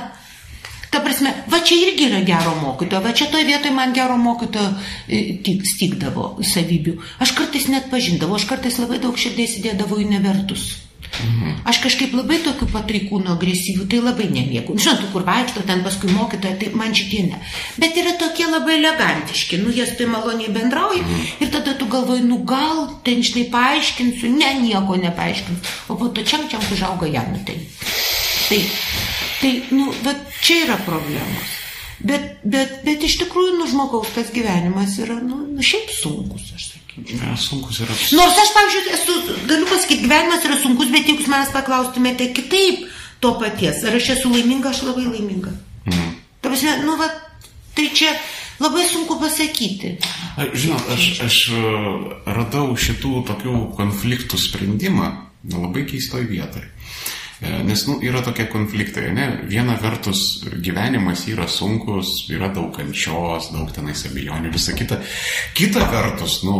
Ta 0.87 1.01
prasme, 1.03 1.33
va 1.51 1.59
čia 1.67 1.75
irgi 1.83 2.07
yra 2.07 2.21
gero 2.23 2.53
mokytojo, 2.61 3.01
va 3.03 3.11
čia 3.11 3.27
toje 3.31 3.43
vietoje 3.49 3.73
man 3.75 3.91
gero 3.93 4.15
mokytojo 4.21 4.69
e, 5.11 5.35
stikdavo 5.67 6.37
savybių. 6.39 6.95
Aš 7.23 7.35
kartais 7.35 7.67
net 7.67 7.89
pažindavau, 7.91 8.39
aš 8.39 8.47
kartais 8.47 8.79
labai 8.79 9.01
daug 9.03 9.19
širdies 9.19 9.59
įdėdavau 9.59 9.99
į 9.99 10.07
nevertus. 10.15 10.86
Mhm. 11.17 11.53
Aš 11.67 11.79
kažkaip 11.81 12.13
labai 12.13 12.37
tokių 12.45 12.67
patraikūnų 12.71 13.31
agresyvių, 13.33 13.87
tai 13.89 14.01
labai 14.03 14.27
nemėgau. 14.33 14.75
Žinot, 14.77 15.07
kur 15.13 15.25
vaikšto 15.27 15.63
ten 15.65 15.81
paskui 15.85 16.11
mokytoja, 16.13 16.59
tai 16.61 16.69
man 16.77 16.93
šitie 16.97 17.23
ne. 17.29 17.41
Bet 17.81 17.97
yra 17.97 18.13
tokie 18.21 18.45
labai 18.45 18.77
elegantiški, 18.77 19.61
nu 19.63 19.73
jie 19.73 19.87
tai 19.97 20.09
maloniai 20.11 20.53
bendrauja 20.53 21.01
mhm. 21.01 21.25
ir 21.41 21.51
tada 21.53 21.73
tu 21.79 21.89
galvoji, 21.91 22.25
nu 22.27 22.39
gal 22.47 22.85
ten 23.07 23.25
štai 23.25 23.47
paaiškinsiu, 23.53 24.31
ne, 24.37 24.53
nieko 24.61 24.99
nepaaiškinsiu, 25.01 25.75
o 25.89 25.99
po 25.99 26.11
to 26.13 26.25
čiam 26.27 26.45
čiam 26.51 26.63
užauga 26.71 27.09
jam 27.09 27.33
ten. 27.47 27.65
Tai, 28.47 28.61
tai, 29.41 29.53
nu, 29.75 29.91
čia 30.41 30.63
yra 30.67 30.77
problemos. 30.85 31.55
Bet, 31.97 32.37
bet, 32.45 32.83
bet 32.85 33.03
iš 33.03 33.17
tikrųjų, 33.23 33.57
nu, 33.57 33.65
žmogaus 33.69 34.13
tas 34.13 34.29
gyvenimas 34.31 34.99
yra, 35.01 35.17
nu, 35.17 35.47
nu 35.49 35.65
šiaip 35.65 35.89
sunkus, 35.97 36.51
aš 36.53 36.76
Ja, 37.05 37.35
sunkus 37.37 37.81
yra. 37.85 37.93
Nors 38.17 38.39
aš, 38.41 38.53
pavyzdžiui, 38.55 38.93
esu, 38.95 39.17
galiu 39.49 39.67
pasakyti, 39.69 40.05
gyvenimas 40.07 40.45
yra 40.47 40.57
sunkus, 40.57 40.89
bet 40.93 41.05
jeigu 41.05 41.27
manęs 41.29 41.53
paklaustumėte 41.53 42.31
kitaip 42.33 42.87
to 43.21 43.35
paties, 43.37 43.83
ar 43.85 43.97
aš 43.97 44.15
esu 44.15 44.31
laiminga, 44.33 44.71
aš 44.73 44.81
labai 44.87 45.05
laiminga. 45.05 45.53
Mm. 45.85 46.15
Ta 46.41 46.49
prasme, 46.49 46.73
nu, 46.87 46.97
va, 46.97 47.09
tai 47.77 47.91
čia 47.93 48.15
labai 48.63 48.85
sunku 48.89 49.19
pasakyti. 49.21 49.97
Žinot, 50.53 50.89
aš, 50.95 51.05
aš 51.27 51.37
e, 51.53 51.61
radau 52.33 52.73
šitų 52.77 53.21
tokių 53.29 53.59
konfliktų 53.77 54.41
sprendimą 54.41 55.11
labai 55.53 55.85
keistoj 55.89 56.25
vietoj. 56.29 56.65
E, 57.37 57.51
nes 57.63 57.83
nu, 57.85 57.99
yra 58.01 58.23
tokie 58.25 58.47
konfliktai, 58.49 59.11
ne? 59.13 59.27
Viena 59.49 59.77
vertus 59.81 60.41
gyvenimas 60.57 61.27
yra 61.29 61.45
sunkus, 61.49 62.25
yra 62.33 62.49
daug 62.53 62.71
kančios, 62.73 63.51
daug 63.53 63.69
tenais 63.73 64.01
abejonių, 64.09 64.53
visa 64.53 64.73
kita. 64.77 64.97
Kita 65.57 65.85
vertus, 65.91 66.41
nu, 66.47 66.57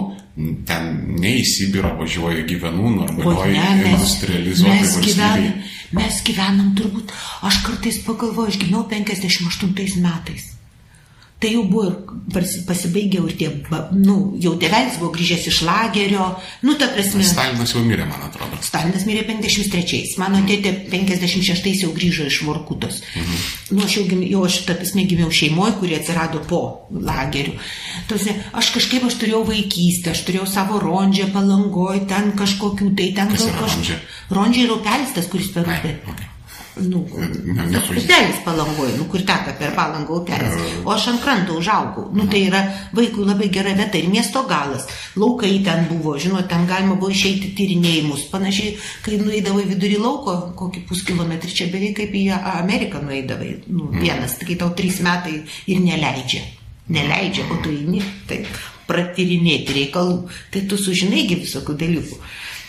ten 0.67 0.89
ne 1.17 1.31
į 1.39 1.45
Sibirą 1.49 1.95
važiuoju, 1.97 2.43
gyvenu 2.49 2.91
normalioj 2.93 3.55
industrializuotai 3.93 4.83
valstybėje. 4.83 5.55
Mes 5.97 6.19
gyvenam 6.27 6.75
turbūt, 6.77 7.13
aš 7.47 7.63
kartais 7.65 8.01
pagalvoju, 8.05 8.53
aš 8.53 8.61
gimiau 8.61 8.85
58 8.91 10.03
metais. 10.03 10.56
Tai 11.37 11.49
jau 11.53 11.63
buvo 11.69 11.91
ir 11.91 12.45
pasibaigė 12.65 13.19
ir 13.21 13.33
tie, 13.37 13.47
nu, 13.93 14.15
jau 14.41 14.55
tėvelis 14.57 14.95
buvo 14.97 15.11
grįžęs 15.13 15.43
iš 15.51 15.59
lagerio, 15.67 16.31
nu, 16.65 16.73
ta 16.81 16.87
prasme. 16.89 17.21
Stalinas 17.21 17.75
jau 17.75 17.83
mirė, 17.85 18.07
man 18.09 18.23
atrodo. 18.25 18.57
Stalinas 18.65 19.03
mirė 19.05 19.21
53, 19.27 20.15
mano 20.17 20.39
mm. 20.39 20.47
tėtė 20.49 20.71
56 20.89 21.83
jau 21.83 21.91
grįžo 21.93 22.25
iš 22.25 22.39
Vorkutos. 22.47 23.03
Mm 23.13 23.27
-hmm. 23.27 23.43
Nu, 23.77 23.83
aš 23.85 23.97
jau, 23.99 24.05
jau 24.31 24.41
aš, 24.47 24.57
ta 24.65 24.73
prasme, 24.79 25.05
gimiau 25.11 25.29
šeimoje, 25.31 25.75
kurie 25.79 25.99
atsirado 25.99 26.41
po 26.49 26.61
lagerių. 26.89 27.53
Tose, 28.09 28.33
aš 28.53 28.71
kažkaip, 28.73 29.05
aš 29.05 29.19
turėjau 29.21 29.43
vaikystę, 29.45 30.15
aš 30.15 30.23
turėjau 30.25 30.47
savo 30.49 30.79
rondžę 30.81 31.29
palangoj, 31.35 32.01
ten 32.09 32.33
kažkokių, 32.33 32.95
tai 32.97 33.11
ten 33.13 33.29
gal 33.35 33.53
kažkokių. 33.61 33.99
Rondžė 34.33 34.65
yra 34.65 34.79
upelis 34.81 35.13
tas, 35.13 35.29
kuris 35.29 35.53
per 35.53 35.69
upę. 35.69 35.93
Okay 36.13 36.26
nu, 36.81 37.03
upelis 37.07 38.41
palangoje, 38.45 38.97
nu, 38.97 39.07
kur 39.11 39.23
teka 39.25 39.55
per 39.59 39.73
palangą 39.77 40.19
upelis, 40.21 40.57
o 40.83 40.91
aš 40.93 41.07
ant 41.13 41.23
kranto 41.23 41.57
užaugau. 41.61 42.09
Nu, 42.15 42.27
tai 42.31 42.43
yra 42.49 42.61
vaikui 42.97 43.25
labai 43.27 43.49
gera 43.53 43.73
vieta 43.77 43.97
ir 43.99 44.09
miesto 44.11 44.43
galas. 44.49 44.87
Laukai 45.15 45.55
ten 45.65 45.87
buvo, 45.89 46.17
žinot, 46.19 46.47
ten 46.51 46.67
galima 46.69 46.95
buvo 46.95 47.11
išeiti 47.13 47.53
tyrinėjimus. 47.57 48.27
Panašiai, 48.33 48.75
kai 49.05 49.21
nueidavai 49.21 49.65
vidurį 49.71 49.97
lauko, 50.03 50.37
kokį 50.59 50.85
puskilometrį, 50.89 51.55
čia 51.61 51.71
beveik 51.73 51.97
kaip 52.01 52.15
į 52.15 52.27
Ameriką 52.37 53.01
nueidavai. 53.05 53.55
Nu, 53.67 53.91
vienas, 53.95 54.37
kai 54.43 54.59
tau 54.59 54.73
trys 54.77 55.01
metai 55.05 55.41
ir 55.67 55.83
neleidžia. 55.83 56.45
neleidžia, 56.87 57.47
o 57.51 57.59
tu 57.63 57.71
eini 57.73 58.01
taip 58.29 58.47
pratirinėti 58.87 59.75
reikalų, 59.75 60.19
tai 60.53 60.63
tu 60.69 60.79
sužinaigi 60.79 61.41
visokių 61.43 61.75
dalykų. 61.81 62.19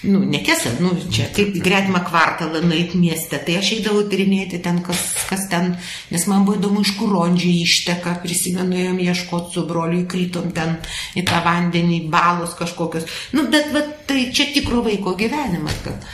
Nu, 0.03 0.21
netiesa, 0.23 0.71
nu, 0.79 0.93
čia 1.11 1.25
kaip 1.35 1.57
gretimą 1.59 2.05
kvartalą 2.07 2.61
nueit 2.63 2.93
mieste, 2.95 3.41
tai 3.43 3.57
aš 3.59 3.73
eidavau 3.75 4.05
tyrinėti 4.07 4.61
ten, 4.63 4.79
kas, 4.87 5.01
kas 5.27 5.49
ten, 5.51 5.73
nes 6.15 6.27
man 6.31 6.45
buvo 6.47 6.61
įdomu, 6.61 6.85
iš 6.87 6.93
kur 7.01 7.11
rondžiai 7.17 7.65
išteka, 7.65 8.15
prisimenu, 8.23 8.79
jom 8.79 9.01
ieškoti 9.03 9.57
su 9.57 9.65
broliu, 9.67 10.05
įkrytom 10.05 10.53
ten 10.55 10.77
į 11.19 11.27
tą 11.27 11.43
vandenį, 11.43 12.05
balos 12.13 12.55
kažkokios. 12.61 13.11
Nu, 13.35 13.49
bet, 13.51 13.73
bet 13.75 13.91
tai 14.07 14.29
čia 14.31 14.47
tikro 14.55 14.85
vaiko 14.87 15.17
gyvenimas, 15.19 15.83
kad 15.83 16.07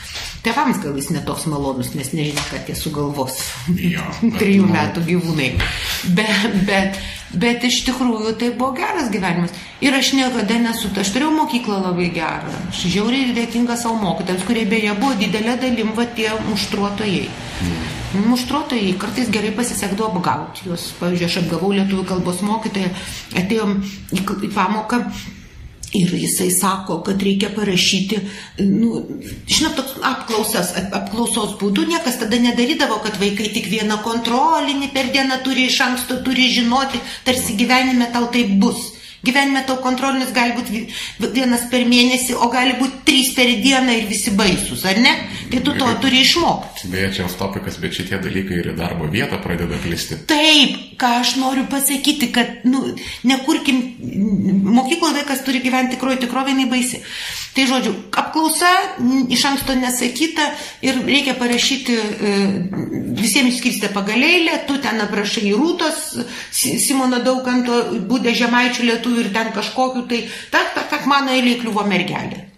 Tėvams 0.44 0.76
gal 0.82 0.96
jis 0.98 1.06
netoks 1.14 1.46
malonus, 1.48 1.94
nes 1.96 2.10
nežino, 2.12 2.42
kad 2.50 2.68
jie 2.68 2.74
sugalvos. 2.76 3.38
Jo, 3.80 4.04
Trijų 4.40 4.66
nu- 4.66 4.74
metų 4.74 5.04
gyvūnai. 5.06 5.50
Bet, 6.18 6.58
bet, 6.68 6.98
bet 7.32 7.64
iš 7.64 7.78
tikrųjų 7.86 8.34
tai 8.40 8.50
buvo 8.58 8.74
geras 8.76 9.08
gyvenimas. 9.14 9.54
Ir 9.84 9.96
aš 9.96 10.12
niekada 10.18 10.58
nesu, 10.60 10.90
aš 11.00 11.10
turėjau 11.14 11.32
mokyklą 11.38 11.78
labai 11.86 12.10
gerą. 12.12 12.52
Aš 12.68 12.84
žiauriai 12.92 13.32
dėkinga 13.36 13.76
savo 13.80 13.96
mokytams, 14.04 14.44
kurie 14.48 14.66
beje 14.68 14.92
buvo 15.00 15.16
didelė 15.20 15.56
dalim 15.64 15.94
va 15.96 16.04
tie 16.16 16.28
muštruotojai. 16.50 17.24
Muštruotojai 18.14 18.92
kartais 19.00 19.30
gerai 19.34 19.50
pasisekdavo 19.56 20.12
apgauti 20.12 20.68
juos. 20.68 20.90
Pavyzdžiui, 21.00 21.26
aš 21.30 21.38
apgavau 21.42 21.72
lietuvių 21.74 22.04
kalbos 22.12 22.44
mokytoją, 22.46 22.92
atėjom 23.40 23.78
į 24.20 24.52
pamoką. 24.54 25.00
Ir 25.94 26.10
jisai 26.18 26.48
sako, 26.50 26.96
kad 27.06 27.22
reikia 27.22 27.52
parašyti, 27.54 28.16
nu, 28.66 29.04
žinot, 29.46 29.76
toks 29.78 29.92
apklausas, 30.02 30.72
ap- 30.80 30.96
apklausos 30.98 31.52
būdu 31.60 31.84
niekas 31.86 32.18
tada 32.18 32.40
nedarydavo, 32.42 32.96
kad 33.04 33.20
vaikai 33.20 33.52
tik 33.54 33.68
vieną 33.70 34.00
kontrolinį 34.02 34.90
per 34.96 35.12
dieną 35.14 35.38
turi 35.46 35.68
iš 35.70 35.78
anksto, 35.86 36.18
turi 36.26 36.48
žinoti, 36.50 36.98
tarsi 37.24 37.54
gyvenime 37.60 38.10
tau 38.12 38.26
tai 38.34 38.42
bus. 38.58 38.93
Gyvenime 39.24 39.64
tau 39.66 39.76
kontrolinis 39.82 40.32
gali 40.36 40.52
būti 40.56 40.70
vi- 40.72 41.28
vienas 41.32 41.64
per 41.70 41.84
mėnesį, 41.88 42.34
o 42.36 42.48
gali 42.52 42.74
būti 42.80 43.02
trys 43.08 43.32
per 43.36 43.46
dieną 43.64 43.96
ir 43.98 44.06
visi 44.10 44.30
baisus, 44.36 44.84
ar 44.84 44.98
ne? 45.00 45.14
Tai 45.50 45.60
tu 45.60 45.72
to 45.78 45.86
turi 46.02 46.20
išmokti. 46.24 46.88
Beje, 46.92 47.12
čia 47.16 47.28
topikas, 47.38 47.78
bet 47.80 47.92
šitie 47.96 48.18
dalykai 48.20 48.58
ir 48.60 48.72
darbo 48.76 49.08
vietą 49.10 49.38
pradeda 49.42 49.76
plisti. 49.82 50.18
Taip, 50.26 50.98
ką 51.00 51.12
aš 51.20 51.36
noriu 51.40 51.64
pasakyti, 51.70 52.30
kad, 52.32 52.46
nu, 52.64 52.94
nekurkim, 53.24 53.80
mokykloje 54.74 55.14
vaikas 55.20 55.44
turi 55.46 55.60
gyventi 55.64 55.96
tikroji 55.96 56.20
tikrovė, 56.24 56.52
jinai 56.54 56.68
baisi. 56.70 57.00
Tai 57.54 57.66
žodžiu, 57.70 57.92
apklausa 58.18 58.70
iš 59.30 59.44
anksto 59.46 59.76
nesakyta 59.78 60.42
ir 60.82 60.96
reikia 61.06 61.36
parašyti, 61.38 61.94
e, 61.94 62.32
visiems 63.20 63.60
skirstė 63.60 63.92
pagalėlę, 63.94 64.56
tu 64.66 64.78
ten 64.82 65.00
aprašai 65.00 65.52
rūtos, 65.54 66.24
Si- 66.50 66.78
Simono 66.78 67.18
Daukanto, 67.22 67.76
būdė 68.08 68.34
žemaičių 68.34 68.84
lietuvių 69.14 69.24
ir 69.24 69.32
ten 69.32 69.52
kažkokiu, 69.52 70.06
tai 70.08 70.28
tak, 70.50 70.74
tak, 70.74 70.90
tak, 70.90 71.06
mano 71.06 71.32
eilė 71.32 71.60
kliuvo 71.60 71.84
mergelė. 71.86 72.50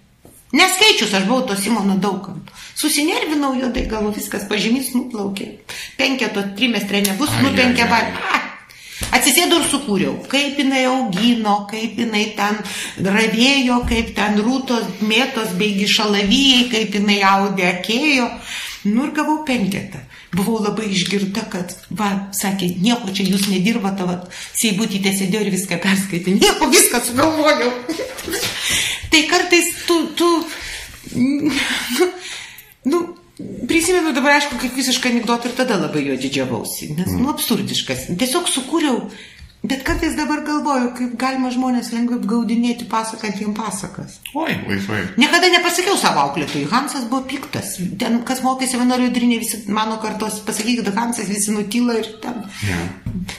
Neskaičius, 0.52 1.12
aš 1.12 1.26
buvau 1.26 1.46
to 1.46 1.56
Simono 1.56 1.96
Daukanto. 1.98 2.52
Susinervinau 2.76 3.54
juodai, 3.58 3.86
galvo 3.88 4.12
viskas, 4.14 4.46
pažymys 4.48 4.94
nuplaukė. 4.94 5.58
Penketo 5.98 6.42
trimestre 6.56 7.02
nebus, 7.02 7.30
nupenkė 7.42 7.84
ai, 7.84 7.88
ai. 7.90 8.12
va. 8.12 8.42
Atsisėdau 9.12 9.58
ir 9.60 9.66
sukūriau, 9.68 10.14
kaip 10.30 10.56
jinai 10.56 10.86
augino, 10.88 11.66
kaip 11.68 11.98
jinai 12.00 12.30
ten 12.36 12.56
ravėjo, 13.04 13.82
kaip 13.90 14.14
ten 14.16 14.38
rūtos, 14.40 14.86
mėtos, 15.04 15.52
beigi 15.58 15.88
šalavijai, 15.90 16.70
kaip 16.72 16.96
jinai 16.96 17.18
audė 17.26 17.66
akėjo. 17.74 18.30
Nu 18.86 19.08
ir 19.08 19.12
gavau 19.18 19.42
penketą. 19.44 20.05
Buvau 20.36 20.60
labai 20.62 20.90
išgirta, 20.92 21.46
kad, 21.52 21.74
va, 21.96 22.10
sakė, 22.36 22.68
nieko 22.82 23.12
čia 23.14 23.26
jūs 23.28 23.46
nedirbote, 23.52 24.06
va, 24.08 24.16
Seibutytė 24.56 25.14
sėdėjo 25.16 25.46
ir 25.46 25.52
viską 25.54 25.78
perskaitė. 25.82 26.36
Nieko, 26.40 26.68
viską 26.72 27.02
sugalvojau. 27.08 27.70
tai 29.12 29.22
kartais 29.30 29.70
tu, 29.86 30.00
tu, 30.18 30.30
nu, 32.90 33.02
prisimenu 33.68 34.12
dabar, 34.16 34.38
aišku, 34.38 34.58
kaip 34.60 34.76
visišką 34.76 35.12
anegdotą 35.12 35.50
ir 35.50 35.56
tada 35.58 35.78
labai 35.80 36.04
jo 36.06 36.18
didžiavausi, 36.20 36.92
nes, 36.96 37.14
nu, 37.16 37.28
absurdiškas. 37.32 38.08
Tiesiog 38.20 38.48
sukūriau, 38.50 39.02
bet 39.70 39.84
kartais 39.86 40.16
dabar 40.18 40.42
galvoju, 40.46 40.92
kaip 40.98 41.16
galima 41.20 41.50
žmonės 41.54 41.92
lengvai 41.94 42.20
apgaudinėti 42.20 42.88
pasakant 42.90 43.40
jiem 43.40 43.54
pasakas. 43.56 44.20
Oi, 44.34 44.54
laisvai. 44.68 45.02
Niekada 45.20 45.50
nepasakiau 45.54 45.98
savo 46.00 46.24
auklėtojui, 46.26 46.68
Hansas 46.72 47.08
buvo 47.10 47.24
piktas. 47.30 47.76
Ten, 48.00 48.22
kas 48.28 48.42
mokėsi 48.46 48.80
vienuolių 48.80 49.10
vidurinė, 49.10 49.40
visi 49.42 49.64
mano 49.72 50.00
kartos, 50.02 50.40
pasakykit, 50.46 50.92
Hansas 50.96 51.30
visi 51.32 51.54
nutyla 51.54 52.00
ir 52.02 52.16
ten. 52.24 52.42
Ja. 52.66 52.80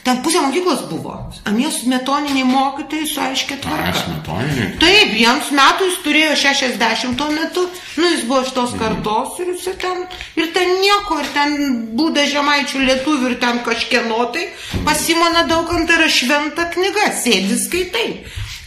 Ten 0.03 0.21
pusė 0.23 0.41
mokyklos 0.43 0.85
buvo. 0.89 1.13
Anies 1.49 1.81
metoniniai 1.89 2.45
mokytojai 2.47 3.07
su 3.07 3.19
aiškia 3.21 3.57
Ai, 3.57 3.61
tvarka. 3.63 3.93
smetoniniai. 4.03 4.67
Taip, 4.81 5.13
jiems 5.19 5.51
metų 5.59 5.89
jis 5.89 5.97
turėjo 6.05 6.35
60 6.43 7.17
tuo 7.19 7.27
metu, 7.31 7.65
nu 7.97 8.11
jis 8.13 8.23
buvo 8.29 8.41
iš 8.45 8.53
tos 8.55 8.75
kartos 8.79 9.39
ir 9.43 9.51
jis 9.53 9.67
ten, 9.81 10.05
ir 10.39 10.51
ten 10.55 10.73
nieko, 10.81 11.19
ir 11.23 11.31
ten 11.35 11.57
būda 11.99 12.27
žemaičių 12.31 12.85
lietuvių 12.87 13.33
ir 13.33 13.37
ten 13.43 13.61
kažkieno 13.65 14.21
tai, 14.35 14.47
pasimona 14.87 15.43
daugant 15.49 15.91
yra 15.97 16.07
šventa 16.11 16.69
knyga, 16.73 17.11
sėdi 17.23 17.59
skaitai, 17.59 18.07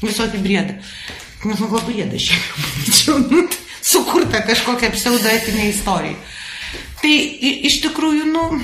visokį 0.04 0.44
briedą. 0.44 0.78
Nes 1.40 1.56
man 1.56 1.72
labai 1.72 1.86
briedą 1.88 2.20
šiandien, 2.20 3.26
nu, 3.32 3.46
tai 3.48 3.66
sukurta 3.80 4.42
kažkokia 4.44 4.92
pseudoetinė 4.92 5.70
istorija. 5.70 6.18
Tai 7.00 7.14
iš 7.70 7.80
tikrųjų, 7.86 8.26
nu, 8.28 8.60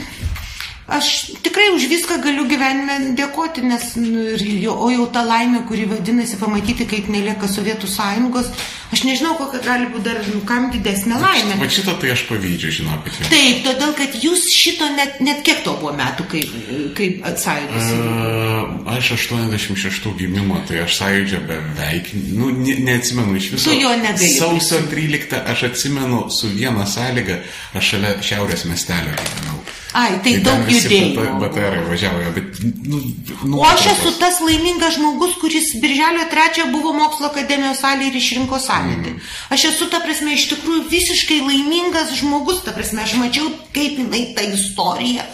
Aš 0.86 1.06
tikrai 1.42 1.72
už 1.74 1.88
viską 1.90 2.20
galiu 2.22 2.44
gyvenime 2.46 3.16
dėkoti, 3.18 3.64
nes, 3.66 3.96
nu, 3.98 4.20
jo- 4.38 4.76
o 4.78 4.86
jau 4.92 5.06
ta 5.10 5.24
laimė, 5.26 5.64
kuri 5.66 5.82
vadinasi 5.90 6.36
pamatyti, 6.38 6.86
kaip 6.86 7.08
nelieka 7.10 7.48
Sovietų 7.50 7.88
sąjungos, 7.90 8.52
aš 8.94 9.02
nežinau, 9.02 9.32
kokia 9.34 9.64
gali 9.64 9.88
būti 9.90 10.04
dar, 10.06 10.20
nu, 10.30 10.44
kam 10.46 10.68
didesnė 10.70 11.18
laimė. 11.18 11.56
Va 11.58 11.66
šitą 11.66 11.96
tai 11.98 12.12
aš 12.14 12.22
pavydžiu, 12.28 12.70
žinokit. 12.78 13.18
jau. 13.18 13.30
Taip, 13.32 13.64
todėl, 13.66 13.94
kad 13.98 14.14
jūs 14.22 14.44
šito 14.54 14.86
net, 14.94 15.18
net 15.26 15.42
kiek 15.42 15.64
to 15.66 15.74
buvo 15.80 15.90
metų, 15.98 16.28
kaip, 16.30 16.54
kaip 16.94 17.26
atsąjungos. 17.32 17.90
E, 17.90 18.96
Aš 18.96 19.10
86 19.16 20.14
gimimo, 20.20 20.60
tai 20.68 20.84
aš 20.84 21.00
sąjūdžio 21.00 21.40
beveik, 21.48 22.12
nu, 22.38 22.52
ne, 22.54 22.76
neatsimenu 22.86 23.34
iš 23.36 23.50
viso. 23.56 23.70
Tu 23.72 23.80
jo 23.82 23.90
negali 23.98 24.30
Sausio 24.38 24.78
13 24.86 25.34
aš 25.50 25.66
atsimenu 25.72 26.28
su 26.30 26.46
viena 26.54 26.86
sąlyga, 26.86 27.40
aš 27.74 27.90
šalia 27.96 28.14
šiaurės 28.22 28.64
miestelio 28.70 29.10
gyvenau. 29.18 29.58
Ai, 29.94 30.18
tai 30.20 30.32
ten 30.34 30.42
daug 30.44 30.70
judėjimo. 30.70 31.36
BTR 31.40 31.76
važiavo, 31.86 32.32
bet, 32.34 32.58
nu, 32.90 32.98
nu, 33.46 33.60
O 33.60 33.64
aš 33.64 33.86
esu 33.92 34.12
tas 34.20 34.40
laimingas 34.44 34.96
žmogus, 34.98 35.36
kuris 35.40 35.70
Birželio 35.80 36.26
3 36.32 36.66
buvo 36.72 36.92
mokslo 36.96 37.30
akademijos 37.30 37.80
salėje 37.84 38.10
ir 38.10 38.18
išrinko 38.20 38.58
sąlytį. 38.60 39.14
Aš 39.54 39.68
esu, 39.70 39.88
ta 39.92 40.02
prasme, 40.04 40.34
iš 40.34 40.48
tikrųjų 40.52 40.88
visiškai 40.90 41.38
laimingas 41.46 42.12
žmogus, 42.18 42.64
ta 42.66 42.74
prasme, 42.76 43.04
aš 43.06 43.14
mačiau, 43.20 43.48
kaip 43.76 44.02
jinai 44.02 44.26
ta 44.36 44.44
istorija 44.50 45.24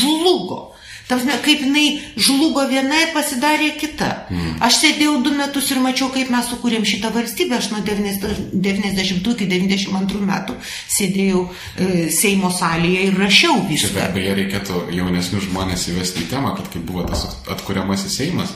žlugo. 0.00 0.69
Ta 1.10 1.16
prasme, 1.18 1.34
kaip 1.42 1.64
jinai 1.66 1.86
žlugo 2.14 2.62
viena 2.70 3.00
ir 3.02 3.08
pasidarė 3.10 3.72
kita. 3.80 4.10
Mm. 4.30 4.52
Aš 4.62 4.76
sėdėjau 4.84 5.16
du 5.24 5.32
metus 5.34 5.70
ir 5.74 5.80
mačiau, 5.82 6.06
kaip 6.14 6.30
mes 6.30 6.46
sukūrėm 6.52 6.86
šitą 6.86 7.10
valstybę. 7.16 7.58
Aš 7.58 7.72
nuo 7.72 7.80
90 7.82 8.54
90 8.54 9.32
iki 9.34 9.48
92 9.50 10.22
metų 10.28 10.54
sėdėjau 10.94 11.42
e, 11.48 11.88
Seimo 12.14 12.52
salėje 12.54 13.08
ir 13.08 13.18
rašiau 13.18 13.58
Čia 13.58 13.68
viską. 13.72 13.96
be- 13.98 14.08
beje 14.20 14.36
reikėtų 14.38 14.84
jaunesnius 14.94 15.48
žmonės 15.50 15.88
įvesti 15.90 16.26
į 16.26 16.30
temą, 16.36 16.54
kad 16.60 16.70
kai 16.72 16.82
buvo 16.86 17.02
tas 17.10 17.26
atkuriamasis 17.50 18.14
Seimas, 18.20 18.54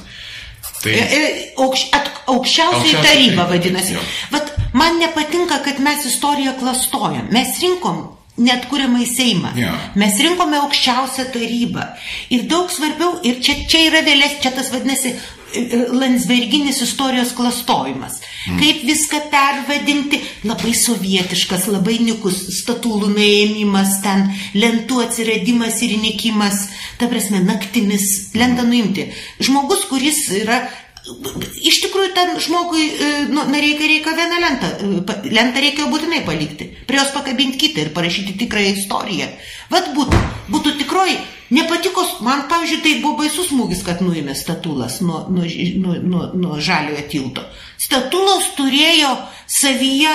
tai... 0.83 0.95
E, 0.95 1.03
e, 1.03 1.23
Aukš, 1.65 1.89
at, 1.97 2.11
aukščiausiai 2.31 3.03
taryba 3.03 3.49
vadinasi. 3.51 3.99
Vat 4.31 4.55
man 4.79 4.99
nepatinka, 5.03 5.59
kad 5.67 5.83
mes 5.83 6.07
istoriją 6.07 6.55
klastojam. 6.61 7.33
Mes 7.35 7.59
rinkom 7.63 8.05
net 8.41 8.67
kuriamą 8.71 9.03
į 9.05 9.09
Seimą. 9.11 9.55
Jo. 9.59 9.71
Mes 10.01 10.19
rinkome 10.23 10.59
aukščiausią 10.65 11.29
tarybą. 11.35 11.87
Ir 12.35 12.49
daug 12.51 12.73
svarbiau, 12.73 13.21
ir 13.27 13.41
čia, 13.45 13.61
čia 13.71 13.87
yra 13.91 14.03
vėlės, 14.07 14.41
čia 14.43 14.51
tas 14.57 14.73
vadinasi 14.75 15.13
e, 15.15 15.17
e, 15.63 15.81
Landsberginis 15.95 16.81
istorijos 16.83 17.31
klastojimas. 17.39 18.19
Mm. 18.49 18.59
Kaip 18.59 18.83
viską 18.91 19.21
pervadinti, 19.33 20.19
labai 20.49 20.75
sovietiškas, 20.79 21.69
labai 21.71 22.01
nikus, 22.03 22.41
statulų 22.59 23.13
nuėmimas, 23.15 24.01
ten 24.05 24.27
lentų 24.59 25.05
atsiradimas 25.07 25.79
ir 25.87 25.95
nikimas, 26.03 26.67
ta 26.99 27.07
prasme, 27.11 27.45
naktimis, 27.47 28.35
lentą 28.35 28.67
nuimti. 28.67 29.13
Žmogus, 29.39 29.87
kuris 29.93 30.25
yra 30.43 30.65
Iš 31.05 31.83
tikrųjų, 31.85 32.11
ten 32.17 32.31
žmogui, 32.41 32.85
e, 32.89 33.09
nu, 33.29 33.43
reikia, 33.53 33.89
reikia 33.91 34.15
vieną 34.17 34.39
lentą. 34.41 34.71
e, 34.81 35.31
Lentą 35.37 35.61
reikėjo 35.61 35.91
būtinai 35.93 36.23
palikti. 36.25 36.71
Prie 36.89 36.97
jos 36.97 37.13
pakabinti 37.13 37.61
kitą 37.61 37.85
ir 37.85 37.93
parašyti 37.93 38.39
tikrąją 38.41 38.73
istoriją. 38.79 39.29
Vat 39.71 39.93
būtų, 39.97 40.21
būtų 40.49 40.79
tikroji. 40.81 41.19
Nepatiko, 41.53 42.07
man, 42.25 42.47
pavyzdžiui, 42.49 42.81
tai 42.83 42.95
buvo 43.03 43.19
baisus 43.21 43.51
smūgis, 43.53 43.85
kad 43.85 44.01
nuėmė 44.01 44.33
statulas 44.35 45.03
nuo, 45.05 45.27
nuo, 45.29 45.45
nuo, 45.85 45.95
nuo, 46.01 46.25
nuo 46.33 46.59
žaliojo 46.59 47.05
tilto. 47.13 47.45
Statulos 47.77 48.55
turėjo 48.57 49.13
savyje 49.47 50.15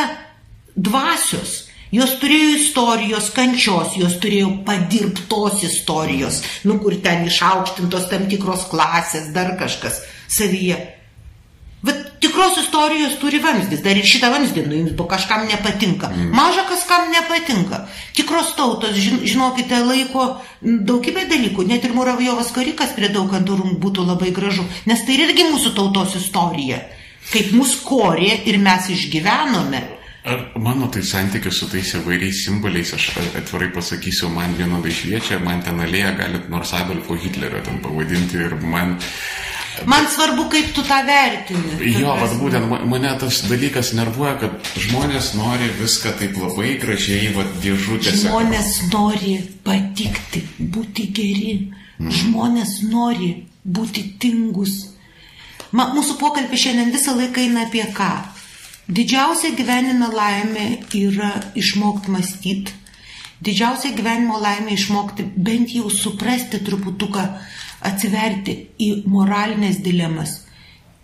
dvasios. 0.75 1.65
Jos 1.93 2.17
turėjo 2.21 2.49
istorijos, 2.59 3.31
kančios, 3.33 3.95
jos 3.97 4.19
turėjo 4.21 4.59
padirbtos 4.65 5.63
istorijos, 5.65 6.43
nu 6.69 6.77
kur 6.81 6.93
ten 7.01 7.25
išaukštintos 7.25 8.09
tam 8.11 8.27
tikros 8.29 8.67
klasės, 8.69 9.31
dar 9.33 9.55
kažkas. 9.57 10.03
Savyje. 10.29 10.79
Bet 11.81 12.19
tikros 12.19 12.57
istorijos 12.59 13.13
turi 13.21 13.39
vamzdis, 13.39 13.79
dar 13.83 13.95
ir 13.95 14.07
šitą 14.07 14.27
vamzdį 14.33 14.65
nuims, 14.67 14.95
bo 14.99 15.05
kažkam 15.07 15.45
nepatinka. 15.47 16.09
Mm. 16.11 16.31
Maža 16.35 16.65
kas 16.67 16.81
kam 16.89 17.07
nepatinka. 17.13 17.85
Tikros 18.17 18.51
tautos, 18.57 18.97
žinokite, 18.99 19.79
laiko 19.87 20.25
daugybę 20.61 21.23
dalykų. 21.29 21.63
Net 21.69 21.87
ir 21.87 21.93
Muravjovas 21.95 22.51
karikas 22.55 22.91
prie 22.97 23.07
daug 23.13 23.31
kantorų 23.31 23.77
būtų 23.79 24.03
labai 24.09 24.33
gražu, 24.35 24.65
nes 24.91 25.05
tai 25.07 25.21
irgi 25.23 25.47
mūsų 25.53 25.71
tautos 25.77 26.17
istorija. 26.19 26.81
Kaip 27.31 27.53
mus 27.55 27.77
korė 27.85 28.33
ir 28.49 28.59
mes 28.59 28.89
išgyvenome. 28.91 29.81
Ar 30.27 30.41
mano 30.59 30.89
tai 30.91 30.99
santykis 31.07 31.61
su 31.61 31.69
tais 31.71 31.93
įvairiais 31.95 32.41
simboliais, 32.43 32.91
aš 32.91 33.05
atvirai 33.39 33.69
pasakysiu, 33.71 34.27
man 34.33 34.51
vienodai 34.57 34.91
šviečia, 34.91 35.39
man 35.39 35.63
ten 35.63 35.79
alėja 35.79 36.11
galit 36.19 36.51
nors 36.51 36.73
Adolfo 36.75 37.15
Hitlerio 37.15 37.63
ten 37.63 37.79
pavadinti 37.79 38.41
ir 38.43 38.57
man 38.59 38.97
Man 39.85 40.07
svarbu, 40.09 40.45
kaip 40.51 40.71
tu 40.75 40.83
tą 40.83 40.99
vertini. 41.07 41.77
Jo, 41.99 42.15
bet 42.19 42.33
būtent 42.41 42.87
mane 42.89 43.11
tas 43.21 43.41
dalykas 43.47 43.93
nervuoja, 43.97 44.35
kad 44.41 44.71
žmonės 44.79 45.33
nori 45.37 45.69
viską 45.79 46.15
taip 46.19 46.39
labai 46.41 46.75
gražiai, 46.81 47.31
va, 47.35 47.45
dėžutėse. 47.63 48.25
Žmonės 48.27 48.71
nori 48.91 49.37
patikti, 49.65 50.43
būti 50.59 51.09
geri. 51.15 51.53
Mm. 51.99 52.11
Žmonės 52.15 52.75
nori 52.89 53.31
būti 53.63 54.05
tingus. 54.19 54.95
Ma, 55.71 55.91
mūsų 55.93 56.17
pokalbė 56.19 56.57
šiandien 56.57 56.93
visą 56.95 57.15
laiką 57.17 57.43
eina 57.45 57.67
apie 57.67 57.85
ką? 57.95 58.11
Didžiausia 58.89 59.53
gyvenime 59.53 60.07
laimė 60.09 60.67
yra 60.97 61.35
išmokti 61.59 62.09
mąstyti. 62.09 62.73
Didžiausia 63.45 63.93
gyvenimo 63.95 64.39
laimė 64.41 64.73
išmokti 64.75 65.27
bent 65.37 65.71
jau 65.71 65.91
suprasti 65.93 66.59
truputuką 66.65 67.27
atsiverti 67.85 68.55
į 68.81 68.89
moralinės 69.09 69.79
dilemas, 69.83 70.39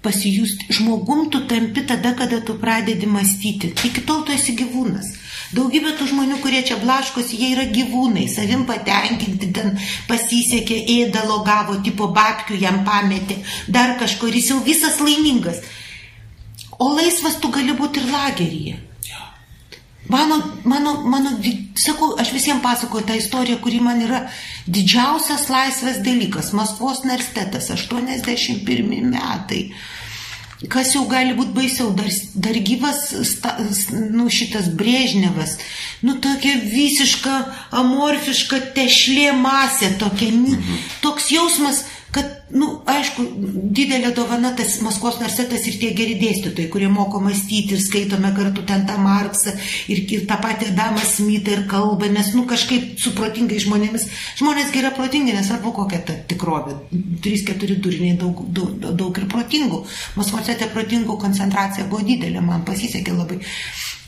pasijusti. 0.05 0.69
Žmogum 0.77 1.29
tu 1.33 1.45
tampi 1.49 1.85
tada, 1.87 2.13
kada 2.17 2.41
tu 2.45 2.57
pradedi 2.61 3.07
mąstyti. 3.09 3.73
Iki 3.89 4.03
tol 4.07 4.25
tu 4.25 4.35
esi 4.35 4.55
gyvūnas. 4.57 5.13
Daugybė 5.55 5.93
tų 5.95 6.07
žmonių, 6.09 6.39
kurie 6.41 6.63
čia 6.65 6.75
blaškosi, 6.81 7.37
jie 7.37 7.51
yra 7.53 7.67
gyvūnai, 7.69 8.25
savim 8.27 8.65
patenkinti, 8.67 9.51
ten 9.55 9.75
pasisekė, 10.09 10.79
ėdalo 10.97 11.43
gavo, 11.45 11.77
tipo 11.85 12.09
babkių 12.15 12.57
jam 12.59 12.81
pametė, 12.87 13.37
dar 13.69 13.93
kažkur, 14.01 14.33
jis 14.33 14.49
jau 14.51 14.59
visas 14.65 14.97
laimingas. 14.99 15.61
O 16.81 16.89
laisvas 16.97 17.37
tu 17.39 17.53
gali 17.53 17.77
būti 17.77 18.01
ir 18.01 18.11
lageryje. 18.11 18.75
Mano, 20.07 20.37
mano, 20.63 21.01
mano, 21.09 21.31
sakau, 21.75 22.13
aš 22.21 22.29
visiems 22.35 22.61
pasakoju 22.61 23.05
tą 23.07 23.17
istoriją, 23.17 23.57
kuri 23.63 23.81
man 23.81 24.03
yra 24.05 24.27
didžiausias 24.69 25.47
laisvės 25.49 26.01
dalykas. 26.05 26.53
Maskvos 26.53 27.01
universitetas, 27.07 27.71
81 27.73 29.09
metai. 29.09 29.63
Kas 30.71 30.93
jau 30.95 31.03
gali 31.09 31.33
būti 31.35 31.51
baisiau, 31.57 31.89
dar, 31.97 32.07
dar 32.39 32.57
gyvas, 32.63 33.01
sta, 33.27 33.57
nu, 33.91 34.29
šitas 34.31 34.69
Brėžnevas, 34.77 35.57
nu, 36.05 36.15
tokia 36.23 36.53
visiška 36.61 37.33
amorfiška 37.81 38.61
tešlė 38.77 39.33
masė, 39.41 39.91
tokia, 39.99 40.31
mhm. 40.31 40.79
toks 41.03 41.27
jausmas, 41.33 41.83
nu, 42.55 42.69
aišku, 42.89 43.25
didelė 43.75 44.11
dovana 44.15 44.53
tas 44.55 44.77
Maskvos 44.83 45.17
universitetas 45.19 45.65
ir 45.67 45.77
tie 45.81 45.91
geri 45.97 46.15
dėstytojai, 46.21 46.69
kurie 46.71 46.87
moko 46.91 47.19
mąstyti 47.23 47.75
ir 47.75 47.81
skaitome 47.83 48.31
kartu 48.37 48.63
ten 48.67 48.85
tą 48.87 48.95
Marksą 49.01 49.53
ir, 49.91 50.03
ir 50.15 50.25
tą 50.29 50.37
patį 50.43 50.71
Adamą 50.71 51.03
Smithą 51.05 51.55
ir 51.57 51.65
kalbą, 51.71 52.09
nes, 52.15 52.31
nu, 52.37 52.45
kažkaip 52.49 52.95
su 53.01 53.11
protingai 53.17 53.59
žmonėmis, 53.63 54.07
žmonės 54.39 54.71
yra 54.79 54.93
protingi, 54.95 55.35
nesvarbu 55.35 55.75
kokia 55.81 56.01
ta 56.07 56.17
tikrovė, 56.31 56.77
3-4 57.25 57.79
duriniai 57.83 58.17
daug, 58.21 58.45
daug, 58.55 58.89
daug 59.03 59.21
ir 59.21 59.29
protingų, 59.31 59.83
Maskvos 60.15 60.45
universitete 60.45 60.71
protingų 60.73 61.19
koncentracija 61.21 61.89
buvo 61.91 62.05
didelė, 62.07 62.43
man 62.45 62.63
pasisekė 62.67 63.15
labai. 63.15 63.41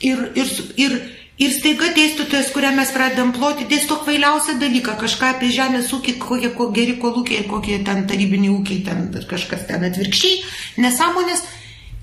Ir, 0.08 0.28
ir, 0.38 0.52
ir 0.78 1.00
Ir 1.38 1.52
staiga 1.54 1.92
dėstytojas, 1.94 2.48
kurią 2.50 2.72
mes 2.74 2.90
pradedam 2.90 3.28
ploti, 3.34 3.68
dėsto 3.70 4.00
kvailiausią 4.02 4.56
dalyką, 4.58 4.96
kažką 4.98 5.28
apie 5.36 5.52
žemės 5.54 5.92
ūkį, 5.94 6.16
kokie 6.18 6.50
ko, 6.56 6.66
geri 6.74 6.96
kolūkiai, 6.98 7.44
kokie 7.46 7.76
ten 7.86 8.08
tarybiniai 8.10 8.50
ūkiai, 8.56 8.80
ten 8.88 9.04
kažkas 9.30 9.68
ten 9.68 9.86
atvirkščiai, 9.86 10.40
nesąmonės, 10.82 11.44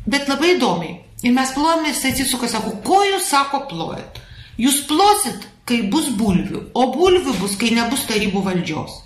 bet 0.07 0.31
labai 0.31 0.53
įdomiai. 0.55 1.01
Ir 1.27 1.35
mes 1.35 1.51
plojame, 1.51 1.91
jis 1.91 2.05
atsisuka, 2.13 2.47
sako, 2.47 2.77
ko 2.85 3.01
jūs 3.03 3.27
sako 3.27 3.65
plojat? 3.67 4.21
Jūs 4.61 4.85
plosit, 4.87 5.49
kai 5.65 5.81
bus 5.89 6.11
bulvių, 6.13 6.69
o 6.77 6.85
bulvių 6.93 7.33
bus, 7.39 7.55
kai 7.57 7.71
nebus 7.73 8.05
tarybų 8.09 8.43
valdžios. 8.45 9.01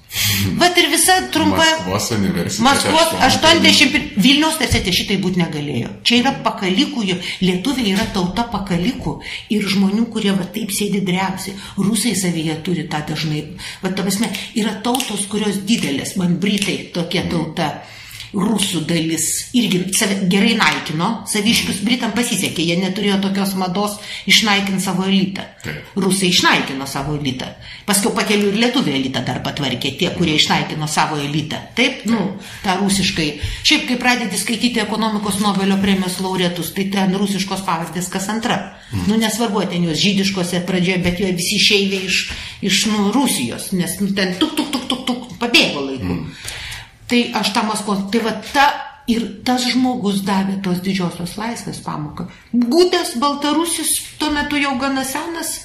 Vat 0.57 0.77
ir 0.81 0.87
visa 0.89 1.15
trumpa. 1.31 1.61
Maskvos 1.61 2.07
universitetas. 2.15 2.59
Maskvos 2.65 3.11
80. 3.27 4.15
Vilniaus 4.17 4.57
universitete 4.57 4.93
šitai 4.95 5.19
būti 5.21 5.39
negalėjo. 5.39 5.91
Čia 6.03 6.17
yra 6.23 6.33
pakalikų, 6.45 7.05
lietuviai 7.45 7.93
yra 7.93 8.07
tauta 8.15 8.47
pakalikų 8.49 9.19
ir 9.53 9.67
žmonių, 9.69 10.07
kurie 10.11 10.33
va 10.33 10.47
taip 10.55 10.73
sėdi 10.75 11.03
drepsi. 11.05 11.53
Rusai 11.77 12.15
savyje 12.17 12.57
turi 12.65 12.87
tą 12.89 13.03
dažnai. 13.11 13.45
Va, 13.83 13.93
ta 13.93 14.03
prasme, 14.03 14.31
yra 14.57 14.75
tautos, 14.83 15.27
kurios 15.31 15.61
didelės, 15.69 16.17
man 16.19 16.39
britai 16.41 16.81
tokia 16.95 17.27
tauta. 17.29 17.69
Mm 17.77 17.98
rusų 18.33 18.83
dalis 18.89 19.25
irgi 19.57 19.81
save 19.97 20.19
gerai 20.29 20.53
naikino, 20.59 21.09
saviškius 21.29 21.81
Britam 21.85 22.13
pasisekė, 22.15 22.61
jie 22.65 22.77
neturėjo 22.79 23.17
tokios 23.23 23.55
mados 23.57 23.97
išnaikinti 24.29 24.83
savo 24.83 25.07
elitą. 25.09 25.45
Taip. 25.63 25.95
Rusai 25.99 26.29
išnaikino 26.29 26.87
savo 26.87 27.15
elitą. 27.17 27.49
Paskui 27.87 28.13
pakeliu 28.15 28.51
ir 28.51 28.59
lietuvių 28.61 28.93
elitą 28.99 29.23
dar 29.25 29.41
patvarkė, 29.45 29.95
tie, 29.99 30.11
kurie 30.15 30.37
išnaikino 30.37 30.87
savo 30.87 31.17
elitą. 31.19 31.59
Taip, 31.77 32.05
nu, 32.09 32.21
tą 32.63 32.77
rusiškai. 32.83 33.29
Šiaip, 33.65 33.87
kai 33.89 33.99
pradedi 34.01 34.39
skaityti 34.39 34.83
ekonomikos 34.83 35.41
Nobelio 35.43 35.79
premijos 35.81 36.19
laureatus, 36.23 36.71
tai 36.77 36.87
ten 36.93 37.17
rusiškos 37.17 37.65
pavardės 37.65 38.11
kas 38.13 38.29
antra. 38.31 38.59
Mm. 38.91 39.09
Nu, 39.09 39.19
nesvarbu, 39.21 39.65
ten 39.73 39.89
jos 39.89 39.99
žydiškose 40.01 40.63
pradžioje, 40.69 41.01
bet 41.03 41.19
jie 41.21 41.33
visi 41.37 41.57
išeivė 41.59 42.05
iš, 42.07 42.23
iš 42.65 42.85
nu, 42.93 43.09
Rusijos, 43.15 43.71
nes 43.77 43.99
nu, 44.03 44.13
ten 44.17 44.37
tuk, 44.39 44.55
tuk, 44.57 44.71
tuk, 44.73 44.87
tuk, 44.89 45.05
tuk, 45.09 45.29
pabėgo 45.41 45.85
laiku. 45.89 46.15
Mm. 46.15 46.67
Tai 47.09 47.21
aš 47.39 47.53
tą 47.55 47.65
Maskvos, 47.65 48.05
tai 48.13 48.21
va 48.21 48.35
ta 48.53 48.67
ir 49.09 49.25
tas 49.45 49.65
žmogus 49.73 50.21
davė 50.25 50.59
tos 50.65 50.81
didžiosios 50.85 51.35
laisvės 51.39 51.81
pamoką. 51.85 52.27
Būdas 52.53 53.15
Baltarusis 53.21 53.95
tuo 54.21 54.29
metu 54.35 54.59
jau 54.61 54.75
gana 54.81 55.05
senas, 55.07 55.55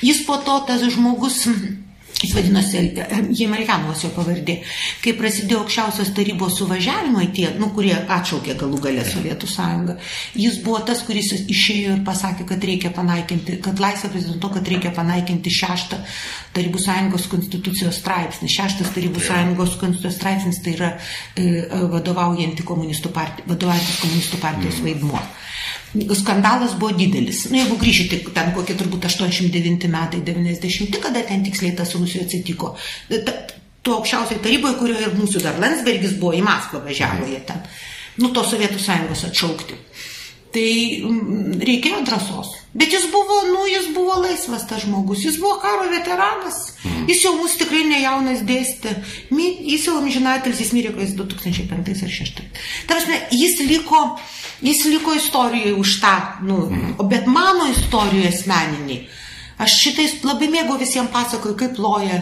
jis 0.00 0.22
po 0.26 0.40
to 0.46 0.56
tas 0.68 0.84
žmogus 0.94 1.42
Jis 2.16 2.32
vadinosi 2.32 2.78
Jemeljanovas 3.36 4.00
jo 4.06 4.08
pavardė. 4.14 4.54
Kai 5.04 5.12
prasidėjo 5.18 5.58
aukščiausios 5.62 6.14
tarybos 6.16 6.54
suvažiavimai, 6.56 7.26
tie, 7.36 7.50
nu, 7.60 7.68
kurie 7.76 7.92
atšaukė 7.92 8.54
galų 8.56 8.80
galę 8.86 9.04
Sovietų 9.04 9.50
sąjungą, 9.52 9.98
jis 10.40 10.56
buvo 10.64 10.80
tas, 10.88 11.02
kuris 11.04 11.34
išėjo 11.36 11.98
ir 11.98 12.02
pasakė, 12.06 12.48
kad 12.48 12.64
reikia 12.64 12.92
panaikinti, 12.96 13.58
kad 13.64 13.82
laisvė 13.84 14.14
prezidento, 14.14 14.50
kad 14.56 14.72
reikia 14.72 14.94
panaikinti 14.96 15.52
šeštą 15.58 16.00
Tarybų 16.56 16.80
sąjungos 16.80 17.26
konstitucijos 17.28 18.00
straipsnį. 18.00 18.48
Šeštas 18.48 18.94
Tarybų 18.96 19.20
sąjungos 19.20 19.76
konstitucijos 19.76 20.16
straipsnis 20.16 20.62
tai 20.64 20.78
yra 20.78 20.94
e, 20.96 21.50
vadovaujantis 21.92 22.64
komunistų, 22.64 23.12
partij, 23.12 23.44
vadovaujantis 23.50 24.00
komunistų 24.06 24.40
partijos 24.40 24.80
vaidmuo. 24.86 25.20
Mm 25.20 25.45
skandalas 26.18 26.76
buvo 26.78 26.92
didelis. 26.96 27.44
Nu, 27.50 27.60
jeigu 27.60 27.78
grįžti 27.80 28.22
ten 28.34 28.52
kokie 28.56 28.76
turbūt 28.78 29.08
89 29.08 29.90
metai, 29.92 30.22
90, 30.26 31.00
kada 31.02 31.22
ten 31.26 31.44
tiksliai 31.46 31.76
tas 31.78 31.94
Rusijoje 31.96 32.26
atsitiko. 32.26 32.74
Ta, 33.10 33.36
tuo 33.86 34.00
aukščiausioje 34.00 34.42
taryboje, 34.42 34.78
kurioje 34.80 35.08
ir 35.08 35.16
mūsų 35.18 35.42
dar 35.44 35.60
Landsbergis 35.62 36.16
buvo 36.20 36.34
į 36.36 36.42
Maskvą 36.46 36.82
važiavo 36.84 37.28
jie 37.30 37.40
ten. 37.46 37.62
Nu, 38.20 38.32
to 38.34 38.42
Sovietų 38.46 38.80
sąjungos 38.80 39.26
atšaukti. 39.28 39.76
Tai 40.54 40.70
mm, 41.08 41.58
reikėjo 41.66 42.04
drąsos. 42.06 42.52
Bet 42.76 42.92
jis 42.92 43.06
buvo, 43.12 43.40
nu, 43.48 43.64
jis 43.70 43.88
buvo 43.96 44.18
laisvas 44.20 44.66
tas 44.68 44.82
žmogus, 44.84 45.24
jis 45.24 45.38
buvo 45.40 45.56
karo 45.62 45.88
veteranas, 45.88 46.58
mm. 46.84 47.06
jis 47.08 47.22
jau 47.24 47.32
mūsų 47.38 47.62
tikrai 47.62 47.84
nejaunas 47.88 48.42
dėstė, 48.46 48.92
jis 49.32 49.86
jau 49.88 49.96
amžinatelis, 50.02 50.60
jis 50.60 50.74
mirė, 50.76 50.92
kai 50.96 51.06
jis 51.06 51.14
2005 51.16 51.72
ar 51.72 51.84
2006. 51.86 52.42
Tarsi, 52.90 53.20
jis 53.32 53.62
liko, 53.64 54.02
jis 54.64 54.84
liko 54.92 55.16
istorijoje 55.16 55.76
už 55.80 55.94
tą, 56.04 56.16
nu, 56.44 56.66
mm. 56.68 56.98
bet 57.08 57.30
mano 57.32 57.70
istorijoje 57.72 58.34
asmeniniai 58.34 59.06
Aš 59.56 59.72
šitais 59.80 60.18
labai 60.20 60.50
mėgau 60.52 60.76
visiems 60.76 61.08
pasakoju, 61.14 61.56
kaip 61.56 61.78
loja 61.80 62.18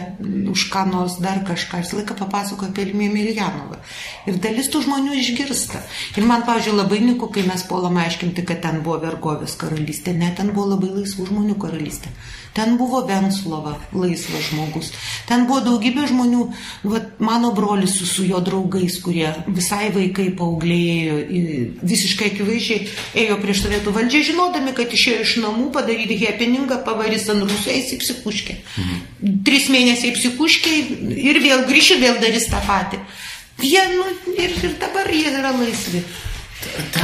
už 0.51 0.67
ką 0.71 0.85
nors 0.87 1.17
dar 1.23 1.41
kažką. 1.47 1.81
Aš 1.83 1.91
laiką 1.97 2.15
papasakoju 2.21 2.71
apie 2.71 2.85
Elmį 2.87 3.09
Miljanovą. 3.11 3.81
Ir 4.29 4.39
dalis 4.43 4.71
tų 4.71 4.85
žmonių 4.85 5.17
išgirsta. 5.19 5.81
Ir 6.15 6.27
man, 6.29 6.45
pavyzdžiui, 6.47 6.77
labai 6.79 7.01
niku, 7.03 7.27
kai 7.35 7.43
mes 7.47 7.65
puolam 7.67 7.99
aiškinti, 8.05 8.45
kad 8.47 8.63
ten 8.63 8.79
buvo 8.85 9.01
vergovės 9.03 9.57
karalystė. 9.59 10.15
Ne, 10.15 10.31
ten 10.37 10.53
buvo 10.55 10.71
labai 10.77 10.93
laisvų 11.01 11.27
žmonių 11.33 11.59
karalystė. 11.59 12.13
Ten 12.55 12.77
buvo 12.79 13.01
Venslova, 13.03 13.73
laisvas 13.91 14.45
žmogus. 14.47 14.93
Ten 15.27 15.43
buvo 15.49 15.59
daugybė 15.65 16.05
žmonių, 16.07 16.45
vat, 16.87 17.17
mano 17.19 17.49
brolis 17.55 17.97
su, 17.99 18.07
su 18.07 18.23
jo 18.23 18.39
draugais, 18.39 18.95
kurie 19.03 19.27
visai 19.47 19.89
vaikai 19.91 20.29
paauglėjo, 20.39 21.17
visiškai 21.83 22.29
akivaizdžiai 22.31 22.87
ėjo 23.25 23.37
prieš 23.43 23.65
sovietų 23.65 23.91
valdžią, 23.97 24.23
žinodami, 24.29 24.71
kad 24.77 24.95
išėjo 24.95 25.25
iš 25.25 25.35
namų 25.43 25.67
padaryti 25.75 26.15
happeningą, 26.23 26.79
pavarys 26.87 27.27
ant 27.33 27.43
rusų, 27.43 27.73
eis 27.75 27.91
į 27.91 27.99
psichuškę. 28.05 28.57
Mhm. 28.85 29.35
Tris 29.43 29.67
mėnesiai 29.75 30.15
psichuškiai 30.15 30.79
ir 31.27 31.43
vėl 31.43 31.67
grįši, 31.67 31.99
vėl 31.99 32.23
darys 32.23 32.47
tą 32.53 32.63
patį. 32.63 33.03
Jie, 33.63 33.83
nu, 33.95 34.07
ir, 34.35 34.55
ir 34.63 34.79
dabar 34.79 35.11
jie 35.11 35.27
yra 35.31 35.51
laisvi. 35.59 36.03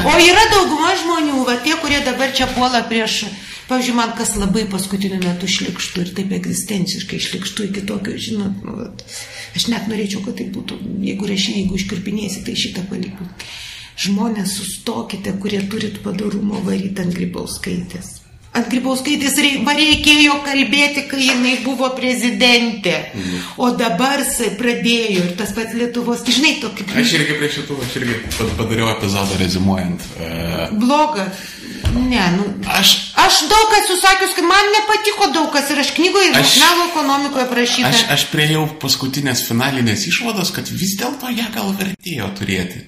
O 0.07 0.15
yra 0.15 0.47
dauguma 0.51 0.95
žmonių, 0.99 1.43
va 1.47 1.59
tie, 1.63 1.75
kurie 1.83 1.99
dabar 2.07 2.31
čia 2.35 2.47
puola 2.55 2.81
prieš, 2.87 3.25
pavyzdžiui, 3.69 3.97
man 3.97 4.13
kas 4.17 4.35
labai 4.39 4.65
paskutiniu 4.71 5.19
metu 5.23 5.49
šlikštų 5.51 6.05
ir 6.05 6.13
taip 6.17 6.33
egzistenciškai 6.37 7.19
šlikštų 7.27 7.67
iki 7.69 7.85
tokio, 7.89 8.15
žinot, 8.27 8.63
nu, 8.65 8.77
vat, 8.79 9.03
aš 9.57 9.67
net 9.73 9.91
norėčiau, 9.91 10.23
kad 10.25 10.39
tai 10.39 10.47
būtų, 10.53 10.79
jeigu 11.09 11.29
rašy, 11.29 11.59
jeigu 11.59 11.77
iškirpinėsi, 11.79 12.45
tai 12.47 12.57
šitą 12.59 12.87
palikų. 12.91 13.29
Žmonės 14.01 14.55
sustokite, 14.57 15.35
kurie 15.43 15.61
turit 15.69 16.01
padarumo 16.01 16.63
varyti 16.65 17.03
ant 17.03 17.13
grybauskaitės. 17.13 18.21
Ant 18.51 18.67
grybauskaitės 18.67 19.37
reikėjo 19.39 20.33
kalbėti, 20.43 21.05
kai 21.07 21.21
jinai 21.23 21.53
buvo 21.63 21.87
prezidentė. 21.95 22.97
Mhm. 23.15 23.45
O 23.63 23.69
dabar 23.79 24.25
pradėjo 24.59 25.21
ir 25.21 25.29
tas 25.39 25.53
pats 25.55 25.71
Lietuvos, 25.77 26.25
žinai, 26.27 26.57
tokį... 26.59 26.89
Aš 26.99 27.13
irgi 27.15 27.37
prie 27.39 27.51
šitų, 27.55 27.77
aš 27.85 27.95
irgi 28.01 28.17
padariau 28.59 28.91
epizodą 28.91 29.39
rezimuojant. 29.39 30.03
Uh... 30.19 30.67
Blogą. 30.83 31.29
Ne, 31.95 32.23
nu, 32.37 32.45
aš, 32.71 32.91
aš 33.19 33.41
daug 33.51 33.73
esu 33.79 33.97
sakius, 33.99 34.35
kad 34.35 34.45
man 34.47 34.69
nepatiko 34.75 35.27
daug 35.35 35.49
kas 35.51 35.71
ir 35.73 35.81
aš 35.83 35.91
knygoje, 35.97 36.31
melo 36.33 36.87
ekonomikoje 36.91 37.47
prašyta. 37.51 37.89
Aš, 37.91 38.05
aš 38.15 38.25
priejau 38.31 38.63
paskutinės 38.81 39.43
finalinės 39.49 40.07
išvados, 40.11 40.53
kad 40.55 40.71
vis 40.71 40.95
dėlto 40.99 41.31
ją 41.35 41.49
gal 41.55 41.73
vertėjo 41.79 42.31
turėti. 42.39 42.85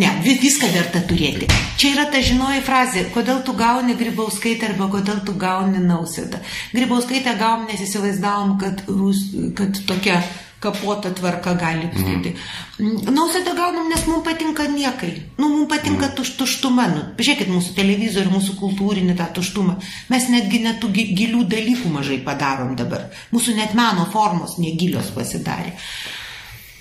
Ne, 0.00 0.08
viską 0.24 0.70
verta 0.72 1.02
turėti. 1.04 1.48
Čia 1.80 1.90
yra 1.92 2.06
ta 2.12 2.20
žinoji 2.24 2.62
frazė, 2.64 3.02
kodėl 3.12 3.42
tu 3.44 3.52
gauni 3.56 3.96
grybauskaitę 3.96 4.70
arba 4.70 4.88
kodėl 4.92 5.20
tu 5.26 5.34
gauni 5.36 5.82
nausėdą. 5.84 6.40
Grybauskaitę 6.72 7.34
gavom, 7.40 7.66
nes 7.68 7.82
įsivaizdavom, 7.84 8.56
kad, 8.60 8.80
Rus, 8.88 9.20
kad 9.58 9.76
tokia 9.88 10.22
kapota 10.62 11.10
tvarka 11.14 11.54
gali 11.58 11.88
būti. 11.92 12.32
Mm. 12.78 13.10
Nausėdą 13.14 13.54
gaunam, 13.58 13.90
nes 13.90 14.06
mums 14.08 14.24
patinka 14.26 14.68
niekai. 14.70 15.12
Nu, 15.40 15.50
mums 15.50 15.68
patinka 15.70 16.08
mm. 16.08 16.16
tuš, 16.18 16.34
tuštuma. 16.40 16.88
Nu, 16.92 17.04
žiūrėkit 17.18 17.52
mūsų 17.52 17.74
televizorių, 17.78 18.32
mūsų 18.36 18.56
kultūrinį 18.62 19.18
tą 19.18 19.28
tuštumą. 19.38 19.76
Mes 20.12 20.30
netgi 20.32 20.62
net 20.64 20.80
tų 20.82 20.92
gilių 20.94 21.44
dalykų 21.50 21.92
mažai 21.92 22.22
padarom 22.24 22.76
dabar. 22.78 23.10
Mūsų 23.34 23.58
net 23.58 23.76
meno 23.78 24.06
formos 24.14 24.58
negilios 24.62 25.12
pasidarė. 25.16 25.74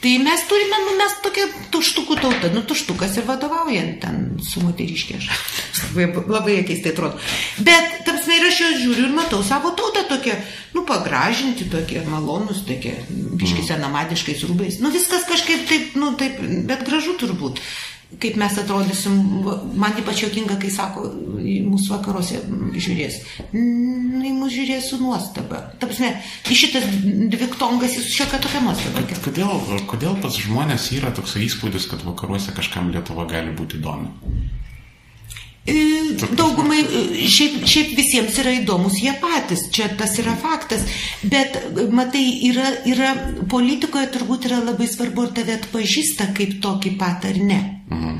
Tai 0.02 0.18
mes 0.18 0.41
turime, 0.49 0.78
nu, 0.82 0.95
mes 0.98 1.14
tokia 1.22 1.44
tuštukų 1.73 2.15
tauta, 2.18 2.49
nu, 2.56 2.64
tuštukas 2.65 3.19
ir 3.19 3.28
vadovaujant 3.28 3.99
ten 4.02 4.23
su 4.41 4.64
moteriškė. 4.64 5.19
labai, 5.91 6.23
labai 6.26 6.56
keistai 6.65 6.95
atrodo. 6.95 7.19
Bet, 7.61 8.02
tamsme, 8.07 8.40
ir 8.40 8.48
aš 8.49 8.64
jos 8.64 8.80
žiūriu 8.82 9.06
ir 9.06 9.14
matau 9.14 9.44
savo 9.45 9.76
tautą 9.78 10.07
tokia, 10.10 10.40
nu, 10.73 10.82
pagražinti, 10.90 11.69
tokie 11.69 12.02
malonus, 12.10 12.64
tokie, 12.65 12.95
biškis 13.11 13.61
mm. 13.61 13.69
senamadiškais 13.69 14.41
rūbais. 14.49 14.82
Nu, 14.82 14.90
viskas 14.95 15.30
kažkaip 15.30 15.69
taip, 15.69 15.94
nu, 16.02 16.15
taip, 16.18 16.41
bet 16.65 16.82
gražu 16.88 17.14
turbūt 17.22 17.61
kaip 18.20 18.38
mes 18.40 18.58
atrodysim, 18.60 19.18
man 19.80 19.98
ypač 20.00 20.24
jokinga, 20.26 20.58
kai 20.62 20.72
sako, 20.74 21.08
mūsų 21.42 21.94
vakaruose 21.96 22.42
žiūrės. 22.76 23.20
Į 23.56 24.34
mus 24.38 24.54
žiūrės 24.54 24.90
su 24.92 25.00
nuostaba. 25.02 25.64
Ta 25.80 25.90
prasme, 25.90 26.14
šitas 26.48 26.88
dviktongas 27.32 27.98
jis 27.98 28.10
šiokia 28.14 28.42
tokia 28.44 28.64
nuostaba. 28.66 29.06
Kodėl, 29.26 29.54
kodėl 29.90 30.18
pas 30.24 30.40
žmonės 30.44 30.92
yra 30.98 31.14
toks 31.16 31.38
įspūdis, 31.42 31.88
kad 31.92 32.04
vakaruose 32.08 32.56
kažkam 32.58 32.92
Lietuva 32.94 33.28
gali 33.30 33.56
būti 33.56 33.80
įdomi? 33.80 34.12
E, 35.64 36.16
daugumai, 36.34 36.80
e, 36.82 37.28
šiaip, 37.30 37.60
šiaip 37.70 37.92
visiems 37.94 38.38
yra 38.42 38.56
įdomus 38.58 38.96
jie 38.98 39.12
patys, 39.22 39.68
čia 39.70 39.92
tas 39.98 40.16
yra 40.18 40.34
faktas, 40.42 40.88
bet 41.22 41.60
matai, 41.94 42.24
yra, 42.48 42.72
yra 42.90 43.12
politikoje 43.52 44.10
turbūt 44.16 44.48
yra 44.50 44.58
labai 44.64 44.88
svarbu, 44.90 45.28
ar 45.28 45.36
tave 45.38 45.60
atpažįsta 45.60 46.32
kaip 46.38 46.56
tokį 46.64 46.96
pat 46.98 47.28
ar 47.30 47.38
ne. 47.38 47.60
Mhm. 47.92 48.16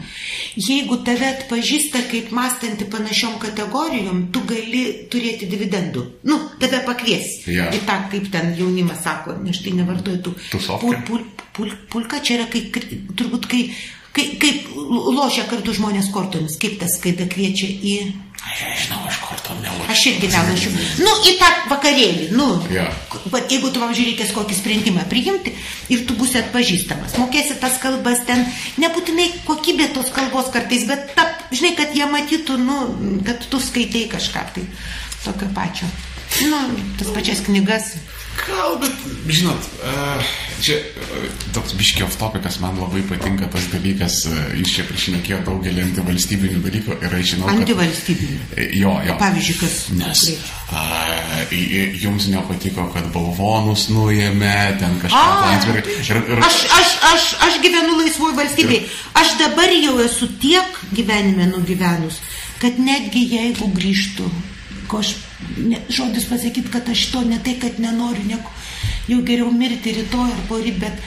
Jeigu 0.61 0.99
tave 1.07 1.31
atpažįsta 1.31 2.03
kaip 2.11 2.30
mąstanti 2.35 2.85
panašiom 2.91 3.39
kategorijom, 3.41 4.27
tu 4.35 4.43
gali 4.45 4.84
turėti 5.09 5.47
dividendų. 5.49 6.03
Nu, 6.30 6.38
tave 6.61 6.84
pakvies. 6.85 7.39
Ja. 7.49 7.72
Į 7.73 7.80
tą, 7.88 7.95
kaip 8.11 8.27
ten 8.34 8.53
jaunimas 8.59 9.01
sako, 9.05 9.39
nes 9.41 9.63
tai 9.63 9.73
nevartoju 9.80 10.22
tų. 10.27 10.35
Pul, 10.84 10.99
pul, 11.07 11.26
pul, 11.57 11.73
pulka 11.89 12.22
čia 12.22 12.38
yra, 12.41 12.47
kai, 12.51 12.68
turbūt, 13.18 13.49
kai 13.49 13.63
Kaip, 14.11 14.33
kaip 14.41 14.71
lošia 15.15 15.45
kartu 15.47 15.71
žmonės 15.77 16.09
kortomis, 16.11 16.57
kaip 16.59 16.79
tas, 16.81 16.97
kai 16.99 17.13
kviečia 17.15 17.69
į... 17.71 17.95
Aš 18.41 18.88
žinau, 18.88 18.97
aš 19.05 19.19
kortom 19.21 19.59
nelošiu. 19.61 19.88
Aš 19.93 20.01
irgi 20.09 20.29
nelošiu. 20.33 20.71
Nu, 21.05 21.11
į 21.29 21.33
tą 21.39 21.49
vakarėlį, 21.69 22.25
nu. 22.33 22.47
Yeah. 22.73 22.89
Jeigu 23.51 23.69
tu, 23.69 23.79
pavyzdžiui, 23.79 24.07
reikės 24.09 24.33
kokį 24.35 24.57
sprendimą 24.57 25.05
priimti 25.11 25.53
ir 25.93 26.03
tu 26.09 26.17
būsi 26.17 26.41
atpažįstamas, 26.41 27.15
mokėsi 27.21 27.59
tas 27.61 27.77
kalbas 27.83 28.25
ten, 28.27 28.43
nebūtinai 28.81 29.29
kokybė 29.45 29.91
tos 29.95 30.09
kalbos 30.15 30.49
kartais, 30.51 30.88
bet 30.89 31.13
ta, 31.15 31.29
žinai, 31.53 31.75
kad 31.77 31.93
jie 31.95 32.09
matytų, 32.09 32.57
nu, 32.65 32.79
kad 33.27 33.45
tu 33.47 33.61
skaitai 33.61 34.07
kažką 34.11 34.47
tai 34.57 34.65
tokio 35.21 35.51
pačio. 35.55 35.88
Nu, 36.49 36.65
tas 36.99 37.13
pačias 37.13 37.45
knygas. 37.45 37.93
Gal, 38.39 38.77
bet, 38.81 38.93
žinot, 39.27 39.65
čia 40.63 40.77
toks 41.53 41.73
biškio 41.77 42.07
topikas, 42.19 42.59
man 42.63 42.77
labai 42.79 43.03
patinka 43.09 43.49
tas 43.51 43.67
dalykas, 43.73 44.17
jūs 44.57 44.75
čia 44.75 44.85
priešinėkėjo 44.87 45.41
daugelį 45.47 45.83
antivalstybinių 45.87 46.61
dalykų 46.63 46.97
ir 47.05 47.15
aš 47.17 47.33
žinau. 47.33 47.49
Antivalstybinių. 47.51 48.39
Jo, 48.79 48.93
jo. 49.07 49.17
Pavyzdžiui, 49.21 49.57
kas. 49.61 49.77
Nes 49.99 50.23
a, 50.71 50.83
jums 52.01 52.29
nepatiko, 52.31 52.87
kad 52.95 53.09
balvonus 53.15 53.89
nuėmė, 53.91 54.55
ten 54.81 54.95
kažką 55.03 55.25
ir... 55.75 56.31
Aš, 56.47 56.61
aš, 56.79 56.95
aš, 57.11 57.27
aš 57.49 57.59
gyvenu 57.65 57.99
laisvoje 57.99 58.37
valstybėje. 58.39 58.85
Aš 59.21 59.35
dabar 59.41 59.75
jau 59.75 59.97
esu 60.05 60.31
tiek 60.41 60.81
gyvenime 60.95 61.49
nugyvenus, 61.51 62.21
kad 62.63 62.79
netgi 62.81 63.27
jeigu 63.35 63.69
grįžtų 63.75 64.29
ko 64.91 64.99
aš, 64.99 65.15
ne, 65.55 65.80
žodis 65.89 66.27
pasakyti, 66.27 66.68
kad 66.72 66.89
aš 66.91 67.05
to 67.13 67.23
ne 67.23 67.39
tai, 67.43 67.55
kad 67.61 67.80
nenoriu, 67.80 68.26
nieko, 68.27 68.51
jau 69.07 69.22
geriau 69.27 69.51
mirti 69.55 69.95
rytoj 69.95 70.27
ar 70.27 70.41
poryt, 70.49 70.81
bet 70.84 70.99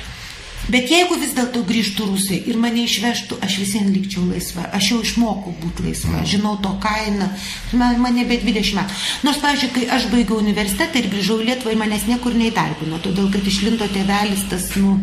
Bet 0.73 0.89
jeigu 0.89 1.19
vis 1.21 1.35
dėlto 1.37 1.61
grįžtų 1.69 2.07
rusai 2.09 2.39
ir 2.49 2.57
mane 2.61 2.85
išvežtų, 2.87 3.37
aš 3.45 3.59
visiems 3.61 3.93
likčiau 3.93 4.25
laisva. 4.31 4.65
Aš 4.77 4.91
jau 4.93 5.01
išmokau 5.05 5.53
būti 5.61 5.85
laisva, 5.89 6.21
mm. 6.23 6.29
žinau 6.31 6.55
to 6.65 6.73
kainą. 6.81 7.29
Man, 7.77 7.99
man 8.01 8.17
nebe 8.17 8.39
20 8.41 8.79
metų. 8.79 8.99
Nors, 9.27 9.41
pavyzdžiui, 9.43 9.73
kai 9.75 9.85
aš 9.99 10.09
baigiau 10.13 10.41
universitetą 10.41 11.01
ir 11.01 11.11
grįžau 11.13 11.41
į 11.43 11.49
Lietuvą, 11.51 11.75
manęs 11.81 12.07
niekur 12.09 12.37
neįdarbino, 12.39 13.01
todėl 13.05 13.29
kad 13.35 13.45
išlindo 13.51 13.89
tėvelis, 13.93 14.47
tas, 14.49 14.71
nu, 14.81 14.97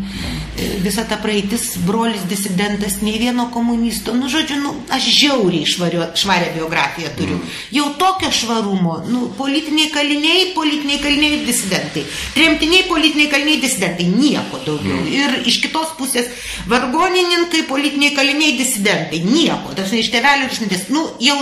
e, 0.57 0.71
visa 0.81 1.05
ta 1.09 1.19
praeitis, 1.21 1.75
brolis 1.85 2.25
disidentas, 2.31 2.99
nei 3.05 3.19
vieno 3.21 3.49
komunisto. 3.53 4.15
Nu, 4.17 4.31
žodžiu, 4.33 4.57
nu, 4.63 4.73
aš 4.89 5.11
žiauriai 5.19 5.69
švario, 5.69 6.09
švarę 6.17 6.51
biografiją 6.57 7.13
turiu. 7.19 7.37
Mm. 7.37 7.53
Jau 7.77 7.87
tokio 8.01 8.33
švarumo, 8.33 8.97
nu, 9.11 9.27
politiniai 9.37 9.93
kaliniai, 9.93 10.49
politiniai 10.57 11.01
kaliniai 11.05 11.37
ir 11.37 11.45
disidentai. 11.45 12.05
Tremtiniai, 12.33 12.87
politiniai 12.89 13.29
kaliniai, 13.29 13.61
disidentai. 13.61 14.09
Nieko 14.09 14.63
daugiau. 14.65 14.97
Mm. 14.97 15.13
Ir 15.21 15.50
iš 15.51 15.59
kitos 15.65 15.93
pusės 15.99 16.31
vargonininkai, 16.71 17.65
politiniai 17.69 18.15
kaliniai, 18.15 18.57
disidentai. 18.59 19.21
Nieko. 19.27 19.75
Dažnai 19.77 20.01
iš 20.01 20.11
tevelių 20.15 20.47
ir 20.47 20.55
išmintis. 20.55 20.87
Nu, 20.93 21.05
jau 21.21 21.37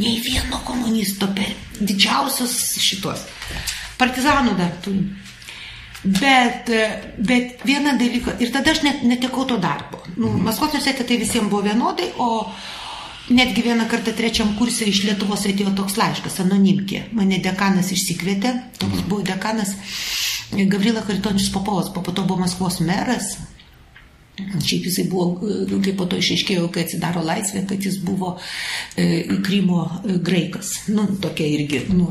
nei 0.00 0.16
vieno 0.24 0.62
komunisto 0.64 1.28
per 1.36 1.52
didžiausius 1.80 2.56
šitos. 2.80 3.26
Partizanų 4.00 4.56
dar 4.58 4.72
turim. 4.84 5.10
Bet, 6.02 6.70
bet 7.18 7.60
vieną 7.62 7.94
dalyką, 7.98 8.34
ir 8.42 8.50
tada 8.50 8.72
aš 8.74 8.82
net 8.82 9.04
netekau 9.06 9.44
to 9.46 9.58
darbo. 9.62 10.00
Nu, 10.16 10.32
mhm. 10.32 10.48
Maskvos 10.48 10.72
universitete 10.72 11.06
tai 11.06 11.18
visiems 11.20 11.50
buvo 11.50 11.62
vienodai, 11.62 12.08
o 12.18 12.50
netgi 13.30 13.62
vieną 13.62 13.86
kartą 13.90 14.14
trečiam 14.18 14.56
kursė 14.58 14.88
iš 14.90 15.04
Lietuvos 15.06 15.46
atėjo 15.46 15.70
toks 15.78 15.94
laiškas, 16.00 16.40
anonimkė. 16.42 17.04
Mane 17.14 17.38
dekanas 17.44 17.92
išsikvietė, 17.94 18.56
toks 18.80 18.98
mhm. 18.98 19.08
buvo 19.12 19.22
dekanas. 19.28 19.76
Gavrila 20.52 21.02
Karitonius 21.06 21.52
Popovas, 21.52 21.88
po 21.94 22.04
to 22.12 22.24
buvo 22.24 22.40
Maskvos 22.44 22.80
meras. 22.80 23.36
Šiaip 24.36 24.86
jisai 24.88 25.04
buvo, 25.10 25.36
kaip 25.84 25.96
po 26.00 26.06
to 26.08 26.16
išaiškėjo, 26.16 26.68
kai 26.72 26.86
atsidaro 26.86 27.20
laisvė, 27.24 27.66
kad 27.68 27.84
jis 27.84 27.98
buvo 28.00 28.34
e, 28.96 29.26
Krymo 29.44 29.84
graikas. 30.24 30.74
Nu, 30.92 31.04
tokia 31.20 31.48
irgi, 31.52 31.82
nu, 31.92 32.08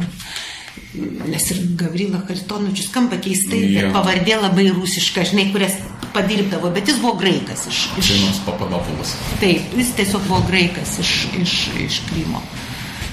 nes 1.32 1.48
ir 1.54 1.64
Gavrila 1.80 2.22
Karitonovičius 2.28 2.92
skamba 2.92 3.18
keistai, 3.22 3.64
bet 3.74 3.90
pavardė 3.96 4.38
labai 4.38 4.68
rusiška, 4.70 5.26
žinai, 5.32 5.48
kurias 5.54 5.80
padirbdavo, 6.14 6.70
bet 6.76 6.92
jis 6.92 7.00
buvo 7.02 7.16
graikas 7.22 7.66
iš... 7.72 7.86
iš 7.98 8.12
Žinomas 8.12 8.42
Papadopulas. 8.46 9.16
Taip, 9.42 9.74
jis 9.80 9.94
tiesiog 9.98 10.28
buvo 10.28 10.44
graikas 10.50 10.98
iš, 11.02 11.16
iš, 11.42 11.56
iš 11.88 12.02
Krymo. 12.10 12.44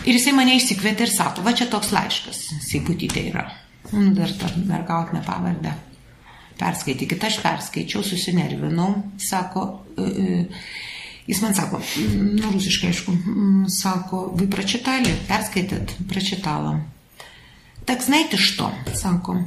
Ir 0.09 0.17
jisai 0.17 0.37
mane 0.37 0.57
išsikvietė 0.57 1.09
ir 1.09 1.15
sako, 1.15 1.45
va 1.47 1.57
čia 1.57 1.69
toks 1.71 1.93
laiškas, 1.97 2.45
Seibutytė 2.69 3.29
yra. 3.33 3.49
Nu, 3.92 4.14
dar 4.14 4.32
tą 4.32 4.48
mergautinę 4.66 5.22
pavardę. 5.26 5.74
Perskaitykit, 6.58 7.24
aš 7.24 7.40
perskaičiau, 7.44 8.04
susinervinau, 8.06 8.94
sako, 9.20 9.64
e, 9.98 10.04
e, 10.04 10.46
jis 11.28 11.42
man 11.42 11.56
sako, 11.58 11.82
nu, 12.38 12.52
rusiškai 12.54 12.92
aišku, 12.94 13.16
sako, 13.68 14.22
вы 14.38 14.48
прочитали, 14.48 15.16
перскайтет, 15.28 15.96
прочитала. 16.10 16.86
Так 17.86 18.02
знаете 18.02 18.38
что, 18.38 18.72
сако, 18.94 19.44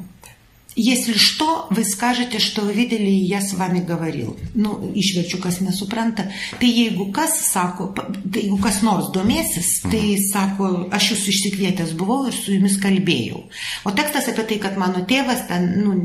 Если 0.79 1.15
что, 1.15 1.69
вы 1.71 1.85
скажете, 1.85 2.39
что 2.39 2.61
вы 2.61 2.75
видели, 2.75 3.09
и 3.09 3.25
я 3.25 3.41
с 3.41 3.55
вами 3.55 3.81
говорил. 3.81 4.37
Nu, 4.53 4.93
išverčiu, 4.93 5.41
kas 5.41 5.61
nesupranta. 5.65 6.29
Tai 6.61 6.69
jeigu 6.69 7.11
kas 7.13 7.49
sako, 7.49 7.95
tai 7.97 8.43
jeigu 8.43 8.59
kas 8.61 8.83
nors 8.85 9.09
domėsis, 9.09 9.81
tai 9.89 10.21
sako, 10.21 10.91
aš 10.93 11.15
jūs 11.15 11.23
išsikvietęs 11.33 11.95
buvau 11.97 12.27
ir 12.29 12.37
su 12.37 12.53
jumis 12.53 12.77
kalbėjau. 12.77 13.41
O 13.89 13.95
tekstas 13.97 14.29
apie 14.29 14.45
tai, 14.51 14.59
kad 14.61 14.77
mano 14.77 15.01
tėvas 15.09 15.47
ten, 15.49 15.65
nu, 15.81 15.97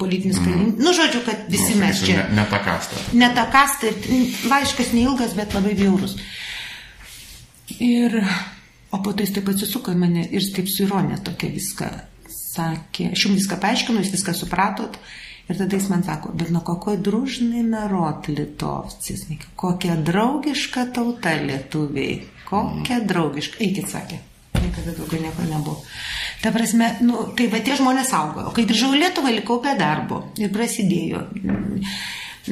politinis 0.00 0.40
kalinys, 0.40 0.80
nu, 0.80 0.96
žodžiu, 0.96 1.20
kad 1.28 1.44
visi 1.52 1.76
nu, 1.76 1.82
mes 1.84 2.00
čia. 2.00 2.24
Ne, 2.32 2.40
ne 2.40 2.46
ta 2.48 2.62
kasta. 2.64 3.04
Ne 3.12 3.30
ta 3.36 3.44
kasta, 3.52 3.92
laiškas 4.48 4.96
neilgas, 4.96 5.36
bet 5.36 5.52
labai 5.52 5.76
bjaurus. 5.76 6.16
Ir, 7.76 8.16
o 8.88 9.04
po 9.04 9.12
to 9.12 9.20
jis 9.20 9.36
taip 9.36 9.52
atsisuko 9.52 9.92
į 9.92 10.00
mane 10.00 10.24
ir 10.32 10.50
taip 10.56 10.72
su 10.72 10.88
ironija 10.88 11.20
tokia 11.28 11.52
viską 11.52 11.92
sakė, 12.59 13.09
aš 13.15 13.25
jums 13.25 13.41
viską 13.41 13.57
paaiškinu, 13.63 14.03
jūs 14.03 14.13
viską 14.17 14.35
supratot. 14.37 14.99
Ir 15.49 15.57
tada 15.57 15.79
jis 15.79 15.87
man 15.89 16.03
sako, 16.05 16.29
bet 16.37 16.51
nuo 16.53 16.61
kokio 16.61 16.93
družnai 17.01 17.63
narot 17.65 18.27
litovcis, 18.29 19.23
kokia 19.57 19.95
draugiška 20.05 20.83
tauta 20.93 21.33
lietuviai, 21.41 22.19
kokia 22.45 22.99
draugiška, 23.09 23.57
eikit 23.65 23.89
sakė, 23.89 24.19
niekada 24.59 24.93
daugiau 24.93 25.23
nieko 25.23 25.47
nebuvo. 25.49 25.81
Ta 26.43 26.53
prasme, 26.53 26.91
nu, 27.01 27.25
tai 27.33 27.49
va 27.49 27.63
tie 27.65 27.79
žmonės 27.81 28.13
augo, 28.19 28.45
o 28.45 28.53
kai 28.53 28.67
grįžau 28.69 28.93
į 28.93 29.01
Lietuvą, 29.01 29.33
likau 29.33 29.57
be 29.63 29.73
darbo 29.79 30.21
ir 30.37 30.53
prasidėjo. 30.53 31.25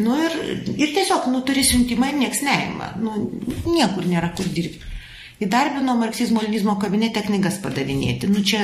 Nu 0.02 0.18
ir, 0.26 0.34
ir 0.74 0.98
tiesiog, 0.98 1.30
nu, 1.30 1.46
turi 1.46 1.62
siuntimą 1.66 2.10
ir 2.12 2.22
nieks 2.26 2.42
neima, 2.46 2.96
nu, 2.98 3.30
niekur 3.70 4.10
nėra 4.10 4.34
kur 4.34 4.50
dirbti. 4.58 4.97
Įdarbino 5.38 5.94
marksizmo 6.00 6.42
leninizmo 6.42 6.74
kabinete 6.82 7.22
knygas 7.22 7.60
padavinėti. 7.62 8.26
Nu 8.32 8.42
čia, 8.42 8.64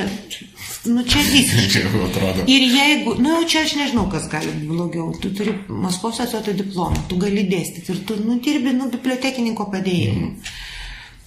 nu 0.90 1.04
čia 1.06 1.20
visiškai. 1.28 1.84
Ir 2.54 2.64
jeigu, 2.66 3.14
nu 3.22 3.36
jau 3.36 3.44
čia 3.52 3.62
aš 3.62 3.76
nežinau, 3.78 4.08
kas 4.10 4.26
gali 4.32 4.50
būti 4.50 4.70
blogiau. 4.72 5.12
Tu 5.22 5.30
turi 5.38 5.54
Maskvos 5.70 6.18
atsotą 6.24 6.56
diplomą, 6.58 7.04
tu 7.10 7.20
gali 7.22 7.46
dėstyti 7.46 7.94
ir 7.94 8.02
tu, 8.08 8.18
nu, 8.18 8.40
dirbi, 8.42 8.74
nu, 8.74 8.90
bibliotekininko 8.90 9.68
padėjėju. 9.70 10.16
Mm. 10.18 10.50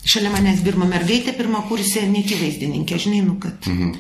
Šalia 0.08 0.34
manęs 0.36 0.62
dirba 0.68 0.88
mergaitė, 0.88 1.32
pirmą 1.40 1.64
kursė, 1.72 2.04
nekivaizdininkė, 2.12 3.00
žinai, 3.08 3.24
nu, 3.24 3.40
kad. 3.40 3.72
Mm. 3.72 3.96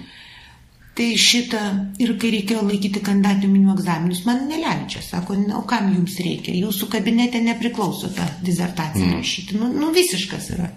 Tai 0.97 1.09
šitą 1.21 1.63
ir 2.01 2.15
kai 2.19 2.31
reikėjo 2.33 2.67
laikyti 2.67 2.99
kandidatų 3.05 3.47
minių 3.53 3.75
egzaminus, 3.75 4.23
man 4.27 4.47
neleidžia. 4.49 5.03
Sako, 5.05 5.39
o 5.55 5.63
kam 5.69 5.91
jums 5.93 6.19
reikia? 6.19 6.55
Jūsų 6.57 6.89
kabinete 6.91 7.39
nepriklauso 7.45 8.09
tą 8.17 8.25
dizertaciją 8.43 9.13
mm. 9.13 9.19
rašyti. 9.21 9.59
Nu, 9.61 9.71
nu 9.71 9.95
visiškas 9.95 10.55
yra. 10.57 10.73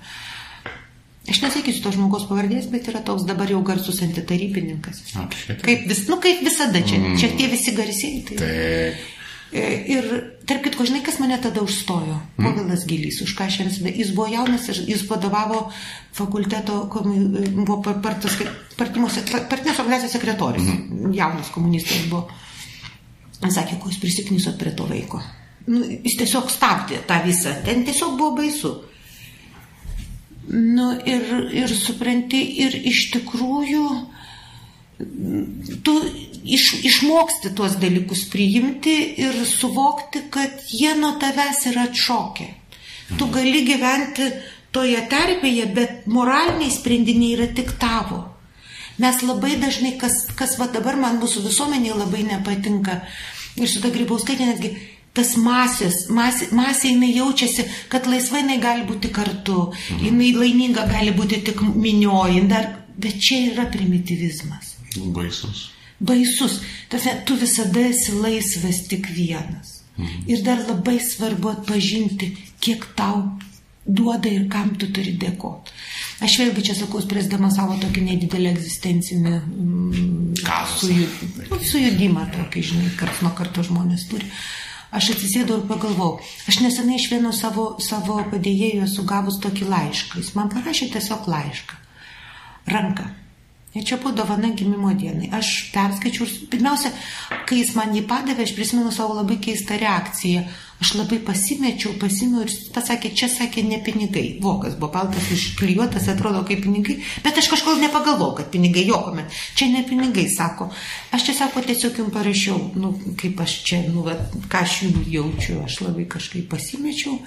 Aš 1.31 1.45
nesakysiu 1.45 1.85
to 1.85 1.93
žmogaus 1.95 2.27
pavardės, 2.27 2.67
bet 2.73 2.89
yra 2.91 3.05
toks 3.07 3.23
dabar 3.29 3.51
jau 3.53 3.61
garsus 3.63 4.01
antitarybininkas. 4.03 5.05
Kaip, 5.63 5.87
vis, 5.87 6.03
nu, 6.11 6.19
kaip 6.23 6.43
visada 6.43 6.83
čia, 6.83 6.99
mm. 6.99 7.21
čia 7.23 7.31
tie 7.39 7.47
visi 7.53 7.75
garsiai. 7.77 8.23
Tai... 8.27 8.43
Taip. 8.43 9.09
E, 9.51 9.63
ir 9.91 10.07
tarp 10.47 10.63
kitko, 10.63 10.85
žinai, 10.87 11.01
kas 11.03 11.17
mane 11.19 11.35
tada 11.43 11.63
užstojo? 11.63 12.21
Mm. 12.39 12.47
Povilas 12.47 12.85
Gilys, 12.87 13.19
už 13.25 13.35
ką 13.39 13.49
aš 13.51 13.59
visada. 13.67 13.91
Jis 13.91 14.13
buvo 14.15 14.29
jaunas 14.31 14.69
ir 14.71 14.79
jis 14.93 15.03
vadovavo 15.11 15.65
fakulteto, 16.15 16.85
buvo 16.95 17.81
partinės 17.83 18.79
organizacijos 18.79 20.15
sekretorius. 20.15 20.71
Mm. 20.71 21.17
Jaunas 21.19 21.51
komunistas 21.55 22.07
buvo. 22.11 22.29
Jis 23.41 23.59
sakė, 23.59 23.81
ko 23.81 23.91
jūs 23.91 23.99
prisiknysot 24.03 24.59
prie 24.61 24.75
to 24.77 24.87
vaiko. 24.87 25.19
Nu, 25.71 25.83
jis 25.83 26.15
tiesiog 26.21 26.51
stabdė 26.51 27.03
tą 27.09 27.19
visą. 27.27 27.57
Ten 27.67 27.83
tiesiog 27.87 28.15
buvo 28.19 28.37
baisu. 28.39 28.77
Nu, 30.49 30.93
ir, 31.07 31.27
ir 31.55 31.73
supranti, 31.77 32.41
ir 32.65 32.75
iš 32.89 33.11
tikrųjų 33.15 33.85
tu 35.85 35.95
iš, 36.45 36.65
išmoksti 36.85 37.53
tuos 37.57 37.77
dalykus 37.81 38.25
priimti 38.33 38.95
ir 39.21 39.37
suvokti, 39.47 40.25
kad 40.33 40.65
jie 40.73 40.95
nuo 40.99 41.15
tavęs 41.21 41.67
yra 41.73 41.87
atšokę. 41.91 42.49
Tu 43.19 43.25
mhm. 43.25 43.33
gali 43.35 43.63
gyventi 43.67 44.31
toje 44.75 45.01
terpėje, 45.11 45.67
bet 45.75 46.07
moraliniai 46.07 46.71
sprendiniai 46.73 47.37
yra 47.39 47.49
tik 47.55 47.75
tavo. 47.81 48.25
Mes 49.01 49.23
labai 49.25 49.57
dažnai, 49.61 49.95
kas, 49.99 50.27
kas 50.37 50.59
va 50.61 50.69
dabar 50.73 50.99
man 51.01 51.19
mūsų 51.23 51.47
visuomeniai 51.47 51.97
labai 51.97 52.23
nepatinka, 52.29 53.01
ir 53.57 53.71
šitą 53.71 53.91
grybauskaitę 53.95 54.47
netgi 54.51 54.75
tas 55.17 55.33
masės, 55.41 56.05
masė, 56.15 56.51
masė 56.55 56.93
jinai 56.93 57.11
jaučiasi, 57.17 57.67
kad 57.93 58.07
laisvai 58.11 58.45
jinai 58.45 58.61
gali 58.63 58.87
būti 58.89 59.11
kartu, 59.15 59.71
mhm. 59.73 60.07
jinai 60.07 60.31
laiminga 60.37 60.87
gali 60.91 61.15
būti 61.17 61.43
tik 61.51 61.63
minioji, 61.67 62.47
dar, 62.51 62.71
bet 63.01 63.19
čia 63.23 63.43
yra 63.51 63.67
primitivizmas. 63.73 64.77
Baisus. 65.15 65.69
Baisus. 66.01 66.61
Tose, 66.91 67.15
tu 67.27 67.37
visada 67.39 67.83
esi 67.91 68.15
laisvas 68.17 68.85
tik 68.91 69.11
vienas. 69.15 69.81
Mhm. 69.99 70.25
Ir 70.31 70.43
dar 70.47 70.63
labai 70.69 70.99
svarbu 71.03 71.57
atpažinti, 71.57 72.33
kiek 72.63 72.87
tau 72.97 73.25
duoda 73.91 74.31
ir 74.31 74.47
kam 74.53 74.77
tu 74.79 74.87
turi 74.95 75.17
dėkoti. 75.19 75.75
Aš 76.23 76.37
vėlgi 76.39 76.63
čia 76.69 76.75
sakau, 76.79 77.01
spręsdama 77.03 77.49
savo 77.51 77.75
tokį 77.81 78.05
nedidelį 78.07 78.51
egzistencinį 78.53 79.33
mm, 79.41 80.43
sujudimą, 81.67 82.27
tokį, 82.37 82.65
žinai, 82.71 82.91
karts 83.01 83.23
nuo 83.25 83.33
karto 83.35 83.65
žmonės 83.67 84.05
turi. 84.13 84.29
Uh, 84.29 84.70
Aš 84.91 85.13
atsisėdau 85.15 85.61
ir 85.61 85.67
pagalvojau, 85.71 86.19
aš 86.51 86.61
nesenai 86.65 86.97
iš 86.99 87.07
vieno 87.13 87.31
savo, 87.37 87.77
savo 87.79 88.19
padėjėjo 88.33 88.89
esu 88.89 89.05
gavus 89.07 89.39
tokį 89.45 89.69
laišką. 89.71 90.19
Jis 90.19 90.35
man 90.35 90.51
parašė 90.51 90.91
tiesiog 90.97 91.29
laišką. 91.31 91.79
Ranka. 92.75 93.07
Ir 93.75 93.85
čia 93.87 94.01
buvo 94.03 94.11
dovana 94.19 94.49
gimimo 94.51 94.91
dienai. 94.99 95.29
Aš 95.31 95.71
perskaičiau 95.71 96.27
ir 96.27 96.33
pirmiausia, 96.51 96.91
kai 97.47 97.61
jis 97.61 97.77
man 97.77 97.93
jį 97.95 98.03
padavė, 98.11 98.43
aš 98.43 98.57
prisimenu 98.57 98.91
savo 98.91 99.15
labai 99.21 99.37
keistą 99.39 99.79
reakciją. 99.79 100.43
Aš 100.81 100.95
labai 100.97 101.21
pasimečiau, 101.23 101.93
pasimiau 102.01 102.43
ir 102.43 102.55
pasakė, 102.75 103.13
čia 103.15 103.29
sakė 103.31 103.63
ne 103.69 103.79
pinigai. 103.85 104.41
Vokas 104.43 104.75
buvo 104.81 104.89
paltas 104.95 105.29
išklijuotas, 105.37 106.09
atrodo 106.09 106.41
kaip 106.49 106.65
pinigai, 106.65 106.97
bet 107.23 107.39
aš 107.39 107.51
kažkodėl 107.53 107.85
nepagalvojau, 107.85 108.39
kad 108.41 108.51
pinigai 108.51 108.87
jokome. 108.89 109.27
Čia 109.55 109.69
ne 109.75 109.85
pinigai, 109.87 110.25
sako. 110.33 110.71
Aš 111.15 111.29
čia 111.29 111.37
sako, 111.43 111.63
tiesiog 111.69 112.01
jums 112.01 112.17
parašiau, 112.17 112.59
nu, 112.81 112.95
kaip 113.21 113.45
aš 113.45 113.59
čia, 113.69 113.85
nu, 113.93 114.03
va, 114.09 114.17
ką 114.51 114.65
aš 114.65 114.81
jums 114.87 115.15
jaučiu, 115.15 115.61
aš 115.69 115.83
labai 115.85 116.09
kažkaip 116.11 116.49
pasimečiau 116.51 117.21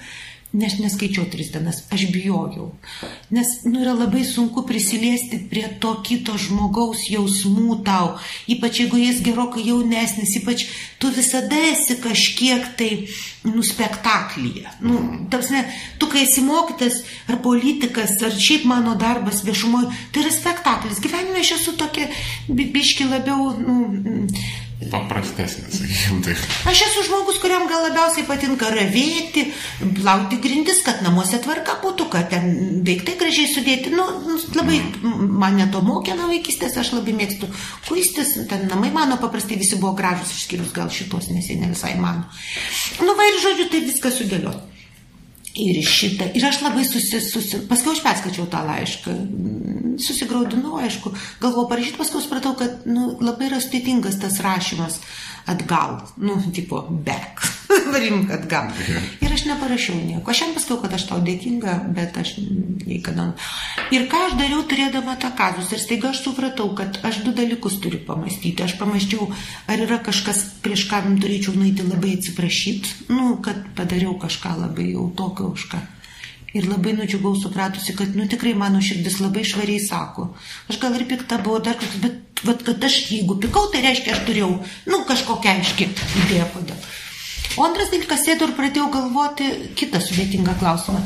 Nes 0.54 0.76
neskaičiau 0.78 1.26
tris 1.26 1.48
dienas, 1.50 1.80
aš 1.90 2.04
bijojau. 2.14 2.68
Nes 3.34 3.48
nu, 3.66 3.80
yra 3.82 3.90
labai 3.96 4.22
sunku 4.22 4.62
prisiliesti 4.68 5.40
prie 5.50 5.66
to 5.82 5.96
kito 6.06 6.36
žmogaus 6.38 7.08
jausmų 7.10 7.80
tau, 7.86 8.12
ypač 8.46 8.84
jeigu 8.84 9.00
jis 9.02 9.18
gerokai 9.26 9.64
jaunesnis, 9.66 10.36
ypač 10.38 10.68
tu 11.02 11.10
visada 11.10 11.58
esi 11.72 11.96
kažkiek 11.98 12.68
tai 12.78 12.90
nu, 13.48 13.64
spektaklyje. 13.66 14.76
Nu, 14.86 15.00
tarpsne, 15.32 15.64
tu 15.98 16.06
kai 16.12 16.22
esi 16.22 16.44
mokytas 16.46 17.02
ar 17.26 17.42
politikas, 17.42 18.14
ar 18.22 18.38
šiaip 18.38 18.68
mano 18.70 18.94
darbas 18.94 19.42
viešumoje, 19.42 19.90
tai 20.14 20.22
yra 20.22 20.36
spektaklis. 20.38 21.02
Gyvenime 21.02 21.42
aš 21.42 21.56
esu 21.58 21.74
tokia 21.80 22.06
biški 22.46 23.10
labiau 23.10 23.50
nu, 23.58 24.28
paprastesnis, 24.92 25.78
sakykime 25.78 26.22
taip. 26.26 26.42
Aš 26.70 26.82
esu 26.88 27.04
žmogus, 27.08 27.38
kuriam 27.42 27.66
gal 27.70 27.86
labiausiai 27.86 28.26
patinka 28.28 28.70
ravėti, 28.72 29.46
plauti 30.00 30.40
grindis, 30.42 30.82
kad 30.86 31.00
namuose 31.04 31.40
tvarka 31.44 31.78
būtų, 31.84 32.08
kad 32.12 32.28
ten 32.32 32.82
daiktai 32.86 33.16
gražiai 33.20 33.50
sudėti. 33.52 33.94
Nu, 33.94 34.06
nu 34.26 34.38
labai 34.56 34.80
mm. 34.82 35.24
mane 35.44 35.68
to 35.72 35.82
mokė 35.84 36.18
nuo 36.18 36.28
vaikystės, 36.32 36.76
aš 36.80 36.94
labai 36.96 37.16
mėgstu 37.16 37.48
kuistis, 37.88 38.36
ten 38.50 38.68
namai 38.70 38.92
mano 38.94 39.20
paprastai 39.22 39.60
visi 39.60 39.80
buvo 39.80 39.94
gražus, 39.98 40.34
išskyrus 40.36 40.74
gal 40.76 40.92
šitos, 40.92 41.30
nes 41.32 41.48
jie 41.50 41.58
ne 41.60 41.72
visai 41.72 41.96
mano. 42.00 42.28
Nu, 43.00 43.16
va 43.18 43.30
ir 43.30 43.42
žodžiu, 43.42 43.70
tai 43.72 43.84
viską 43.88 44.14
sudėlioti. 44.14 44.73
Ir 45.54 45.76
šitą. 45.86 46.26
Ir 46.34 46.42
aš 46.48 46.64
labai 46.64 46.82
susi, 46.82 47.20
susi, 47.22 47.60
paskui 47.70 47.92
aš 47.92 48.00
perskaičiau 48.02 48.48
tą 48.50 48.64
laišką, 48.66 49.12
susigaudinau, 50.02 50.80
aišku, 50.82 51.12
galvoju 51.42 51.68
parašyti, 51.70 51.98
paskui 52.00 52.22
supratau, 52.24 52.56
kad 52.58 52.82
nu, 52.90 53.12
labai 53.22 53.46
yra 53.52 53.60
sudėtingas 53.62 54.18
tas 54.18 54.40
rašymas 54.42 54.98
atgal, 55.46 56.00
nu, 56.16 56.38
tipo, 56.52 56.80
back, 56.90 57.42
varim 57.92 58.28
atgal. 58.32 58.70
Ir 59.20 59.32
aš 59.32 59.44
neparašiau 59.48 59.96
nieko. 60.00 60.30
Aš 60.30 60.40
jam 60.44 60.54
pasakiau, 60.56 60.80
kad 60.82 60.96
aš 60.96 61.06
tau 61.10 61.20
dėkinga, 61.24 61.74
bet 61.96 62.16
aš 62.20 62.36
niekada. 62.86 63.30
Ir 63.94 64.06
ką 64.10 64.22
aš 64.28 64.36
dariau 64.40 64.64
turėdama 64.68 65.16
tą 65.20 65.32
kazus. 65.36 65.72
Ir 65.74 65.82
staiga 65.82 66.12
aš 66.12 66.24
supratau, 66.24 66.70
kad 66.78 67.00
aš 67.04 67.22
du 67.26 67.34
dalykus 67.36 67.78
turiu 67.84 68.00
pamastyti. 68.06 68.64
Aš 68.64 68.76
pamaščiau, 68.80 69.28
ar 69.68 69.84
yra 69.86 70.00
kažkas, 70.04 70.44
prieš 70.64 70.86
ką 70.90 71.02
turėčiau 71.20 71.56
nueiti 71.58 71.84
labai 71.86 72.16
atsiprašyti, 72.18 73.10
nu, 73.12 73.36
kad 73.44 73.60
padariau 73.76 74.16
kažką 74.20 74.56
labai 74.64 74.92
jau 74.94 75.10
tokio 75.16 75.52
už 75.52 75.68
ką. 75.74 75.82
Ir 76.54 76.68
labai 76.70 76.92
nudžiugau 76.94 77.34
supratusi, 77.34 77.96
kad, 77.98 78.12
nu, 78.14 78.28
tikrai 78.30 78.52
mano 78.54 78.78
širdis 78.78 79.18
labai 79.18 79.42
švariai 79.42 79.82
sako. 79.82 80.28
Aš 80.70 80.78
gal 80.78 80.94
ir 80.94 81.02
pikta 81.10 81.40
buvau 81.42 81.58
dar 81.58 81.80
bet, 81.98 82.20
vat, 82.46 82.64
kad 82.66 82.84
aš 82.84 82.98
jeigu 83.10 83.38
pikau, 83.42 83.66
tai 83.72 83.82
reiškia, 83.84 84.14
aš 84.14 84.24
turėjau, 84.28 84.50
nu, 84.90 85.02
kažkokią 85.08 85.58
aiškį 85.58 85.90
idėją, 86.24 86.48
kodėl. 86.54 86.88
O 87.54 87.66
antras 87.66 87.92
dalykas, 87.92 88.24
sėdau 88.26 88.48
ir 88.50 88.56
pradėjau 88.58 88.88
galvoti 88.94 89.52
kitą 89.78 90.02
sudėtingą 90.02 90.58
klausimą. 90.62 91.04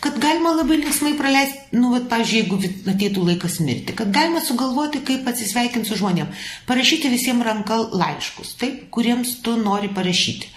kad 0.00 0.16
galima 0.16 0.54
labai 0.56 0.78
linksmai 0.80 1.12
praleisti, 1.18 1.76
nu, 1.76 1.90
vat, 1.92 2.06
pavyzdžiui, 2.08 2.38
jeigu 2.40 2.58
ateitų 2.88 3.24
laikas 3.26 3.58
mirti, 3.60 3.92
kad 3.92 4.08
galima 4.14 4.40
sugalvoti, 4.40 5.02
kaip 5.04 5.28
atsisveikinti 5.28 5.90
su 5.90 5.98
žmonėm, 6.00 6.30
parašyti 6.68 7.10
visiems 7.12 7.44
ranką 7.44 7.76
laiškus, 7.92 8.54
taip, 8.62 8.86
kuriems 8.94 9.34
tu 9.44 9.58
nori 9.60 9.92
parašyti. 9.92 10.48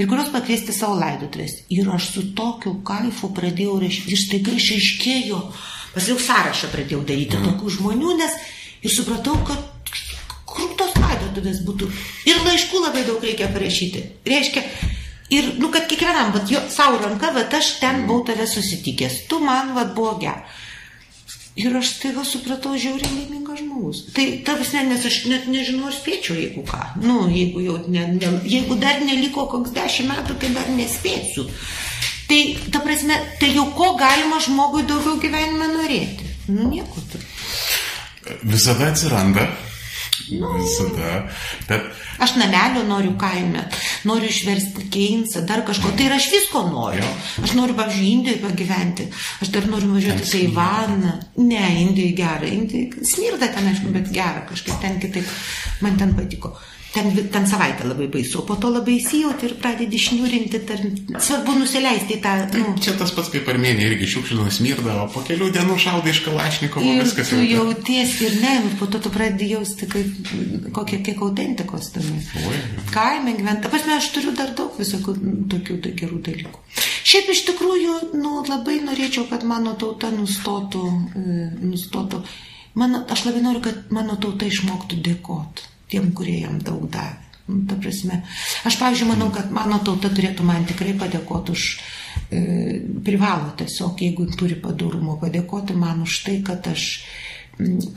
Ir 0.00 0.08
kurios 0.08 0.32
pakviesti 0.32 0.72
savo 0.76 0.96
laidotuvės. 1.00 1.62
Ir 1.72 1.88
aš 1.92 2.08
su 2.14 2.24
tokiu 2.36 2.74
kaifu 2.84 3.30
pradėjau 3.36 3.78
rašyti, 3.84 4.12
ir 4.12 4.20
staiga 4.20 4.56
išaiškėjo, 4.56 5.40
pasiliau 5.94 6.20
sąrašą 6.20 6.72
pradėjau 6.72 7.04
daryti 7.08 7.36
mm. 7.36 7.46
tokių 7.50 7.76
žmonių, 7.78 8.16
nes 8.20 8.40
ir 8.82 8.92
supratau, 8.92 9.38
kad 9.46 9.92
krūtos 10.46 10.94
laidotuvės 11.00 11.64
būtų. 11.66 11.88
Ir 12.28 12.44
laiškų 12.44 12.84
labai 12.84 13.06
daug 13.08 13.24
reikia 13.24 13.48
parašyti. 13.52 14.04
Reiškia, 14.26 14.64
Ir, 15.30 15.56
nu, 15.58 15.72
kad 15.74 15.88
kiekvienam, 15.90 16.30
bet 16.30 16.50
jo 16.50 16.60
savo 16.70 17.00
ranka, 17.02 17.32
bet 17.34 17.54
aš 17.54 17.80
ten 17.80 18.04
buvau 18.06 18.22
tave 18.28 18.46
susitikęs, 18.46 19.24
tu 19.26 19.40
man, 19.42 19.72
vad, 19.74 19.90
buvo 19.96 20.12
gerai. 20.22 20.44
Ir 21.56 21.72
aš 21.74 21.94
staiga 21.96 22.22
supratau 22.22 22.76
žiauriai 22.76 23.10
laimingas 23.14 23.62
žmogus. 23.62 24.02
Tai, 24.14 24.26
ta 24.44 24.54
prasme, 24.58 24.84
nes 24.90 25.06
aš 25.08 25.22
net 25.30 25.48
nežinau, 25.48 25.88
ar 25.88 25.96
spėčiau, 25.96 26.36
jeigu 26.36 26.62
ką. 26.68 26.82
Nu, 27.00 27.22
jeigu, 27.32 27.62
jau 27.64 27.78
ne, 27.88 28.04
ne, 28.12 28.32
jeigu 28.44 28.76
dar 28.78 29.00
neliko 29.00 29.46
koks 29.50 29.72
dešimt 29.74 30.12
metų, 30.12 30.36
tai 30.42 30.52
dar 30.52 30.68
nespėsiu. 30.76 31.46
Tai, 32.28 32.40
ta 32.74 32.84
prasme, 32.84 33.16
tai 33.40 33.54
jau 33.56 33.64
ko 33.74 33.94
galima 33.98 34.38
žmogui 34.44 34.84
daugiau 34.86 35.16
gyvenime 35.22 35.72
norėti? 35.72 36.28
Nu, 36.52 36.68
nieko. 36.68 37.02
Tai. 37.10 37.24
Visada 38.42 38.90
atsiranda 38.92 39.48
Nu, 40.30 40.52
Visada. 40.58 41.28
Bet... 41.68 41.82
Aš 42.18 42.34
namelio 42.40 42.82
noriu 42.88 43.12
kaime, 43.20 43.66
noriu 44.08 44.30
išversti 44.30 44.86
Keinsą, 44.92 45.42
dar 45.46 45.62
kažko. 45.66 45.92
Tai 45.96 46.06
ir 46.08 46.14
aš 46.16 46.28
visko 46.32 46.62
noriu. 46.70 47.04
Jo. 47.04 47.42
Aš 47.44 47.54
noriu, 47.58 47.76
pavyzdžiui, 47.78 48.12
Indijoje 48.14 48.40
pagyventi. 48.42 49.08
Aš 49.44 49.52
dar 49.54 49.68
noriu 49.70 49.92
važiuoti 49.94 50.24
į 50.24 50.30
Taivaną. 50.32 51.12
Ne, 51.44 51.66
Indijoje 51.84 52.16
gera. 52.18 52.48
Indijoje 52.48 53.06
smirda 53.12 53.50
ten, 53.54 53.68
aišku, 53.72 53.92
bet 53.94 54.08
gera. 54.14 54.46
Kažkaip 54.48 54.80
ten 54.82 54.98
kitaip. 55.02 55.36
Man 55.84 56.00
ten 56.00 56.16
patiko 56.16 56.56
ten, 56.96 57.28
ten 57.28 57.46
savaitę 57.48 57.84
labai 57.88 58.08
baisu, 58.08 58.42
po 58.48 58.56
to 58.56 58.70
labai 58.72 58.96
įsijauti 58.96 59.48
ir 59.48 59.54
pradedi 59.60 59.98
šniūrinti, 60.00 60.60
tar... 60.68 60.80
svarbu 61.28 61.56
nusileisti 61.60 62.16
į 62.16 62.20
tą... 62.24 62.32
Nu. 62.54 62.72
Čia 62.82 62.94
tas 63.00 63.12
pats 63.16 63.28
kaip 63.34 63.48
armėnė, 63.52 63.84
irgi 63.90 64.08
šiukšlinas 64.14 64.60
smirda, 64.60 64.94
o 65.02 65.10
po 65.12 65.20
kelių 65.26 65.50
dienų 65.56 65.76
šaudai 65.82 66.14
iš 66.14 66.22
kalašnikovo 66.24 66.94
viskas 67.02 67.34
jau. 67.34 67.42
Tu 67.42 67.50
jautiesi 67.52 68.28
ir 68.30 68.38
ne, 68.40 68.54
ir 68.62 68.78
po 68.80 68.88
to 68.92 69.02
tu 69.04 69.12
pradedi 69.12 69.50
jausti, 69.52 69.90
kaip, 69.92 70.32
kokie 70.78 71.02
kiek 71.04 71.20
autentikos 71.28 71.92
tame. 71.98 72.22
Kaime 72.94 73.36
gyventi. 73.36 73.72
Prasme, 73.72 73.98
aš 74.00 74.10
turiu 74.16 74.32
dar 74.38 74.56
daug 74.56 74.80
visokių 74.80 75.16
tokių 75.52 75.78
tai 75.84 75.94
gerų 76.00 76.24
dalykų. 76.30 76.64
Šiaip 77.06 77.30
iš 77.36 77.44
tikrųjų, 77.52 78.00
nu, 78.18 78.40
labai 78.48 78.80
norėčiau, 78.88 79.28
kad 79.30 79.44
mano 79.46 79.76
tauta 79.78 80.08
nustotų, 80.14 80.82
e, 81.12 81.38
nustotų. 81.60 82.24
Mano, 82.76 83.04
aš 83.12 83.28
labai 83.28 83.44
noriu, 83.44 83.62
kad 83.68 83.94
mano 83.94 84.18
tauta 84.20 84.48
išmoktų 84.48 84.98
dėkoti 85.06 85.75
tiem, 85.90 86.10
kurie 86.16 86.40
jam 86.42 86.58
daug 86.62 86.88
davė. 86.90 87.22
Nu, 87.46 87.60
ta 87.70 87.76
prasme, 87.78 88.24
aš, 88.66 88.74
pavyzdžiui, 88.80 89.06
manau, 89.12 89.28
kad 89.34 89.52
mano 89.54 89.78
tauta 89.86 90.10
turėtų 90.10 90.42
man 90.46 90.66
tikrai 90.66 90.96
padėkoti 90.98 91.54
už, 91.54 91.66
e, 92.34 92.40
privalo 93.06 93.52
tiesiog, 93.60 94.02
jeigu 94.02 94.26
turi 94.34 94.58
padarumo, 94.58 95.14
padėkoti 95.20 95.76
man 95.78 96.02
už 96.02 96.18
tai, 96.26 96.40
kad 96.46 96.66
aš 96.66 96.88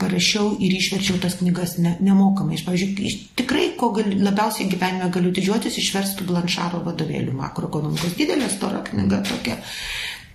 parašiau 0.00 0.54
ir 0.62 0.72
išverčiau 0.72 1.18
tas 1.20 1.34
knygas 1.40 1.76
ne, 1.82 1.96
nemokamai. 2.00 2.56
Aš, 2.56 2.64
pavyzdžiui, 2.68 3.16
tikrai, 3.36 3.66
ko 3.80 3.90
gali, 3.96 4.16
labiausiai 4.22 4.70
gyvenime 4.70 5.10
galiu 5.12 5.34
didžiuotis, 5.36 5.76
išverstų 5.82 6.30
Blanšaro 6.30 6.80
vadovėlių 6.86 7.34
makroekonomikos. 7.36 8.14
Didelė 8.16 8.48
stora 8.52 8.80
knyga 8.86 9.20
tokia 9.26 9.58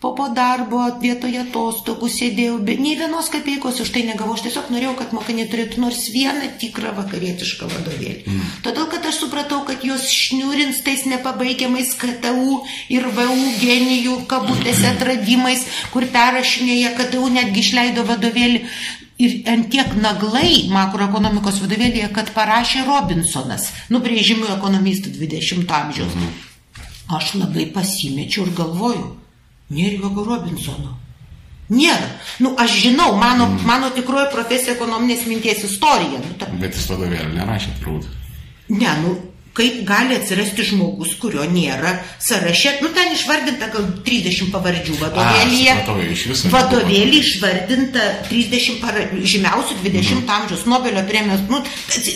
po, 0.06 0.14
po 0.14 0.28
darbo 0.30 0.84
vietoje 1.02 1.40
atostogų 1.42 2.08
sėdėjau, 2.12 2.60
bet 2.68 2.82
nei 2.84 2.94
vienos 3.00 3.32
kapeikos 3.34 3.80
už 3.82 3.90
tai 3.96 4.04
negavau. 4.06 4.36
Aš 4.38 4.44
tiesiog 4.46 4.68
norėjau, 4.74 4.94
kad 5.00 5.16
mokiniai 5.18 5.48
turėtų 5.50 5.82
nors 5.82 6.04
vieną 6.14 6.52
tikrą 6.62 6.92
vakarietišką 7.00 7.70
vadovėlį. 7.72 8.20
Mm. 8.30 8.52
Todėl, 8.66 8.86
kad 8.92 9.08
aš 9.10 9.24
supratau, 9.24 9.64
kad 9.66 9.82
juos 9.88 10.06
šniurins 10.14 10.84
tais 10.86 11.08
nepabaigiamais 11.10 11.96
KTU 11.98 12.60
ir 12.94 13.10
VU 13.18 13.50
genijų 13.64 14.20
kabutėse 14.30 14.92
atradimais, 14.94 15.66
kur 15.96 16.06
perrašinėje 16.14 16.94
KTU 17.00 17.26
netgi 17.40 17.66
išleido 17.66 18.06
vadovėlį. 18.06 18.62
Ir 19.26 19.36
ant 19.48 19.70
tiek 19.72 19.94
naglai 19.98 20.68
makroekonomikos 20.70 21.62
vadovėlėje, 21.64 22.12
kad 22.14 22.34
parašė 22.36 22.86
Robinsonas, 22.86 23.72
nubrėžimų 23.90 24.54
ekonomistų 24.60 25.18
20 25.18 25.78
amžiaus. 25.82 26.18
Mm. 26.20 26.42
Aš 27.16 27.38
labai 27.40 27.72
pasimečiau 27.74 28.46
ir 28.46 28.58
galvoju, 28.58 29.14
Jokio 29.70 30.26
Robinsono. 30.26 30.96
Nėra. 31.74 32.10
Nu, 32.46 32.54
aš 32.62 32.76
žinau, 32.84 33.16
mano, 33.18 33.48
mm. 33.50 33.64
mano 33.66 33.90
tikroji 33.94 34.30
profesija 34.34 34.76
ekonominės 34.76 35.26
minties 35.26 35.64
istorija. 35.66 36.20
Nu, 36.22 36.36
ta... 36.38 36.52
Bet 36.62 36.78
jis 36.78 36.92
vadovėlį 36.92 37.32
nerašė, 37.40 37.72
turbūt. 37.80 38.06
Ne, 38.70 38.92
nu, 39.02 39.16
kaip 39.58 39.80
gali 39.88 40.18
atsirasti 40.20 40.68
žmogus, 40.70 41.16
kurio 41.18 41.48
nėra 41.50 41.96
sąraše. 42.22 42.76
Nu, 42.84 42.92
ten 42.94 43.16
išvardinta 43.16 43.72
gal 43.74 43.90
30 44.06 44.54
pavardžių 44.54 45.00
vadovėlyje. 45.00 45.74
A, 45.74 45.82
supratau, 46.38 46.54
vadovėlį 46.54 47.22
išvardinta 47.24 48.08
30 48.30 48.82
par... 48.84 49.02
žymiausių 49.16 49.82
20 49.82 50.20
mm. 50.20 50.26
amžiaus 50.38 50.66
Nobelio 50.70 51.06
premijos, 51.10 51.46
nu, 51.50 51.64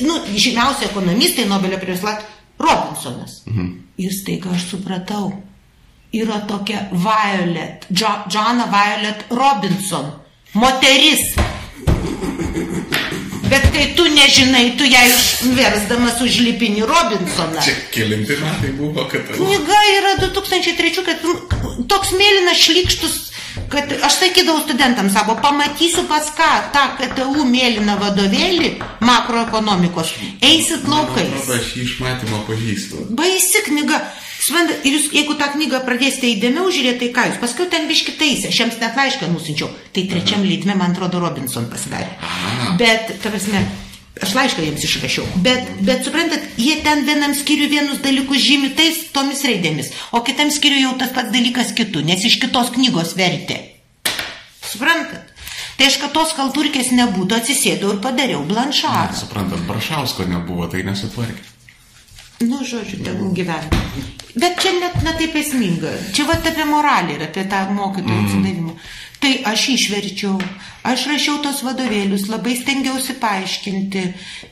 nu, 0.06 0.22
žymiausi 0.36 0.92
ekonomistai 0.92 1.50
Nobelio 1.50 1.82
premijos 1.82 2.06
Robinsonas. 2.60 3.42
Mm. 3.50 3.78
Ir 3.98 4.14
staiga 4.14 4.54
aš 4.54 4.70
supratau, 4.76 5.32
yra 6.14 6.40
tokia 6.48 6.88
Violet, 6.92 7.86
jo, 7.90 8.10
Joanna 8.34 8.66
Violet 8.66 9.26
Robinson, 9.30 10.12
moteris. 10.54 11.36
Bet 13.50 13.66
kai 13.74 13.94
tu 13.98 14.06
nežinai, 14.14 14.76
tu 14.78 14.86
ją 14.86 15.02
išversdamas 15.10 16.22
užlipini 16.22 16.84
Robinsoną. 16.86 17.62
Čia 17.66 17.74
kilinti 17.94 18.38
metai 18.38 18.74
buvo, 18.78 19.06
kad... 19.10 19.26
Knyga 19.34 19.80
yra 19.98 20.12
2003, 20.22 21.02
kad 21.06 21.26
toks 21.90 22.14
mėlynas 22.14 22.62
šlikštus, 22.62 23.16
kad 23.74 23.90
aš 24.06 24.20
sakydavau 24.22 24.62
studentams 24.62 25.18
savo, 25.18 25.34
pamatysiu 25.42 26.06
pas 26.10 26.30
ką 26.38 26.50
tą 26.74 26.86
KTU 27.00 27.46
mėlyną 27.50 27.98
vadovėlį 28.02 28.76
makroekonomikos, 29.02 30.14
eisit 30.46 30.86
laukais. 30.90 31.50
Aš 31.58 31.74
jį 31.78 31.86
iš 31.88 32.00
matymo 32.06 32.46
pažįstu. 32.50 33.10
Baisi 33.18 33.66
knyga. 33.66 34.02
Suprantat, 34.50 34.82
ir 34.82 34.96
jūs, 34.98 35.12
jeigu 35.14 35.36
tą 35.38 35.52
knygą 35.54 35.84
pradėsite 35.86 36.26
įdėmiau 36.32 36.72
žiūrėti, 36.74 36.98
tai 37.04 37.10
ką 37.14 37.26
jūs, 37.28 37.36
paskui 37.38 37.68
ten 37.70 37.86
biški 37.86 38.16
taisė, 38.18 38.50
aš 38.50 38.62
jiems 38.64 38.80
net 38.82 38.96
laišką 38.98 39.28
nusinčiau, 39.30 39.68
tai 39.94 40.08
trečiam 40.10 40.42
leidime, 40.42 40.74
man 40.80 40.96
atrodo, 40.96 41.20
Robinson 41.22 41.68
pasidarė. 41.70 42.16
Bet, 42.80 43.12
tavasme, 43.22 43.62
aš 44.26 44.34
laišką 44.40 44.66
jiems 44.66 44.88
išrašiau, 44.88 45.28
bet, 45.46 45.70
bet 45.86 46.02
suprantat, 46.08 46.48
jie 46.58 46.80
ten 46.82 47.06
vienam 47.06 47.36
skiriu 47.38 47.70
vienus 47.70 48.02
dalykus 48.02 48.42
žymi 48.42 48.72
tais 48.80 49.04
tomis 49.14 49.46
raidėmis, 49.46 49.94
o 50.18 50.24
kitam 50.26 50.50
skiriu 50.56 50.82
jau 50.88 50.96
tas 51.04 51.14
pats 51.14 51.30
dalykas 51.36 51.76
kitų, 51.78 52.02
nes 52.10 52.26
iš 52.26 52.40
kitos 52.42 52.74
knygos 52.74 53.14
vertė. 53.20 53.60
Suprantat? 54.66 55.30
Tai 55.78 55.88
aš, 55.88 56.00
kad 56.02 56.12
tos 56.18 56.34
kalturkės 56.36 56.90
nebūtų, 56.98 57.38
atsisėdau 57.38 57.94
ir 57.94 58.02
padariau 58.02 58.42
blanšarą. 58.50 59.14
Suprantat, 59.22 59.62
Brašausko 59.70 60.26
nebuvo, 60.28 60.66
tai 60.74 60.82
nesutvarkė. 60.90 61.59
Nu, 62.40 62.64
žodžiu, 62.64 63.02
tegul 63.04 63.34
gyvena. 63.36 63.68
Bet 64.40 64.62
čia 64.64 64.72
net 64.80 65.02
netaip 65.04 65.36
esminga. 65.36 65.92
Čia 66.16 66.24
va 66.30 66.38
apie 66.40 66.66
moralį 66.70 67.18
ir 67.18 67.26
apie 67.26 67.44
tą 67.52 67.66
mokytojų 67.76 68.16
mm. 68.16 68.28
atsidavimą. 68.30 68.76
Tai 69.20 69.32
aš 69.52 69.66
išverčiau, 69.74 70.38
aš 70.88 71.10
rašiau 71.12 71.42
tos 71.44 71.60
vadovėlius, 71.68 72.30
labai 72.32 72.56
stengiausi 72.56 73.18
paaiškinti. 73.20 74.06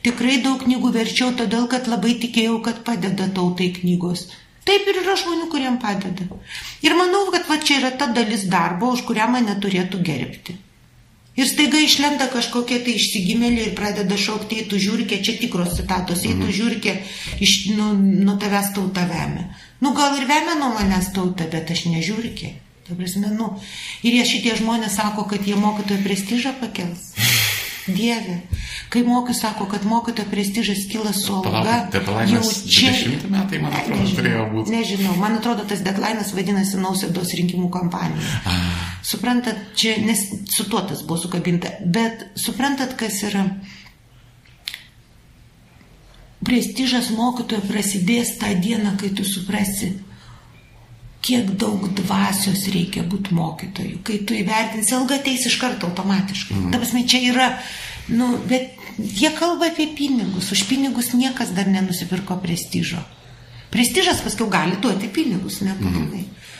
Tikrai 0.03 0.41
daug 0.43 0.59
knygų 0.65 0.91
verčiau, 0.97 1.31
todėl 1.39 1.69
kad 1.72 1.88
labai 1.88 2.18
tikėjau, 2.19 2.59
kad 2.65 2.84
padeda 2.84 3.30
tautai 3.31 3.72
knygos. 3.80 4.27
Taip 4.68 4.84
ir 4.91 4.99
yra 5.05 5.15
žmonių, 5.15 5.47
kuriem 5.47 5.80
padeda. 5.80 6.27
Ir 6.84 6.99
manau, 6.99 7.30
kad 7.31 7.47
va 7.47 7.55
čia 7.64 7.80
yra 7.80 7.95
ta 7.95 8.11
dalis 8.11 8.49
darbo, 8.51 8.91
už 8.91 9.07
kurią 9.07 9.31
mane 9.31 9.55
turėtų 9.64 10.03
gerbti. 10.03 10.59
Ir 11.38 11.45
staiga 11.45 11.77
išlenda 11.77 12.26
kažkokie 12.34 12.80
tai 12.81 12.95
išsigimėliai 12.97 13.69
ir 13.69 13.76
pradeda 13.77 14.18
šaukti, 14.18 14.64
tu 14.69 14.80
žiūrkė, 14.81 15.19
čia 15.22 15.38
tikros 15.38 15.76
citatos, 15.77 16.23
tu 16.26 16.34
mhm. 16.34 16.53
žiūrkė, 16.59 16.95
iš, 17.45 17.57
nu, 17.77 17.91
nuo 17.97 18.39
tavęs 18.41 18.72
tauta 18.73 19.05
vemia. 19.09 19.45
Nu 19.81 19.93
gal 19.93 20.18
ir 20.18 20.26
vemia 20.26 20.57
nuo 20.57 20.72
manęs 20.73 21.11
tauta, 21.14 21.45
bet 21.51 21.69
aš 21.76 21.85
nežiūrkė. 21.93 22.55
Tai 22.88 22.95
prasme, 22.95 23.30
nu. 23.35 23.51
Ir 24.01 24.15
jie 24.15 24.23
šitie 24.26 24.55
žmonės 24.57 24.95
sako, 24.97 25.27
kad 25.30 25.45
jie 25.45 25.57
mokytojo 25.59 26.01
prestižą 26.05 26.55
pakels. 26.61 27.11
Dieve, 27.88 28.41
kai 28.89 29.03
mokytojas 29.03 29.41
sako, 29.41 29.65
kad 29.72 29.85
mokytojo 29.85 30.27
prestižas 30.31 30.85
kyla 30.91 31.14
su 31.15 31.35
alga, 31.35 31.77
jau 32.27 32.41
čia... 32.68 32.91
20 32.91 33.30
metai, 33.31 33.61
man 33.64 33.73
atrodo, 33.73 34.01
nežinau, 34.01 34.19
turėjo 34.19 34.45
būti. 34.53 34.73
Nežinau, 34.76 35.15
man 35.22 35.38
atrodo, 35.39 35.65
tas 35.69 35.84
deadline'as 35.85 36.34
vadinasi 36.35 36.81
Nausėdos 36.84 37.34
rinkimų 37.39 37.69
kampanija. 37.73 38.35
Ah. 38.43 38.97
Suprantat, 39.07 39.59
čia, 39.80 39.95
nes 40.03 40.26
su 40.51 40.68
tuo 40.68 40.84
tas 40.88 41.05
buvo 41.07 41.22
sukabinta, 41.22 41.77
bet 41.85 42.27
suprantat, 42.39 42.97
kas 42.99 43.22
yra... 43.30 43.45
Prestižas 46.47 47.09
mokytojo 47.15 47.64
prasidės 47.68 48.35
tą 48.39 48.51
dieną, 48.61 48.93
kai 49.01 49.09
tu 49.15 49.26
suprasi, 49.27 49.95
kiek 51.27 51.49
daug 51.59 51.89
dvasios 51.97 52.63
reikia 52.71 53.03
būti 53.03 53.35
mokytoju. 53.35 53.99
Kai 54.07 54.21
tu 54.27 54.35
įvertinsi, 54.37 54.95
alga 54.95 55.17
ateis 55.19 55.43
iš 55.49 55.57
karto 55.59 55.89
automatiškai. 55.89 56.55
Mm. 56.55 56.71
Ta 56.71 56.79
prasme, 56.79 57.03
čia 57.09 57.19
yra, 57.33 57.49
nu, 58.07 58.29
bet 58.47 58.77
jie 58.95 59.33
kalba 59.35 59.67
apie 59.73 59.89
pinigus. 59.97 60.53
Už 60.55 60.63
pinigus 60.69 61.11
niekas 61.17 61.51
dar 61.57 61.67
nenusipirko 61.71 62.39
prestižo. 62.43 63.03
Prestižas 63.73 64.23
paskui 64.23 64.47
gali 64.51 64.79
duoti 64.81 65.11
pinigus, 65.11 65.59
nebūtinai. 65.67 66.23
Mm. 66.23 66.53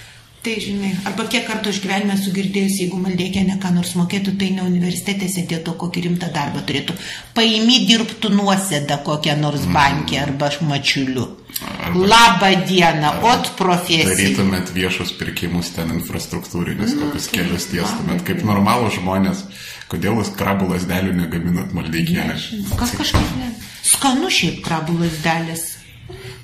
Tai 0.48 0.54
žinai, 0.64 0.94
arba 1.04 1.26
kiek 1.28 1.44
kartų 1.44 1.74
aš 1.74 1.82
gyvenime 1.84 2.14
sugirdėjus, 2.16 2.78
jeigu 2.80 2.96
maldėkė 3.04 3.42
ne 3.44 3.58
ką 3.60 3.68
nors 3.76 3.90
mokėtų, 4.00 4.38
tai 4.40 4.54
ne 4.56 4.64
universitete 4.64 5.28
sėdėtų, 5.28 5.74
kokį 5.82 6.04
rimtą 6.06 6.30
darbą 6.32 6.62
turėtų. 6.70 6.94
Paimi 7.36 7.82
dirbtų 7.90 8.32
nuosėdą 8.32 9.02
kokią 9.04 9.36
nors 9.42 9.66
mhm. 9.66 9.76
bankį 9.76 10.22
arba 10.22 10.48
mačiuliu. 10.70 11.26
Arba, 11.58 12.06
Labą 12.14 12.54
dieną, 12.70 13.12
ot 13.28 13.52
profesija. 13.60 14.08
Darytumėt 14.08 14.72
viešus 14.72 15.12
pirkimus 15.20 15.74
ten 15.76 15.92
infrastruktūrinius, 15.98 16.94
mm, 16.96 17.02
kokius 17.04 17.28
kelius 17.34 17.68
tiestumėt, 17.74 18.24
kaip 18.30 18.46
normalų 18.48 18.94
žmonės. 19.02 19.44
Kodėl 19.92 20.22
jūs 20.22 20.32
krabų 20.40 20.72
lasdelių 20.72 21.12
negaminat 21.26 21.76
maldėkėlę? 21.76 22.40
Kas 22.80 22.96
kažkaip 22.96 23.36
ne. 23.42 23.52
Skanu 23.84 24.32
šiaip 24.32 24.64
krabų 24.64 24.96
lasdelės. 25.04 25.74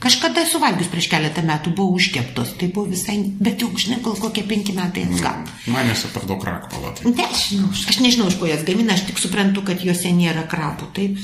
Kažkada 0.03 0.43
esu 0.43 0.59
valgius 0.59 0.89
prieš 0.91 1.07
keletą 1.11 1.45
metų, 1.47 1.71
buvo 1.77 1.95
užkeptos, 1.95 2.57
tai 2.59 2.67
buvo 2.75 2.89
visai, 2.91 3.21
bet 3.39 3.61
jau, 3.63 3.69
žinai, 3.79 4.01
gal 4.03 4.17
kokie 4.19 4.43
penki 4.47 4.75
metai 4.75 5.05
atgal. 5.07 5.45
Mm. 5.45 5.69
Man 5.75 5.91
esu 5.93 6.11
per 6.11 6.25
daug 6.27 6.41
krakpalo. 6.43 6.91
Tai. 6.97 7.13
Nežinau, 7.15 7.69
aš 7.71 8.01
nežinau, 8.03 8.27
iš 8.27 8.35
ko 8.41 8.49
jas 8.49 8.65
gamina, 8.67 8.97
aš 8.97 9.05
tik 9.07 9.21
suprantu, 9.23 9.63
kad 9.69 9.79
juose 9.85 10.11
nėra 10.11 10.43
krabų, 10.51 10.89
taip? 10.97 11.23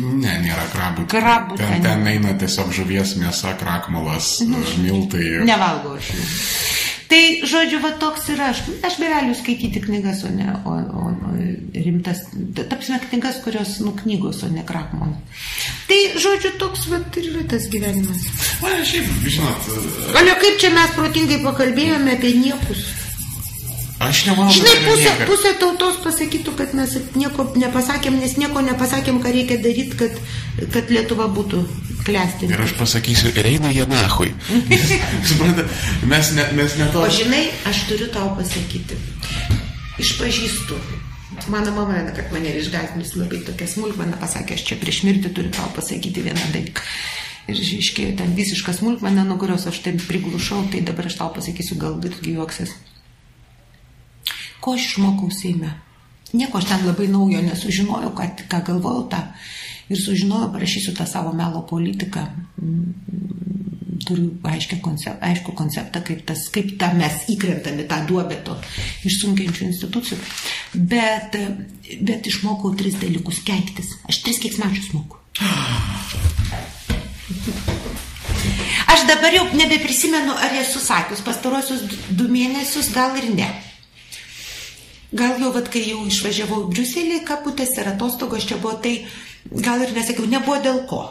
Ne, 0.00 0.38
nėra 0.42 0.64
krabų. 0.72 1.04
Krabų. 1.12 1.58
Ten, 1.60 1.84
ten 1.84 2.08
eina 2.10 2.32
tiesiog 2.40 2.72
žuvies 2.74 3.14
mėsa, 3.20 3.52
krakmalas, 3.60 4.38
mhm. 4.42 4.80
miltai. 4.82 5.28
Nevalgau 5.46 5.98
aš 6.00 6.14
jų. 6.16 6.24
Tai, 7.14 7.46
žodžiu, 7.46 7.78
va 7.78 7.92
toks 7.94 8.24
yra, 8.34 8.48
aš, 8.50 8.64
aš 8.82 8.96
beveliu 8.98 9.36
skaityti 9.38 9.78
knygas, 9.84 10.24
o 10.26 10.30
ne 10.34 10.48
o, 10.50 10.72
o, 10.74 11.04
o 11.14 11.34
rimtas, 11.84 12.24
tapsime 12.58 12.98
knygas, 13.04 13.38
kurios, 13.44 13.76
nu, 13.86 13.92
knygos, 13.94 14.40
o 14.42 14.50
ne 14.50 14.64
krakmon. 14.66 15.12
Tai, 15.86 16.00
žodžiu, 16.18 16.56
toks, 16.58 16.88
va, 16.90 16.98
ir 17.14 17.30
yra 17.30 17.44
tas 17.54 17.68
gyvenimas. 17.70 18.26
Na, 18.64 18.80
šiaip, 18.82 19.14
žinot. 19.30 19.70
Ale 20.18 20.34
kaip 20.42 20.58
čia 20.58 20.74
mes 20.74 20.98
protingai 20.98 21.38
pakalbėjome 21.46 22.18
apie 22.18 22.34
niekus. 22.40 22.82
Aš 24.04 24.24
nemanau, 24.28 24.52
Žinai, 24.52 24.74
pusė, 24.84 25.12
pusė 25.28 25.52
tautos 25.60 26.00
pasakytų, 26.04 26.54
kad 26.58 26.74
mes 26.76 26.96
nieko 27.16 27.46
nepasakėm, 27.56 28.18
nes 28.20 28.36
nieko 28.40 28.62
nepasakėm, 28.66 29.20
ką 29.24 29.32
reikia 29.34 29.58
daryti, 29.62 29.96
kad, 30.00 30.18
kad 30.74 30.92
Lietuva 30.92 31.30
būtų 31.32 31.62
klesti. 32.04 32.50
Ir 32.52 32.60
aš 32.66 32.76
pasakysiu, 32.78 33.32
ir 33.32 33.48
eina 33.54 33.72
jie 33.72 33.86
nahui. 33.88 34.34
Mes, 36.10 36.30
ne, 36.36 36.44
mes 36.52 36.76
ne 36.76 36.88
to. 36.92 37.00
O 37.00 37.08
žinai, 37.08 37.46
aš 37.68 37.86
turiu 37.88 38.10
tau 38.12 38.34
pasakyti. 38.36 38.98
Išpažįstu. 40.02 40.78
Mano 41.50 41.72
mama, 41.74 41.98
kad 42.14 42.30
mane 42.32 42.52
išgazdinus 42.60 43.14
labai 43.18 43.40
tokia 43.46 43.66
smulkmena, 43.68 44.18
pasakė, 44.20 44.58
aš 44.58 44.64
čia 44.68 44.78
prieš 44.80 45.02
mirtį 45.08 45.32
turiu 45.34 45.52
tau 45.54 45.70
pasakyti 45.74 46.22
vieną 46.24 46.50
dalyką. 46.54 46.84
Ir 47.50 47.60
iškėjo 47.60 48.14
ten 48.20 48.32
visišką 48.36 48.72
smulkmeną, 48.72 49.26
nuo 49.28 49.36
kurios 49.40 49.66
aš 49.68 49.82
taip 49.84 50.00
priglušau, 50.08 50.62
tai 50.72 50.80
dabar 50.86 51.10
aš 51.10 51.18
tau 51.20 51.32
pasakysiu, 51.34 51.76
gal 51.80 51.98
irgi 52.00 52.36
juoksis. 52.38 52.72
Ko 54.64 54.72
aš 54.72 54.94
išmokau 54.94 55.28
Seime? 55.28 55.74
Nieko 56.32 56.58
aš 56.58 56.70
ten 56.70 56.86
labai 56.88 57.06
naujo 57.12 57.42
nesužinojau, 57.44 58.14
ką, 58.16 58.30
ką 58.48 58.60
galvojau 58.64 59.02
tą. 59.12 59.20
Ir 59.92 59.98
sužinojau, 60.00 60.54
parašysiu 60.54 60.94
tą 60.96 61.04
savo 61.06 61.34
melo 61.36 61.60
politiką. 61.68 62.22
Turiu 64.04 64.30
aiškę 64.48 64.78
koncept, 64.84 65.20
aišku 65.22 65.52
konceptą, 65.56 66.00
kaip, 66.04 66.22
tas, 66.28 66.46
kaip 66.52 66.72
tą 66.80 66.88
mes 66.96 67.26
įkrentame 67.34 67.84
tą 67.88 67.98
duobę 68.08 68.40
to 68.46 68.56
išsunkiančių 69.08 69.68
institucijų. 69.68 70.18
Bet, 70.74 71.36
bet 72.00 72.26
išmokau 72.32 72.72
tris 72.80 72.96
dalykus- 73.04 73.42
keiktis. 73.50 73.92
Aš 74.08 74.22
tris 74.24 74.40
keiksmačius 74.40 74.94
moku. 74.96 75.20
Aš 78.88 79.06
dabar 79.12 79.32
jau 79.34 79.44
nebeprisimenu, 79.52 80.32
ar 80.32 80.56
esu 80.64 80.80
sakius 80.80 81.20
pastarosius 81.20 81.84
du 82.08 82.28
mėnesius, 82.32 82.92
gal 82.96 83.16
ir 83.20 83.30
ne. 83.36 83.52
Gal 85.14 85.38
jau, 85.38 85.52
vat, 85.54 85.68
kai 85.70 85.84
jau 85.86 86.00
išvažiavau 86.10 86.64
į 86.64 86.70
Briuselį, 86.72 87.20
kaputės 87.28 87.76
ir 87.78 87.92
atostogos 87.92 88.46
čia 88.48 88.58
buvo, 88.58 88.74
tai 88.82 88.96
gal 89.50 89.82
ir 89.84 89.92
nesakiau, 89.96 90.26
nebuvo 90.30 90.60
dėl 90.62 90.84
ko. 90.88 91.02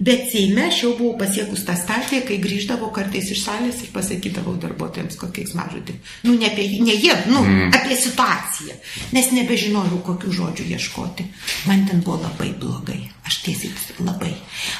Bet 0.00 0.30
Seime 0.32 0.62
aš 0.70 0.78
jau 0.80 0.90
buvau 0.96 1.18
pasiekus 1.20 1.66
tą 1.68 1.74
stadiją, 1.76 2.22
kai 2.24 2.38
grįždavau 2.40 2.88
kartais 2.94 3.26
iš 3.34 3.42
salės 3.44 3.82
ir 3.84 3.90
pasakydavau 3.92 4.54
darbuotojams 4.62 5.18
kokiais 5.20 5.52
mažutį. 5.58 5.98
Nu, 6.24 6.38
ne, 6.40 6.48
apie, 6.48 6.64
ne 6.80 6.94
jie, 6.94 7.12
nu, 7.28 7.42
mm. 7.44 7.68
apie 7.76 7.98
situaciją. 8.00 8.78
Nes 9.12 9.28
nebežinojau, 9.36 10.00
kokių 10.06 10.32
žodžių 10.38 10.68
ieškoti. 10.72 11.28
Man 11.68 11.84
ten 11.90 12.00
buvo 12.06 12.16
labai 12.22 12.48
blogai. 12.56 13.02
Aš 13.28 13.42
tiesiai 13.44 14.00
labai. 14.06 14.32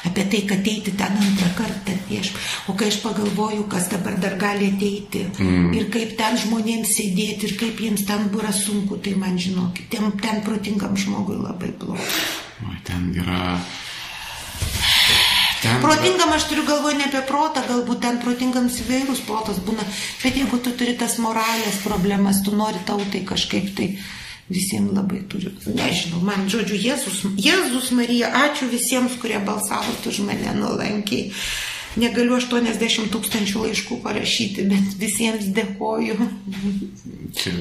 Apie 0.08 0.24
tai, 0.32 0.40
kad 0.48 0.70
eiti 0.72 0.96
ten 0.96 1.20
antrą 1.20 1.52
kartą 1.58 2.00
prieš. 2.08 2.32
O 2.72 2.74
kai 2.78 2.88
aš 2.88 3.02
pagalvoju, 3.04 3.68
kas 3.68 3.92
dabar 3.92 4.16
dar 4.24 4.40
gali 4.40 4.72
ateiti 4.72 5.26
mm. 5.28 5.72
ir 5.76 5.90
kaip 5.92 6.16
ten 6.16 6.40
žmonėms 6.40 6.96
sėdėti 6.96 7.50
ir 7.50 7.58
kaip 7.60 7.84
jiems 7.84 8.08
ten 8.08 8.30
buvo 8.32 8.48
sunku, 8.56 8.96
tai 9.04 9.18
man 9.20 9.36
žinokit, 9.36 9.92
ten, 9.92 10.08
ten 10.22 10.40
protingam 10.48 10.96
žmogui 10.96 11.36
labai 11.36 11.76
blogai. 11.76 12.48
O 12.66 12.74
ten 12.84 13.12
yra 13.16 13.58
Ten... 15.60 15.76
Protingam 15.84 16.32
aš 16.32 16.46
turiu 16.48 16.64
galvoje 16.64 16.96
ne 16.96 17.04
apie 17.04 17.20
protą, 17.28 17.60
galbūt 17.68 18.00
ten 18.00 18.16
protingams 18.22 18.78
įvairūs 18.80 19.20
protas 19.26 19.58
būna, 19.60 19.84
bet 20.22 20.38
jeigu 20.40 20.56
tu 20.64 20.72
turi 20.72 20.94
tas 20.96 21.18
moralės 21.20 21.82
problemas, 21.84 22.40
tu 22.46 22.54
nori 22.56 22.80
tautai 22.88 23.20
kažkaip 23.28 23.68
tai 23.76 23.90
visiems 24.48 24.94
labai 24.96 25.20
turiu, 25.28 25.52
nežinau, 25.68 26.22
man 26.24 26.48
žodžiu, 26.50 26.78
Jėzus, 26.80 27.20
Jėzus 27.38 27.90
Marija, 27.94 28.32
ačiū 28.46 28.70
visiems, 28.72 29.18
kurie 29.20 29.38
balsavot 29.44 30.08
už 30.08 30.22
mane 30.24 30.56
nuolankiai. 30.56 31.28
Negaliu 31.98 32.36
80 32.38 33.10
tūkstančių 33.10 33.64
laiškų 33.64 33.96
parašyti, 34.04 34.66
bet 34.70 34.92
visiems 35.00 35.48
dėkoju. 35.56 36.28
Čia... 37.34 37.54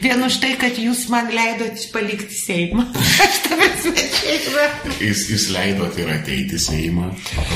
Vien 0.00 0.22
už 0.22 0.36
tai, 0.42 0.52
kad 0.60 0.76
jūs 0.78 1.06
man 1.12 1.30
leidot 1.32 1.80
palikti 1.94 2.36
Seimą. 2.36 2.84
Aš 3.24 3.40
tavęs 3.46 3.88
mečiai. 3.96 4.36
Jūs, 5.06 5.24
jūs 5.32 5.46
leidot 5.54 5.96
ir 6.02 6.12
ateiti 6.12 6.60
Seimą. 6.60 7.08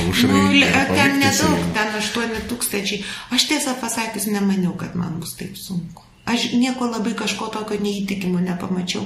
Aušrai, 0.05 0.41
nu, 0.63 0.71
ten 0.89 1.21
nedaug, 1.21 1.69
ten 1.77 1.99
8 2.01 2.49
tūkstančiai. 2.49 3.03
Aš 3.35 3.47
tiesą 3.51 3.77
pasakius 3.81 4.27
nemaniau, 4.31 4.73
kad 4.79 4.97
man 4.97 5.21
bus 5.21 5.37
taip 5.37 5.53
sunku. 5.59 6.04
Aš 6.25 6.47
nieko 6.57 6.87
labai 6.89 7.13
kažko 7.13 7.51
tokio 7.53 7.77
neįtikimo 7.77 8.39
nepamačiau. 8.41 9.03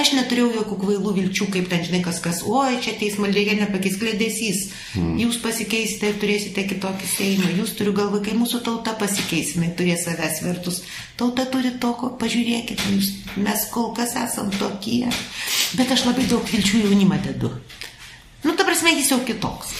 Aš 0.00 0.14
neturėjau 0.16 0.54
jokių 0.54 0.78
kvailų 0.80 1.10
vilčių, 1.18 1.48
kaip 1.52 1.66
ten 1.68 1.84
žinai 1.84 2.00
kas 2.04 2.20
kas, 2.24 2.40
oi, 2.48 2.78
čia 2.80 2.94
teismo 2.96 3.28
reikia 3.28 3.58
nepakeis 3.58 3.98
klėdėsys. 4.00 4.62
Mm. 4.96 5.18
Jūs 5.20 5.36
pasikeisite 5.44 6.08
ir 6.08 6.16
turėsite 6.22 6.64
kitokį 6.70 7.10
seimą. 7.12 7.50
Jūs 7.58 7.74
turiu 7.76 7.92
galvą, 7.98 8.22
kai 8.24 8.38
mūsų 8.40 8.62
tauta 8.64 8.96
pasikeis, 8.96 9.52
jinai 9.58 9.74
turės 9.76 10.06
savęs 10.08 10.40
vertus. 10.46 10.80
Tauta 11.20 11.44
turi 11.52 11.74
to, 11.82 11.92
ko 12.00 12.14
pažiūrėkite, 12.16 12.94
jūs, 12.96 13.12
mes 13.36 13.68
kol 13.74 13.92
kas 13.98 14.16
esam 14.22 14.48
tokie. 14.56 15.04
Bet 15.76 15.92
aš 15.92 16.06
labai 16.08 16.24
daug 16.30 16.48
vilčių 16.48 16.86
jaunimą 16.86 17.20
dedu. 17.28 17.52
Nu, 18.42 18.56
ta 18.56 18.64
prasme, 18.64 18.96
jis 18.96 19.12
jau 19.12 19.20
kitoks. 19.28 19.76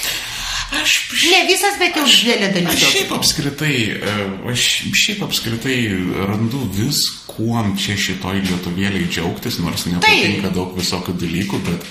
Aš 0.80 0.92
šiaip, 1.12 1.32
ne 1.32 1.40
visas, 1.50 1.76
bet 1.80 1.96
jau 1.98 2.06
didelė 2.08 2.48
dalis. 2.54 2.72
Aš 2.72 2.94
šiaip 2.94 3.12
apskritai, 3.18 3.76
e, 3.92 4.14
aš 4.52 4.66
šiaip 4.96 5.24
apskritai 5.26 5.76
randu 6.30 6.62
vis, 6.76 7.02
kuom 7.28 7.74
čia 7.80 7.96
šitoj 8.00 8.40
lietuvėliai 8.48 9.08
džiaugtis, 9.10 9.60
nors 9.64 9.84
nepatinka 9.90 10.48
tai. 10.48 10.54
daug 10.56 10.72
visokių 10.78 11.16
dalykų, 11.20 11.60
bet 11.68 11.86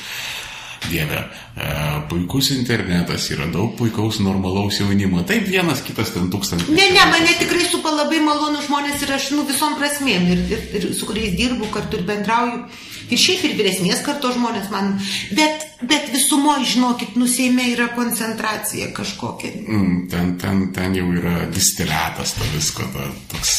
Dieve, 0.89 1.19
e, 1.55 1.65
puikus 2.09 2.49
internetas 2.55 3.27
yra 3.31 3.45
daug 3.53 3.75
puikaus 3.77 4.19
normalaus 4.23 4.79
jaunimo. 4.81 5.21
Taip, 5.27 5.45
vienas 5.47 5.83
kitas 5.85 6.13
ten 6.15 6.31
tūkstantis. 6.33 6.71
Ne, 6.73 6.87
ne, 6.95 7.03
mane 7.11 7.35
tikrai 7.39 7.67
supa 7.69 7.93
labai 7.93 8.21
malonų 8.25 8.63
žmonės 8.65 9.05
ir 9.05 9.13
aš, 9.17 9.29
nu, 9.35 9.45
visom 9.47 9.77
prasmėm 9.79 10.25
ir, 10.33 10.41
ir, 10.51 10.65
ir 10.79 10.87
su 10.97 11.09
kuriais 11.09 11.37
dirbu, 11.37 11.69
kartu 11.73 12.01
ir 12.01 12.07
bendrauju. 12.09 12.63
Ir 13.11 13.19
šiaip 13.19 13.43
ir 13.43 13.57
vyresnės 13.59 14.03
karto 14.05 14.31
žmonės 14.31 14.69
man. 14.71 14.93
Bet, 15.35 15.65
bet 15.83 16.07
visumoje, 16.13 16.69
žinokit, 16.75 17.17
nusėmė 17.19 17.67
yra 17.73 17.89
koncentracija 17.95 18.91
kažkokia. 18.95 19.51
Mm, 19.67 19.97
ten, 20.11 20.37
ten, 20.41 20.69
ten 20.75 20.95
jau 20.95 21.09
yra 21.11 21.43
distiliatas 21.51 22.37
to 22.39 22.47
visko, 22.55 22.87
ta, 22.95 23.09
toks. 23.33 23.57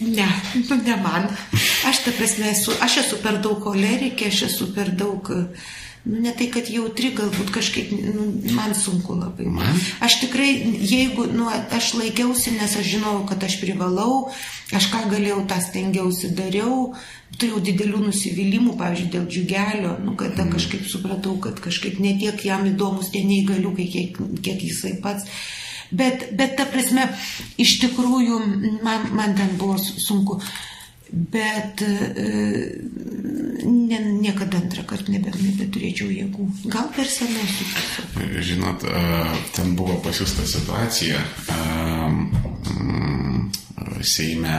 Ne, 0.00 0.28
nu 0.68 0.76
ne 0.84 0.96
man. 1.00 1.30
Aš 1.88 2.04
ta 2.04 2.12
prasme 2.18 2.50
esu, 2.52 2.74
aš 2.84 3.00
esu 3.06 3.22
per 3.22 3.40
daug 3.44 3.62
kolerikė, 3.64 4.28
aš 4.32 4.46
esu 4.50 4.70
per 4.76 4.92
daug 4.92 5.32
Nu, 6.06 6.20
ne 6.20 6.30
tai, 6.38 6.46
kad 6.54 6.68
jautri, 6.70 7.08
galbūt 7.18 7.48
kažkaip, 7.50 7.88
nu, 8.14 8.28
man 8.54 8.76
sunku 8.78 9.16
labai. 9.18 9.48
Man? 9.50 9.80
Aš 10.06 10.20
tikrai, 10.20 10.52
jeigu, 10.86 11.24
nu, 11.34 11.48
aš 11.50 11.96
laikiausi, 11.98 12.52
nes 12.54 12.76
aš 12.78 12.92
žinau, 12.92 13.16
kad 13.26 13.42
aš 13.42 13.56
privalau, 13.58 14.28
aš 14.70 14.86
ką 14.92 15.00
galėjau, 15.10 15.40
tą 15.50 15.58
stengiausi, 15.64 16.30
dariau, 16.38 16.92
turėjau 17.40 17.64
didelių 17.70 18.04
nusivylimų, 18.04 18.76
pavyzdžiui, 18.78 19.10
dėl 19.16 19.26
džiugelio, 19.26 19.96
nu, 20.06 20.14
kada 20.20 20.44
mm. 20.44 20.54
kažkaip 20.54 20.86
supratau, 20.86 21.34
kad 21.42 21.58
kažkaip 21.64 21.98
netiek 21.98 22.38
jam 22.52 22.62
įdomus 22.70 23.10
tie 23.10 23.26
neįgaliukai, 23.26 23.90
kiek, 23.90 24.22
kiek 24.46 24.62
jisai 24.62 25.00
pats. 25.02 25.26
Bet, 25.90 26.30
bet 26.36 26.56
ta 26.58 26.66
prasme, 26.70 27.08
iš 27.62 27.78
tikrųjų, 27.84 28.40
man, 28.86 29.10
man 29.16 29.36
ten 29.38 29.54
buvo 29.60 29.78
sunku. 29.78 30.40
Bet 31.06 31.82
e, 31.86 31.92
ne, 33.62 33.98
niekada 34.18 34.58
antrą 34.58 34.82
kartą 34.90 35.12
nebe, 35.14 35.30
nebeturėčiau 35.38 36.10
jėgų. 36.10 36.48
Gal 36.72 36.88
per 36.96 37.06
senai 37.06 37.44
esu. 37.46 37.66
Žinot, 38.48 38.88
e, 38.90 39.04
ten 39.54 39.76
buvo 39.78 40.00
pasiūsta 40.02 40.48
situacija 40.50 41.22
um, 41.54 42.26
Seime 44.02 44.58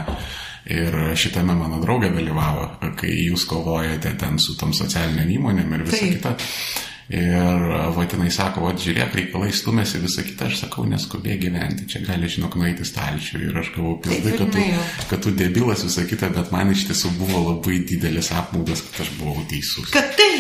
ir 0.72 0.96
šitame 1.20 1.56
mano 1.56 1.82
draugė 1.84 2.10
dalyvavo, 2.16 2.66
kai 3.00 3.12
jūs 3.28 3.46
kovojate 3.48 4.16
ten 4.20 4.40
su 4.42 4.56
tom 4.60 4.74
socialiniam 4.76 5.30
įmonėm 5.38 5.76
ir 5.78 5.86
visa 5.88 6.00
Taip. 6.00 6.16
kita. 6.18 6.36
Ir 7.08 7.62
vatinai 7.96 8.28
sako, 8.36 8.66
o 8.68 8.74
žiūrėk, 8.76 9.14
reikalai 9.16 9.54
stumėsi 9.56 10.02
visą 10.04 10.26
kitą, 10.28 10.50
aš 10.50 10.58
sakau, 10.66 10.84
neskubėk 10.92 11.40
gyventi, 11.46 11.86
čia 11.88 12.02
gali, 12.04 12.28
žinok, 12.28 12.58
nueiti 12.60 12.84
stalčių. 12.84 13.40
Ir 13.48 13.60
aš 13.62 13.70
gavau 13.78 13.94
pildai, 14.04 14.34
kad, 14.36 14.52
tu, 14.52 14.66
kad 15.14 15.24
tu 15.24 15.32
debilas 15.32 15.86
visą 15.88 16.04
kitą, 16.10 16.28
bet 16.36 16.52
man 16.52 16.74
iš 16.74 16.84
tiesų 16.90 17.14
buvo 17.16 17.46
labai 17.46 17.78
didelis 17.88 18.28
apmaudas, 18.36 18.84
kad 18.90 19.06
aš 19.06 19.14
buvau 19.22 19.46
teisus. 19.48 19.88
Kad 19.94 20.18
tai. 20.20 20.34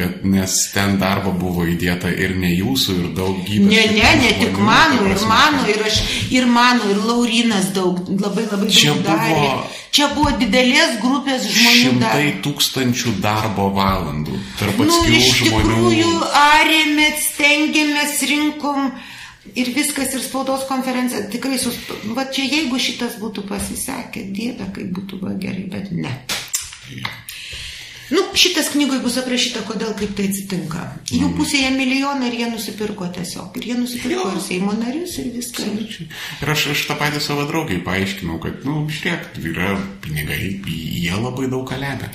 Kad, 0.00 0.24
nes 0.26 0.56
ten 0.74 0.98
darbo 0.98 1.36
buvo 1.38 1.68
įdėta 1.70 2.10
ir 2.10 2.34
ne 2.34 2.50
jūsų, 2.50 2.98
ir 2.98 3.12
daugybė. 3.20 3.70
Ne, 3.70 3.84
ne, 3.94 4.10
ne 4.24 4.32
tik 4.42 4.58
mano, 4.58 5.06
ir 5.06 5.22
mano, 5.30 5.62
ir 5.70 5.86
aš, 5.86 6.00
ir 6.34 6.50
mano, 6.50 6.90
ir 6.90 6.98
Laurinas 6.98 7.70
daug, 7.76 8.02
labai 8.10 8.48
labai 8.48 8.66
daug 8.66 8.74
čia 8.74 8.96
darė. 9.06 9.38
Buvo, 9.38 9.54
čia 9.94 10.10
buvo 10.16 10.34
didelės 10.40 10.98
grupės 11.02 11.46
žmonių. 11.46 11.78
Šimtai 11.78 12.26
dar. 12.26 12.42
tūkstančių 12.48 13.14
darbo 13.22 13.68
valandų 13.76 14.38
tarp 14.58 14.82
atskirų 14.82 15.22
nu, 15.22 15.32
žmonių. 15.38 15.91
Tikrųjų, 15.92 16.20
arėmės, 16.32 17.24
stengiamės, 17.34 18.14
rinkom 18.24 18.86
ir 19.58 19.68
viskas 19.76 20.14
ir 20.16 20.22
spaudos 20.24 20.64
konferencija 20.64 21.26
tikrai 21.28 21.58
sus... 21.60 21.76
Va 22.16 22.24
čia 22.32 22.46
jeigu 22.48 22.80
šitas 22.80 23.18
būtų 23.20 23.44
pasisekę, 23.50 24.22
dieve, 24.32 24.70
kaip 24.72 24.88
būtų 24.96 25.20
va 25.20 25.34
gerai, 25.42 25.66
bet 25.68 25.90
ne. 25.92 26.14
Nu, 28.12 28.20
šitas 28.36 28.68
knygoje 28.74 29.00
bus 29.00 29.14
aprašyta, 29.20 29.62
kodėl 29.64 29.94
kaip 29.96 30.12
tai 30.18 30.26
atsitinka. 30.28 30.82
Jų 31.08 31.30
mhm. 31.30 31.36
pusėje 31.38 31.70
milijoną 31.72 32.28
ir 32.28 32.36
jie 32.42 32.48
nusipirko 32.52 33.08
tiesiog. 33.14 33.56
Ir 33.56 33.68
jie 33.70 33.76
nusipirko 33.78 34.26
jo. 34.26 34.34
ir 34.36 34.42
Seimo 34.44 34.74
narius 34.76 35.16
ir 35.22 35.30
viską. 35.32 35.64
Ir 36.42 36.52
aš, 36.52 36.66
aš 36.74 36.84
tą 36.90 36.98
patį 37.00 37.22
savo 37.24 37.46
draugai 37.48 37.80
paaiškinau, 37.86 38.36
kad, 38.42 38.60
nu, 38.68 38.82
žiūrėk, 38.92 39.40
yra 39.52 39.72
pinigai, 40.04 40.40
jie 40.68 41.16
labai 41.16 41.48
daug 41.52 41.64
ką 41.68 41.80
lemia. 41.80 42.12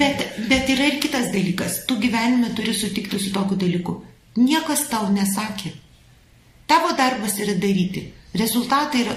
Bet, 0.00 0.24
bet 0.48 0.74
yra 0.76 0.88
ir 0.94 1.00
kitas 1.04 1.28
dalykas. 1.34 1.82
Tu 1.88 2.00
gyvenime 2.00 2.54
turi 2.56 2.72
sutikti 2.76 3.20
su 3.20 3.34
tokiu 3.34 3.60
dalyku. 3.60 3.98
Niekas 4.40 4.88
tau 4.90 5.12
nesakė. 5.12 5.74
Tavo 6.70 6.96
darbas 6.96 7.36
yra 7.44 7.52
daryti. 7.60 8.08
Rezultatai 8.34 9.04
yra, 9.04 9.12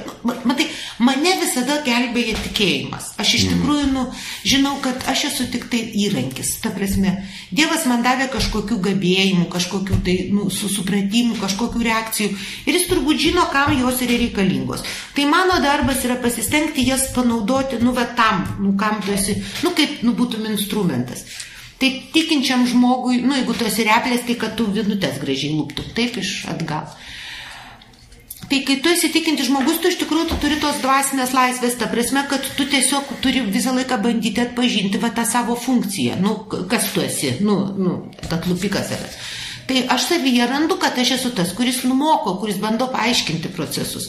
matai, 0.46 0.68
mane 1.02 1.32
visada 1.42 1.80
gelbėja 1.82 2.36
tikėjimas. 2.44 3.16
Aš 3.18 3.32
iš 3.40 3.46
mm. 3.48 3.56
tikrųjų, 3.56 3.88
nu, 3.96 4.04
žinau, 4.46 4.76
kad 4.84 5.08
aš 5.10 5.24
esu 5.32 5.48
tik 5.50 5.66
tai 5.72 5.80
įrankis. 6.06 6.52
Ta 6.62 6.70
prasme, 6.76 7.16
Dievas 7.50 7.88
man 7.90 8.04
davė 8.06 8.28
kažkokių 8.34 8.78
gabėjimų, 8.86 9.48
kažkokių 9.50 9.98
tai, 10.06 10.16
nu, 10.36 10.52
susupratimų, 10.54 11.40
kažkokių 11.42 11.82
reakcijų. 11.88 12.30
Ir 12.70 12.78
jis 12.78 12.88
turbūt 12.92 13.24
žino, 13.24 13.48
kam 13.54 13.74
jos 13.80 14.06
yra 14.06 14.20
reikalingos. 14.22 14.86
Tai 15.18 15.26
mano 15.32 15.58
darbas 15.66 16.06
yra 16.06 16.20
pasistengti 16.22 16.86
jas 16.86 17.10
panaudoti, 17.18 17.82
nu, 17.82 17.96
va 17.98 18.06
tam, 18.20 18.46
nu, 18.62 18.76
kam 18.78 19.02
tu 19.02 19.18
esi, 19.18 19.40
nu, 19.66 19.74
kaip, 19.74 20.04
nu, 20.06 20.14
būtum 20.20 20.46
instrumentas. 20.52 21.26
Tai 21.82 21.90
tikinčiam 22.14 22.70
žmogui, 22.70 23.24
nu, 23.26 23.34
jeigu 23.38 23.58
tu 23.58 23.66
esi 23.66 23.86
replės, 23.88 24.26
tai 24.30 24.38
kad 24.38 24.54
tu 24.60 24.70
vinutės 24.70 25.18
gražiai 25.22 25.58
lūptum, 25.58 25.90
taip 25.98 26.22
iš 26.22 26.44
atgal. 26.54 26.90
Tai 28.48 28.60
kai 28.64 28.78
tu 28.80 28.88
esi 28.88 29.10
tikinti 29.12 29.44
žmogus, 29.44 29.82
tu 29.84 29.90
iš 29.92 29.98
tikrųjų 30.00 30.30
tu 30.30 30.38
turi 30.40 30.56
tos 30.62 30.78
dvasinės 30.80 31.34
laisvės, 31.36 31.76
ta 31.80 31.90
prasme, 31.92 32.24
kad 32.32 32.46
tu 32.56 32.68
tiesiog 32.72 33.10
turi 33.24 33.42
visą 33.44 33.74
laiką 33.76 33.98
bandyti 34.06 34.40
atpažinti 34.46 35.02
va, 35.02 35.12
tą 35.12 35.26
savo 35.28 35.58
funkciją. 35.60 36.16
Nu, 36.24 36.38
kas 36.72 36.88
tu 36.96 37.04
esi, 37.04 37.34
nu, 37.44 37.58
nu, 37.76 37.98
atlupikas 38.32 38.94
yra. 38.96 39.12
Tai 39.68 39.84
aš 39.98 40.08
savyje 40.14 40.48
randu, 40.48 40.78
kad 40.80 40.96
aš 40.96 41.18
esu 41.18 41.34
tas, 41.36 41.52
kuris 41.58 41.82
numoko, 41.84 42.38
kuris 42.40 42.62
bando 42.64 42.88
paaiškinti 42.94 43.52
procesus. 43.52 44.08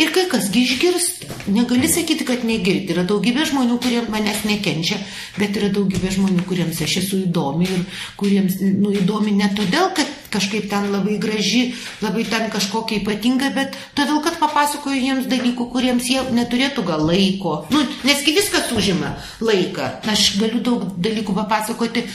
Ir 0.00 0.08
kai 0.08 0.24
kasgi 0.30 0.62
išgirsta, 0.64 1.34
negali 1.52 1.88
sakyti, 1.90 2.24
kad 2.24 2.46
negirdi. 2.48 2.94
Yra 2.94 3.02
daugybė 3.04 3.44
žmonių, 3.50 3.76
kurie 3.82 4.00
manęs 4.08 4.40
nekenčia, 4.48 4.96
bet 5.36 5.58
yra 5.60 5.68
daugybė 5.74 6.14
žmonių, 6.14 6.46
kuriems 6.48 6.80
aš 6.80 6.94
esu 7.02 7.20
įdomi 7.26 7.68
ir 7.68 7.82
kuriems 8.20 8.56
nu, 8.62 8.94
įdomi 8.96 9.34
ne 9.36 9.50
todėl, 9.52 9.90
kad 9.98 10.08
kažkaip 10.32 10.70
ten 10.72 10.88
labai 10.94 11.18
graži, 11.20 11.74
labai 12.00 12.24
ten 12.24 12.48
kažkokia 12.54 13.02
ypatinga, 13.02 13.52
bet 13.52 13.76
todėl, 13.98 14.22
kad 14.24 14.40
papasakoju 14.40 14.96
jiems 14.96 15.28
dalykų, 15.28 15.68
kuriems 15.74 16.08
jie 16.08 16.24
neturėtų 16.40 16.86
gal 16.88 17.04
laiko. 17.12 17.58
Nu, 17.74 17.84
neski 18.08 18.32
viskas 18.38 18.72
užima 18.72 19.18
laiką. 19.44 19.98
Aš 20.08 20.38
galiu 20.40 20.64
daug 20.64 20.88
dalykų 20.96 21.36
papasakoti 21.36 22.06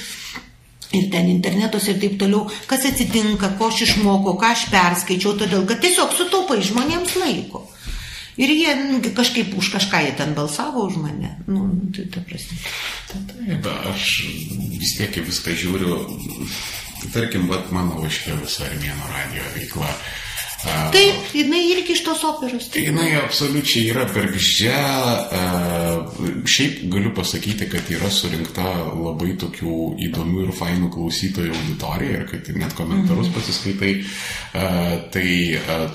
ir 0.95 1.09
ten 1.11 1.29
internetos 1.31 1.87
ir 1.91 1.99
taip 2.01 2.19
toliau, 2.19 2.45
kas 2.69 2.85
atsitinka, 2.89 3.55
ko 3.59 3.71
aš 3.71 3.83
išmokau, 3.87 4.37
ką 4.39 4.51
aš 4.53 4.67
perskaičiau, 4.71 5.35
todėl 5.39 5.65
kad 5.67 5.81
tiesiog 5.83 6.13
sutaupai 6.15 6.61
žmonėms 6.63 7.17
laiko. 7.19 7.65
Ir 8.37 8.53
jie 8.53 8.75
nu, 8.77 9.01
kažkaip 9.01 9.55
už 9.57 9.71
kažką 9.73 10.03
jie 10.05 10.13
ten 10.13 10.35
balsavo 10.37 10.85
už 10.85 10.99
mane. 11.01 11.33
Nu, 11.49 11.65
tai 11.89 12.05
ta 12.13 12.21
prasme. 12.21 12.57
Taip, 13.09 13.65
aš 13.89 14.29
vis 14.77 14.93
tiek 14.99 15.17
viską 15.17 15.55
žiūriu, 15.57 15.97
tarkim, 17.15 17.49
vat 17.49 17.73
mano 17.73 17.97
vaškė 18.03 18.37
visa 18.43 18.69
Armėno 18.69 19.09
radio 19.09 19.41
veikla. 19.57 19.89
Taip, 20.93 21.31
jinai 21.35 21.61
irgi 21.71 21.95
iš 21.95 22.03
tos 22.05 22.23
operos. 22.27 22.69
Taip. 22.73 22.87
Jinai 22.89 23.09
absoliučiai 23.21 23.91
yra 23.93 24.05
bergždžia. 24.13 24.77
Šiaip 26.47 26.83
galiu 26.91 27.11
pasakyti, 27.17 27.67
kad 27.71 27.89
yra 27.93 28.09
surinkta 28.13 28.67
labai 28.93 29.33
tokių 29.41 29.77
įdomių 30.07 30.45
ir 30.45 30.53
fainų 30.57 30.91
klausytojų 30.93 31.55
auditorija 31.55 32.21
ir 32.21 32.25
kad 32.31 32.51
net 32.57 32.75
komentarus 32.77 33.29
mhm. 33.29 33.35
pasiskaitai, 33.37 33.93
tai 35.13 35.27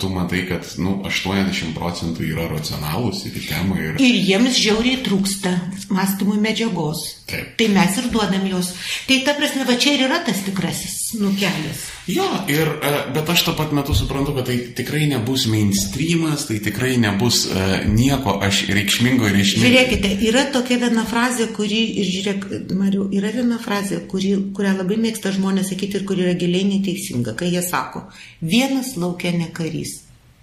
tu 0.01 0.13
matai, 0.13 0.45
kad 0.51 0.67
nu, 0.83 0.99
80 1.09 1.75
procentų 1.77 2.27
yra 2.33 2.49
racionalūs 2.53 3.25
ir 3.31 3.41
temą. 3.49 3.79
Ir... 3.81 4.01
ir 4.03 4.21
jiems 4.29 4.59
žiauriai 4.61 5.03
trūksta 5.07 5.55
mąstymui 5.93 6.39
medžiagos. 6.43 7.05
Taip. 7.33 7.55
Tai 7.59 7.69
mes 7.73 7.99
ir 8.01 8.11
duodam 8.13 8.45
jos. 8.51 8.73
Tai 9.09 9.19
ta 9.27 9.35
prasme, 9.39 9.67
va 9.69 9.79
čia 9.81 9.97
ir 9.97 10.07
yra 10.09 10.21
tas 10.27 10.43
tikrasis 10.47 11.15
nukelias. 11.21 11.87
Jo, 12.11 12.27
ir, 12.51 12.69
bet 13.15 13.29
aš 13.31 13.45
tą 13.47 13.55
pat 13.59 13.73
metu 13.77 13.95
suprantu, 13.95 14.35
kad 14.35 14.49
tai 14.49 14.59
tikrai 14.77 15.07
nebus 15.11 15.47
mainstreamas, 15.51 16.47
tai 16.49 16.59
tikrai 16.65 16.95
nebus 17.03 17.43
uh, 17.51 17.75
nieko 17.89 18.39
aš 18.45 18.63
reikšmingo 18.73 19.29
ir 19.31 19.41
išmingo. 19.43 19.67
Žiūrėkite, 19.67 20.15
yra 20.29 20.47
tokia 20.55 20.79
viena 20.85 21.05
frazė, 21.09 21.49
kuri, 21.57 21.83
ir 22.03 22.09
žiūrėk, 22.13 22.49
Mariu, 22.79 23.09
yra 23.15 23.35
viena 23.35 23.59
frazė, 23.63 24.03
kuri, 24.11 24.35
kurią 24.57 24.77
labai 24.81 25.01
mėgsta 25.03 25.35
žmonės 25.35 25.73
sakyti 25.73 26.01
ir 26.01 26.09
kuri 26.09 26.27
yra 26.29 26.39
giliai 26.39 26.69
neteisinga, 26.71 27.37
kai 27.39 27.53
jie 27.53 27.63
sako, 27.67 28.07
vienas 28.41 28.95
laukia 29.01 29.35
ne 29.37 29.51
karys. 29.55 30.01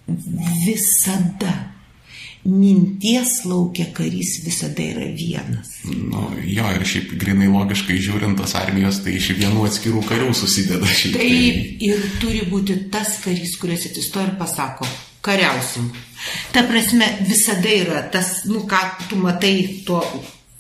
Visada 0.10 1.79
minties 2.46 3.44
laukia 3.46 3.90
karys 3.96 4.40
visada 4.46 4.84
yra 4.84 5.10
vienas. 5.16 5.74
Nu, 5.84 6.30
jo, 6.48 6.66
ir 6.76 6.86
šiaip 6.88 7.14
grinai 7.20 7.50
logiškai 7.52 8.00
žiūrint, 8.00 8.40
tos 8.40 8.56
armijos 8.60 9.02
tai 9.04 9.18
iš 9.20 9.34
vienų 9.40 9.68
atskirų 9.68 10.04
karių 10.08 10.32
susideda 10.38 10.88
šiaip. 10.88 11.20
Taip, 11.20 11.60
tai... 11.60 11.92
ir 11.92 12.10
turi 12.22 12.46
būti 12.50 12.80
tas 12.94 13.18
karys, 13.26 13.58
kuris 13.62 13.90
atsistoja 13.92 14.32
ir 14.32 14.36
pasako, 14.40 14.88
kariausim. 15.26 15.92
Ta 16.56 16.64
prasme, 16.68 17.08
visada 17.28 17.72
yra 17.76 18.04
tas, 18.12 18.44
nu 18.48 18.64
ką 18.70 18.84
tu 19.10 19.20
matai 19.20 19.56
tuo 19.88 20.04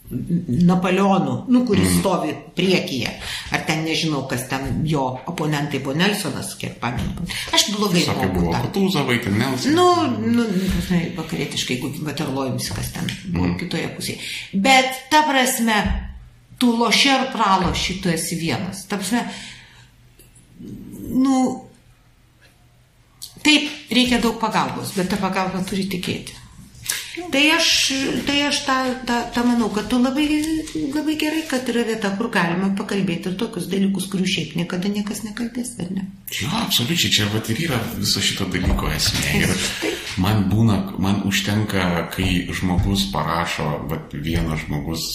Napoleonu, 0.09 1.45
nu, 1.47 1.59
kuris 1.65 1.99
stovi 1.99 2.33
priekyje. 2.55 3.11
Ar 3.53 3.61
ten 3.67 3.83
nežinau, 3.85 4.23
kas 4.29 4.47
ten 4.49 4.81
jo 4.89 5.03
oponentai 5.29 5.83
buvo 5.85 5.93
Nelsonas, 5.99 6.55
kiek 6.57 6.79
pamenu. 6.81 7.27
Aš 7.53 7.67
blogai 7.75 8.01
Sakė, 8.07 8.29
buvo 8.33 8.55
Kutuzovai, 8.63 9.19
ten 9.21 9.37
Nelsonas. 9.37 9.75
Nu, 9.75 9.85
nu, 10.25 10.47
nu 10.49 11.01
vakarietiškai, 11.19 11.77
jeigu 11.77 11.91
Vaterlojus, 12.07 12.71
kas 12.73 12.89
ten 12.95 13.05
buvo 13.27 13.51
mm. 13.51 13.55
kitoje 13.61 13.91
pusėje. 13.99 14.25
Bet, 14.65 14.89
ta 15.13 15.21
prasme, 15.29 15.77
tu 16.57 16.73
loši 16.73 17.13
ar 17.13 17.29
praloši, 17.35 17.99
tu 18.01 18.09
esi 18.09 18.39
vienas. 18.41 18.87
Ta 18.89 18.97
prasme, 18.97 19.27
nu, 21.21 21.45
taip, 23.45 23.69
reikia 23.93 24.23
daug 24.25 24.41
pagalbos, 24.41 24.97
bet 24.97 25.13
tą 25.13 25.21
pagalbą 25.21 25.61
turi 25.69 25.85
tikėti. 25.91 26.38
Tai 27.33 27.41
aš, 27.55 27.69
tai 28.27 28.37
aš 28.45 28.59
tą, 28.67 28.75
tą, 29.09 29.17
tą 29.33 29.43
manau, 29.47 29.69
kad 29.73 29.87
tu 29.89 29.97
labai, 30.01 30.27
labai 30.93 31.15
gerai, 31.19 31.41
kad 31.49 31.67
yra 31.71 31.83
vieta, 31.87 32.11
kur 32.19 32.29
galima 32.33 32.69
pakalbėti 32.77 33.31
ir 33.31 33.37
tokius 33.39 33.65
dalykus, 33.71 34.07
kurių 34.11 34.27
šiaip 34.29 34.53
niekada 34.59 34.91
niekas 34.93 35.23
nekalbės, 35.25 35.73
ar 35.81 35.89
ne? 35.95 36.05
Jo, 36.37 36.51
absoliučiai, 36.61 37.13
čia 37.17 37.27
vat 37.33 37.49
ir 37.49 37.63
yra 37.65 37.79
viso 37.97 38.21
šito 38.23 38.45
dalyko 38.53 38.91
esmė. 38.93 39.41
Ir 39.41 39.97
man 40.21 40.45
būna, 40.51 40.77
man 41.01 41.23
užtenka, 41.29 42.05
kai 42.13 42.29
žmogus 42.53 43.09
parašo, 43.13 43.71
vat 43.89 44.13
vienas 44.13 44.67
žmogus 44.67 45.09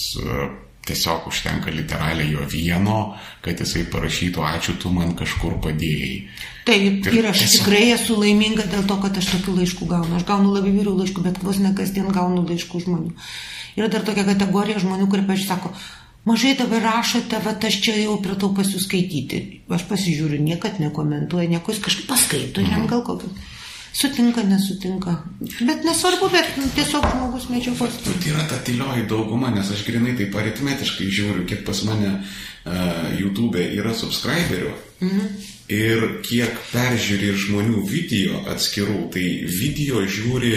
tiesiog 0.85 1.29
užtenka 1.31 1.71
literaliai 1.73 2.35
jo 2.35 2.43
vieno, 2.49 2.99
kad 3.41 3.61
jisai 3.61 3.87
parašytų, 3.91 4.43
ačiū, 4.45 4.77
tu 4.81 4.91
man 4.93 5.15
kažkur 5.17 5.57
padėjai. 5.63 6.19
Taip, 6.65 7.05
ir 7.13 7.27
aš 7.29 7.43
tiesiog... 7.43 7.59
tikrai 7.59 7.83
esu 7.93 8.15
laiminga 8.17 8.63
dėl 8.71 8.87
to, 8.89 8.95
kad 9.03 9.17
aš 9.19 9.27
tokių 9.35 9.59
laiškų 9.59 9.89
gaunu. 9.89 10.15
Aš 10.17 10.25
gaunu 10.25 10.53
labai 10.55 10.71
vyrių 10.73 10.95
laiškų, 10.97 11.25
bet 11.27 11.37
vos 11.45 11.59
ne 11.61 11.75
kasdien 11.77 12.07
gaunu 12.13 12.41
laiškų 12.47 12.81
žmonių. 12.87 13.11
Yra 13.77 13.89
dar 13.93 14.05
tokia 14.07 14.23
kategorija 14.25 14.81
žmonių, 14.81 15.05
kurie, 15.11 15.25
pažiūrėjau, 15.27 15.51
sako, 15.51 15.73
mažai 16.25 16.55
dabar 16.57 16.81
rašote, 16.87 17.41
va 17.45 17.53
aš 17.69 17.77
čia 17.85 17.99
jau 17.99 18.15
pratau 18.23 18.49
pasiskaityti. 18.57 19.41
Aš 19.77 19.85
pasižiūriu, 19.91 20.41
niekad 20.41 20.79
nekomentuoja, 20.81 21.51
nieko 21.53 21.75
jis 21.75 21.83
kažkaip 21.85 22.09
paskaito, 22.09 22.63
mhm. 22.63 22.71
jam 22.73 22.89
gal 22.89 23.05
kokį. 23.05 23.29
Sutinka, 23.95 24.41
nesutinka. 24.43 25.13
Bet 25.63 25.85
nesvarbu, 25.87 26.27
bet 26.33 26.57
nu, 26.59 26.65
tiesiog 26.75 27.05
žmogus 27.13 27.45
medžiagos. 27.47 28.01
Tai 28.03 28.15
yra 28.27 28.43
ta 28.49 28.57
tylioji 28.67 29.05
dauguma, 29.07 29.53
nes 29.55 29.69
aš 29.71 29.85
grinai 29.87 30.17
taip 30.19 30.35
aritmetiškai 30.35 31.07
žiūriu, 31.07 31.45
kiek 31.47 31.61
pas 31.67 31.79
mane 31.87 32.09
uh, 32.17 33.05
YouTube 33.15 33.61
yra 33.63 33.93
subscriberių. 33.95 34.73
Mhm. 35.05 35.53
Ir 35.71 36.19
kiek 36.21 36.59
peržiūri 36.69 37.31
žmonių 37.41 37.79
video 37.89 38.43
atskirų, 38.53 39.07
tai 39.15 39.23
video 39.49 40.03
žiūri 40.05 40.53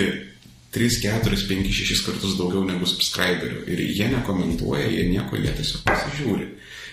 3, 0.74 0.98
4, 1.00 1.38
5, 1.48 1.70
6 1.72 2.04
kartus 2.04 2.36
daugiau 2.36 2.66
negu 2.68 2.84
subscriberių. 2.88 3.62
Ir 3.72 3.80
jie 3.88 4.10
nekomentuoja, 4.12 4.84
jie 4.92 5.06
nieko, 5.08 5.40
jie 5.40 5.54
tiesiog 5.56 5.86
pasižiūri. 5.88 6.48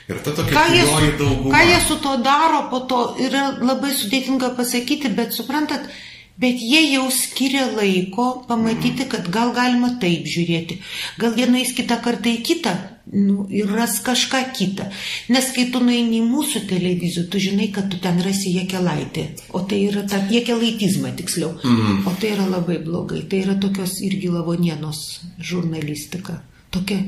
Ir 0.05 0.21
ta 0.23 0.31
tokia 0.37 0.63
jie, 0.71 0.85
dauguma. 1.19 1.51
Ką 1.57 1.61
jie 1.67 1.79
su 1.83 1.97
to 1.99 2.15
daro, 2.23 2.61
po 2.71 2.79
to 2.87 3.01
yra 3.25 3.49
labai 3.59 3.91
sudėtinga 3.91 4.53
pasakyti, 4.55 5.11
bet 5.17 5.35
suprantat, 5.35 5.89
Bet 6.35 6.59
jie 6.59 6.81
jau 6.91 7.05
skiria 7.15 7.63
laiko 7.71 8.43
pamatyti, 8.47 9.05
kad 9.07 9.29
gal 9.31 9.53
galima 9.55 9.93
taip 10.01 10.25
žiūrėti. 10.27 10.81
Gal 11.21 11.37
jie 11.39 11.45
nueis 11.47 11.71
kitą 11.77 11.95
kartą 12.03 12.27
į 12.33 12.41
kitą 12.43 12.73
nu, 13.13 13.45
ir 13.47 13.71
ras 13.71 14.01
kažką 14.03 14.41
kitą. 14.57 14.89
Nes 15.31 15.47
kai 15.55 15.69
tu 15.71 15.79
nueini 15.79 16.19
į 16.19 16.25
mūsų 16.27 16.65
televiziją, 16.67 17.23
tu 17.31 17.39
žinai, 17.39 17.69
kad 17.71 17.87
tu 17.91 18.01
ten 18.03 18.19
rasi 18.25 18.51
jekelaitį. 18.57 19.25
O 19.55 19.63
tai 19.63 19.79
yra 19.87 20.03
ta 20.11 20.19
jekelaitizma 20.27 21.13
tiksliau. 21.15 21.53
Mm. 21.63 22.03
O 22.03 22.15
tai 22.19 22.33
yra 22.35 22.49
labai 22.51 22.81
blogai. 22.83 23.23
Tai 23.31 23.39
yra 23.45 23.55
tokios 23.55 23.95
irgi 24.03 24.33
lavonienos 24.33 25.05
žurnalistika. 25.39 26.41
Tokia, 26.75 26.99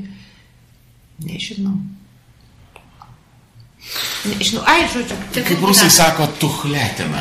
nežinau. 1.28 1.76
Nežinau, 4.24 4.64
ai, 4.64 4.88
žodžiu. 4.88 5.20
Kaip 5.36 5.64
rusai 5.68 5.92
sako, 5.92 6.32
tuhletina 6.40 7.20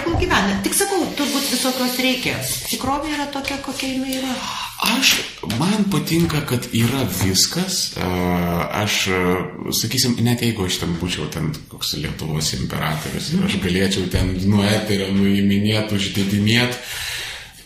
tegul 0.00 0.16
gyvena. 0.20 0.56
Tik 0.64 0.74
sakau, 0.76 1.04
turbūt 1.18 1.52
visokios 1.52 1.98
reikia. 2.00 2.38
Tikrovė 2.70 3.12
yra 3.14 3.26
tokia, 3.32 3.60
kokia 3.64 3.92
jinai 3.92 4.16
yra. 4.20 4.34
Aš, 4.96 5.12
man 5.60 5.84
patinka, 5.92 6.40
kad 6.48 6.70
yra 6.76 7.04
viskas. 7.20 7.92
Aš, 8.00 9.02
sakysim, 9.76 10.16
net 10.24 10.44
jeigu 10.44 10.64
aš 10.66 10.80
ten 10.84 10.96
būčiau 11.00 11.28
ten 11.32 11.52
koks 11.72 11.98
Lietuvos 12.00 12.54
imperatorius, 12.56 13.32
aš 13.44 13.60
galėčiau 13.60 14.08
ten 14.12 14.32
nuo 14.48 14.64
eterio 14.64 15.10
nuiminėti, 15.12 16.00
uždėdinėti 16.00 16.80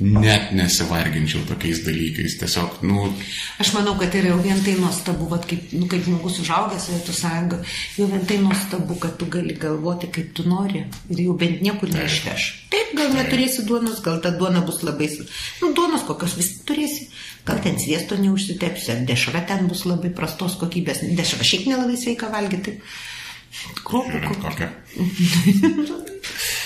net 0.00 0.50
nesivarginčiau 0.56 1.44
tokiais 1.48 1.82
dalykais. 1.84 2.36
Tiesiog, 2.40 2.80
nu. 2.82 3.06
Aš 3.62 3.72
manau, 3.76 3.94
kad 4.00 4.14
yra 4.16 4.32
jau 4.32 4.40
vien 4.42 4.60
tai 4.64 4.74
nuostabu, 4.78 5.28
vat, 5.30 5.46
kaip, 5.48 5.70
nu, 5.76 5.86
kaip 5.90 6.04
žmogus 6.06 6.40
užaugęs 6.42 6.88
Sovietų 6.88 7.14
sąjunga, 7.16 7.60
jau 7.98 8.08
vien 8.10 8.26
tai 8.28 8.38
nuostabu, 8.42 8.98
kad 9.02 9.16
tu 9.20 9.28
gali 9.30 9.56
galvoti, 9.60 10.10
kaip 10.14 10.32
tu 10.36 10.46
nori 10.48 10.84
ir 11.12 11.22
jau 11.26 11.36
bent 11.38 11.62
niekur 11.64 11.92
neišveš. 11.94 12.48
Taip, 12.74 12.92
gal 12.98 13.08
Taip. 13.10 13.16
neturėsi 13.20 13.66
duonos, 13.68 14.02
gal 14.04 14.20
ta 14.24 14.34
duona 14.34 14.64
bus 14.66 14.82
labai, 14.86 15.10
nu, 15.62 15.72
duonos 15.76 16.06
kokios 16.08 16.36
vis 16.40 16.50
turėsi, 16.66 17.08
gal 17.46 17.62
ten 17.64 17.78
sviesto 17.80 18.18
neužsitepsi, 18.20 19.00
dešra 19.08 19.44
ten 19.48 19.68
bus 19.70 19.86
labai 19.88 20.10
prastos 20.14 20.58
kokybės, 20.60 21.04
dešra 21.14 21.46
šiaip 21.46 21.70
nelabai 21.70 22.00
sveika 22.00 22.32
valgyti. 22.34 22.78
Kruopų 23.86 24.34
kokia. 24.42 24.72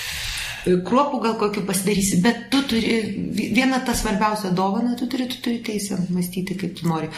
kruopų 0.65 1.21
gal 1.23 1.37
kokiu 1.39 1.63
pasidarysi, 1.67 2.19
bet 2.23 2.47
tu 2.53 2.63
turi, 2.67 2.97
viena 3.55 3.79
ta 3.85 3.95
svarbiausia 3.97 4.51
dovana, 4.55 4.95
tu 4.99 5.07
turi, 5.11 5.29
tu 5.31 5.39
turi 5.43 5.61
teisę 5.65 5.99
mąstyti, 6.09 6.57
kaip 6.59 6.75
tu 6.79 6.89
nori. 6.89 7.09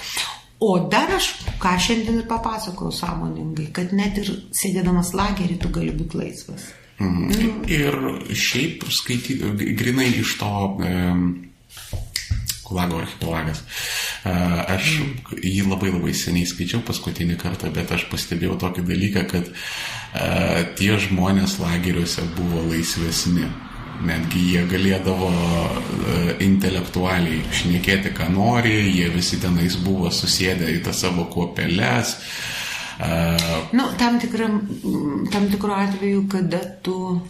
O 0.62 0.76
dar 0.92 1.10
aš, 1.16 1.32
ką 1.62 1.74
šiandien 1.82 2.20
ir 2.22 2.28
papasakojau 2.30 2.94
sąmoningai, 2.94 3.72
kad 3.74 3.96
net 3.98 4.20
ir 4.22 4.30
sėdėdamas 4.54 5.16
lagerį 5.18 5.58
tu 5.64 5.72
gali 5.74 5.96
būti 5.98 6.20
laisvas. 6.22 6.70
Mhm. 7.02 7.32
Mm. 7.32 7.64
Ir 7.74 7.98
šiaip 8.38 8.86
skaityti, 8.94 9.74
grinai 9.78 10.12
iš 10.22 10.36
to 10.38 10.52
e, 10.86 10.92
Kulago 12.62 13.02
archipelagas. 13.02 13.64
E, 13.66 14.01
aš 14.24 14.92
jį 15.42 15.66
labai 15.66 15.90
labai 15.94 16.14
seniai 16.14 16.46
skaičiau 16.50 16.84
paskutinį 16.86 17.40
kartą, 17.42 17.72
bet 17.74 17.92
aš 17.96 18.06
pastebėjau 18.12 18.60
tokį 18.62 18.86
dalyką, 18.86 19.26
kad 19.32 19.52
tie 20.78 20.94
žmonės 21.08 21.58
lageriuose 21.64 22.28
buvo 22.38 22.64
laisvesni. 22.70 23.50
Netgi 24.02 24.40
jie 24.56 24.62
galėdavo 24.66 25.28
intelektualiai 26.42 27.44
šnekėti, 27.54 28.10
ką 28.18 28.32
nori, 28.34 28.74
jie 28.96 29.12
visi 29.14 29.38
tenais 29.42 29.76
buvo 29.78 30.10
susėdę 30.10 30.72
į 30.74 30.80
tas 30.88 31.04
savo 31.04 31.28
kuopelės. 31.30 32.16
Uh, 32.18 32.62
nu, 33.72 33.84
tam, 33.98 34.20
tikram, 34.20 34.62
tam 35.32 35.50
tikru 35.50 35.74
atveju, 35.74 36.28
kada 36.30 36.60
tu, 36.82 37.22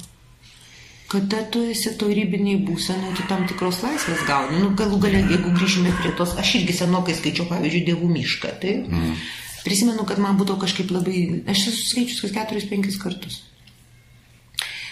kada 1.11 1.43
tu 1.51 1.61
esi 1.67 1.91
to 1.99 2.07
rybiniai 2.07 2.61
būsenai, 2.63 3.11
tu 3.17 3.27
tam 3.27 3.43
tikros 3.49 3.81
laisvės 3.83 4.23
gauni. 4.29 4.61
Nu, 4.63 4.71
galų 4.79 5.01
galia, 5.03 5.25
jeigu 5.27 5.51
grįžime 5.57 5.91
prie 5.99 6.13
tos, 6.15 6.37
aš 6.39 6.55
irgi 6.61 6.77
senokai 6.79 7.17
skaičiau, 7.17 7.49
pavyzdžiui, 7.51 7.85
dievų 7.91 8.11
mišką. 8.17 8.57
Tai, 8.63 8.75
mm 8.87 9.23
Prisimenu, 9.61 10.07
kad 10.09 10.17
man 10.17 10.39
būtų 10.39 10.55
kažkaip 10.61 10.89
labai, 10.89 11.43
aš 11.51 11.67
esu 11.69 11.83
skaičius 11.91 12.33
4-5 12.33 12.95
kartus. 13.01 13.41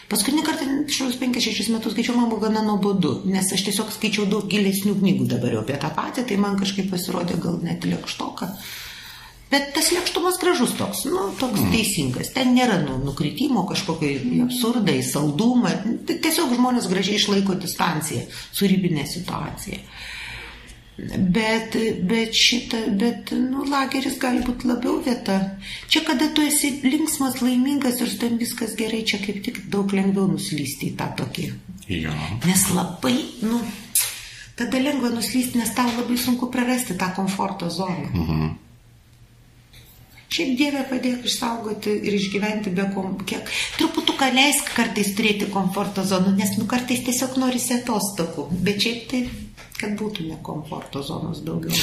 Paskutinį 0.10 0.44
kartą 0.46 0.66
šios 0.90 1.18
5-6 1.22 1.70
metus 1.74 1.94
skaičiau, 1.94 2.16
man 2.18 2.30
buvo 2.32 2.48
gana 2.48 2.64
nuobodu, 2.66 3.20
nes 3.30 3.50
aš 3.54 3.66
tiesiog 3.68 3.92
skaičiau 3.94 4.26
daug 4.30 4.48
gilesnių 4.50 4.96
knygų 4.98 5.28
dabar 5.30 5.54
jau 5.54 5.64
apie 5.64 5.78
tą 5.82 5.92
patį, 5.94 6.26
tai 6.30 6.38
man 6.42 6.58
kažkaip 6.58 6.90
pasirodė 6.90 7.38
gal 7.42 7.60
net 7.66 7.86
lėkštoka. 7.86 8.50
Bet 9.50 9.72
tas 9.74 9.90
lėkštumas 9.90 10.38
gražus 10.42 10.76
toks, 10.78 11.08
nu, 11.10 11.32
toks 11.40 11.58
mm. 11.58 11.72
teisingas. 11.74 12.30
Ten 12.36 12.54
nėra 12.54 12.78
nu, 12.84 13.00
nukritimo 13.02 13.64
kažkokio 13.70 14.12
į 14.14 14.44
absurdą, 14.46 14.94
į 14.94 15.06
saldumą. 15.08 15.72
Tiesiog 16.10 16.54
žmonės 16.54 16.90
gražiai 16.92 17.18
išlaiko 17.18 17.58
distanciją 17.58 18.28
su 18.30 18.70
ribinė 18.70 19.08
situacija. 19.10 19.82
Bet, 21.00 21.74
bet 22.06 22.36
šitą, 22.36 22.84
bet, 23.00 23.32
nu, 23.40 23.64
lageris 23.72 24.20
gali 24.22 24.44
būti 24.46 24.68
labiau 24.70 25.00
vieta. 25.02 25.40
Čia, 25.90 26.04
kada 26.06 26.28
tu 26.36 26.44
esi 26.46 26.74
linksmas, 26.84 27.40
laimingas 27.42 28.02
ir 28.04 28.12
su 28.12 28.20
tam 28.22 28.38
viskas 28.38 28.76
gerai, 28.78 29.02
čia 29.08 29.22
kaip 29.24 29.42
tik 29.46 29.62
daug 29.72 29.90
lengviau 29.96 30.28
nuslysti 30.30 30.92
į 30.92 30.98
tą 31.00 31.10
tokį. 31.24 31.50
Jo. 31.90 32.14
Nes 32.46 32.68
labai, 32.76 33.16
nu, 33.48 33.64
tada 34.60 34.82
lengva 34.84 35.10
nuslysti, 35.16 35.58
nes 35.58 35.72
tau 35.74 35.88
labai 35.96 36.20
sunku 36.20 36.52
prarasti 36.54 37.00
tą 37.00 37.14
komforto 37.16 37.72
zoną. 37.74 38.10
Mhm. 38.14 38.58
Šiaip 40.30 40.56
Dieve 40.60 40.84
padėk 40.90 41.26
išsaugoti 41.26 41.96
ir 42.06 42.18
išgyventi 42.20 42.74
be 42.78 42.86
kom... 42.94 43.16
kiek. 43.26 43.50
Truputuką 43.80 44.30
leisk 44.36 44.70
kartais 44.78 45.16
turėti 45.18 45.50
komforto 45.54 46.06
zonų, 46.06 46.36
nes 46.38 46.54
nu 46.60 46.68
kartais 46.70 47.02
tiesiog 47.08 47.40
norisi 47.42 47.80
atostogų. 47.80 48.50
Bet 48.66 48.86
šiaip 48.86 49.08
tai 49.10 49.24
kad 49.80 49.96
būtų 50.00 50.28
ne 50.28 50.38
komforto 50.44 51.02
zonos 51.06 51.42
daugiau. 51.46 51.74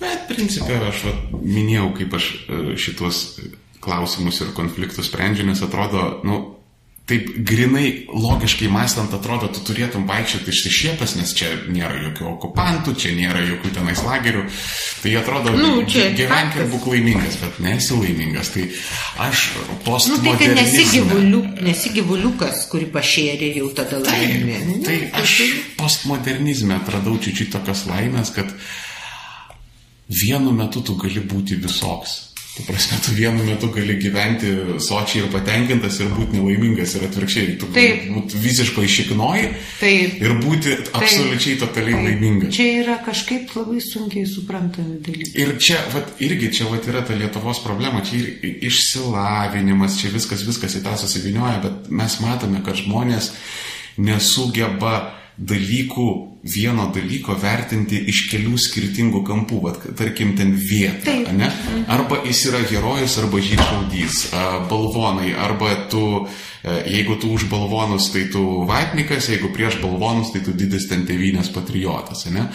Bet 0.00 0.26
principė 0.30 0.78
aš 0.88 1.06
va, 1.08 1.14
minėjau, 1.42 1.88
kaip 1.98 2.14
aš 2.18 2.28
e, 2.32 2.60
šitos 2.80 3.22
klausimus 3.82 4.40
ir 4.42 4.52
konfliktus 4.56 5.10
sprendžiu, 5.10 5.46
nes 5.48 5.62
atrodo, 5.62 6.20
nu, 6.26 6.38
taip 7.06 7.28
grinai 7.46 8.06
logiškai 8.10 8.66
mąstant 8.70 9.12
atrodo, 9.14 9.46
tu 9.54 9.62
turėtum 9.68 10.08
vaikščioti 10.08 10.50
išsišiepęs, 10.50 11.12
nes 11.20 11.34
čia 11.38 11.52
nėra 11.70 12.00
jokių 12.08 12.26
okupantų, 12.32 12.94
čia 12.98 13.12
nėra 13.14 13.44
jokių 13.46 13.70
tenais 13.76 14.02
lagerių. 14.02 14.42
Tai 15.04 15.12
atrodo, 15.20 15.52
nu, 15.54 15.70
gyvenk 15.86 16.58
ir 16.58 16.66
būk 16.72 16.88
laimingas, 16.90 17.38
bet 17.44 17.60
nesi 17.62 17.94
laimingas. 17.94 18.50
Tai 18.56 18.66
aš 19.28 19.44
postmodernizme... 19.86 20.34
Nu, 20.34 20.34
tai, 20.34 20.50
tai 20.50 20.58
nesi, 20.58 20.84
gyvuliu, 20.96 21.44
nesi 21.68 21.94
gyvuliukas, 21.94 22.66
kurį 22.74 22.90
pašėrė 22.98 23.52
jau 23.60 23.70
tada 23.78 24.02
laimė. 24.02 24.60
Tai, 24.66 24.78
tai 24.90 25.22
aš 25.22 25.38
postmodernizme 25.78 26.74
atradau 26.80 27.14
čiūčiui 27.22 27.52
tokios 27.54 27.86
laimės, 27.86 28.34
kad 28.34 28.50
vienu 30.10 30.50
metu 30.58 30.82
tu 30.82 30.98
gali 30.98 31.22
būti 31.22 31.62
visoks. 31.62 32.24
Tu 32.56 32.62
prasme, 32.64 32.96
tu 33.04 33.12
vienu 33.12 33.44
metu 33.44 33.68
gali 33.68 33.98
gyventi 34.00 34.48
sočiai 34.80 35.26
ir 35.26 35.32
patenkintas 35.32 35.98
ir 36.00 36.08
būti 36.08 36.38
nelaimingas 36.38 36.94
ir 36.96 37.02
atvirkščiai. 37.04 37.56
Tu 37.60 37.68
gali 37.74 38.14
būti 38.14 38.40
visiškai 38.40 38.84
išiknoji 38.86 39.42
ir 40.24 40.32
būti 40.40 40.72
Taip. 40.78 40.88
absoliučiai 40.96 41.58
totaliai 41.60 41.98
Taip. 41.98 42.06
laimingas. 42.06 42.54
Čia 42.56 42.68
yra 42.80 42.96
kažkaip 43.04 43.52
labai 43.58 43.82
sunkiai 43.84 44.24
suprantami 44.30 44.96
dalykai. 45.04 45.34
Ir 45.42 45.52
čia, 45.60 45.82
vat, 45.92 46.14
irgi 46.24 46.48
čia 46.56 46.70
vat, 46.70 46.88
yra 46.88 47.04
ta 47.04 47.18
Lietuvos 47.18 47.60
problema, 47.60 48.00
čia 48.08 48.22
ir 48.24 48.64
išsilavinimas, 48.70 50.00
čia 50.00 50.14
viskas, 50.16 50.46
viskas 50.48 50.78
į 50.80 50.84
tą 50.86 50.96
susivinioja, 51.04 51.60
bet 51.66 51.92
mes 51.92 52.16
matome, 52.24 52.64
kad 52.64 52.80
žmonės 52.80 53.34
nesugeba 54.00 54.96
dalykų, 55.36 56.06
vieno 56.46 56.86
dalyko 56.94 57.34
vertinti 57.36 57.98
iš 58.08 58.22
kelių 58.30 58.56
skirtingų 58.60 59.20
kampų, 59.26 59.58
vat, 59.64 59.82
tarkim, 59.98 60.32
ten 60.38 60.54
vietą, 60.56 61.10
Taip. 61.10 61.28
ne? 61.36 61.50
Arba 61.92 62.22
jis 62.24 62.44
yra 62.48 62.62
herojus, 62.64 63.18
arba 63.20 63.42
žydšaudys, 63.44 64.20
balvonai, 64.70 65.34
arba 65.36 65.74
tu, 65.92 66.04
e, 66.62 66.78
jeigu 66.94 67.18
tu 67.20 67.34
už 67.36 67.48
balvonus, 67.52 68.08
tai 68.14 68.26
tu 68.32 68.44
vatnikas, 68.68 69.28
jeigu 69.34 69.52
prieš 69.52 69.80
balvonus, 69.82 70.32
tai 70.32 70.44
tu 70.46 70.56
didis 70.56 70.88
ten 70.88 71.04
tevinės 71.08 71.52
patriotas, 71.52 72.24
ne? 72.32 72.48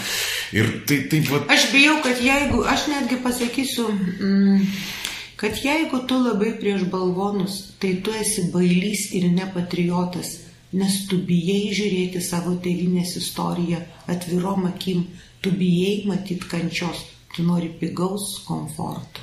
Ir 0.56 0.82
tai, 0.90 1.04
tai, 1.12 1.22
vat, 1.30 1.52
Aš 1.54 1.70
bijau, 1.76 2.00
kad 2.02 2.22
jeigu, 2.24 2.64
aš 2.66 2.88
netgi 2.96 3.22
pasakysiu, 3.22 3.92
mm, 3.92 4.70
kad 5.38 5.60
jeigu 5.62 6.02
tu 6.10 6.18
labai 6.18 6.56
prieš 6.58 6.88
balvonus, 6.90 7.76
tai 7.78 8.00
tu 8.02 8.16
esi 8.18 8.50
bailys 8.54 9.12
ir 9.20 9.30
nepatriotas, 9.36 10.40
nes 10.74 10.94
tu 11.10 11.18
bijai 11.28 11.72
žiūrėti 11.76 12.22
savo 12.24 12.56
tėvinės 12.64 13.18
istoriją 13.20 13.82
atvirom 14.08 14.66
akim, 14.70 15.06
tu 15.42 15.52
bijai 15.52 16.06
matyti 16.08 16.48
kančios, 16.48 17.04
tu 17.36 17.44
nori 17.44 17.70
pigaus 17.80 18.40
komforto. 18.48 19.20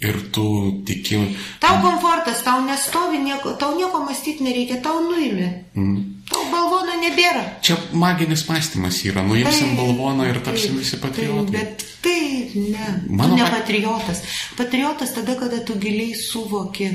ir 0.00 0.16
tu 0.32 0.82
tiki. 0.84 1.16
Tau 1.60 1.78
komfortas, 1.80 2.42
tau 2.44 2.60
nestovi, 2.60 3.18
nieko, 3.24 3.54
tau 3.56 3.72
nieko 3.76 4.02
mąstyti 4.04 4.44
nereikia, 4.44 4.82
tau 4.84 5.00
nuimi. 5.00 5.46
Mm. 5.74 6.02
Tau 6.28 6.42
balvono 6.52 6.92
nebėra. 7.00 7.44
Čia 7.64 7.78
maginis 7.96 8.44
mąstymas 8.48 8.98
yra, 9.08 9.22
nuimsim 9.24 9.72
balvoną 9.76 10.26
ir 10.28 10.42
tapsim 10.44 10.76
visi 10.76 10.98
patriotai. 11.00 11.52
Bet 11.56 11.86
tai 12.04 12.50
ne, 12.54 12.86
Mano 13.08 13.32
tu 13.32 13.40
ne 13.40 13.46
pa- 13.48 13.56
patriotas. 13.60 14.20
Patriotas 14.56 15.14
tada, 15.16 15.34
kada 15.40 15.62
tu 15.64 15.78
giliai 15.80 16.12
suvoki, 16.20 16.90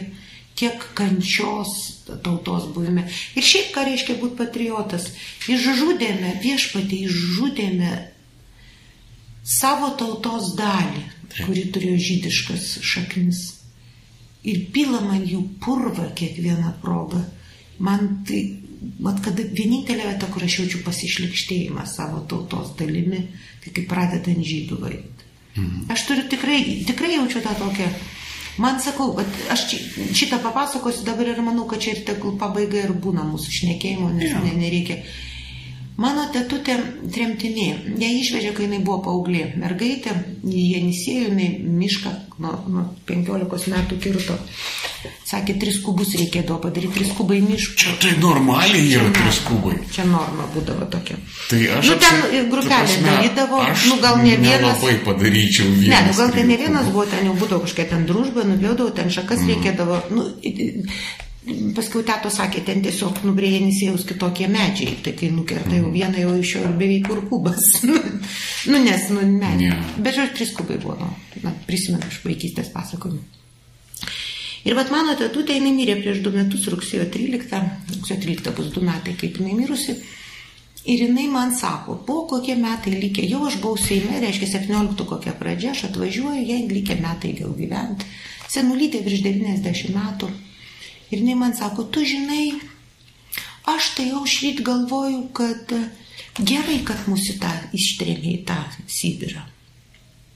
kiek 0.57 0.83
kančios 0.97 1.73
tautos 2.23 2.67
buvime. 2.73 3.05
Ir 3.37 3.45
šiaip 3.45 3.73
ką 3.75 3.85
reiškia 3.87 4.17
būti 4.21 4.39
patriotas. 4.39 5.11
Išžudėme, 5.51 6.37
viešpatį 6.43 7.01
išžudėme 7.07 7.91
savo 9.47 9.93
tautos 9.99 10.55
dalį, 10.57 11.03
kuri 11.45 11.67
turėjo 11.73 11.99
žydiškas 12.09 12.69
šaknis. 12.83 13.43
Ir 14.47 14.63
pila 14.73 15.01
man 15.03 15.25
jų 15.27 15.43
purva 15.63 16.09
kiekvieną 16.17 16.77
progą. 16.81 17.21
Man 17.83 18.23
tai, 18.27 18.41
mat, 19.03 19.19
kada 19.25 19.43
vienintelė 19.43 20.07
vieta, 20.07 20.29
kur 20.33 20.45
aš 20.47 20.61
jaučiu 20.61 20.81
pasišlikštėjimą 20.85 21.85
savo 21.89 22.23
tautos 22.29 22.73
dalimi, 22.79 23.27
tai 23.63 23.73
kai 23.75 23.85
pradedant 23.89 24.41
žydų 24.41 24.79
vaidinti. 24.81 25.27
Mhm. 25.57 25.89
Aš 25.93 26.05
turiu 26.09 26.25
tikrai, 26.31 26.61
tikrai 26.87 27.17
jaučiu 27.17 27.43
tą 27.45 27.53
tokią. 27.59 27.89
Man 28.57 28.79
sakau, 28.81 29.11
aš 29.53 29.67
šitą 30.17 30.39
papasakosiu 30.41 31.05
dabar 31.05 31.29
ir 31.29 31.41
manau, 31.45 31.67
kad 31.69 31.81
čia 31.83 31.93
ir 31.93 32.03
tegul 32.07 32.37
pabaiga 32.41 32.79
ir 32.81 32.93
būna 32.97 33.25
mūsų 33.27 33.53
šnekėjimo, 33.59 34.09
nes 34.17 34.33
ne, 34.41 34.53
nereikia. 34.57 35.01
Mano 35.97 36.27
tetutė 36.29 36.75
tremtinė, 37.09 37.67
ją 37.97 38.09
išvežė, 38.19 38.51
kai 38.53 38.67
jinai 38.67 38.83
buvo 38.85 38.99
paauglė. 39.07 39.47
Mergaitė, 39.57 40.13
į 40.45 40.65
Jenisėjų, 40.75 41.23
jinai 41.31 41.47
mišką 41.79 42.11
nuo, 42.43 42.51
nuo 42.69 42.83
15 43.09 43.71
metų 43.73 43.97
kirto. 44.03 44.35
Sakė, 45.27 45.55
tris 45.59 45.79
kubus 45.81 46.13
reikėdavo 46.19 46.59
padaryti, 46.67 46.99
tris 46.99 47.09
kubai 47.17 47.39
miško. 47.41 47.75
Čia 47.81 47.95
tai 48.03 48.13
normaliai 48.21 48.85
yra 48.93 49.09
trys 49.17 49.41
kubai. 49.47 49.75
Čia 49.93 50.05
norma 50.07 50.45
būdavo 50.53 50.85
tokia. 50.93 51.17
Tai 51.49 51.61
aš 51.79 51.89
Nu, 51.89 51.97
ten 52.05 52.49
grupelė 52.53 52.97
darydavo, 53.07 53.65
nu, 53.89 53.99
gal 54.05 54.21
ne 54.21 54.37
vienas- 54.37 54.77
Labai 54.77 54.99
padaryčiau 55.05 55.73
vieną. 55.73 55.95
Ne, 55.95 56.01
nu, 56.11 56.17
gal 56.21 56.31
ten 56.37 56.47
ne 56.47 56.57
vienas 56.61 56.91
buvo, 56.93 57.05
ten 57.09 57.25
jau 57.25 57.33
būdavo 57.41 57.65
kažkokia 57.65 57.89
ten 57.95 58.05
družba, 58.05 58.45
nupjaudavo, 58.45 58.93
ten 58.93 59.09
šakas 59.09 59.41
mm. 59.41 59.49
reikėdavo. 59.53 60.01
Nu, 60.13 60.29
i- 61.47 61.53
i- 61.55 61.71
paskiau 61.77 62.03
teto 62.03 62.29
sakė, 62.33 62.63
ten 62.67 62.81
tiesiog 62.85 63.23
nubrėžė 63.23 63.61
nisėjaus 63.65 64.05
kitokie 64.09 64.47
medžiai. 64.51 64.97
Tai 65.03 65.13
kai 65.19 65.29
nukerta 65.31 65.75
jau 65.79 65.91
vieną, 65.93 66.19
jau 66.25 66.35
iš 66.39 66.53
jo 66.57 66.73
beveik 66.79 67.07
kur 67.07 67.23
kubas. 67.29 67.63
nu, 68.71 68.83
nes, 68.83 69.09
nu, 69.09 69.21
ne. 69.21 69.53
Ne. 69.63 69.71
Bet 69.97 70.15
žodžiu, 70.19 70.35
trys 70.41 70.53
kubai 70.57 70.77
buvo, 70.83 70.97
nu, 71.01 71.09
na, 71.43 71.55
prisimenu 71.67 72.07
iš 72.11 72.21
vaikystės 72.25 72.71
pasakojimų. 72.75 73.23
Ir 74.67 74.75
vat 74.75 74.89
mano 74.91 75.13
tetutė, 75.15 75.55
jinai 75.55 75.71
mirė 75.71 75.95
prieš 76.01 76.17
du 76.25 76.31
metus, 76.33 76.65
rugsėjo 76.67 77.05
13, 77.13 77.59
rugsėjo 77.93 78.17
13 78.25 78.55
bus 78.57 78.71
du 78.75 78.81
metai, 78.83 79.13
kaip 79.15 79.37
jinai 79.39 79.53
mirusi. 79.55 79.95
Ir 80.87 81.01
jinai 81.05 81.27
man 81.31 81.53
sako, 81.55 81.97
po 82.07 82.21
kokie 82.27 82.55
metai 82.59 82.93
likę, 82.95 83.23
jau 83.27 83.41
aš 83.47 83.57
buvau 83.63 83.79
Seime, 83.79 84.19
reiškia 84.23 84.47
17 84.57 85.05
kokia 85.07 85.33
pradžia, 85.39 85.71
aš 85.75 85.85
atvažiuoju, 85.89 86.43
jai 86.47 86.61
likę 86.71 86.95
metai 86.99 87.31
vėl 87.39 87.55
gyventi. 87.55 88.07
Senulytė 88.51 89.01
virš 89.03 89.23
90 89.25 89.95
metų. 89.95 90.29
Ir 91.11 91.21
jinai 91.21 91.37
man 91.39 91.55
sako, 91.55 91.85
tu 91.87 92.03
žinai, 92.03 92.57
aš 93.67 93.93
tai 93.95 94.09
jau 94.09 94.25
šryt 94.27 94.59
galvoju, 94.67 95.27
kad 95.35 95.71
e, 95.75 95.83
gerai, 96.39 96.81
kad 96.87 97.05
mūsų 97.07 97.37
tą 97.41 97.51
ištrėmė 97.75 98.33
į 98.33 98.41
tą 98.47 98.57
Sibirą. 98.91 99.45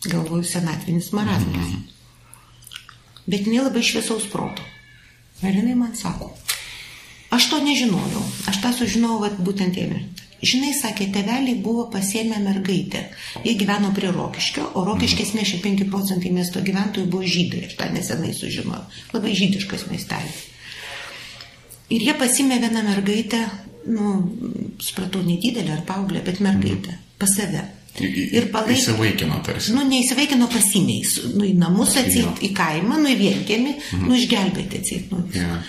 Galvoju, 0.07 0.45
senatvinis 0.47 1.11
marazmas. 1.13 1.75
Bet 3.27 3.45
jinai 3.45 3.65
labai 3.67 3.83
šviesaus 3.85 4.29
proto. 4.31 4.63
Ir 5.43 5.57
jinai 5.59 5.75
man 5.75 5.91
sako, 5.97 6.31
aš 7.33 7.49
to 7.51 7.59
nežinojau, 7.65 8.23
aš 8.49 8.61
tą 8.63 8.71
sužinojau 8.77 9.21
vat, 9.25 9.39
būtent 9.43 9.77
jame. 9.77 10.05
Žinai, 10.41 10.71
sakė, 10.73 11.11
teveliai 11.13 11.59
buvo 11.61 11.83
pasiemę 11.93 12.39
mergaitę. 12.41 13.03
Jie 13.45 13.53
gyveno 13.59 13.91
prie 13.93 14.09
Rokiškio, 14.13 14.71
o 14.73 14.85
Rokiškės 14.87 15.35
65 15.35 15.85
procentai 15.91 16.31
miesto 16.33 16.63
gyventojų 16.65 17.11
buvo 17.13 17.27
žydai. 17.27 17.67
Aš 17.67 17.75
tą 17.77 17.91
nesenai 17.93 18.31
sužinojau. 18.33 18.87
Labai 19.13 19.35
žydiškas 19.37 19.85
miestelis. 19.91 20.47
Ir 21.91 22.07
jie 22.07 22.15
pasimė 22.15 22.61
vieną 22.63 22.83
mergaitę, 22.87 23.41
nu, 23.91 24.15
supratau, 24.79 25.23
nedidelę 25.25 25.73
ar 25.75 25.85
paauglę, 25.87 26.21
bet 26.25 26.39
mergaitę, 26.43 26.97
pas 27.19 27.33
save. 27.35 27.63
Ir 27.99 28.47
palaikė. 28.53 28.77
Įsivaikino 28.79 29.41
tarsi. 29.43 29.73
Nu, 29.75 29.83
neįsivaikino 29.89 30.47
pasimiais, 30.51 31.17
nu, 31.33 31.43
į 31.43 31.57
namus 31.59 31.97
Jo. 31.97 32.05
atseit, 32.05 32.39
į 32.47 32.51
kaimą, 32.55 33.01
nu, 33.01 33.11
į 33.11 33.17
vienkėmį, 33.19 33.73
mhm. 33.75 34.05
nu, 34.07 34.15
išgelbėti 34.15 34.79
atseit. 34.79 35.11
Nu, 35.11 35.25
Jo. 35.35 35.59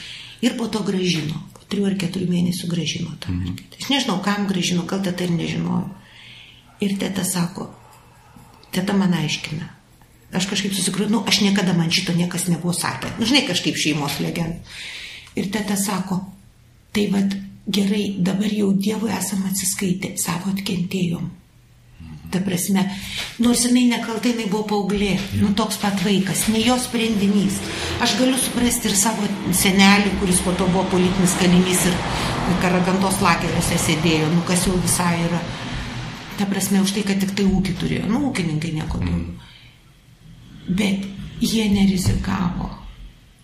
Ir 0.43 0.55
po 0.59 0.69
to 0.70 0.85
gražino, 0.86 1.40
po 1.57 1.66
trijų 1.70 1.90
ar 1.90 1.99
keturių 1.99 2.31
mėnesių 2.31 2.70
gražino 2.70 3.16
tą 3.19 3.35
mhm. 3.35 3.43
mergaitę. 3.49 3.82
Aš 3.82 3.90
nežinau, 3.90 4.20
kam 4.23 4.47
gražino, 4.51 4.86
gal 4.86 5.03
teta 5.03 5.27
ir 5.27 5.35
nežinojo. 5.35 5.90
Ir 6.82 6.97
teta 6.99 7.27
sako, 7.27 7.69
teta 8.74 8.94
man 8.99 9.15
aiškina. 9.19 9.69
Aš 10.32 10.47
kažkaip 10.49 10.73
susigrūdinu, 10.74 11.20
aš 11.28 11.43
niekada 11.44 11.74
man 11.77 11.90
šito 11.93 12.15
niekas 12.16 12.47
nebuvo 12.49 12.73
sakę. 12.74 13.11
Nu, 13.19 13.27
žinai, 13.28 13.44
kažkaip 13.51 13.77
šeimos 13.77 14.16
legenda. 14.23 14.62
Ir 15.39 15.49
teta 15.53 15.77
sako, 15.81 16.19
tai 16.93 17.07
vad 17.13 17.37
gerai, 17.67 18.17
dabar 18.19 18.51
jau 18.53 18.73
Dievui 18.73 19.13
esam 19.17 19.47
atsiskaitę, 19.49 20.17
savo 20.21 20.53
atkentėjom. 20.53 21.31
Ta 22.33 22.41
prasme, 22.41 22.87
nors 23.45 23.67
jinai 23.67 23.85
nekaltai, 23.91 24.33
jinai 24.33 24.47
buvo 24.49 24.65
paauglė, 24.71 25.11
nu 25.43 25.51
toks 25.57 25.77
pat 25.83 26.01
vaikas, 26.01 26.47
ne 26.49 26.63
jos 26.65 26.87
sprendinys. 26.89 27.59
Aš 28.05 28.17
galiu 28.21 28.39
suprasti 28.41 28.89
ir 28.89 28.97
savo 28.97 29.29
senelį, 29.53 30.15
kuris 30.21 30.41
po 30.45 30.55
to 30.57 30.69
buvo 30.73 30.87
politinis 30.95 31.37
kalinys 31.41 31.85
ir 31.91 31.99
karagantos 32.65 33.21
lageriuose 33.25 33.81
sėdėjo, 33.85 34.33
nu 34.33 34.45
kas 34.49 34.65
jau 34.69 34.79
visai 34.81 35.15
yra. 35.27 35.43
Ta 36.41 36.49
prasme, 36.49 36.81
už 36.81 36.97
tai, 36.97 37.05
kad 37.09 37.21
tik 37.21 37.37
tai 37.37 37.45
ūkį 37.45 37.77
turėjo, 37.81 38.09
nu 38.09 38.25
ūkininkai 38.31 38.73
nieko 38.79 39.03
daugiau. 39.05 39.51
Bet 40.73 41.05
jie 41.45 41.69
nerizikavo. 41.69 42.82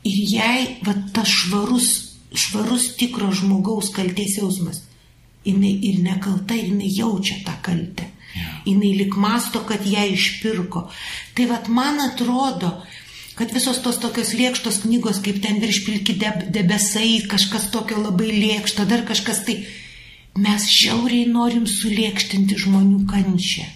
Ir 0.09 0.19
jai, 0.33 0.61
va, 0.87 0.95
tas 1.15 1.29
švarus, 1.29 1.89
švarus 2.33 2.93
tikro 3.01 3.31
žmogaus 3.35 3.91
kaltės 3.97 4.39
jausmas, 4.39 4.85
jinai 5.47 5.75
ir 5.91 5.99
nekalta, 6.05 6.57
ir 6.57 6.71
jinai 6.73 6.93
jaučia 6.93 7.43
tą 7.47 7.57
kaltę. 7.65 8.09
Yeah. 8.37 8.61
Jinai 8.69 8.93
lik 8.99 9.17
masto, 9.17 9.63
kad 9.69 9.87
ją 9.89 10.05
išpirko. 10.13 10.87
Tai 11.35 11.47
vad 11.49 11.69
man 11.73 12.01
atrodo, 12.05 12.75
kad 13.39 13.53
visos 13.55 13.81
tos 13.85 14.01
tokios 14.03 14.35
lėkštos 14.37 14.83
knygos, 14.85 15.23
kaip 15.25 15.41
ten 15.45 15.61
virš 15.63 15.85
pilki 15.87 16.17
deb 16.21 16.49
debesai, 16.55 17.23
kažkas 17.31 17.71
tokio 17.75 18.01
labai 18.03 18.33
lėkšto, 18.35 18.87
dar 18.91 19.05
kažkas 19.09 19.45
tai, 19.47 19.61
mes 20.39 20.69
žiauriai 20.71 21.29
norim 21.31 21.67
sulėkštinti 21.71 22.59
žmonių 22.65 23.05
kančią. 23.11 23.67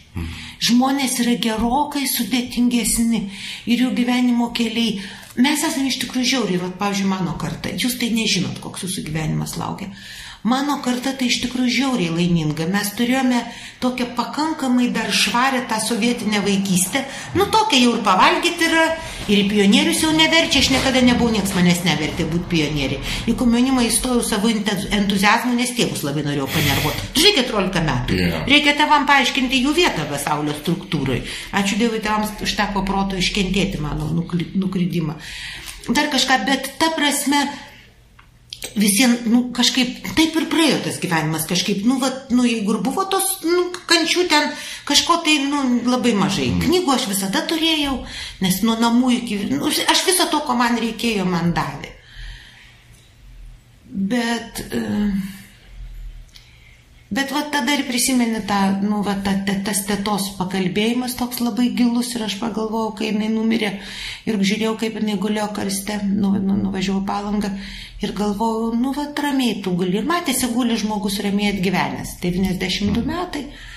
Žmonės 0.63 1.17
yra 1.25 1.35
gerokai 1.41 2.05
sudėtingesni 2.07 3.23
ir 3.67 3.85
jų 3.87 3.91
gyvenimo 3.97 4.51
keliai. 4.55 5.01
Mes 5.41 5.63
esame 5.65 5.89
iš 5.89 5.97
tikrųjų 6.03 6.29
žiauriai, 6.29 6.61
va, 6.61 6.69
pavyzdžiui, 6.81 7.09
mano 7.09 7.33
karta. 7.41 7.73
Jūs 7.73 7.97
tai 8.01 8.11
nežinot, 8.13 8.59
koks 8.61 8.85
jūsų 8.85 9.07
gyvenimas 9.07 9.57
laukia. 9.57 9.89
Mano 10.43 10.81
karta 10.83 11.13
tai 11.15 11.29
iš 11.31 11.37
tikrųjų 11.45 11.71
žiauriai 11.71 12.15
laiminga. 12.17 12.67
Mes 12.67 12.89
turėjome 12.99 13.45
tokią 13.83 14.09
pakankamai 14.17 14.89
dar 14.91 15.13
švarę 15.15 15.61
tą 15.71 15.79
sovietinę 15.79 16.41
vaikystę. 16.43 17.05
Nu, 17.39 17.47
tokia 17.47 17.79
jau 17.79 17.93
ir 17.95 18.03
pavalgyti 18.03 18.67
yra. 18.67 18.89
Ir 19.31 19.45
į 19.45 19.47
pionierius 19.53 20.03
jau 20.03 20.11
neverčia. 20.17 20.65
Aš 20.65 20.73
niekada 20.75 21.05
nebuvau, 21.07 21.31
niekas 21.31 21.55
manęs 21.55 21.85
nevertė 21.87 22.27
būti 22.27 22.51
pionieriai. 22.57 23.15
Į 23.31 23.37
komunimą 23.39 23.87
įstojau 23.87 24.27
savo 24.27 24.51
entuzijazmu, 24.51 25.55
nes 25.55 25.71
tėvus 25.79 26.03
labai 26.03 26.27
norėjau 26.27 26.51
panervuoti. 26.51 27.09
Žinai, 27.23 27.47
14 27.47 27.87
metų. 27.87 28.19
Yeah. 28.19 28.47
Reikia 28.51 28.75
tevam 28.83 29.07
paaiškinti 29.07 29.63
jų 29.63 29.79
vietą 29.79 30.11
pasaulio 30.11 30.59
struktūrai. 30.59 31.23
Ačiū 31.55 31.79
Dievui, 31.79 32.03
tevams 32.03 32.35
užteko 32.43 32.83
proto 32.89 33.15
iškentėti 33.15 33.79
mano 33.83 34.11
nuklydimą. 34.11 35.21
Dar 35.91 36.11
kažką, 36.11 36.43
bet 36.47 36.75
ta 36.83 36.91
prasme, 36.95 37.47
visiems, 38.79 39.25
nu, 39.27 39.43
kažkaip, 39.55 40.07
taip 40.17 40.37
ir 40.39 40.47
praėjo 40.51 40.79
tas 40.87 40.99
gyvenimas, 41.03 41.47
kažkaip, 41.51 41.83
nu, 41.89 41.99
va, 42.03 42.13
nu, 42.31 42.45
jeigu 42.47 42.77
ir 42.77 42.81
buvo 42.85 43.05
tos, 43.11 43.41
nu, 43.47 43.67
kančių 43.91 44.27
ten, 44.31 44.49
kažko 44.89 45.19
tai, 45.27 45.39
nu, 45.51 45.63
labai 45.89 46.15
mažai. 46.19 46.49
Mm. 46.53 46.63
Knygų 46.67 46.95
aš 46.95 47.09
visada 47.11 47.43
turėjau, 47.51 47.99
nes 48.45 48.61
nuo 48.67 48.79
namų 48.81 49.13
iki, 49.19 49.41
nu, 49.51 49.67
aš 49.69 50.07
viso 50.09 50.29
to, 50.31 50.43
ko 50.47 50.57
man 50.59 50.79
reikėjo, 50.81 51.27
man 51.29 51.53
davė. 51.57 51.91
Bet, 53.93 54.63
uh, 54.73 55.42
Bet 57.13 57.33
va 57.35 57.43
tada 57.53 57.75
ir 57.77 57.85
prisimeni 57.85 58.41
tą, 58.49 58.59
nu, 58.81 59.03
va, 59.05 59.19
ta, 59.25 59.35
ta, 59.47 59.59
tas 59.67 59.83
tėtos 59.89 60.31
pakalbėjimas 60.39 61.17
toks 61.19 61.43
labai 61.45 61.69
gilus 61.77 62.15
ir 62.17 62.25
aš 62.25 62.39
pagalvojau, 62.41 62.95
kai 62.97 63.11
jinai 63.11 63.29
numirė 63.35 63.75
ir 64.29 64.39
žiūrėjau, 64.41 64.79
kaip 64.81 64.97
jinai 65.01 65.19
gulėjo 65.21 65.51
karste, 65.59 65.99
nu, 66.09 66.33
nu, 66.41 66.57
nuvažiavau 66.63 67.03
palangą 67.09 67.53
ir 68.03 68.15
galvojau, 68.17 68.73
nu, 68.81 68.95
va, 68.97 69.11
ramiai 69.27 69.61
tu 69.65 69.75
guli. 69.77 70.01
Ir 70.01 70.09
matėsi, 70.09 70.49
guli 70.57 70.79
žmogus 70.81 71.21
ramiai 71.27 71.53
atgyvenęs, 71.53 72.17
92 72.25 73.05
metai. 73.13 73.45
Mm 73.51 73.69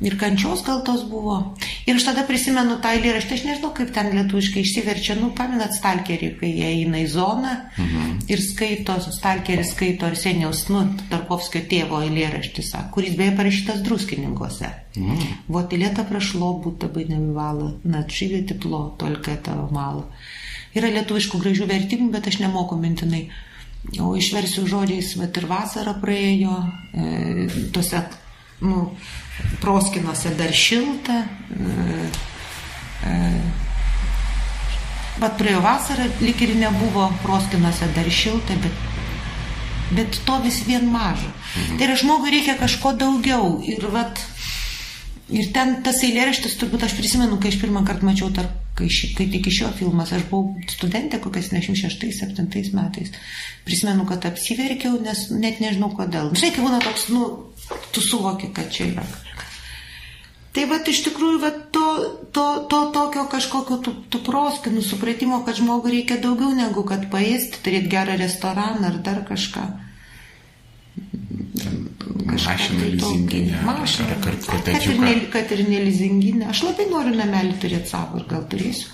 ir 0.00 0.18
kančios 0.18 0.64
gal 0.66 0.82
tos 0.84 1.04
buvo. 1.08 1.54
Ir 1.86 1.96
aš 1.96 2.08
tada 2.08 2.24
prisimenu 2.26 2.76
tą 2.82 2.92
eilėraštį, 2.96 3.36
aš 3.36 3.44
nežinau, 3.46 3.70
kaip 3.76 3.92
ten 3.94 4.10
lietuviškai 4.16 4.64
išsiverčia, 4.64 5.16
nu, 5.20 5.30
paminat 5.36 5.76
stalkerį, 5.76 6.30
kai 6.40 6.50
jie 6.50 6.70
eina 6.80 7.00
į 7.04 7.08
zoną 7.12 7.52
mhm. 7.78 8.16
ir 8.32 8.42
skaito, 8.42 8.96
stalkeris 9.14 9.72
skaito 9.76 10.08
Arseniaus, 10.10 10.66
nu, 10.72 10.82
Tarkovskio 11.12 11.62
tėvo 11.70 12.02
eilėraštį, 12.04 12.66
kuris 12.94 13.16
beje 13.18 13.36
parašytas 13.38 13.84
druskininkose. 13.86 14.72
Mhm. 14.96 15.26
Вот 15.48 15.72
и 15.72 15.76
лето 15.76 16.04
прошло, 16.04 16.54
будто 16.54 16.88
бы 16.88 17.04
nebivalo, 17.04 17.78
natšyvė 17.84 18.46
tiplo, 18.46 18.94
tolka 18.98 19.36
tavo 19.42 19.68
malo. 19.70 20.06
Yra 20.74 20.90
lietuviškų 20.90 21.38
gražių 21.38 21.66
vertimų, 21.70 22.10
bet 22.10 22.26
aš 22.26 22.40
nemoku 22.42 22.76
mintinai. 22.78 23.28
O 24.00 24.14
išversiu 24.16 24.64
žodžiais, 24.66 25.12
bet 25.20 25.36
ir 25.36 25.46
vasara 25.46 25.92
praėjo, 26.00 26.54
e, 26.94 27.68
tose, 27.74 28.00
nu, 28.64 28.88
proskinuose 29.61 30.33
dar 30.39 30.53
šilta. 30.55 31.23
Bet 35.19 35.35
praėjo 35.39 35.59
vasara, 35.63 36.05
lik 36.23 36.41
ir 36.45 36.55
nebuvo 36.55 37.09
proskinuose 37.23 37.89
dar 37.95 38.07
šilta, 38.11 38.55
bet, 38.63 38.83
bet 39.97 40.19
to 40.27 40.37
vis 40.45 40.61
vien 40.67 40.87
maža. 40.91 41.31
Mhm. 41.55 41.77
Tai 41.77 41.87
yra 41.89 41.97
žmogui 41.99 42.31
reikia 42.35 42.55
kažko 42.59 42.93
daugiau. 42.95 43.59
Ir, 43.67 43.83
vat, 43.91 44.21
ir 45.33 45.51
ten 45.55 45.77
tas 45.85 46.01
eilėraštis, 46.05 46.57
turbūt 46.59 46.85
aš 46.87 46.95
prisimenu, 46.97 47.37
kai 47.41 47.53
aš 47.53 47.59
pirmą 47.61 47.83
kartą 47.87 48.07
mačiau, 48.09 48.29
tarp, 48.35 48.53
kai, 48.77 48.89
ši, 48.91 49.11
kai 49.17 49.29
tik 49.33 49.49
iš 49.51 49.61
jo 49.63 49.71
filmas, 49.79 50.13
aš 50.15 50.27
buvau 50.31 50.55
studentė 50.71 51.21
kokiais 51.23 51.51
96-7 51.53 52.75
metais. 52.77 53.15
Prisimenu, 53.67 54.07
kad 54.09 54.29
apsiverkiau, 54.29 54.99
nes 55.03 55.27
net 55.35 55.61
nežinau 55.63 55.91
kodėl. 55.95 56.33
Žinai, 56.35 56.53
kai 56.55 56.67
būna 56.67 56.83
toks, 56.83 57.09
nu, 57.13 57.25
tu 57.93 58.03
suvoki, 58.05 58.53
kad 58.55 58.71
čia 58.73 58.91
yra 58.93 59.07
Tai 60.49 60.65
va 60.65 60.79
iš 60.89 61.03
tikrųjų 61.05 61.39
va, 61.43 61.49
to, 61.75 61.83
to, 62.33 62.45
to 62.71 62.79
tokio 62.95 63.25
kažkokio 63.29 63.77
tų, 63.85 63.91
tų 64.09 64.21
proskinų 64.25 64.81
supratimo, 64.81 65.43
kad 65.45 65.59
žmogui 65.59 65.93
reikia 65.93 66.17
daugiau 66.23 66.55
negu 66.57 66.81
kad 66.89 67.05
paėsti, 67.13 67.61
turėti 67.65 67.91
gerą 67.91 68.17
restoraną 68.17 68.89
ar 68.89 68.97
dar 69.05 69.21
kažką. 69.29 69.67
Mašina 72.09 72.79
tai 72.79 72.91
lizinginė. 72.95 73.59
Mašina. 73.65 74.15
Kad, 74.23 74.45
kad, 74.47 74.69
ir 74.85 75.01
ne, 75.01 75.13
kad 75.33 75.51
ir 75.55 75.65
nelizinginė. 75.67 76.47
Aš 76.53 76.63
labai 76.67 76.87
noriu 76.91 77.13
namelį 77.17 77.57
turėti 77.61 77.91
savo 77.91 78.21
ir 78.21 78.25
gal 78.29 78.45
turėsiu. 78.51 78.89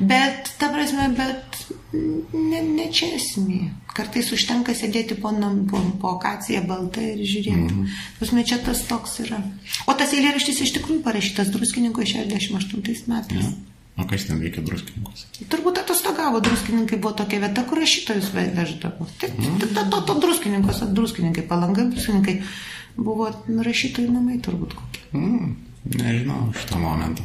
Bet, 0.00 0.54
ta 0.60 0.70
prasme, 0.72 1.10
bet 1.12 1.58
ne, 1.92 2.60
ne 2.64 2.86
čia 2.94 3.10
esmė. 3.18 3.60
Kartais 3.92 4.30
užtenka 4.32 4.72
sėdėti 4.76 5.18
po, 5.20 5.32
nam, 5.36 5.66
po, 5.68 5.80
po 6.00 6.14
akaciją 6.16 6.62
baltą 6.68 7.04
ir 7.04 7.20
žiūrėti. 7.20 7.66
Mm 7.66 7.82
-hmm. 7.82 7.98
Pasme, 8.20 8.44
čia 8.44 8.58
tas 8.64 8.84
toks 8.88 9.18
yra. 9.26 9.42
O 9.86 9.92
tas 9.92 10.14
eilėraštis 10.16 10.62
iš 10.64 10.72
tikrųjų 10.78 11.02
parašytas 11.04 11.52
druskininko 11.52 12.06
68 12.06 13.12
metais. 13.12 13.44
Ja. 13.44 13.52
O 13.98 14.06
kas 14.08 14.24
ten 14.28 14.38
veikia 14.40 14.62
druskininkus? 14.64 15.26
Turbūt 15.50 15.80
atostogavo, 15.82 16.40
druskininkai 16.44 16.98
buvo 17.02 17.12
tokia 17.18 17.40
vieta, 17.42 17.64
kur 17.68 17.80
rašytojus 17.82 18.30
veždavo. 18.32 19.08
Tai, 19.20 19.30
tai, 19.34 19.70
to, 19.74 19.82
to, 19.92 20.02
to 20.08 20.14
druskininkos, 20.22 20.84
druskininkai, 20.96 21.44
palangai, 21.50 21.88
druskininkai 21.92 22.36
buvo 22.96 23.28
rašytojų 23.66 24.12
namai 24.14 24.38
turbūt 24.44 24.76
kokie. 24.78 25.02
Mm. 25.16 25.50
Nežinau 25.80 26.50
šito 26.52 26.76
momento. 26.76 27.24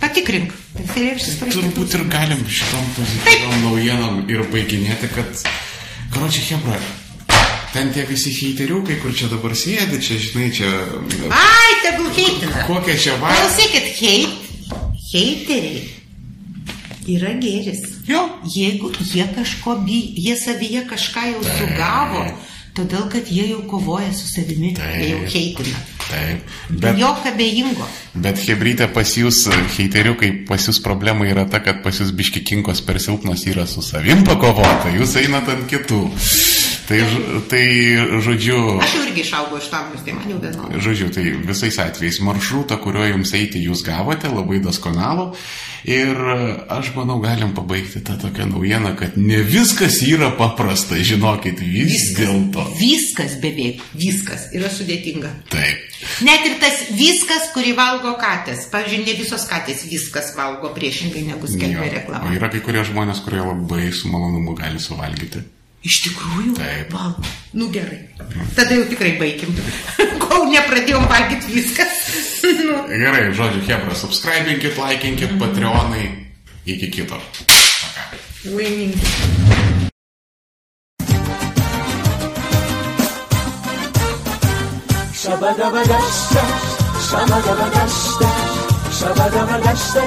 Patikrink. 0.00 0.54
Turbūt 0.72 1.96
ir 1.98 2.06
galim 2.08 2.40
šitom 2.48 2.86
pozityviom 2.96 3.66
naujienom 3.66 4.22
ir 4.32 4.40
baiginėti, 4.52 5.10
kad, 5.12 5.44
karočią, 6.14 6.46
Hebra, 6.54 6.80
ten 7.74 7.92
tie 7.92 8.06
visi 8.08 8.32
heiteriukai, 8.38 8.96
kur 9.04 9.12
čia 9.16 9.28
dabar 9.32 9.52
sėdi, 9.52 10.00
čia, 10.00 10.16
žinai, 10.16 10.48
čia... 10.56 10.72
Ai, 11.28 11.70
tegul 11.84 12.08
heitina. 12.16 12.64
Kokia 12.70 12.96
čia 13.04 13.20
va... 13.20 13.36
Klausykit, 13.36 13.92
heit, 14.00 14.52
heiteriai 15.12 15.99
yra 17.16 17.34
gėris. 17.40 17.82
Jo. 18.08 18.24
Jeigu 18.54 18.92
jie 19.00 19.26
kažko 19.34 19.78
bijo, 19.86 20.14
jie 20.16 20.36
savyje 20.38 20.84
kažką 20.90 21.26
jau 21.34 21.44
sugavo, 21.46 22.24
todėl 22.76 23.08
kad 23.12 23.30
jie 23.30 23.48
jau 23.50 23.62
kovoja 23.70 24.12
su 24.16 24.28
savimi, 24.30 24.74
Taip. 24.78 25.00
jie 25.00 25.10
jau 25.14 25.24
heitina. 25.34 25.82
Taip. 26.10 26.54
Bet, 26.70 26.98
Jok 26.98 27.26
abejingo. 27.30 27.86
Bet 28.18 28.40
Hebrytė 28.42 28.88
pas 28.90 29.12
jūs, 29.14 29.44
heiteriukai, 29.76 30.32
pas 30.48 30.64
jūs 30.66 30.80
problema 30.82 31.28
yra 31.28 31.44
ta, 31.50 31.60
kad 31.62 31.84
pas 31.84 32.00
jūs 32.02 32.10
biškikinkos 32.16 32.82
per 32.86 32.98
silpnos 33.02 33.46
yra 33.50 33.66
su 33.70 33.84
savim 33.84 34.24
pakovota, 34.26 34.90
jūs 34.96 35.14
einat 35.22 35.50
ant 35.54 35.68
kitų. 35.70 36.02
Tai, 36.90 36.98
tai 37.46 37.64
žodžiu. 38.26 38.56
Aš 38.82 38.96
irgi 39.04 39.22
išaugau 39.22 39.60
iš 39.60 39.68
tamlius, 39.70 40.02
tai 40.02 40.16
man 40.16 40.32
jau 40.32 40.40
vienodai. 40.42 40.80
Žodžiu, 40.82 41.10
tai 41.14 41.22
visais 41.46 41.78
atvejais 41.78 42.18
maršrutą, 42.26 42.80
kuriuo 42.82 43.06
jums 43.12 43.30
eiti 43.38 43.62
jūs 43.62 43.84
gavote, 43.86 44.26
labai 44.26 44.58
daskonalų. 44.64 45.28
Ir 45.88 46.18
aš 46.68 46.92
manau, 46.96 47.18
galim 47.22 47.54
pabaigti 47.56 48.02
tą 48.04 48.18
tokią 48.20 48.48
naujieną, 48.50 48.94
kad 48.98 49.16
ne 49.16 49.40
viskas 49.46 50.00
yra 50.04 50.30
paprasta, 50.36 50.98
žinokit, 51.00 51.60
vis 51.60 51.94
viskas, 51.94 52.18
dėlto. 52.18 52.66
Viskas 52.80 53.36
beveik, 53.40 53.84
viskas 53.96 54.50
yra 54.56 54.72
sudėtinga. 54.72 55.32
Taip. 55.52 55.86
Net 56.24 56.44
ir 56.48 56.58
tas 56.60 56.82
viskas, 56.96 57.50
kurį 57.54 57.74
valgo 57.78 58.14
katės. 58.20 58.66
Pavyzdžiui, 58.72 59.04
ne 59.06 59.16
visos 59.20 59.46
katės 59.48 59.84
viskas 59.88 60.32
valgo 60.36 60.72
priešingai 60.76 61.26
negu 61.28 61.48
skelbia 61.48 61.88
reklama. 62.00 62.28
O 62.28 62.36
yra 62.36 62.52
kai 62.52 62.62
kurie 62.64 62.84
žmonės, 62.88 63.24
kurie 63.24 63.40
labai 63.44 63.88
su 63.92 64.12
malonumu 64.12 64.56
gali 64.58 64.80
suvalgyti. 64.80 65.44
Iš 65.80 65.96
tikrųjų? 66.04 66.54
Taip. 66.58 66.90
Valgo. 66.92 67.24
Nu 67.56 67.70
gerai. 67.72 68.02
Tada 68.56 68.76
jau 68.76 68.84
tikrai 68.90 69.14
baigim. 69.20 69.54
Kol 70.24 70.50
nepradėjom 70.52 71.06
valgyti 71.08 71.54
viskas. 71.54 71.94
nu. 72.66 72.76
Gerai, 72.90 73.30
žodžiu, 73.36 73.64
Hebra, 73.64 73.96
subscribinkit, 73.96 74.76
laikinkit, 74.76 75.32
mm 75.32 75.38
-hmm. 75.38 75.40
patreonai. 75.40 76.26
Iki 76.66 76.90
kito. 76.92 77.16
Laimingi. 78.44 79.00
Shabadabadashta, 85.20 86.42
shabadabadashta, 87.08 88.28
shabadabadashta, 88.98 90.02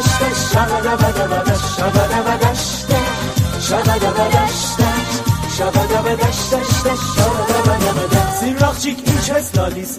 shabadabadashta, 0.50 1.62
shabadabadashta, 1.76 2.98
shabadabadashta. 3.68 4.93
شبا 5.58 5.70
دبه 5.70 6.16
دشت 6.16 6.56
دشت 6.56 6.84
دشت. 6.84 7.02
شبه 7.16 7.44
دبه 7.54 7.76
دبه 7.86 8.06
دشت 8.08 8.82
چیک 8.82 8.98
این 9.06 9.20
چه 9.22 9.42
سلالیست 9.42 9.92